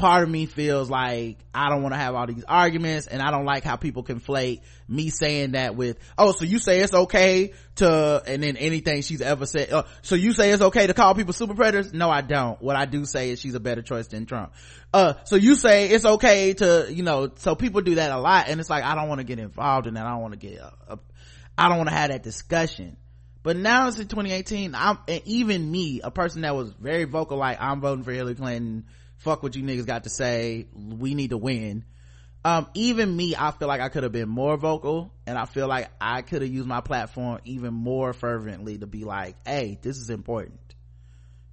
part 0.02 0.24
of 0.24 0.30
me 0.30 0.48
feels 0.48 0.90
like 0.90 1.38
I 1.54 1.70
don't 1.70 1.84
want 1.84 1.94
to 1.94 2.00
have 2.00 2.16
all 2.16 2.26
these 2.26 2.44
arguments 2.44 3.06
and 3.06 3.22
I 3.22 3.30
don't 3.30 3.46
like 3.46 3.64
how 3.64 3.76
people 3.76 4.04
conflate 4.04 4.62
me 4.88 5.12
saying 5.12 5.52
that 5.52 5.76
with, 5.76 6.00
oh, 6.18 6.32
so 6.32 6.44
you 6.44 6.58
say 6.58 6.80
it's 6.80 6.94
okay 6.94 7.54
to, 7.76 8.24
and 8.26 8.42
then 8.42 8.58
anything 8.58 9.04
she's 9.04 9.22
ever 9.22 9.46
said, 9.46 9.72
uh, 9.72 9.84
so 10.02 10.16
you 10.16 10.34
say 10.34 10.52
it's 10.52 10.64
okay 10.64 10.88
to 10.88 10.96
call 10.96 11.14
people 11.14 11.34
super 11.34 11.54
predators? 11.54 11.94
No, 11.94 12.10
I 12.10 12.22
don't. 12.22 12.60
What 12.64 12.76
I 12.76 12.86
do 12.86 13.06
say 13.06 13.30
is 13.30 13.40
she's 13.40 13.54
a 13.54 13.60
better 13.60 13.84
choice 13.84 14.08
than 14.08 14.26
Trump. 14.26 14.54
Uh, 14.92 15.14
so 15.24 15.36
you 15.36 15.54
say 15.54 15.90
it's 15.90 16.04
okay 16.04 16.54
to, 16.54 16.88
you 16.90 17.04
know, 17.04 17.30
so 17.36 17.54
people 17.54 17.82
do 17.82 17.96
that 17.96 18.10
a 18.10 18.18
lot 18.18 18.50
and 18.50 18.60
it's 18.60 18.72
like, 18.72 18.84
I 18.84 18.96
don't 18.96 19.08
want 19.08 19.20
to 19.20 19.24
get 19.24 19.38
involved 19.38 19.86
in 19.86 19.94
that. 19.94 20.06
I 20.08 20.10
don't 20.10 20.22
want 20.22 20.34
to 20.34 20.40
get, 20.40 20.60
uh, 20.62 20.96
I 21.56 21.70
don't 21.70 21.78
want 21.78 21.90
to 21.90 21.96
have 21.96 22.10
that 22.10 22.24
discussion. 22.24 22.98
But 23.44 23.56
now 23.56 23.88
it's 23.88 24.00
in 24.00 24.08
2018. 24.08 24.74
I'm, 24.74 24.98
and 25.08 25.22
even 25.26 25.70
me, 25.70 26.02
a 26.04 26.10
person 26.10 26.42
that 26.42 26.56
was 26.56 26.72
very 26.74 27.06
vocal, 27.06 27.38
like 27.38 27.62
I'm 27.62 27.82
voting 27.82 28.04
for 28.04 28.12
Hillary 28.12 28.36
Clinton, 28.36 28.86
fuck 29.22 29.44
what 29.44 29.56
you 29.56 29.64
niggas 29.64 29.86
got 29.86 30.04
to 30.04 30.10
say. 30.10 30.68
We 30.74 31.16
need 31.16 31.30
to 31.30 31.38
win. 31.38 31.86
Um, 32.44 32.68
even 32.74 33.16
me 33.16 33.36
i 33.38 33.52
feel 33.52 33.68
like 33.68 33.82
i 33.82 33.90
could 33.90 34.02
have 34.02 34.12
been 34.12 34.28
more 34.28 34.58
vocal 34.58 35.14
and 35.28 35.38
i 35.38 35.46
feel 35.46 35.68
like 35.68 35.90
i 36.02 36.24
could 36.24 36.42
have 36.42 36.50
used 36.50 36.68
my 36.68 36.82
platform 36.82 37.40
even 37.46 37.72
more 37.72 38.14
fervently 38.14 38.80
to 38.80 38.88
be 38.88 39.04
like 39.04 39.36
hey 39.46 39.78
this 39.84 39.98
is 39.98 40.10
important. 40.10 40.60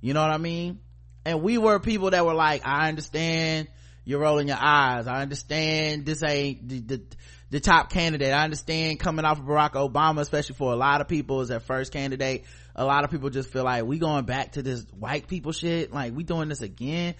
You 0.00 0.14
know 0.14 0.22
what 0.22 0.30
i 0.30 0.38
mean? 0.38 0.80
And 1.26 1.42
we 1.42 1.58
were 1.58 1.78
people 1.78 2.12
that 2.12 2.24
were 2.24 2.32
like 2.32 2.66
i 2.66 2.88
understand 2.88 3.68
you're 4.06 4.20
rolling 4.20 4.48
your 4.48 4.56
eyes. 4.58 5.06
I 5.06 5.20
understand 5.20 6.06
this 6.06 6.22
ain't 6.22 6.66
the, 6.66 6.80
the, 6.80 7.02
the 7.50 7.60
top 7.60 7.90
candidate. 7.92 8.32
I 8.32 8.42
understand 8.42 8.98
coming 8.98 9.26
off 9.26 9.38
of 9.38 9.44
barack 9.44 9.72
obama 9.72 10.20
especially 10.22 10.54
for 10.54 10.72
a 10.72 10.76
lot 10.76 11.02
of 11.02 11.08
people 11.08 11.40
as 11.40 11.48
their 11.48 11.60
first 11.60 11.92
candidate. 11.92 12.46
A 12.74 12.86
lot 12.86 13.04
of 13.04 13.10
people 13.10 13.28
just 13.28 13.50
feel 13.50 13.64
like 13.64 13.84
we 13.84 13.98
going 13.98 14.24
back 14.24 14.52
to 14.52 14.62
this 14.62 14.86
white 14.98 15.28
people 15.28 15.52
shit. 15.52 15.92
Like 15.92 16.16
we 16.16 16.24
doing 16.24 16.48
this 16.48 16.62
again 16.62 17.16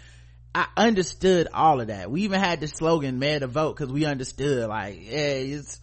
I 0.58 0.66
understood 0.76 1.46
all 1.54 1.80
of 1.80 1.86
that. 1.86 2.10
We 2.10 2.22
even 2.22 2.40
had 2.40 2.60
the 2.60 2.66
slogan 2.66 3.20
"Mad 3.20 3.42
to 3.42 3.46
vote" 3.46 3.76
because 3.76 3.92
we 3.92 4.04
understood 4.04 4.68
like, 4.68 4.96
yeah, 4.96 5.34
it's 5.34 5.80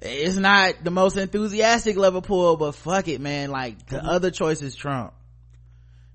it's 0.00 0.34
not 0.34 0.82
the 0.82 0.90
most 0.90 1.16
enthusiastic 1.16 1.96
Liverpool, 1.96 2.56
but 2.56 2.74
fuck 2.74 3.06
it, 3.06 3.20
man. 3.20 3.52
Like 3.52 3.86
the 3.86 3.98
mm-hmm. 3.98 4.08
other 4.08 4.32
choice 4.32 4.60
is 4.60 4.74
Trump. 4.74 5.14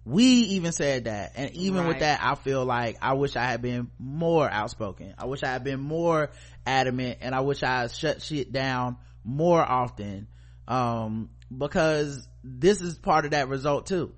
We 0.04 0.26
even 0.26 0.74
said 0.74 1.06
that, 1.06 1.32
and 1.38 1.52
even 1.52 1.80
right. 1.80 1.88
with 1.88 2.00
that, 2.00 2.20
I 2.22 2.36
feel 2.36 2.66
like 2.66 2.98
I 3.02 3.14
wish 3.14 3.38
I 3.38 3.46
had 3.46 3.62
been 3.62 3.90
more 3.98 4.50
outspoken. 4.50 5.14
I 5.18 5.26
wish 5.26 5.42
I 5.42 5.48
had 5.48 5.64
been 5.64 5.80
more 5.80 6.30
adamant, 6.66 7.20
and 7.22 7.34
I 7.34 7.40
wish 7.40 7.64
I 7.64 7.84
had 7.84 7.92
shut 7.92 8.22
shit 8.22 8.52
down 8.52 8.98
more 9.24 9.62
often. 9.62 10.28
Um, 10.68 11.30
because 11.58 12.28
this 12.44 12.82
is 12.82 12.98
part 12.98 13.24
of 13.24 13.32
that 13.32 13.48
result 13.48 13.86
too 13.86 14.14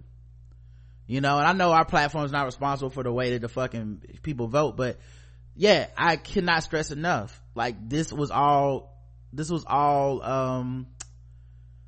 you 1.07 1.21
know 1.21 1.37
and 1.37 1.47
i 1.47 1.53
know 1.53 1.71
our 1.71 1.85
platform 1.85 2.25
is 2.25 2.31
not 2.31 2.45
responsible 2.45 2.89
for 2.89 3.03
the 3.03 3.11
way 3.11 3.31
that 3.31 3.41
the 3.41 3.49
fucking 3.49 4.01
people 4.23 4.47
vote 4.47 4.75
but 4.75 4.99
yeah 5.55 5.87
i 5.97 6.15
cannot 6.15 6.63
stress 6.63 6.91
enough. 6.91 7.41
Like 7.55 7.89
this 7.89 8.11
was 8.11 8.31
all 8.31 8.93
this 9.31 9.49
was 9.49 9.63
all 9.65 10.21
um 10.21 10.87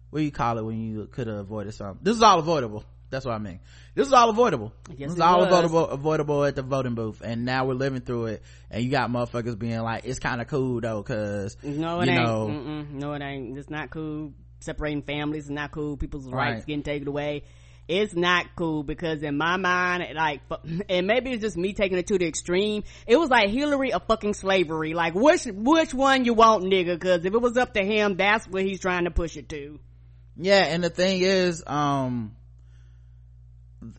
what 0.10 0.20
do 0.20 0.26
you 0.26 0.32
call 0.32 0.58
it 0.58 0.64
when 0.64 0.80
you 0.80 1.08
could 1.12 1.28
have 1.28 1.38
avoided 1.38 1.74
something? 1.74 2.00
This 2.02 2.16
is 2.16 2.24
all 2.24 2.40
avoidable. 2.40 2.86
That's 3.10 3.26
what 3.26 3.36
i 3.36 3.38
mean. 3.38 3.60
This 3.96 4.08
is 4.08 4.14
all 4.14 4.30
avoidable. 4.30 4.74
Yes, 4.90 5.10
this 5.10 5.16
is 5.16 5.20
all 5.20 5.40
was. 5.40 5.48
avoidable 5.48 5.88
avoidable 5.90 6.44
at 6.46 6.56
the 6.56 6.62
voting 6.62 6.96
booth 6.96 7.22
and 7.24 7.46
now 7.46 7.66
we're 7.66 7.74
living 7.74 8.02
through 8.02 8.28
it 8.28 8.44
and 8.72 8.84
you 8.84 8.90
got 8.90 9.10
motherfuckers 9.10 9.60
being 9.60 9.80
like 9.82 10.06
it's 10.06 10.20
kind 10.20 10.42
of 10.42 10.48
cool 10.48 10.80
though 10.80 11.02
because 11.02 11.58
no 11.64 12.00
it 12.02 12.10
ain't. 12.10 12.24
know, 12.24 12.48
no 12.48 13.14
it 13.14 13.22
ain't. 13.22 13.58
It's 13.58 13.70
not 13.70 13.90
cool. 13.90 14.34
Separating 14.60 15.04
families 15.04 15.46
is 15.46 15.52
not 15.52 15.72
cool. 15.72 15.98
People's 15.98 16.28
right. 16.28 16.54
rights 16.54 16.66
getting 16.66 16.84
taken 16.84 17.08
away 17.08 17.44
it's 17.88 18.14
not 18.14 18.56
cool 18.56 18.84
because 18.84 19.24
in 19.24 19.38
my 19.38 19.58
mind, 19.58 20.06
like, 20.14 20.42
and 20.90 21.08
maybe 21.08 21.32
it's 21.32 21.42
just 21.42 21.56
me 21.56 21.74
taking 21.74 21.98
it 21.98 22.08
to 22.08 22.18
the 22.18 22.28
extreme. 22.28 22.84
It 23.06 23.18
was 23.18 23.30
like 23.30 23.50
Hillary 23.50 23.92
a 23.92 24.00
fucking 24.00 24.34
slavery. 24.34 24.94
Like, 24.94 25.16
which, 25.16 25.46
which 25.46 25.94
one 25.94 26.26
you 26.26 26.34
want, 26.34 26.66
nigga? 26.66 27.00
Cause 27.00 27.24
if 27.24 27.34
it 27.34 27.42
was 27.42 27.56
up 27.58 27.74
to 27.76 27.84
him, 27.84 28.18
that's 28.18 28.48
what 28.48 28.64
he's 28.64 28.82
trying 28.82 29.06
to 29.06 29.12
push 29.12 29.38
it 29.38 29.48
to. 29.50 29.80
Yeah. 30.36 30.66
And 30.66 30.84
the 30.84 30.90
thing 30.90 31.22
is, 31.22 31.64
um, 31.66 32.36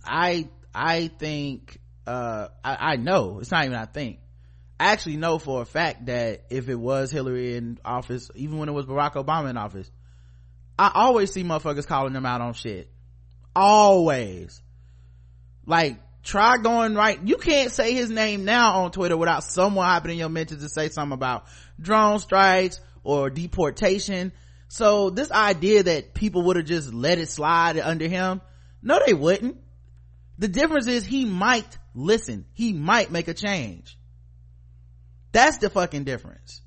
I, 0.05 0.49
I 0.75 1.09
think, 1.09 1.79
uh, 2.07 2.49
I, 2.63 2.93
I 2.93 2.97
know, 2.97 3.39
it's 3.41 3.51
not 3.51 3.65
even 3.65 3.77
I 3.77 3.87
think. 3.87 4.19
I 4.79 4.93
actually 4.93 5.17
know 5.17 5.39
for 5.39 5.63
a 5.63 5.65
fact 5.65 6.07
that 6.07 6.45
if 6.51 6.69
it 6.69 6.77
was 6.77 7.11
Hillary 7.11 7.57
in 7.57 7.79
office, 7.85 8.31
even 8.35 8.59
when 8.59 8.69
it 8.69 8.73
was 8.73 8.87
Barack 8.87 9.15
Obama 9.15 9.51
in 9.51 9.57
office, 9.57 9.91
I 10.79 10.93
always 10.95 11.33
see 11.33 11.43
motherfuckers 11.43 11.87
calling 11.87 12.13
them 12.13 12.25
out 12.25 12.41
on 12.41 12.53
shit 12.53 12.89
always. 13.59 14.63
Like 15.67 15.99
try 16.23 16.59
going 16.59 16.95
right. 16.95 17.19
You 17.23 17.37
can't 17.37 17.73
say 17.73 17.93
his 17.93 18.09
name 18.11 18.45
now 18.45 18.83
on 18.83 18.93
twitter 18.93 19.17
without 19.17 19.45
someone 19.45 19.87
hopping 19.87 20.13
in 20.13 20.19
your 20.19 20.29
mentions 20.29 20.63
to 20.63 20.69
say 20.69 20.89
something 20.89 21.15
about 21.15 21.47
drone 21.81 22.21
strikes 22.21 22.81
or 23.03 23.31
deportation. 23.31 24.33
So 24.69 25.11
this 25.11 25.31
idea 25.31 25.83
that 25.83 26.15
people 26.15 26.43
would 26.45 26.57
have 26.57 26.67
just 26.67 26.93
let 26.93 27.19
it 27.19 27.29
slide 27.29 27.79
under 27.79 28.07
him 28.07 28.41
no 28.83 29.01
they 29.05 29.15
wouldn't. 29.15 29.57
The 30.39 30.49
difference 30.49 30.87
is 30.87 31.05
he 31.05 31.25
might 31.25 31.79
listen. 31.95 32.45
He 32.53 32.73
might 32.73 33.11
make 33.11 33.27
a 33.27 33.35
change. 33.35 33.99
That's 35.33 35.59
the 35.59 35.69
fucking 35.69 36.05
difference. 36.05 36.63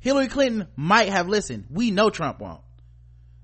Hillary 0.00 0.28
clinton 0.28 0.68
might 0.76 1.08
have 1.08 1.28
listened. 1.28 1.66
We 1.70 1.90
know 1.90 2.10
trump 2.10 2.40
won't 2.40 2.60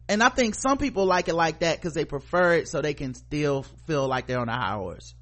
and 0.09 0.23
I 0.23 0.31
think 0.31 0.55
some 0.55 0.79
people 0.79 1.05
like 1.05 1.29
it 1.29 1.35
like 1.35 1.61
that 1.61 1.77
because 1.77 1.95
they 1.95 2.05
prefer 2.05 2.55
it 2.55 2.69
so 2.69 2.81
they 2.81 2.95
can 2.95 3.15
still 3.15 3.65
feel 3.87 4.09
like 4.09 4.27
they're 4.27 4.41
on 4.41 4.49
a 4.49 4.57
high 4.57 4.75
horse. 4.75 5.15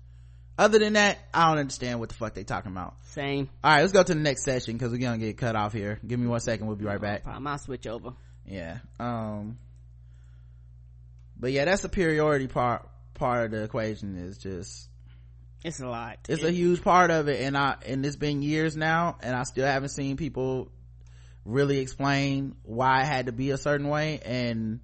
Other 0.59 0.79
than 0.79 0.95
that, 0.95 1.19
I 1.35 1.49
don't 1.49 1.59
understand 1.59 2.01
what 2.01 2.09
the 2.09 2.15
fuck 2.15 2.35
they 2.35 2.45
talking 2.45 2.73
about. 2.73 2.95
Same. 3.09 3.51
All 3.63 3.73
right, 3.73 3.81
let's 3.83 3.93
go 3.93 4.03
to 4.03 4.15
the 4.15 4.21
next 4.21 4.45
session 4.45 4.75
because 4.75 4.91
we're 4.91 4.99
gonna 4.99 5.19
get 5.19 5.37
cut 5.37 5.55
off 5.55 5.73
here. 5.73 6.01
Give 6.07 6.19
me 6.19 6.27
one 6.27 6.41
second, 6.41 6.67
we'll 6.67 6.77
be 6.77 6.87
right 6.87 7.01
back. 7.01 7.27
I 7.27 7.39
might 7.39 7.61
switch 7.61 7.87
over. 7.87 8.13
Yeah. 8.47 8.79
Um. 8.99 9.59
But 11.39 11.53
yeah, 11.53 11.67
that 11.67 11.81
superiority 11.81 12.47
part 12.47 12.89
part 13.15 13.47
of 13.47 13.51
the 13.51 13.65
equation 13.65 14.17
is 14.17 14.39
just. 14.39 14.89
It's 15.65 15.81
a 15.81 15.87
lot. 15.87 16.19
It's 16.29 16.43
it, 16.43 16.49
a 16.49 16.53
huge 16.53 16.83
part 16.83 17.11
of 17.11 17.29
it, 17.29 17.41
and 17.43 17.57
I 17.57 17.77
and 17.85 18.07
it's 18.07 18.17
been 18.17 18.41
years 18.41 18.77
now, 18.77 19.19
and 19.21 19.35
I 19.35 19.43
still 19.43 19.67
haven't 19.67 19.89
seen 19.91 20.17
people 20.17 20.71
really 21.47 21.78
explain 21.78 22.56
why 22.64 23.02
it 23.02 23.06
had 23.06 23.27
to 23.27 23.32
be 23.32 23.52
a 23.52 23.59
certain 23.59 23.89
way 23.89 24.20
and 24.24 24.81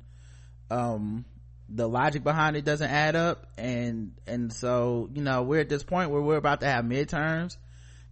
um 0.71 1.25
the 1.69 1.89
logic 1.89 2.23
behind 2.23 2.57
it 2.57 2.65
doesn't 2.65 2.91
add 2.91 3.17
up 3.17 3.47
and 3.59 4.13
and 4.27 4.53
so 4.53 5.11
you 5.13 5.23
know 5.23 5.43
we're 5.43 5.61
at 5.61 5.69
this 5.69 5.83
point 5.83 6.11
where 6.11 6.23
we're 6.23 6.37
about 6.37 6.61
to 6.61 6.67
have 6.67 6.85
midterms 6.85 7.57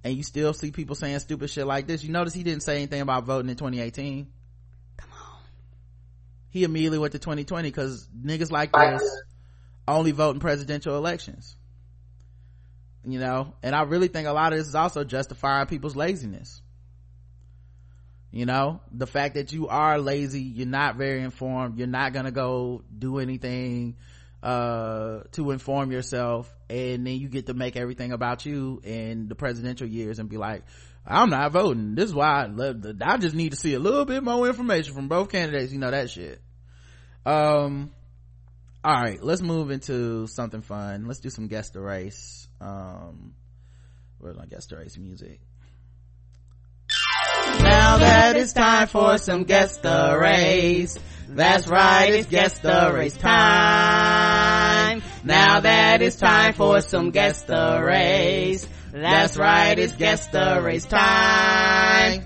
and 0.03 0.17
you 0.17 0.23
still 0.23 0.53
see 0.53 0.73
people 0.73 0.97
saying 0.97 1.19
stupid 1.19 1.51
shit 1.51 1.67
like 1.67 1.87
this. 1.87 2.03
You 2.03 2.11
notice 2.11 2.33
he 2.33 2.43
didn't 2.43 2.63
say 2.63 2.77
anything 2.77 3.03
about 3.03 3.25
voting 3.25 3.51
in 3.51 3.57
2018 3.57 4.27
come 4.97 5.11
on. 5.13 5.39
He 6.49 6.65
immediately 6.65 6.99
went 6.99 7.13
to 7.13 7.19
2020 7.19 7.69
because 7.69 8.09
niggas 8.09 8.51
like 8.51 8.73
this 8.73 9.23
only 9.87 10.13
vote 10.13 10.35
in 10.35 10.41
presidential 10.41 10.97
elections. 10.97 11.57
You 13.07 13.19
know? 13.19 13.55
And 13.63 13.75
i 13.75 13.83
really 13.83 14.09
think 14.09 14.27
a 14.27 14.33
lot 14.33 14.53
of 14.53 14.59
this 14.59 14.69
is 14.69 14.75
also 14.75 15.05
justifying 15.05 15.67
people's 15.67 15.97
laziness 15.97 16.63
you 18.33 18.47
know 18.47 18.81
the 18.93 19.07
fact 19.07 19.35
that 19.35 19.53
you 19.53 19.69
are 19.69 19.99
lazy 19.99 20.41
you're 20.41 20.67
not 20.67 20.97
very 20.97 21.23
informed 21.23 21.79
you're 21.79 21.87
not 21.87 22.13
gonna 22.13 22.31
go 22.31 22.83
do 22.97 23.19
anything 23.19 23.97
uh 24.43 25.21
to 25.33 25.51
inform 25.51 25.91
yourself 25.91 26.53
and 26.69 27.07
then 27.07 27.17
you 27.17 27.29
get 27.29 27.47
to 27.47 27.55
make 27.55 27.77
everything 27.77 28.13
about 28.13 28.47
you 28.47 28.81
in 28.85 29.29
the 29.29 29.35
presidential 29.35 29.87
years 29.87 30.19
and 30.19 30.29
be 30.29 30.37
like 30.37 30.63
i'm 31.07 31.31
not 31.31 31.53
voting. 31.53 31.95
This 31.95 32.07
is 32.07 32.15
why 32.15 32.45
I, 32.47 32.75
I 33.03 33.17
just 33.17 33.35
need 33.35 33.51
to 33.51 33.57
see 33.57 33.75
a 33.75 33.79
little 33.79 34.05
bit 34.05 34.23
more 34.23 34.47
information 34.47 34.95
from 34.95 35.09
both 35.09 35.31
candidates. 35.31 35.73
You 35.73 35.79
know 35.79 35.91
that 35.91 36.11
shit. 36.11 36.41
Um 37.25 37.91
all 38.85 38.95
right 38.95 39.23
let's 39.23 39.43
move 39.43 39.71
into 39.71 40.27
something 40.27 40.63
fun. 40.63 41.07
Let's 41.07 41.21
do 41.21 41.31
some 41.31 41.49
guest 41.49 41.73
the 41.73 41.81
race 41.81 42.49
um 42.61 43.35
where's 44.19 44.37
my 44.37 44.47
guess 44.47 44.67
the 44.67 44.77
race 44.77 44.97
music 44.99 45.41
now 47.81 47.97
that 47.97 48.37
it's 48.37 48.53
time 48.53 48.87
for 48.89 49.17
some 49.17 49.45
guess 49.45 49.79
the 49.79 50.15
race. 50.21 50.99
That's 51.31 51.67
right, 51.67 52.13
it's 52.13 52.29
guess 52.29 52.59
the 52.59 52.93
race 52.95 53.17
time. 53.17 55.03
Now 55.25 55.61
that 55.61 56.03
it's 56.03 56.17
time 56.17 56.53
for 56.53 56.83
some 56.83 57.11
guess 57.11 57.41
the 57.43 57.81
race. 57.83 58.69
That's 58.93 59.37
right, 59.37 59.79
it's 59.79 59.93
guess 59.93 60.27
the 60.29 60.61
race 60.63 60.85
time. 60.85 62.25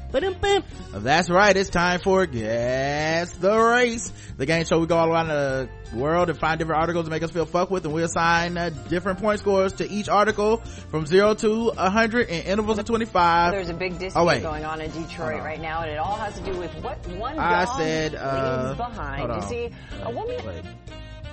That's 0.92 1.28
right, 1.28 1.56
it's 1.56 1.70
time 1.70 2.00
for 2.00 2.26
guess 2.26 3.30
the 3.32 3.58
race. 3.58 4.10
The 4.36 4.46
game 4.46 4.64
show 4.64 4.80
we 4.80 4.86
go 4.86 4.96
all 4.96 5.10
around 5.12 5.28
the 5.28 5.68
world 5.94 6.30
and 6.30 6.38
find 6.38 6.58
different 6.58 6.80
articles 6.80 7.04
to 7.04 7.10
make 7.10 7.22
us 7.22 7.30
feel 7.30 7.46
fuck 7.46 7.70
with 7.70 7.84
and 7.84 7.94
we 7.94 8.02
assign 8.02 8.56
uh, 8.56 8.70
different 8.88 9.20
point 9.20 9.40
scores 9.40 9.74
to 9.74 9.88
each 9.88 10.08
article 10.08 10.56
from 10.90 11.06
0 11.06 11.34
to 11.34 11.68
a 11.70 11.84
100 11.84 12.28
in 12.28 12.42
intervals 12.44 12.78
of 12.78 12.84
25. 12.84 13.52
There's 13.52 13.68
a 13.68 13.74
big 13.74 13.98
dispute 13.98 14.20
oh, 14.20 14.40
going 14.40 14.64
on 14.64 14.80
in 14.80 14.90
Detroit 14.90 15.42
right 15.42 15.60
now 15.60 15.82
and 15.82 15.90
it 15.90 15.98
all 15.98 16.16
has 16.16 16.34
to 16.38 16.44
do 16.44 16.58
with 16.58 16.72
what 16.82 17.06
one 17.08 17.38
I 17.38 17.64
dog 17.64 17.78
said, 17.78 18.14
uh, 18.14 18.66
leaves 18.66 18.78
behind. 18.78 19.42
You 19.42 19.48
see, 19.48 19.70
a 20.02 20.10
woman... 20.10 20.36
Wait. 20.46 20.64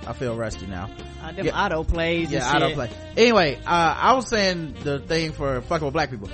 I 0.06 0.12
feel 0.14 0.36
rusty 0.36 0.66
now. 0.66 0.90
Uh, 1.22 1.32
them 1.32 1.46
yeah. 1.46 1.64
auto 1.64 1.84
plays. 1.84 2.30
Yeah, 2.30 2.54
auto 2.54 2.74
play. 2.74 2.90
Anyway, 3.16 3.56
uh, 3.64 3.96
I 3.98 4.14
was 4.14 4.28
saying 4.28 4.74
the 4.82 4.98
thing 4.98 5.32
for 5.32 5.60
fucking 5.60 5.84
with 5.84 5.92
black 5.92 6.10
people. 6.10 6.28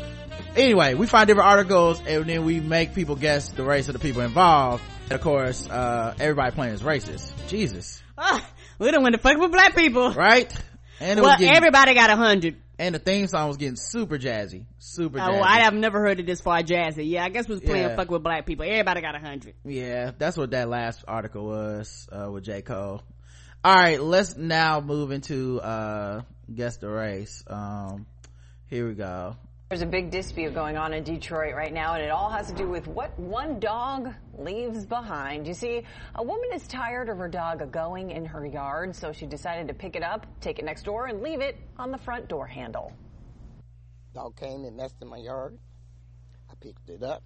Anyway, 0.56 0.94
we 0.94 1.06
find 1.06 1.26
different 1.26 1.48
articles 1.48 2.00
and 2.06 2.26
then 2.26 2.44
we 2.44 2.60
make 2.60 2.94
people 2.94 3.16
guess 3.16 3.50
the 3.50 3.62
race 3.62 3.88
of 3.88 3.92
the 3.92 3.98
people 3.98 4.22
involved. 4.22 4.82
And 5.04 5.12
of 5.12 5.20
course, 5.20 5.68
uh, 5.68 6.14
everybody 6.18 6.52
playing 6.52 6.74
is 6.74 6.82
racist. 6.82 7.32
Jesus. 7.48 8.02
Uh, 8.16 8.40
we 8.78 8.90
don't 8.90 9.02
want 9.02 9.14
to 9.14 9.20
fuck 9.20 9.36
with 9.36 9.52
black 9.52 9.76
people. 9.76 10.12
Right? 10.12 10.52
And 11.00 11.20
well, 11.20 11.38
getting, 11.38 11.54
everybody 11.54 11.94
got 11.94 12.10
a 12.10 12.16
hundred. 12.16 12.56
And 12.78 12.94
the 12.94 12.98
theme 12.98 13.26
song 13.26 13.48
was 13.48 13.56
getting 13.56 13.76
super 13.76 14.18
jazzy. 14.18 14.64
Super 14.78 15.18
jazzy. 15.18 15.38
Oh, 15.38 15.42
I 15.42 15.60
have 15.62 15.74
never 15.74 16.00
heard 16.00 16.18
it 16.20 16.26
this 16.26 16.40
far 16.40 16.62
jazzy. 16.62 17.08
Yeah, 17.08 17.24
I 17.24 17.28
guess 17.28 17.46
we 17.48 17.54
was 17.54 17.62
playing 17.62 17.90
yeah. 17.90 17.96
fuck 17.96 18.10
with 18.10 18.22
black 18.22 18.46
people. 18.46 18.64
Everybody 18.64 19.00
got 19.00 19.14
a 19.14 19.18
hundred. 19.18 19.54
Yeah, 19.64 20.12
that's 20.16 20.36
what 20.36 20.50
that 20.52 20.68
last 20.68 21.04
article 21.06 21.44
was, 21.44 22.08
uh, 22.10 22.30
with 22.30 22.44
J. 22.44 22.62
Cole 22.62 23.02
all 23.68 23.74
right 23.74 24.00
let's 24.00 24.34
now 24.34 24.80
move 24.80 25.10
into 25.10 25.60
uh 25.60 26.22
guess 26.54 26.78
the 26.78 26.88
race 26.88 27.44
um 27.48 28.06
here 28.70 28.88
we 28.88 28.94
go 28.94 29.36
there's 29.68 29.82
a 29.82 29.86
big 29.86 30.10
dispute 30.10 30.54
going 30.54 30.78
on 30.78 30.94
in 30.94 31.04
Detroit 31.04 31.54
right 31.54 31.74
now, 31.74 31.92
and 31.92 32.02
it 32.02 32.08
all 32.08 32.30
has 32.30 32.46
to 32.46 32.54
do 32.54 32.66
with 32.66 32.86
what 32.86 33.18
one 33.18 33.60
dog 33.60 34.14
leaves 34.38 34.86
behind. 34.86 35.46
You 35.46 35.52
see, 35.52 35.82
a 36.14 36.22
woman 36.22 36.48
is 36.54 36.66
tired 36.66 37.10
of 37.10 37.18
her 37.18 37.28
dog 37.28 37.70
going 37.70 38.10
in 38.10 38.24
her 38.24 38.46
yard, 38.46 38.96
so 38.96 39.12
she 39.12 39.26
decided 39.26 39.68
to 39.68 39.74
pick 39.74 39.94
it 39.94 40.02
up, 40.02 40.26
take 40.40 40.58
it 40.58 40.64
next 40.64 40.84
door, 40.84 41.08
and 41.08 41.20
leave 41.20 41.42
it 41.42 41.58
on 41.76 41.90
the 41.90 41.98
front 41.98 42.28
door 42.28 42.46
handle. 42.46 42.94
Dog 44.14 44.36
came 44.36 44.64
and 44.64 44.74
messed 44.74 44.96
in 45.02 45.08
my 45.08 45.18
yard. 45.18 45.58
I 46.50 46.54
picked 46.62 46.88
it 46.88 47.02
up. 47.02 47.22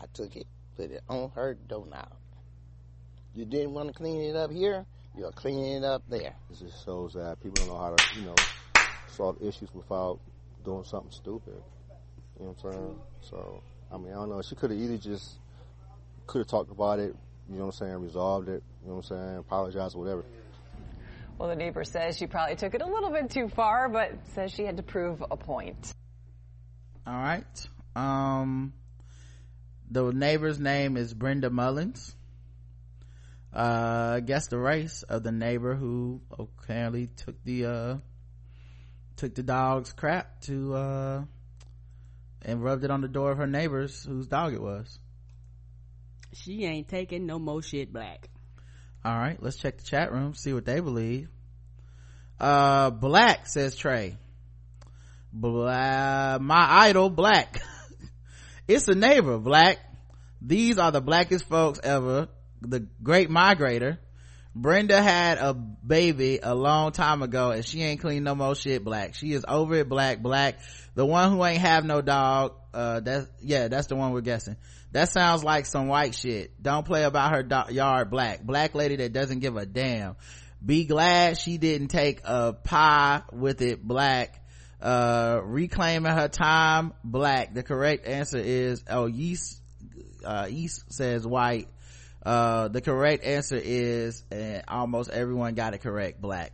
I 0.00 0.06
took 0.14 0.36
it, 0.36 0.46
put 0.78 0.90
it 0.90 1.02
on 1.06 1.32
her 1.34 1.52
doorknob. 1.52 2.16
You 3.34 3.44
didn't 3.44 3.74
want 3.74 3.88
to 3.88 3.92
clean 3.92 4.22
it 4.22 4.36
up 4.36 4.50
here? 4.50 4.86
You're 5.16 5.32
cleaning 5.32 5.76
it 5.76 5.84
up 5.84 6.02
there. 6.08 6.34
This 6.48 6.60
just 6.60 6.84
shows 6.84 7.14
that 7.14 7.40
people 7.40 7.58
don't 7.60 7.68
know 7.68 7.78
how 7.78 7.90
to, 7.90 8.04
you 8.16 8.24
know, 8.24 8.48
solve 9.06 9.40
issues 9.40 9.72
without 9.72 10.20
doing 10.64 10.84
something 10.84 11.12
stupid. 11.12 11.62
You 12.38 12.46
know 12.46 12.56
what 12.58 12.64
I'm 12.64 12.72
saying? 12.72 13.00
So, 13.20 13.62
I 13.92 13.96
mean, 13.96 14.08
I 14.08 14.14
don't 14.14 14.30
know. 14.30 14.42
She 14.42 14.56
could 14.56 14.70
have 14.70 14.80
either 14.80 14.98
just 14.98 15.38
could 16.26 16.38
have 16.38 16.48
talked 16.48 16.70
about 16.70 16.98
it, 16.98 17.14
you 17.48 17.56
know 17.56 17.66
what 17.66 17.80
I'm 17.80 17.86
saying, 17.86 18.00
resolved 18.00 18.48
it, 18.48 18.62
you 18.82 18.88
know 18.88 18.96
what 18.96 19.10
I'm 19.10 19.16
saying, 19.16 19.36
apologized 19.38 19.94
or 19.94 20.00
whatever. 20.00 20.24
Well, 21.38 21.48
the 21.48 21.56
neighbor 21.56 21.84
says 21.84 22.16
she 22.16 22.26
probably 22.26 22.56
took 22.56 22.74
it 22.74 22.82
a 22.82 22.86
little 22.86 23.10
bit 23.10 23.30
too 23.30 23.48
far, 23.48 23.88
but 23.88 24.12
says 24.34 24.52
she 24.52 24.64
had 24.64 24.78
to 24.78 24.82
prove 24.82 25.22
a 25.30 25.36
point. 25.36 25.92
All 27.06 27.14
right. 27.14 27.68
Um, 27.94 28.72
the 29.90 30.10
neighbor's 30.12 30.58
name 30.58 30.96
is 30.96 31.12
Brenda 31.12 31.50
Mullins 31.50 32.16
uh 33.54 34.18
guess 34.20 34.48
the 34.48 34.58
race 34.58 35.04
of 35.04 35.22
the 35.22 35.30
neighbor 35.30 35.74
who 35.76 36.20
apparently 36.38 37.06
took 37.06 37.42
the 37.44 37.66
uh 37.66 37.96
took 39.16 39.34
the 39.34 39.44
dog's 39.44 39.92
crap 39.92 40.40
to 40.40 40.74
uh 40.74 41.24
and 42.42 42.62
rubbed 42.62 42.84
it 42.84 42.90
on 42.90 43.00
the 43.00 43.08
door 43.08 43.30
of 43.30 43.38
her 43.38 43.46
neighbors 43.46 44.04
whose 44.04 44.26
dog 44.26 44.52
it 44.52 44.60
was. 44.60 44.98
She 46.32 46.64
ain't 46.64 46.88
taking 46.88 47.26
no 47.26 47.38
more 47.38 47.62
shit 47.62 47.92
black 47.92 48.28
all 49.04 49.16
right 49.16 49.40
let's 49.40 49.56
check 49.56 49.78
the 49.78 49.84
chat 49.84 50.12
room 50.12 50.34
see 50.34 50.52
what 50.52 50.64
they 50.64 50.80
believe. 50.80 51.28
Uh 52.40 52.90
black 52.90 53.46
says 53.46 53.76
trey. 53.76 54.16
Blah, 55.32 56.38
my 56.40 56.66
idol 56.86 57.10
black. 57.10 57.60
It's 58.66 58.88
a 58.88 58.94
neighbor 58.94 59.36
black. 59.38 59.78
These 60.40 60.78
are 60.78 60.90
the 60.90 61.02
blackest 61.02 61.46
folks 61.46 61.80
ever 61.82 62.28
the 62.68 62.86
great 63.02 63.28
migrator. 63.28 63.98
Brenda 64.56 65.02
had 65.02 65.38
a 65.38 65.52
baby 65.52 66.38
a 66.40 66.54
long 66.54 66.92
time 66.92 67.22
ago 67.22 67.50
and 67.50 67.64
she 67.64 67.82
ain't 67.82 68.00
clean 68.00 68.22
no 68.22 68.36
more. 68.36 68.54
Shit 68.54 68.84
black. 68.84 69.16
She 69.16 69.32
is 69.32 69.44
over 69.48 69.74
it 69.74 69.88
black 69.88 70.22
black. 70.22 70.60
The 70.94 71.04
one 71.04 71.32
who 71.32 71.44
ain't 71.44 71.60
have 71.60 71.84
no 71.84 72.00
dog 72.00 72.54
uh 72.72 73.00
that's 73.00 73.26
yeah 73.40 73.68
that's 73.68 73.88
the 73.88 73.96
one 73.96 74.12
we're 74.12 74.20
guessing. 74.20 74.56
That 74.92 75.08
sounds 75.08 75.42
like 75.42 75.66
some 75.66 75.88
white 75.88 76.14
shit. 76.14 76.62
Don't 76.62 76.86
play 76.86 77.02
about 77.02 77.34
her 77.34 77.42
do- 77.42 77.74
yard 77.74 78.10
black. 78.10 78.44
Black 78.44 78.76
lady 78.76 78.94
that 78.96 79.12
doesn't 79.12 79.40
give 79.40 79.56
a 79.56 79.66
damn. 79.66 80.14
Be 80.64 80.84
glad 80.84 81.36
she 81.36 81.58
didn't 81.58 81.88
take 81.88 82.20
a 82.24 82.52
pie 82.52 83.22
with 83.32 83.60
it 83.60 83.82
black. 83.82 84.40
Uh 84.80 85.40
reclaiming 85.42 86.12
her 86.12 86.28
time 86.28 86.92
black. 87.02 87.54
The 87.54 87.64
correct 87.64 88.06
answer 88.06 88.38
is 88.38 88.84
oh 88.88 89.06
yeast 89.06 89.60
uh 90.24 90.46
east 90.48 90.92
says 90.92 91.26
white 91.26 91.66
uh, 92.24 92.68
the 92.68 92.80
correct 92.80 93.24
answer 93.24 93.60
is, 93.62 94.24
and 94.30 94.62
almost 94.66 95.10
everyone 95.10 95.54
got 95.54 95.74
it 95.74 95.82
correct, 95.82 96.20
black. 96.20 96.52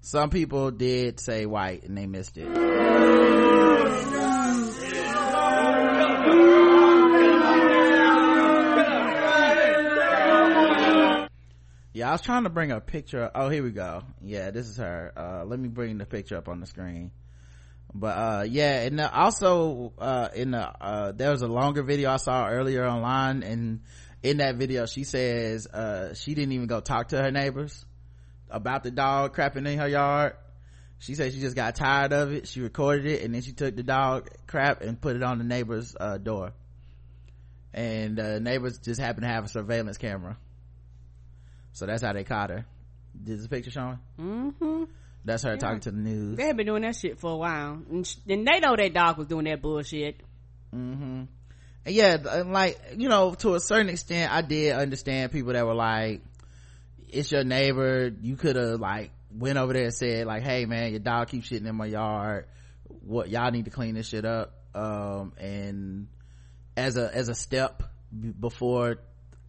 Some 0.00 0.28
people 0.28 0.70
did 0.70 1.20
say 1.20 1.46
white 1.46 1.84
and 1.84 1.96
they 1.96 2.06
missed 2.06 2.36
it. 2.36 2.46
Yeah 12.02 12.08
i 12.08 12.12
was 12.12 12.20
trying 12.20 12.42
to 12.42 12.50
bring 12.50 12.72
a 12.72 12.80
picture. 12.80 13.30
Oh 13.32 13.48
here 13.48 13.62
we 13.62 13.70
go. 13.70 14.02
Yeah 14.24 14.50
this 14.50 14.68
is 14.68 14.76
her. 14.78 15.12
Uh, 15.16 15.44
let 15.44 15.60
me 15.60 15.68
bring 15.68 15.98
the 15.98 16.04
picture 16.04 16.36
up 16.36 16.48
on 16.48 16.58
the 16.58 16.66
screen. 16.66 17.12
But 17.94 18.18
uh, 18.18 18.42
yeah 18.48 18.80
and 18.80 19.00
also 19.00 19.92
uh, 20.00 20.28
in 20.34 20.50
the 20.50 20.58
uh, 20.58 21.12
there 21.12 21.30
was 21.30 21.42
a 21.42 21.46
longer 21.46 21.84
video 21.84 22.10
i 22.10 22.16
saw 22.16 22.48
earlier 22.48 22.84
online 22.84 23.44
and 23.44 23.82
in 24.20 24.38
that 24.38 24.56
video 24.56 24.86
she 24.86 25.04
says 25.04 25.68
uh, 25.68 26.14
she 26.14 26.34
didn't 26.34 26.50
even 26.50 26.66
go 26.66 26.80
talk 26.80 27.08
to 27.08 27.22
her 27.22 27.30
neighbors 27.30 27.84
about 28.50 28.82
the 28.82 28.90
dog 28.90 29.36
crapping 29.36 29.68
in 29.68 29.78
her 29.78 29.88
yard. 29.88 30.34
She 30.98 31.14
said 31.14 31.32
she 31.32 31.40
just 31.40 31.54
got 31.54 31.76
tired 31.76 32.12
of 32.12 32.32
it. 32.32 32.48
She 32.48 32.60
recorded 32.60 33.06
it 33.06 33.22
and 33.22 33.32
then 33.32 33.42
she 33.42 33.52
took 33.52 33.76
the 33.76 33.84
dog 33.84 34.28
crap 34.48 34.82
and 34.82 35.00
put 35.00 35.14
it 35.14 35.22
on 35.22 35.38
the 35.38 35.44
neighbor's 35.44 35.94
uh, 35.98 36.18
door. 36.18 36.52
And 37.72 38.16
the 38.16 38.40
neighbors 38.40 38.78
just 38.78 39.00
happened 39.00 39.22
to 39.22 39.28
have 39.28 39.44
a 39.44 39.48
surveillance 39.48 39.98
camera 39.98 40.36
so 41.72 41.86
that's 41.86 42.02
how 42.02 42.12
they 42.12 42.24
caught 42.24 42.50
her. 42.50 42.66
Did 43.22 43.42
the 43.42 43.48
picture 43.48 43.70
showing 43.70 43.98
mm-hmm. 44.18 44.84
That's 45.24 45.42
her 45.44 45.52
yeah. 45.52 45.56
talking 45.56 45.80
to 45.80 45.90
the 45.90 45.98
news. 45.98 46.36
They 46.36 46.46
have 46.46 46.56
been 46.56 46.66
doing 46.66 46.82
that 46.82 46.96
shit 46.96 47.20
for 47.20 47.30
a 47.32 47.36
while. 47.36 47.80
And, 47.90 48.06
sh- 48.06 48.16
and 48.28 48.46
they 48.46 48.58
know 48.58 48.74
that 48.74 48.92
dog 48.92 49.18
was 49.18 49.28
doing 49.28 49.44
that 49.44 49.62
bullshit. 49.62 50.20
Mm-hmm. 50.74 51.24
And 51.84 51.94
yeah 51.94 52.16
like 52.46 52.80
you 52.96 53.08
know 53.08 53.34
to 53.34 53.56
a 53.56 53.60
certain 53.60 53.88
extent 53.88 54.32
i 54.32 54.40
did 54.40 54.72
understand 54.72 55.32
people 55.32 55.52
that 55.52 55.66
were 55.66 55.74
like 55.74 56.20
it's 57.12 57.30
your 57.30 57.44
neighbor. 57.44 58.10
You 58.20 58.36
could 58.36 58.56
have 58.56 58.80
like 58.80 59.10
went 59.30 59.58
over 59.58 59.72
there 59.72 59.84
and 59.84 59.94
said 59.94 60.26
like 60.26 60.42
hey 60.42 60.64
man 60.64 60.90
your 60.90 61.00
dog 61.00 61.28
keeps 61.28 61.48
shitting 61.48 61.66
in 61.66 61.76
my 61.76 61.86
yard. 61.86 62.46
What 62.86 63.28
y'all 63.28 63.50
need 63.50 63.66
to 63.66 63.70
clean 63.70 63.94
this 63.94 64.08
shit 64.08 64.24
up. 64.24 64.54
Um 64.74 65.32
and 65.38 66.08
as 66.76 66.96
a 66.96 67.14
as 67.14 67.28
a 67.28 67.34
step 67.34 67.82
b- 68.18 68.32
before 68.38 68.96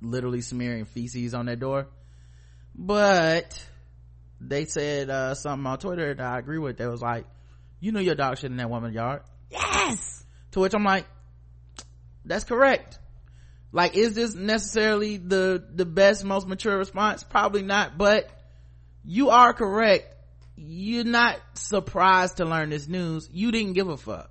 literally 0.01 0.41
smearing 0.41 0.85
feces 0.85 1.33
on 1.33 1.45
their 1.45 1.55
door 1.55 1.87
but 2.75 3.65
they 4.41 4.65
said 4.65 5.09
uh, 5.09 5.35
something 5.35 5.65
on 5.65 5.77
twitter 5.79 6.13
that 6.13 6.25
i 6.25 6.37
agree 6.39 6.57
with. 6.57 6.77
They 6.77 6.87
was 6.87 7.01
like 7.01 7.25
you 7.79 7.91
know 7.91 7.99
your 7.99 8.15
dog 8.15 8.37
shit 8.37 8.51
in 8.51 8.57
that 8.57 8.69
woman's 8.69 8.95
yard. 8.95 9.21
Yes. 9.49 10.25
to 10.51 10.59
which 10.59 10.73
i'm 10.73 10.83
like 10.83 11.05
that's 12.25 12.45
correct. 12.45 12.99
Like 13.71 13.95
is 13.97 14.13
this 14.15 14.33
necessarily 14.33 15.17
the 15.17 15.63
the 15.73 15.85
best 15.85 16.23
most 16.23 16.47
mature 16.47 16.77
response? 16.77 17.23
Probably 17.23 17.63
not 17.63 17.97
but 17.97 18.29
you 19.03 19.29
are 19.29 19.53
correct. 19.53 20.15
You're 20.55 21.03
not 21.03 21.39
surprised 21.55 22.37
to 22.37 22.45
learn 22.45 22.69
this 22.69 22.87
news. 22.87 23.27
You 23.33 23.51
didn't 23.51 23.73
give 23.73 23.89
a 23.89 23.97
fuck. 23.97 24.29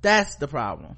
That's 0.00 0.36
the 0.36 0.48
problem. 0.48 0.96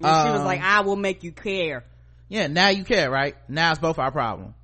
And 0.00 0.26
she 0.26 0.30
was 0.32 0.40
Um, 0.40 0.44
like, 0.46 0.60
I 0.60 0.82
will 0.82 0.96
make 0.96 1.24
you 1.24 1.32
care. 1.32 1.84
Yeah 2.28 2.46
now 2.46 2.68
you 2.68 2.84
care 2.84 3.10
right 3.10 3.36
now 3.48 3.70
it's 3.70 3.80
both 3.80 3.98
our 3.98 4.10
problem 4.10 4.54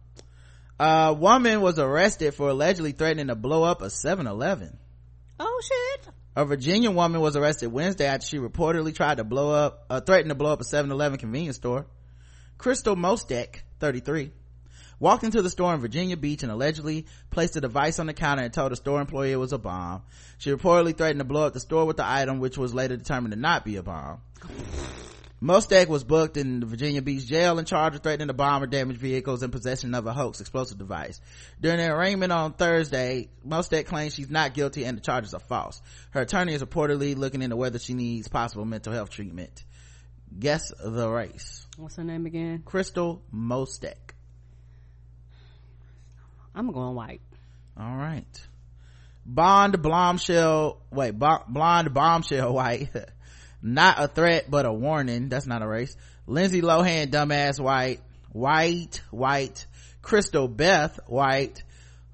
a 0.80 1.12
woman 1.12 1.60
was 1.60 1.78
arrested 1.78 2.34
for 2.34 2.48
allegedly 2.48 2.92
threatening 2.92 3.28
to 3.28 3.34
blow 3.34 3.62
up 3.62 3.82
a 3.82 3.86
7-eleven 3.86 4.78
Oh 5.44 5.60
shit. 5.60 6.14
A 6.36 6.44
Virginia 6.44 6.90
woman 6.90 7.20
was 7.20 7.36
arrested 7.36 7.72
Wednesday 7.72 8.06
after 8.06 8.26
she 8.26 8.38
reportedly 8.38 8.94
tried 8.94 9.16
to 9.16 9.24
blow 9.24 9.50
up, 9.50 9.86
uh, 9.90 10.00
threatened 10.00 10.30
to 10.30 10.34
blow 10.36 10.52
up 10.52 10.60
a 10.60 10.64
7-Eleven 10.64 11.18
convenience 11.18 11.56
store. 11.56 11.86
Crystal 12.58 12.94
Mostek, 12.94 13.62
33, 13.80 14.30
walked 15.00 15.24
into 15.24 15.42
the 15.42 15.50
store 15.50 15.74
in 15.74 15.80
Virginia 15.80 16.16
Beach 16.16 16.44
and 16.44 16.52
allegedly 16.52 17.06
placed 17.30 17.56
a 17.56 17.60
device 17.60 17.98
on 17.98 18.06
the 18.06 18.14
counter 18.14 18.44
and 18.44 18.52
told 18.52 18.70
a 18.70 18.76
store 18.76 19.00
employee 19.00 19.32
it 19.32 19.36
was 19.36 19.52
a 19.52 19.58
bomb. 19.58 20.02
She 20.38 20.50
reportedly 20.50 20.96
threatened 20.96 21.18
to 21.18 21.24
blow 21.24 21.46
up 21.46 21.54
the 21.54 21.60
store 21.60 21.86
with 21.86 21.96
the 21.96 22.06
item, 22.06 22.38
which 22.38 22.56
was 22.56 22.72
later 22.72 22.96
determined 22.96 23.32
to 23.34 23.38
not 23.38 23.64
be 23.64 23.76
a 23.76 23.82
bomb. 23.82 24.20
Mostek 25.42 25.88
was 25.88 26.04
booked 26.04 26.36
in 26.36 26.60
the 26.60 26.66
Virginia 26.66 27.02
Beach 27.02 27.26
jail 27.26 27.58
and 27.58 27.66
charged 27.66 27.94
with 27.94 28.04
threatening 28.04 28.28
to 28.28 28.34
bomb 28.34 28.62
or 28.62 28.68
damage 28.68 28.96
vehicles 28.96 29.42
and 29.42 29.52
possession 29.52 29.92
of 29.92 30.06
a 30.06 30.12
hoax 30.12 30.40
explosive 30.40 30.78
device. 30.78 31.20
During 31.60 31.80
an 31.80 31.90
arraignment 31.90 32.30
on 32.30 32.52
Thursday, 32.52 33.28
Mostek 33.44 33.86
claims 33.86 34.14
she's 34.14 34.30
not 34.30 34.54
guilty 34.54 34.84
and 34.84 34.96
the 34.96 35.02
charges 35.02 35.34
are 35.34 35.40
false. 35.40 35.82
Her 36.10 36.20
attorney 36.20 36.54
is 36.54 36.62
reportedly 36.62 37.16
looking 37.16 37.42
into 37.42 37.56
whether 37.56 37.80
she 37.80 37.94
needs 37.94 38.28
possible 38.28 38.64
mental 38.64 38.92
health 38.92 39.10
treatment. 39.10 39.64
Guess 40.38 40.72
the 40.82 41.10
race. 41.10 41.66
What's 41.76 41.96
her 41.96 42.04
name 42.04 42.24
again? 42.26 42.62
Crystal 42.64 43.20
Mostek. 43.34 44.12
I'm 46.54 46.70
going 46.70 46.94
white. 46.94 47.20
All 47.76 47.96
right. 47.96 48.46
Bond 49.26 49.82
bombshell, 49.82 50.80
wait, 50.90 51.18
bo- 51.18 51.44
blonde 51.48 51.92
bombshell 51.92 52.52
white. 52.54 52.90
Not 53.62 54.02
a 54.02 54.08
threat, 54.08 54.50
but 54.50 54.66
a 54.66 54.72
warning. 54.72 55.28
That's 55.28 55.46
not 55.46 55.62
a 55.62 55.68
race. 55.68 55.96
Lindsay 56.26 56.60
Lohan, 56.60 57.10
dumbass 57.10 57.60
white. 57.60 58.00
White, 58.32 59.00
white. 59.10 59.66
Crystal 60.02 60.48
Beth, 60.48 60.98
white. 61.06 61.62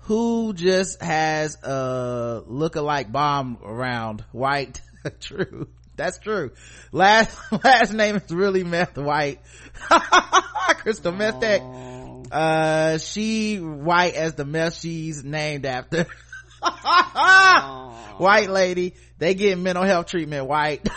Who 0.03 0.53
just 0.55 1.03
has 1.03 1.57
a 1.63 2.43
look-alike 2.47 3.11
bomb 3.11 3.59
around? 3.65 4.25
White. 4.33 4.81
true. 5.21 5.69
That's 5.97 6.19
true. 6.19 6.53
Last, 6.93 7.37
last 7.65 7.93
name 7.93 8.17
is 8.17 8.31
really 8.31 8.63
meth 8.63 8.97
white. 8.97 9.41
Crystal 10.79 11.13
Meth 11.13 11.41
Tech. 11.41 11.61
Uh, 12.31 12.99
she 12.99 13.57
white 13.57 14.15
as 14.15 14.35
the 14.35 14.45
meth 14.45 14.79
she's 14.79 15.25
named 15.25 15.67
after. 15.67 16.07
white 18.19 18.49
lady. 18.49 18.95
They 19.19 19.35
get 19.35 19.59
mental 19.59 19.85
health 19.85 20.07
treatment 20.07 20.47
white. 20.47 20.89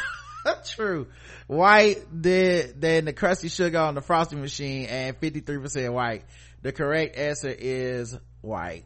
True. 0.65 1.07
White 1.47 2.05
than, 2.11 2.79
than 2.79 3.05
the 3.05 3.13
crusty 3.13 3.49
sugar 3.49 3.79
on 3.79 3.95
the 3.95 4.01
frosting 4.01 4.41
machine 4.41 4.85
and 4.87 5.19
53% 5.19 5.93
white. 5.93 6.23
The 6.61 6.71
correct 6.71 7.17
answer 7.17 7.49
is 7.57 8.17
white. 8.41 8.85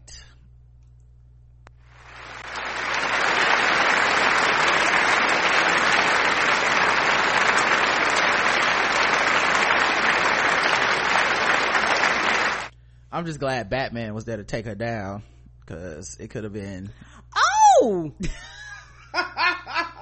I'm 13.11 13.25
just 13.25 13.39
glad 13.39 13.69
Batman 13.69 14.13
was 14.13 14.25
there 14.25 14.35
to 14.35 14.43
take 14.43 14.65
her 14.65 14.75
down 14.75 15.23
because 15.61 16.17
it 16.19 16.31
could 16.31 16.43
have 16.43 16.51
been 16.51 16.91
Oh! 17.33 18.11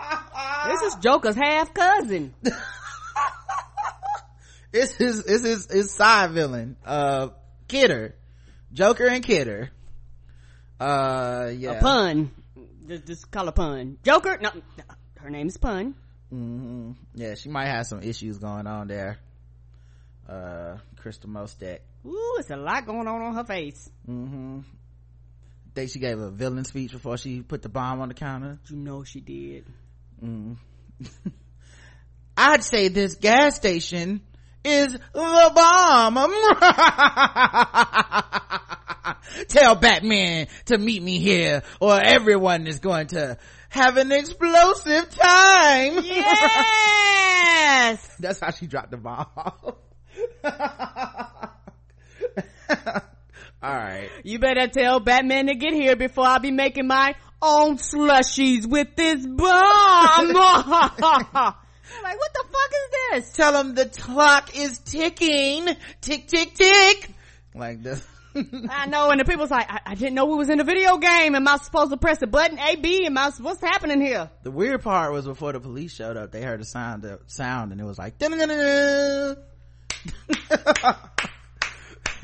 this 0.67 0.81
is 0.81 0.95
Joker's 1.01 1.35
half 1.35 1.73
cousin. 1.73 2.33
it's 4.73 4.93
his 4.93 5.19
it's 5.19 5.43
his 5.43 5.71
his 5.71 5.91
side 5.93 6.31
villain 6.31 6.75
uh 6.85 7.29
kidder 7.67 8.15
joker 8.71 9.05
and 9.05 9.23
kidder 9.23 9.69
uh 10.79 11.49
yeah 11.55 11.71
A 11.73 11.81
pun. 11.81 12.31
Just, 12.87 13.05
just 13.05 13.31
call 13.31 13.47
a 13.47 13.51
pun. 13.51 13.97
Joker? 14.03 14.37
No, 14.41 14.49
her 15.17 15.29
name 15.29 15.47
is 15.47 15.57
Pun. 15.57 15.95
hmm 16.29 16.91
yeah 17.13 17.35
she 17.35 17.49
might 17.49 17.67
have 17.67 17.85
some 17.85 18.01
issues 18.01 18.39
going 18.39 18.65
on 18.67 18.87
there 18.87 19.19
uh 20.27 20.77
crystal 20.97 21.29
mostek 21.29 21.79
Ooh, 22.05 22.35
it's 22.39 22.49
a 22.49 22.57
lot 22.57 22.85
going 22.85 23.07
on 23.07 23.21
on 23.21 23.35
her 23.35 23.43
face. 23.45 23.89
mm-hmm 24.09 24.59
think 25.75 25.89
she 25.89 25.97
gave 25.99 26.19
a 26.19 26.29
villain 26.29 26.65
speech 26.65 26.91
before 26.91 27.17
she 27.17 27.41
put 27.41 27.61
the 27.63 27.69
bomb 27.69 27.99
on 28.01 28.07
the 28.07 28.13
counter 28.13 28.59
You 28.69 28.75
know 28.77 29.03
she 29.03 29.21
did. 29.21 29.65
Mm. 30.23 30.57
I'd 32.37 32.63
say 32.63 32.87
this 32.87 33.15
gas 33.15 33.55
station 33.55 34.21
is 34.63 34.93
the 34.93 35.51
bomb. 35.55 36.15
Tell 39.49 39.75
Batman 39.75 40.47
to 40.65 40.77
meet 40.77 41.03
me 41.03 41.19
here 41.19 41.63
or 41.79 41.99
everyone 41.99 42.67
is 42.67 42.79
going 42.79 43.07
to 43.07 43.37
have 43.69 43.97
an 43.97 44.11
explosive 44.11 45.09
time. 45.09 46.03
Yes! 46.03 48.15
That's 48.19 48.39
how 48.39 48.51
she 48.51 48.67
dropped 48.67 48.91
the 48.91 48.97
bomb. 48.97 49.25
All 53.61 53.73
right. 53.73 54.09
you 54.23 54.39
better 54.39 54.67
tell 54.67 54.99
Batman 54.99 55.47
to 55.47 55.55
get 55.55 55.73
here 55.73 55.95
before 55.95 56.25
I'll 56.25 56.39
be 56.39 56.51
making 56.51 56.85
my 56.85 57.15
own 57.43 57.77
slushies 57.77 58.65
with 58.65 58.95
this 58.95 59.25
bomb. 59.25 60.33
Like, 62.01 62.17
what 62.17 62.33
the 62.33 62.43
fuck 62.43 62.71
is 62.71 63.23
this? 63.23 63.33
Tell 63.33 63.55
him 63.61 63.75
the 63.75 63.85
clock 63.85 64.57
is 64.57 64.79
ticking. 64.79 65.67
Tick, 66.01 66.27
tick, 66.27 66.55
tick. 66.55 67.09
Like 67.53 67.83
this. 67.83 68.03
I 68.69 68.87
know, 68.87 69.11
and 69.11 69.19
the 69.19 69.25
people's 69.25 69.51
like, 69.51 69.69
I, 69.69 69.79
I 69.85 69.95
didn't 69.95 70.15
know 70.15 70.25
we 70.25 70.35
was 70.35 70.49
in 70.49 70.59
a 70.59 70.63
video 70.63 70.97
game. 70.97 71.35
Am 71.35 71.47
I 71.47 71.57
supposed 71.57 71.91
to 71.91 71.97
press 71.97 72.17
the 72.17 72.25
button 72.27 72.57
A, 72.57 72.75
B? 72.75 73.05
Am 73.05 73.17
I, 73.17 73.31
what's 73.39 73.61
happening 73.61 74.01
here? 74.01 74.31
The 74.41 74.49
weird 74.49 74.81
part 74.81 75.13
was 75.13 75.25
before 75.25 75.53
the 75.53 75.59
police 75.59 75.93
showed 75.93 76.17
up, 76.17 76.31
they 76.31 76.41
heard 76.41 76.59
the 76.59 76.65
sound, 76.65 77.03
the 77.03 77.19
sound, 77.27 77.71
and 77.71 77.79
it 77.79 77.83
was 77.83 77.99
like. 77.99 78.17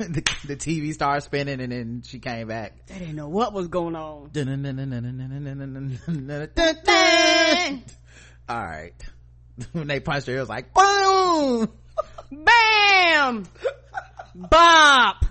the, 0.00 0.22
the, 0.46 0.56
TV 0.56 0.94
started 0.94 1.20
spinning 1.20 1.60
and 1.60 1.70
then 1.70 2.02
she 2.06 2.20
came 2.20 2.48
back. 2.48 2.86
They 2.86 2.98
didn't 2.98 3.16
know 3.16 3.28
what 3.28 3.52
was 3.52 3.68
going 3.68 3.94
on. 3.94 4.30
All 8.48 8.56
right. 8.56 8.94
When 9.72 9.88
they 9.88 10.00
punched 10.00 10.26
her, 10.26 10.36
it 10.36 10.40
was 10.40 10.48
like 10.48 10.72
boom, 10.72 11.70
bam, 12.32 13.44
bop, 14.34 15.22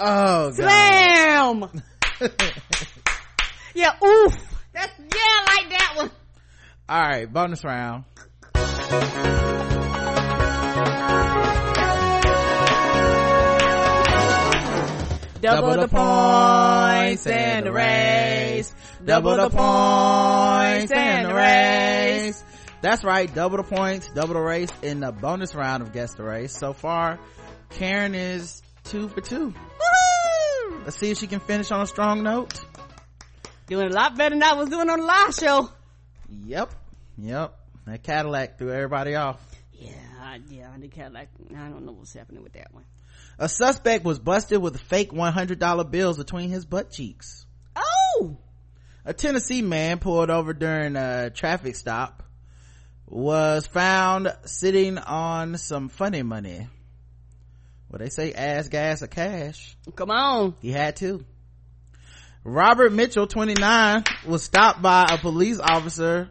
oh, 0.00 0.50
slam. 0.50 1.70
yeah, 3.72 3.92
oof. 4.04 4.36
That's 4.72 4.98
yeah, 4.98 5.44
like 5.46 5.70
that 5.70 5.94
one. 5.96 6.10
All 6.88 7.00
right, 7.00 7.32
bonus 7.32 7.62
round. 7.62 8.02
Double 15.40 15.70
the 15.76 15.88
points 15.88 17.26
and 17.26 17.66
the 17.66 17.72
race. 17.72 18.74
Double 19.04 19.36
the 19.36 19.48
points 19.50 20.92
and 20.92 21.26
the 21.28 21.34
race. 21.34 22.44
That's 22.82 23.04
right, 23.04 23.32
double 23.34 23.58
the 23.58 23.62
points, 23.62 24.08
double 24.14 24.34
the 24.34 24.40
race 24.40 24.70
in 24.82 25.00
the 25.00 25.12
bonus 25.12 25.54
round 25.54 25.82
of 25.82 25.92
Guess 25.92 26.14
the 26.14 26.22
Race. 26.24 26.56
So 26.56 26.72
far, 26.72 27.18
Karen 27.70 28.14
is 28.14 28.62
two 28.84 29.08
for 29.08 29.20
two. 29.20 29.48
Woo! 29.48 30.80
Let's 30.84 30.96
see 30.96 31.10
if 31.10 31.18
she 31.18 31.26
can 31.26 31.40
finish 31.40 31.70
on 31.70 31.82
a 31.82 31.86
strong 31.86 32.22
note. 32.22 32.58
Doing 33.66 33.86
a 33.90 33.94
lot 33.94 34.16
better 34.16 34.34
than 34.34 34.42
I 34.42 34.54
was 34.54 34.68
doing 34.70 34.88
on 34.88 34.98
the 35.00 35.04
last 35.06 35.40
show. 35.40 35.70
Yep, 36.46 36.70
yep. 37.18 37.54
That 37.86 38.02
Cadillac 38.02 38.56
threw 38.58 38.72
everybody 38.72 39.14
off. 39.14 39.38
Yeah, 39.74 39.92
I- 40.22 40.40
yeah, 40.48 40.70
I 40.74 40.78
did 40.78 40.94
kind 40.94 41.08
of 41.08 41.12
like, 41.14 41.28
I 41.54 41.68
don't 41.68 41.84
know 41.84 41.92
what's 41.92 42.14
happening 42.14 42.42
with 42.42 42.52
that 42.54 42.72
one. 42.72 42.84
A 43.40 43.48
suspect 43.48 44.04
was 44.04 44.18
busted 44.18 44.60
with 44.60 44.78
fake 44.78 45.12
$100 45.12 45.90
bills 45.90 46.18
between 46.18 46.50
his 46.50 46.66
butt 46.66 46.90
cheeks. 46.90 47.46
Oh! 47.74 48.36
A 49.06 49.14
Tennessee 49.14 49.62
man 49.62 49.98
pulled 49.98 50.28
over 50.28 50.52
during 50.52 50.94
a 50.94 51.30
traffic 51.30 51.74
stop 51.74 52.22
was 53.06 53.66
found 53.66 54.36
sitting 54.44 54.98
on 54.98 55.56
some 55.56 55.88
funny 55.88 56.22
money. 56.22 56.68
well 57.88 57.98
they 57.98 58.10
say 58.10 58.32
ass 58.34 58.68
gas 58.68 59.02
or 59.02 59.08
cash 59.08 59.74
come 59.96 60.12
on 60.12 60.54
he 60.60 60.70
had 60.70 60.94
to 60.94 61.24
robert 62.44 62.92
mitchell 62.92 63.26
29 63.26 64.04
was 64.28 64.44
stopped 64.44 64.80
by 64.80 65.06
a 65.10 65.18
police 65.18 65.58
officer 65.58 66.28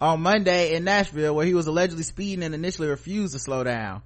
on 0.00 0.20
monday 0.20 0.76
in 0.76 0.84
nashville 0.84 1.34
where 1.34 1.44
he 1.44 1.54
was 1.54 1.66
allegedly 1.66 2.04
speeding 2.04 2.44
and 2.44 2.54
initially 2.54 2.86
refused 2.86 3.32
to 3.32 3.40
slow 3.40 3.64
down 3.64 4.00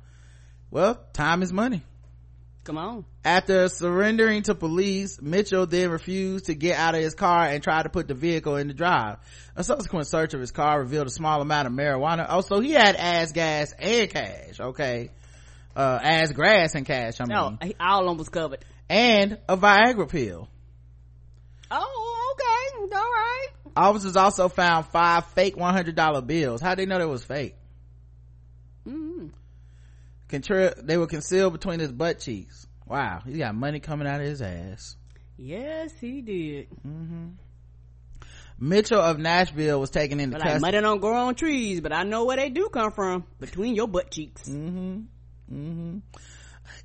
well 0.70 0.98
time 1.12 1.42
is 1.42 1.52
money 1.52 1.82
come 2.64 2.78
on. 2.78 3.04
After 3.24 3.68
surrendering 3.68 4.42
to 4.44 4.54
police 4.54 5.20
mitchell 5.20 5.66
then 5.66 5.90
refused 5.90 6.46
to 6.46 6.54
get 6.54 6.78
out 6.78 6.94
of 6.94 7.02
his 7.02 7.14
car 7.14 7.46
and 7.46 7.62
tried 7.62 7.84
to 7.84 7.88
put 7.90 8.08
the 8.08 8.14
vehicle 8.14 8.56
in 8.56 8.68
the 8.68 8.74
drive. 8.74 9.18
A 9.54 9.62
subsequent 9.62 10.06
search 10.06 10.34
of 10.34 10.40
his 10.40 10.50
car 10.50 10.80
revealed 10.80 11.06
a 11.06 11.10
small 11.10 11.40
amount 11.40 11.66
of 11.66 11.72
marijuana. 11.72 12.26
Oh 12.28 12.40
so 12.40 12.60
he 12.60 12.72
had 12.72 12.96
ass 12.96 13.32
gas 13.32 13.72
and 13.78 14.10
cash 14.10 14.60
okay? 14.60 15.10
Uh 15.76 15.98
ass 16.02 16.32
grass 16.32 16.74
and 16.74 16.86
cash 16.86 17.20
i 17.20 17.24
mean. 17.24 17.58
no 17.60 17.72
all 17.78 18.08
of 18.08 18.18
was 18.18 18.28
covered. 18.28 18.64
And 18.88 19.38
a 19.48 19.56
viagra 19.56 20.08
pill. 20.08 20.48
Oh 21.70 22.34
okay 22.34 22.54
all 22.92 23.00
right. 23.00 23.48
Officers 23.76 24.16
also 24.16 24.48
found 24.48 24.86
five 24.86 25.26
fake 25.26 25.56
$100 25.56 26.26
bills. 26.26 26.60
How 26.60 26.74
they 26.74 26.86
know 26.86 26.98
they 26.98 27.06
was 27.06 27.24
fake. 27.24 27.56
They 30.28 30.96
were 30.96 31.06
concealed 31.06 31.52
between 31.52 31.80
his 31.80 31.92
butt 31.92 32.20
cheeks. 32.20 32.66
Wow 32.86 33.22
he 33.26 33.38
got 33.38 33.54
money 33.54 33.80
coming 33.80 34.06
out 34.06 34.20
of 34.20 34.26
his 34.26 34.42
ass. 34.42 34.96
Yes 35.36 35.92
he 36.00 36.20
did. 36.20 36.68
Mitchell 38.58 39.00
of 39.00 39.18
nashville 39.18 39.80
was 39.80 39.90
taken 39.90 40.20
into 40.20 40.34
but 40.34 40.40
like 40.40 40.52
custody. 40.54 40.72
money 40.72 40.82
don't 40.82 41.00
grow 41.00 41.26
on 41.26 41.34
trees 41.34 41.80
but 41.80 41.92
i 41.92 42.04
know 42.04 42.24
where 42.24 42.36
they 42.36 42.50
do 42.50 42.68
come 42.68 42.92
from 42.92 43.24
between 43.40 43.74
your 43.74 43.88
butt 43.88 44.10
cheeks. 44.10 44.48
Mm-hmm. 44.48 45.00
Mm-hmm. 45.52 45.98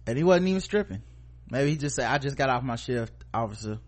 And 0.07 0.17
he 0.17 0.23
wasn't 0.23 0.47
even 0.47 0.61
stripping. 0.61 1.01
Maybe 1.49 1.71
he 1.71 1.77
just 1.77 1.95
said 1.95 2.05
i 2.09 2.17
just 2.17 2.37
got 2.37 2.49
off 2.49 2.63
my 2.63 2.75
shift 2.75 3.13
officer 3.33 3.79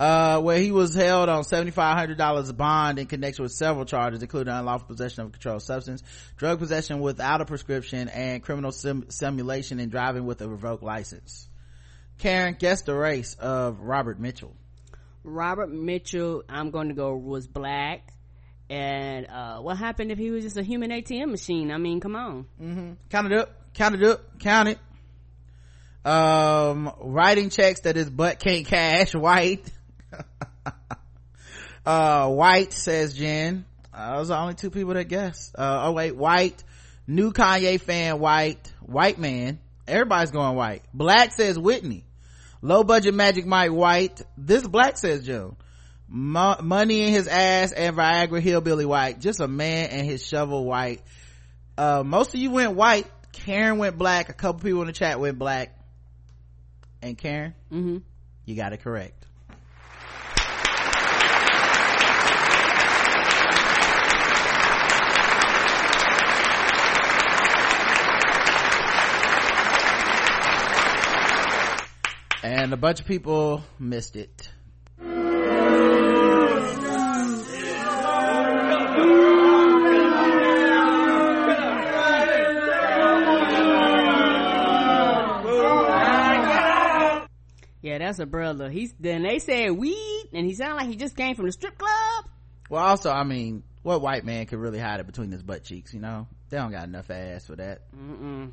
uh, 0.00 0.40
where 0.40 0.58
he 0.58 0.72
was 0.72 0.94
held 0.94 1.28
on 1.28 1.44
$7,500 1.44 2.56
bond 2.56 2.98
in 2.98 3.06
connection 3.06 3.42
with 3.42 3.52
several 3.52 3.84
charges, 3.84 4.22
including 4.22 4.52
unlawful 4.52 4.88
possession 4.88 5.20
of 5.22 5.28
a 5.28 5.30
controlled 5.30 5.62
substance, 5.62 6.02
drug 6.36 6.58
possession 6.58 7.00
without 7.00 7.40
a 7.40 7.44
prescription, 7.44 8.08
and 8.08 8.42
criminal 8.42 8.72
sim- 8.72 9.10
simulation 9.10 9.78
and 9.78 9.90
driving 9.92 10.24
with 10.24 10.40
a 10.40 10.48
revoked 10.48 10.82
license. 10.82 11.46
Karen, 12.18 12.56
guess 12.58 12.82
the 12.82 12.94
race 12.94 13.34
of 13.38 13.80
Robert 13.80 14.18
Mitchell. 14.18 14.54
robert 15.22 15.70
mitchell 15.70 16.42
i'm 16.48 16.70
going 16.70 16.88
to 16.88 16.94
go 16.94 17.14
was 17.14 17.46
black 17.46 18.10
and 18.70 19.26
uh, 19.26 19.58
what 19.58 19.76
happened 19.76 20.10
if 20.10 20.16
he 20.18 20.30
was 20.30 20.42
just 20.44 20.56
a 20.56 20.62
human 20.62 20.90
atm 20.90 21.30
machine 21.30 21.70
i 21.70 21.76
mean 21.76 22.00
come 22.00 22.16
on 22.16 22.46
Mm-hmm. 22.60 22.92
Count 23.10 23.30
it 23.32 23.38
up, 23.38 23.50
count 23.74 23.94
it 23.96 24.02
up, 24.02 24.38
count 24.38 24.68
it. 24.70 24.78
Um, 26.04 26.90
writing 27.00 27.50
checks 27.50 27.80
that 27.80 27.96
his 27.96 28.08
butt 28.08 28.38
can't 28.38 28.66
cash, 28.66 29.14
white. 29.28 29.62
uh, 31.86 32.28
white, 32.28 32.72
says 32.72 33.14
Jen. 33.14 33.64
Uh, 33.92 34.16
those 34.18 34.30
are 34.30 34.36
the 34.36 34.40
only 34.42 34.54
two 34.54 34.70
people 34.70 34.94
that 34.94 35.04
guessed. 35.04 35.54
Uh, 35.56 35.88
oh 35.88 35.92
wait, 35.92 36.16
white. 36.16 36.62
New 37.06 37.32
Kanye 37.32 37.80
fan, 37.80 38.20
white. 38.20 38.72
White 38.80 39.18
man. 39.18 39.58
Everybody's 39.88 40.30
going 40.30 40.54
white. 40.56 40.82
Black 40.94 41.32
says 41.32 41.58
Whitney. 41.58 42.04
Low 42.62 42.84
budget 42.84 43.14
Magic 43.14 43.46
Mike 43.46 43.72
White. 43.72 44.22
This 44.36 44.66
black 44.66 44.96
says 44.96 45.24
Joe. 45.24 45.56
Mo- 46.08 46.58
money 46.60 47.02
in 47.02 47.12
his 47.12 47.26
ass 47.26 47.72
and 47.72 47.96
Viagra 47.96 48.40
Hillbilly 48.40 48.84
White. 48.84 49.20
Just 49.20 49.40
a 49.40 49.48
man 49.48 49.88
and 49.90 50.06
his 50.06 50.26
shovel 50.26 50.64
white. 50.64 51.02
Uh, 51.78 52.02
most 52.04 52.34
of 52.34 52.40
you 52.40 52.50
went 52.50 52.74
white. 52.74 53.06
Karen 53.32 53.78
went 53.78 53.96
black. 53.96 54.28
A 54.28 54.32
couple 54.32 54.60
people 54.60 54.82
in 54.82 54.88
the 54.88 54.92
chat 54.92 55.18
went 55.18 55.38
black. 55.38 55.76
And 57.00 57.16
Karen, 57.16 57.54
mm-hmm. 57.72 57.98
you 58.44 58.54
got 58.56 58.72
it 58.72 58.82
correct. 58.82 59.19
And 72.42 72.72
a 72.72 72.76
bunch 72.76 73.00
of 73.00 73.06
people 73.06 73.62
missed 73.78 74.16
it. 74.16 74.50
yeah 87.82 87.98
that's 87.98 88.18
a 88.18 88.26
brother 88.26 88.68
he's 88.70 88.94
then 89.00 89.22
they 89.22 89.38
said 89.38 89.70
weed 89.72 90.28
and 90.32 90.46
he 90.46 90.54
sounded 90.54 90.76
like 90.76 90.86
he 90.88 90.96
just 90.96 91.16
came 91.16 91.34
from 91.34 91.46
the 91.46 91.52
strip 91.52 91.76
club 91.78 92.24
Well, 92.68 92.84
also, 92.84 93.10
I 93.10 93.24
mean, 93.24 93.64
what 93.82 94.00
white 94.00 94.24
man 94.24 94.46
could 94.46 94.58
really 94.60 94.78
hide 94.78 95.00
it 95.00 95.06
between 95.06 95.32
his 95.32 95.42
butt 95.42 95.64
cheeks, 95.64 95.92
you 95.92 95.98
know? 96.00 96.28
They 96.50 96.56
don't 96.56 96.70
got 96.70 96.84
enough 96.84 97.10
ass 97.10 97.46
for 97.46 97.56
that. 97.56 97.80
Mm-mm. 97.92 98.52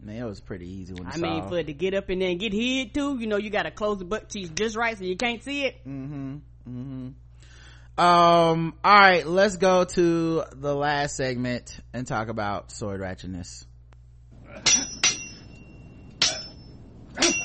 Man, 0.00 0.22
it 0.22 0.24
was 0.24 0.40
pretty 0.40 0.68
easy 0.68 0.94
when 0.94 1.06
I 1.06 1.10
saw 1.10 1.20
mean, 1.20 1.48
for 1.48 1.58
it 1.58 1.66
to 1.66 1.72
get 1.72 1.94
up 1.94 2.08
and 2.08 2.22
then 2.22 2.38
get 2.38 2.52
hit 2.52 2.94
too, 2.94 3.18
you 3.18 3.26
know, 3.26 3.36
you 3.36 3.50
gotta 3.50 3.70
close 3.70 3.98
the 3.98 4.04
butt 4.04 4.28
cheeks 4.28 4.50
just 4.50 4.76
right 4.76 4.96
so 4.96 5.04
you 5.04 5.16
can't 5.16 5.42
see 5.42 5.64
it. 5.64 5.76
Mm-hmm. 5.86 6.36
Mm-hmm. 6.68 7.08
Um, 8.00 8.74
alright, 8.84 9.26
let's 9.26 9.56
go 9.56 9.84
to 9.84 10.44
the 10.52 10.74
last 10.74 11.16
segment 11.16 11.80
and 11.92 12.06
talk 12.06 12.28
about 12.28 12.70
sword 12.70 13.00
ratchetness. 13.00 13.66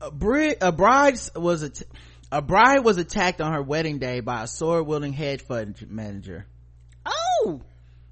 a, 0.00 0.10
bri- 0.28 0.56
a 0.60 0.72
bride 0.72 1.18
was 1.34 1.62
a, 1.62 1.70
a 2.30 2.42
bride 2.42 2.80
was 2.80 2.98
attacked 2.98 3.40
on 3.40 3.54
her 3.54 3.62
wedding 3.62 3.98
day 3.98 4.20
by 4.20 4.42
a 4.42 4.46
sword 4.46 4.86
wielding 4.86 5.14
hedge 5.14 5.40
fund 5.40 5.74
manager. 5.88 6.46
Oh! 7.06 7.62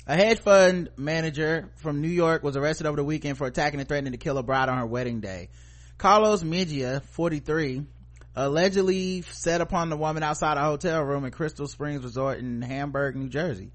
A 0.07 0.17
hedge 0.17 0.39
fund 0.39 0.89
manager 0.97 1.69
from 1.77 2.01
New 2.01 2.09
York 2.09 2.43
was 2.43 2.57
arrested 2.57 2.87
over 2.87 2.97
the 2.97 3.05
weekend 3.05 3.37
for 3.37 3.47
attacking 3.47 3.81
and 3.81 3.89
threatening 3.89 4.13
to 4.13 4.19
kill 4.19 4.39
a 4.39 4.43
bride 4.43 4.71
on 4.71 4.79
her 4.79 4.87
wedding 4.87 5.21
day. 5.21 5.51
Carlos 5.99 6.43
Mejia, 6.43 7.01
43, 7.13 7.83
allegedly 8.35 9.23
set 9.23 9.61
upon 9.61 9.91
the 9.91 9.97
woman 9.97 10.23
outside 10.23 10.57
a 10.57 10.63
hotel 10.63 11.03
room 11.03 11.27
in 11.27 11.33
Crystal 11.33 11.67
Springs 11.67 12.03
Resort 12.03 12.39
in 12.39 12.63
Hamburg, 12.63 13.17
New 13.17 13.29
Jersey. 13.29 13.73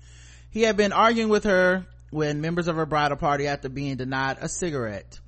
He 0.49 0.63
had 0.63 0.77
been 0.77 0.93
arguing 0.93 1.30
with 1.30 1.43
her 1.43 1.85
when 2.09 2.41
members 2.41 2.68
of 2.68 2.76
her 2.76 2.88
bridal 2.88 3.18
party 3.18 3.47
after 3.47 3.69
being 3.69 3.97
denied 3.97 4.38
a 4.41 4.49
cigarette. 4.49 5.19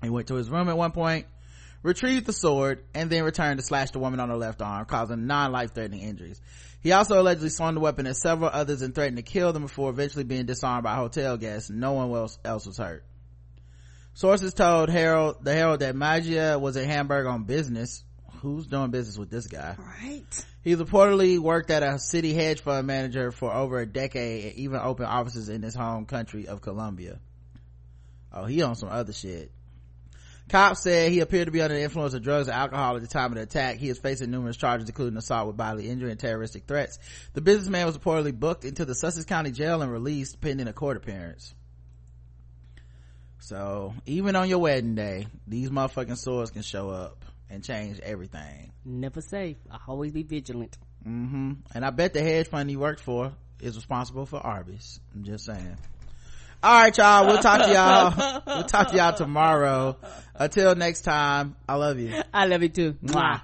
He 0.00 0.10
went 0.10 0.28
to 0.28 0.34
his 0.34 0.48
room 0.48 0.68
at 0.68 0.76
one 0.76 0.92
point, 0.92 1.26
retrieved 1.86 2.26
the 2.26 2.32
sword, 2.32 2.84
and 2.94 3.08
then 3.08 3.22
returned 3.22 3.60
to 3.60 3.64
slash 3.64 3.92
the 3.92 4.00
woman 4.00 4.18
on 4.18 4.28
her 4.28 4.36
left 4.36 4.60
arm, 4.60 4.84
causing 4.86 5.26
non-life-threatening 5.26 6.00
injuries. 6.00 6.40
He 6.82 6.90
also 6.90 7.20
allegedly 7.20 7.48
swung 7.48 7.74
the 7.74 7.80
weapon 7.80 8.08
at 8.08 8.16
several 8.16 8.50
others 8.52 8.82
and 8.82 8.92
threatened 8.92 9.18
to 9.18 9.22
kill 9.22 9.52
them 9.52 9.62
before 9.62 9.90
eventually 9.90 10.24
being 10.24 10.46
disarmed 10.46 10.82
by 10.82 10.96
hotel 10.96 11.36
guests. 11.36 11.70
No 11.70 11.92
one 11.92 12.10
else, 12.12 12.38
else 12.44 12.66
was 12.66 12.76
hurt. 12.76 13.04
Sources 14.14 14.52
told 14.52 14.88
Herald, 14.88 15.44
the 15.44 15.54
Herald 15.54 15.80
that 15.80 15.94
Magia 15.94 16.58
was 16.58 16.76
in 16.76 16.88
Hamburg 16.88 17.26
on 17.26 17.44
business. 17.44 18.02
Who's 18.40 18.66
doing 18.66 18.90
business 18.90 19.16
with 19.16 19.30
this 19.30 19.46
guy? 19.46 19.76
Right. 19.78 20.46
He 20.62 20.74
reportedly 20.74 21.38
worked 21.38 21.70
at 21.70 21.84
a 21.84 22.00
city 22.00 22.34
hedge 22.34 22.62
fund 22.62 22.86
manager 22.86 23.30
for 23.30 23.52
over 23.52 23.78
a 23.78 23.86
decade 23.86 24.46
and 24.46 24.54
even 24.56 24.80
opened 24.80 25.08
offices 25.08 25.48
in 25.48 25.62
his 25.62 25.74
home 25.74 26.04
country 26.06 26.48
of 26.48 26.60
Colombia. 26.62 27.20
Oh, 28.32 28.44
he 28.44 28.62
on 28.62 28.74
some 28.74 28.88
other 28.88 29.12
shit. 29.12 29.52
Cops 30.48 30.82
said 30.82 31.10
he 31.10 31.20
appeared 31.20 31.46
to 31.46 31.52
be 31.52 31.60
under 31.60 31.74
the 31.74 31.82
influence 31.82 32.14
of 32.14 32.22
drugs 32.22 32.46
and 32.46 32.56
alcohol 32.56 32.94
at 32.94 33.02
the 33.02 33.08
time 33.08 33.32
of 33.32 33.36
the 33.36 33.42
attack. 33.42 33.78
He 33.78 33.88
is 33.88 33.98
facing 33.98 34.30
numerous 34.30 34.56
charges, 34.56 34.88
including 34.88 35.18
assault 35.18 35.48
with 35.48 35.56
bodily 35.56 35.88
injury 35.88 36.10
and 36.10 36.20
terroristic 36.20 36.66
threats. 36.66 36.98
The 37.32 37.40
businessman 37.40 37.84
was 37.86 37.98
reportedly 37.98 38.38
booked 38.38 38.64
into 38.64 38.84
the 38.84 38.94
Sussex 38.94 39.24
County 39.24 39.50
Jail 39.50 39.82
and 39.82 39.90
released 39.90 40.40
pending 40.40 40.68
a 40.68 40.72
court 40.72 40.96
appearance. 40.96 41.52
So, 43.40 43.94
even 44.06 44.36
on 44.36 44.48
your 44.48 44.58
wedding 44.58 44.94
day, 44.94 45.26
these 45.46 45.70
motherfucking 45.70 46.16
swords 46.16 46.50
can 46.50 46.62
show 46.62 46.90
up 46.90 47.24
and 47.50 47.62
change 47.62 48.00
everything. 48.00 48.72
Never 48.84 49.20
safe. 49.20 49.56
I 49.70 49.78
always 49.88 50.12
be 50.12 50.22
vigilant. 50.22 50.78
Mm-hmm. 51.06 51.52
And 51.74 51.84
I 51.84 51.90
bet 51.90 52.12
the 52.12 52.22
hedge 52.22 52.48
fund 52.48 52.70
he 52.70 52.76
worked 52.76 53.00
for 53.00 53.32
is 53.60 53.76
responsible 53.76 54.26
for 54.26 54.38
Arby's. 54.38 55.00
I'm 55.14 55.24
just 55.24 55.44
saying. 55.44 55.76
All 56.66 56.72
right, 56.72 56.98
y'all. 56.98 57.26
We'll 57.28 57.38
talk 57.38 57.64
to 57.64 57.72
y'all. 57.72 58.42
we'll 58.48 58.64
talk 58.64 58.88
to 58.88 58.96
y'all 58.96 59.12
tomorrow. 59.12 59.96
Until 60.34 60.74
next 60.74 61.02
time, 61.02 61.54
I 61.68 61.76
love 61.76 62.00
you. 62.00 62.12
I 62.34 62.46
love 62.46 62.60
you 62.60 62.68
too. 62.70 62.96
Mwah. 63.04 63.40